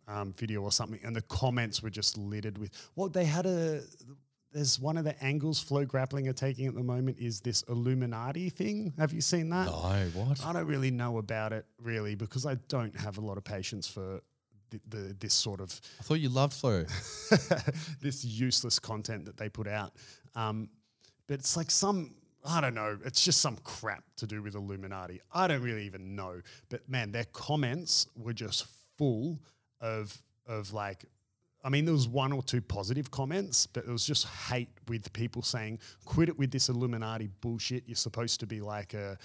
um, 0.07 0.33
video 0.33 0.61
or 0.61 0.71
something, 0.71 0.99
and 1.03 1.15
the 1.15 1.21
comments 1.23 1.81
were 1.83 1.89
just 1.89 2.17
littered 2.17 2.57
with, 2.57 2.71
well, 2.95 3.09
they 3.09 3.25
had 3.25 3.45
a, 3.45 3.81
there's 4.51 4.79
one 4.79 4.97
of 4.97 5.03
the 5.03 5.21
angles 5.23 5.59
Flow 5.59 5.83
Grappling 5.83 6.27
are 6.27 6.33
taking 6.33 6.65
at 6.67 6.73
the 6.75 6.83
moment 6.83 7.17
is 7.19 7.41
this 7.41 7.61
Illuminati 7.63 8.49
thing. 8.49 8.93
Have 8.97 9.11
you 9.13 9.19
seen 9.21 9.49
that? 9.49 9.65
No, 9.65 10.07
what? 10.13 10.45
I 10.45 10.53
don't 10.53 10.65
really 10.67 10.91
know 10.91 11.17
about 11.17 11.51
it 11.53 11.65
really 11.81 12.15
because 12.15 12.45
I 12.45 12.55
don't 12.69 12.95
have 12.95 13.17
a 13.17 13.21
lot 13.21 13.37
of 13.37 13.43
patience 13.43 13.85
for 13.87 14.21
the, 14.69 14.79
the 14.87 15.15
this 15.19 15.33
sort 15.33 15.61
of 15.61 15.79
I 15.99 16.03
thought 16.03 16.19
you 16.19 16.29
loved 16.29 16.53
flow. 16.53 16.85
this 18.01 18.23
useless 18.23 18.79
content 18.79 19.25
that 19.25 19.37
they 19.37 19.49
put 19.49 19.67
out. 19.67 19.93
Um, 20.35 20.69
but 21.27 21.39
it's 21.39 21.57
like 21.57 21.71
some, 21.71 22.15
I 22.45 22.61
don't 22.61 22.75
know, 22.75 22.97
it's 23.05 23.23
just 23.23 23.41
some 23.41 23.57
crap 23.63 24.03
to 24.17 24.27
do 24.27 24.41
with 24.43 24.55
Illuminati. 24.55 25.21
I 25.33 25.47
don't 25.47 25.61
really 25.61 25.85
even 25.85 26.15
know. 26.15 26.41
But 26.69 26.87
man, 26.89 27.11
their 27.11 27.25
comments 27.25 28.07
were 28.15 28.33
just 28.33 28.67
full 28.97 29.39
of 29.81 30.21
of 30.47 30.73
like 30.73 31.05
I 31.65 31.69
mean, 31.69 31.85
there 31.85 31.93
was 31.93 32.07
one 32.07 32.31
or 32.31 32.43
two 32.43 32.61
positive 32.61 33.09
comments, 33.09 33.65
but 33.65 33.85
it 33.85 33.89
was 33.89 34.05
just 34.05 34.27
hate 34.27 34.69
with 34.87 35.11
people 35.13 35.41
saying, 35.41 35.79
"Quit 36.05 36.29
it 36.29 36.37
with 36.37 36.51
this 36.51 36.69
Illuminati 36.69 37.27
bullshit. 37.41 37.87
You're 37.87 37.95
supposed 37.95 38.39
to 38.41 38.45
be 38.45 38.61
like 38.61 38.93
a 38.93 39.17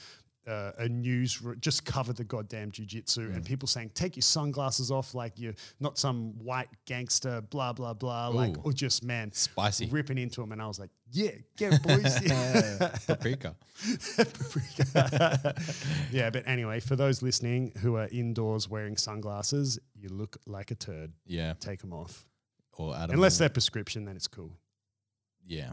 a, 0.47 0.73
a 0.79 0.89
news, 0.89 1.41
r- 1.45 1.55
just 1.55 1.85
cover 1.85 2.13
the 2.13 2.25
goddamn 2.25 2.71
jujitsu." 2.71 3.35
And 3.35 3.43
mm. 3.43 3.45
people 3.45 3.69
saying, 3.69 3.91
"Take 3.95 4.17
your 4.17 4.23
sunglasses 4.23 4.91
off, 4.91 5.15
like 5.15 5.39
you're 5.39 5.55
not 5.81 5.99
some 5.99 6.39
white 6.39 6.69
gangster." 6.87 7.41
Blah 7.41 7.73
blah 7.73 7.95
blah. 7.95 8.29
Like, 8.29 8.57
or 8.65 8.73
just 8.73 9.05
man, 9.05 9.33
Spicy. 9.33 9.87
ripping 9.87 10.19
into 10.19 10.41
them, 10.41 10.53
and 10.53 10.61
I 10.61 10.67
was 10.67 10.79
like, 10.79 10.91
"Yeah, 11.11 11.33
get 11.57 11.83
boys." 11.83 12.23
Yeah. 12.23 12.97
Paprika. 13.07 13.57
Paprika. 14.17 15.55
yeah, 16.11 16.31
but 16.31 16.47
anyway, 16.47 16.81
for 16.81 16.97
those 16.97 17.23
listening 17.23 17.73
who 17.79 17.97
are 17.97 18.09
indoors 18.09 18.69
wearing 18.69 18.97
sunglasses, 18.97 19.79
you 19.95 20.09
look 20.09 20.37
like 20.47 20.71
a 20.71 20.75
turd. 20.75 21.13
Yeah. 21.27 21.55
Take 21.61 21.81
them 21.81 21.93
off. 21.93 22.29
Or. 22.75 22.95
Unless 22.97 23.39
they're 23.39 23.49
prescription, 23.49 24.05
then 24.05 24.17
it's 24.17 24.29
cool. 24.29 24.53
Yeah. 25.47 25.73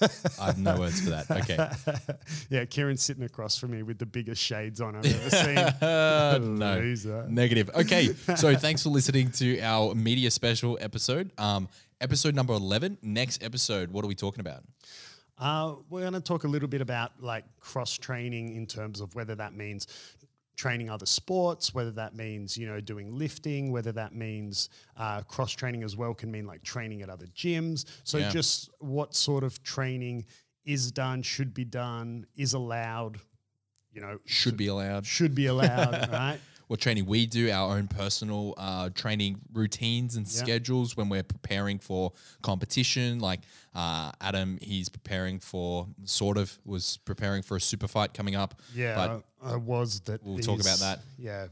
I 0.40 0.46
have 0.46 0.58
no 0.58 0.78
words 0.78 1.00
for 1.00 1.10
that. 1.10 1.30
Okay. 1.30 2.14
yeah, 2.50 2.64
Kieran's 2.64 3.02
sitting 3.02 3.24
across 3.24 3.58
from 3.58 3.72
me 3.72 3.82
with 3.82 3.98
the 3.98 4.06
biggest 4.06 4.42
shades 4.42 4.80
on 4.80 4.96
I've 4.96 5.06
ever 5.06 5.30
seen. 5.30 5.54
no. 6.58 6.78
Loser. 6.78 7.26
Negative. 7.28 7.70
Okay. 7.74 8.14
So 8.36 8.54
thanks 8.56 8.82
for 8.82 8.90
listening 8.90 9.30
to 9.32 9.60
our 9.60 9.94
media 9.94 10.30
special 10.30 10.78
episode. 10.80 11.30
Um, 11.38 11.68
episode 12.00 12.34
number 12.34 12.54
11. 12.54 12.98
Next 13.02 13.42
episode, 13.42 13.90
what 13.90 14.04
are 14.04 14.08
we 14.08 14.14
talking 14.14 14.40
about? 14.40 14.62
Uh, 15.38 15.74
we're 15.88 16.00
going 16.00 16.12
to 16.14 16.20
talk 16.20 16.44
a 16.44 16.48
little 16.48 16.68
bit 16.68 16.80
about 16.80 17.12
like 17.20 17.44
cross 17.60 17.96
training 17.96 18.56
in 18.56 18.66
terms 18.66 19.00
of 19.00 19.14
whether 19.14 19.36
that 19.36 19.54
means 19.54 19.86
training 20.58 20.90
other 20.90 21.06
sports, 21.06 21.72
whether 21.72 21.92
that 21.92 22.14
means, 22.16 22.58
you 22.58 22.66
know, 22.66 22.80
doing 22.80 23.16
lifting, 23.16 23.70
whether 23.70 23.92
that 23.92 24.12
means 24.12 24.68
uh, 24.96 25.22
cross 25.22 25.52
training 25.52 25.84
as 25.84 25.96
well, 25.96 26.12
can 26.12 26.30
mean 26.32 26.46
like 26.46 26.62
training 26.64 27.00
at 27.00 27.08
other 27.08 27.26
gyms. 27.28 27.84
So 28.02 28.18
Yeah. 28.18 28.28
just 28.28 28.68
what 28.80 29.14
sort 29.14 29.44
of 29.44 29.62
training 29.62 30.26
is 30.64 30.90
done, 30.90 31.22
should 31.22 31.54
be 31.54 31.64
done, 31.64 32.26
is 32.36 32.54
allowed, 32.54 33.20
you 33.92 34.00
know, 34.00 34.18
Should 34.26 34.56
be 34.56 34.66
allowed. 34.66 35.06
should 35.06 35.34
be 35.34 35.46
allowed, 35.46 36.08
right? 36.12 36.40
What 36.68 36.80
training 36.80 37.06
we 37.06 37.26
do, 37.26 37.50
our 37.50 37.76
own 37.76 37.88
personal 37.88 38.54
uh, 38.56 38.90
training 38.90 39.40
routines 39.52 40.16
and 40.16 40.26
Yeah. 40.26 40.32
schedules 40.32 40.96
when 40.96 41.08
we're 41.08 41.22
preparing 41.22 41.78
for 41.78 42.12
competition. 42.42 43.18
Like 43.18 43.40
uh, 43.74 44.12
Adam, 44.20 44.58
he's 44.62 44.88
preparing 44.88 45.40
for 45.40 45.88
sort 46.04 46.36
of 46.38 46.58
was 46.64 46.98
preparing 47.04 47.42
for 47.42 47.56
a 47.56 47.60
super 47.60 47.88
fight 47.88 48.14
coming 48.14 48.36
up. 48.36 48.60
Yeah, 48.74 48.94
but 48.94 49.24
I, 49.42 49.54
I 49.54 49.56
was 49.56 50.00
that. 50.00 50.22
We'll 50.24 50.38
talk 50.38 50.60
about 50.60 50.78
that. 50.78 51.00
Yeah, 51.18 51.48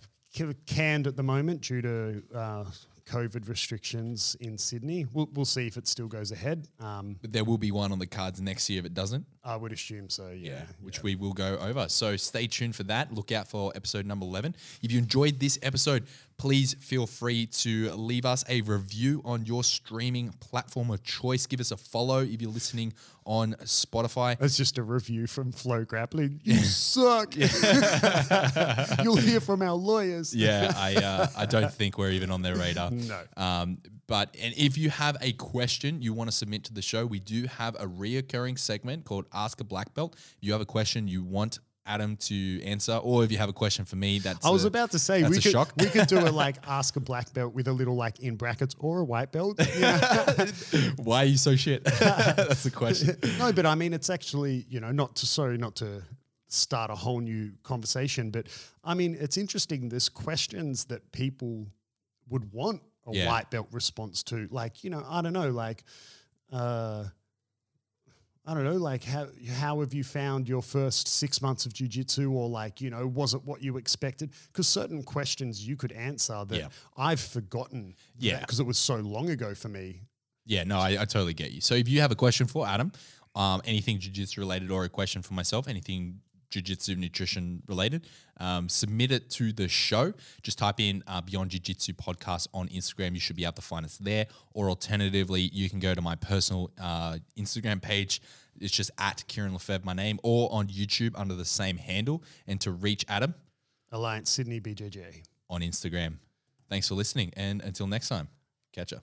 canned 0.66 1.06
at 1.06 1.16
the 1.16 1.22
moment 1.22 1.62
due 1.62 1.82
to 1.82 2.22
uh, 2.34 2.64
COVID 3.06 3.48
restrictions 3.48 4.36
in 4.40 4.58
Sydney. 4.58 5.06
We'll, 5.12 5.28
we'll 5.32 5.44
see 5.44 5.66
if 5.66 5.76
it 5.76 5.86
still 5.86 6.08
goes 6.08 6.32
ahead. 6.32 6.68
Um, 6.80 7.16
there 7.22 7.44
will 7.44 7.58
be 7.58 7.70
one 7.70 7.92
on 7.92 7.98
the 7.98 8.06
cards 8.06 8.40
next 8.40 8.68
year 8.68 8.80
if 8.80 8.84
it 8.84 8.94
doesn't. 8.94 9.24
I 9.46 9.56
would 9.56 9.72
assume 9.72 10.10
so. 10.10 10.28
Yeah, 10.30 10.50
Yeah, 10.50 10.62
which 10.82 11.02
we 11.02 11.14
will 11.14 11.32
go 11.32 11.56
over. 11.58 11.88
So 11.88 12.16
stay 12.16 12.46
tuned 12.48 12.74
for 12.74 12.82
that. 12.84 13.14
Look 13.14 13.30
out 13.30 13.48
for 13.48 13.72
episode 13.76 14.04
number 14.04 14.26
11. 14.26 14.56
If 14.82 14.90
you 14.90 14.98
enjoyed 14.98 15.38
this 15.38 15.58
episode, 15.62 16.04
please 16.36 16.74
feel 16.74 17.06
free 17.06 17.46
to 17.46 17.92
leave 17.92 18.26
us 18.26 18.44
a 18.48 18.60
review 18.62 19.22
on 19.24 19.46
your 19.46 19.62
streaming 19.64 20.30
platform 20.40 20.90
of 20.90 21.02
choice. 21.04 21.46
Give 21.46 21.60
us 21.60 21.70
a 21.70 21.76
follow 21.76 22.20
if 22.20 22.42
you're 22.42 22.50
listening 22.50 22.92
on 23.24 23.54
Spotify. 23.64 24.36
That's 24.38 24.56
just 24.56 24.78
a 24.78 24.82
review 24.82 25.26
from 25.26 25.52
Flow 25.52 25.84
Grappling. 25.84 26.40
You 26.44 26.56
suck. 26.56 27.34
You'll 29.02 29.16
hear 29.16 29.40
from 29.40 29.62
our 29.62 29.74
lawyers. 29.74 30.34
Yeah, 30.34 30.72
I 30.76 30.94
uh, 30.96 31.26
I 31.36 31.46
don't 31.46 31.72
think 31.72 31.98
we're 31.98 32.10
even 32.10 32.30
on 32.30 32.42
their 32.42 32.56
radar. 32.56 32.90
No. 33.06 33.20
Um, 33.36 33.78
but 34.08 34.34
and 34.40 34.54
if 34.56 34.78
you 34.78 34.90
have 34.90 35.16
a 35.20 35.32
question 35.32 36.00
you 36.00 36.12
want 36.12 36.30
to 36.30 36.36
submit 36.36 36.64
to 36.64 36.74
the 36.74 36.82
show, 36.82 37.04
we 37.06 37.18
do 37.20 37.46
have 37.46 37.74
a 37.76 37.86
reoccurring 37.86 38.58
segment 38.58 39.04
called 39.04 39.26
Ask 39.36 39.60
a 39.60 39.64
Black 39.64 39.94
Belt. 39.94 40.14
If 40.16 40.36
you 40.40 40.52
have 40.52 40.60
a 40.62 40.66
question 40.66 41.06
you 41.08 41.22
want 41.22 41.58
Adam 41.88 42.16
to 42.16 42.60
answer, 42.64 42.96
or 42.96 43.22
if 43.22 43.30
you 43.30 43.38
have 43.38 43.48
a 43.48 43.52
question 43.52 43.84
for 43.84 43.94
me, 43.94 44.18
that's 44.18 44.44
I 44.44 44.50
was 44.50 44.64
a- 44.64 44.68
about 44.68 44.90
to 44.90 44.98
say 44.98 45.22
we 45.22 45.34
could 45.38 45.52
shock. 45.52 45.72
we 45.78 45.86
could 45.86 46.08
do 46.08 46.18
a 46.18 46.30
like 46.44 46.56
ask 46.66 46.96
a 46.96 47.00
black 47.00 47.32
belt 47.32 47.54
with 47.54 47.68
a 47.68 47.72
little 47.72 47.94
like 47.94 48.18
in 48.18 48.34
brackets 48.36 48.74
or 48.80 48.98
a 49.00 49.04
white 49.04 49.30
belt. 49.30 49.58
know? 49.78 50.46
Why 50.96 51.18
are 51.22 51.26
you 51.26 51.36
so 51.36 51.54
shit? 51.54 51.84
that's 52.00 52.64
the 52.64 52.72
question. 52.72 53.16
no, 53.38 53.52
but 53.52 53.66
I 53.66 53.76
mean, 53.76 53.92
it's 53.92 54.10
actually, 54.10 54.66
you 54.68 54.80
know, 54.80 54.90
not 54.90 55.14
to, 55.16 55.26
sorry, 55.26 55.58
not 55.58 55.76
to 55.76 56.02
start 56.48 56.90
a 56.90 56.94
whole 56.96 57.20
new 57.20 57.52
conversation, 57.62 58.30
but 58.30 58.48
I 58.82 58.94
mean, 58.94 59.16
it's 59.20 59.36
interesting. 59.36 59.88
There's 59.88 60.08
questions 60.08 60.86
that 60.86 61.12
people 61.12 61.68
would 62.28 62.52
want 62.52 62.82
a 63.06 63.12
Yeah. 63.14 63.26
white 63.28 63.50
belt 63.50 63.68
response 63.70 64.24
to. 64.24 64.48
Like, 64.50 64.82
you 64.82 64.90
know, 64.90 65.04
I 65.08 65.22
don't 65.22 65.32
know, 65.32 65.50
like, 65.50 65.84
uh, 66.52 67.04
I 68.46 68.54
don't 68.54 68.64
know, 68.64 68.74
like 68.76 69.02
how 69.02 69.26
how 69.56 69.80
have 69.80 69.92
you 69.92 70.04
found 70.04 70.48
your 70.48 70.62
first 70.62 71.08
six 71.08 71.42
months 71.42 71.66
of 71.66 71.72
jujitsu, 71.72 72.30
or 72.30 72.48
like 72.48 72.80
you 72.80 72.90
know, 72.90 73.06
was 73.06 73.34
it 73.34 73.44
what 73.44 73.60
you 73.62 73.76
expected? 73.76 74.30
Because 74.52 74.68
certain 74.68 75.02
questions 75.02 75.66
you 75.66 75.76
could 75.76 75.90
answer 75.92 76.44
that 76.46 76.56
Yeah. 76.56 76.68
I've 76.96 77.20
forgotten, 77.20 77.94
Yeah. 78.18 78.40
because 78.40 78.60
it 78.60 78.66
was 78.66 78.78
so 78.78 78.96
long 78.96 79.30
ago 79.30 79.54
for 79.54 79.68
me. 79.68 80.02
Yeah, 80.44 80.62
no, 80.62 80.78
I, 80.78 80.90
I 80.90 81.04
totally 81.06 81.34
get 81.34 81.50
you. 81.50 81.60
So 81.60 81.74
if 81.74 81.88
you 81.88 82.00
have 82.02 82.12
a 82.12 82.14
question 82.14 82.46
for 82.46 82.66
Adam, 82.68 82.92
um, 83.34 83.60
anything 83.64 83.98
jiu-jitsu 83.98 84.40
related 84.40 84.70
or 84.70 84.84
a 84.84 84.88
question 84.88 85.22
for 85.22 85.34
myself, 85.34 85.66
anything 85.66 86.20
jiu-jitsu 86.50 86.96
nutrition 86.96 87.62
related, 87.66 88.06
um, 88.38 88.68
submit 88.68 89.12
it 89.12 89.30
to 89.30 89.52
the 89.52 89.68
show. 89.68 90.12
Just 90.42 90.58
type 90.58 90.80
in 90.80 91.02
uh, 91.06 91.20
Beyond 91.20 91.50
Jiu-Jitsu 91.50 91.94
podcast 91.94 92.48
on 92.54 92.68
Instagram. 92.68 93.14
You 93.14 93.20
should 93.20 93.36
be 93.36 93.44
able 93.44 93.54
to 93.54 93.62
find 93.62 93.84
us 93.84 93.98
there. 93.98 94.26
Or 94.54 94.68
alternatively, 94.68 95.42
you 95.52 95.68
can 95.70 95.80
go 95.80 95.94
to 95.94 96.02
my 96.02 96.14
personal 96.16 96.70
uh, 96.80 97.18
Instagram 97.38 97.80
page. 97.82 98.20
It's 98.60 98.72
just 98.72 98.90
at 98.98 99.26
Kieran 99.26 99.52
Lefebvre, 99.52 99.84
my 99.84 99.92
name, 99.92 100.18
or 100.22 100.52
on 100.52 100.68
YouTube 100.68 101.12
under 101.14 101.34
the 101.34 101.44
same 101.44 101.76
handle. 101.76 102.22
And 102.46 102.60
to 102.62 102.70
reach 102.70 103.04
Adam 103.08 103.34
Alliance 103.92 104.30
Sydney 104.30 104.60
BJJ. 104.60 105.22
on 105.50 105.60
Instagram. 105.60 106.18
Thanks 106.68 106.88
for 106.88 106.94
listening. 106.94 107.32
And 107.36 107.62
until 107.62 107.86
next 107.86 108.08
time, 108.08 108.28
catch 108.72 108.92
ya. 108.92 108.98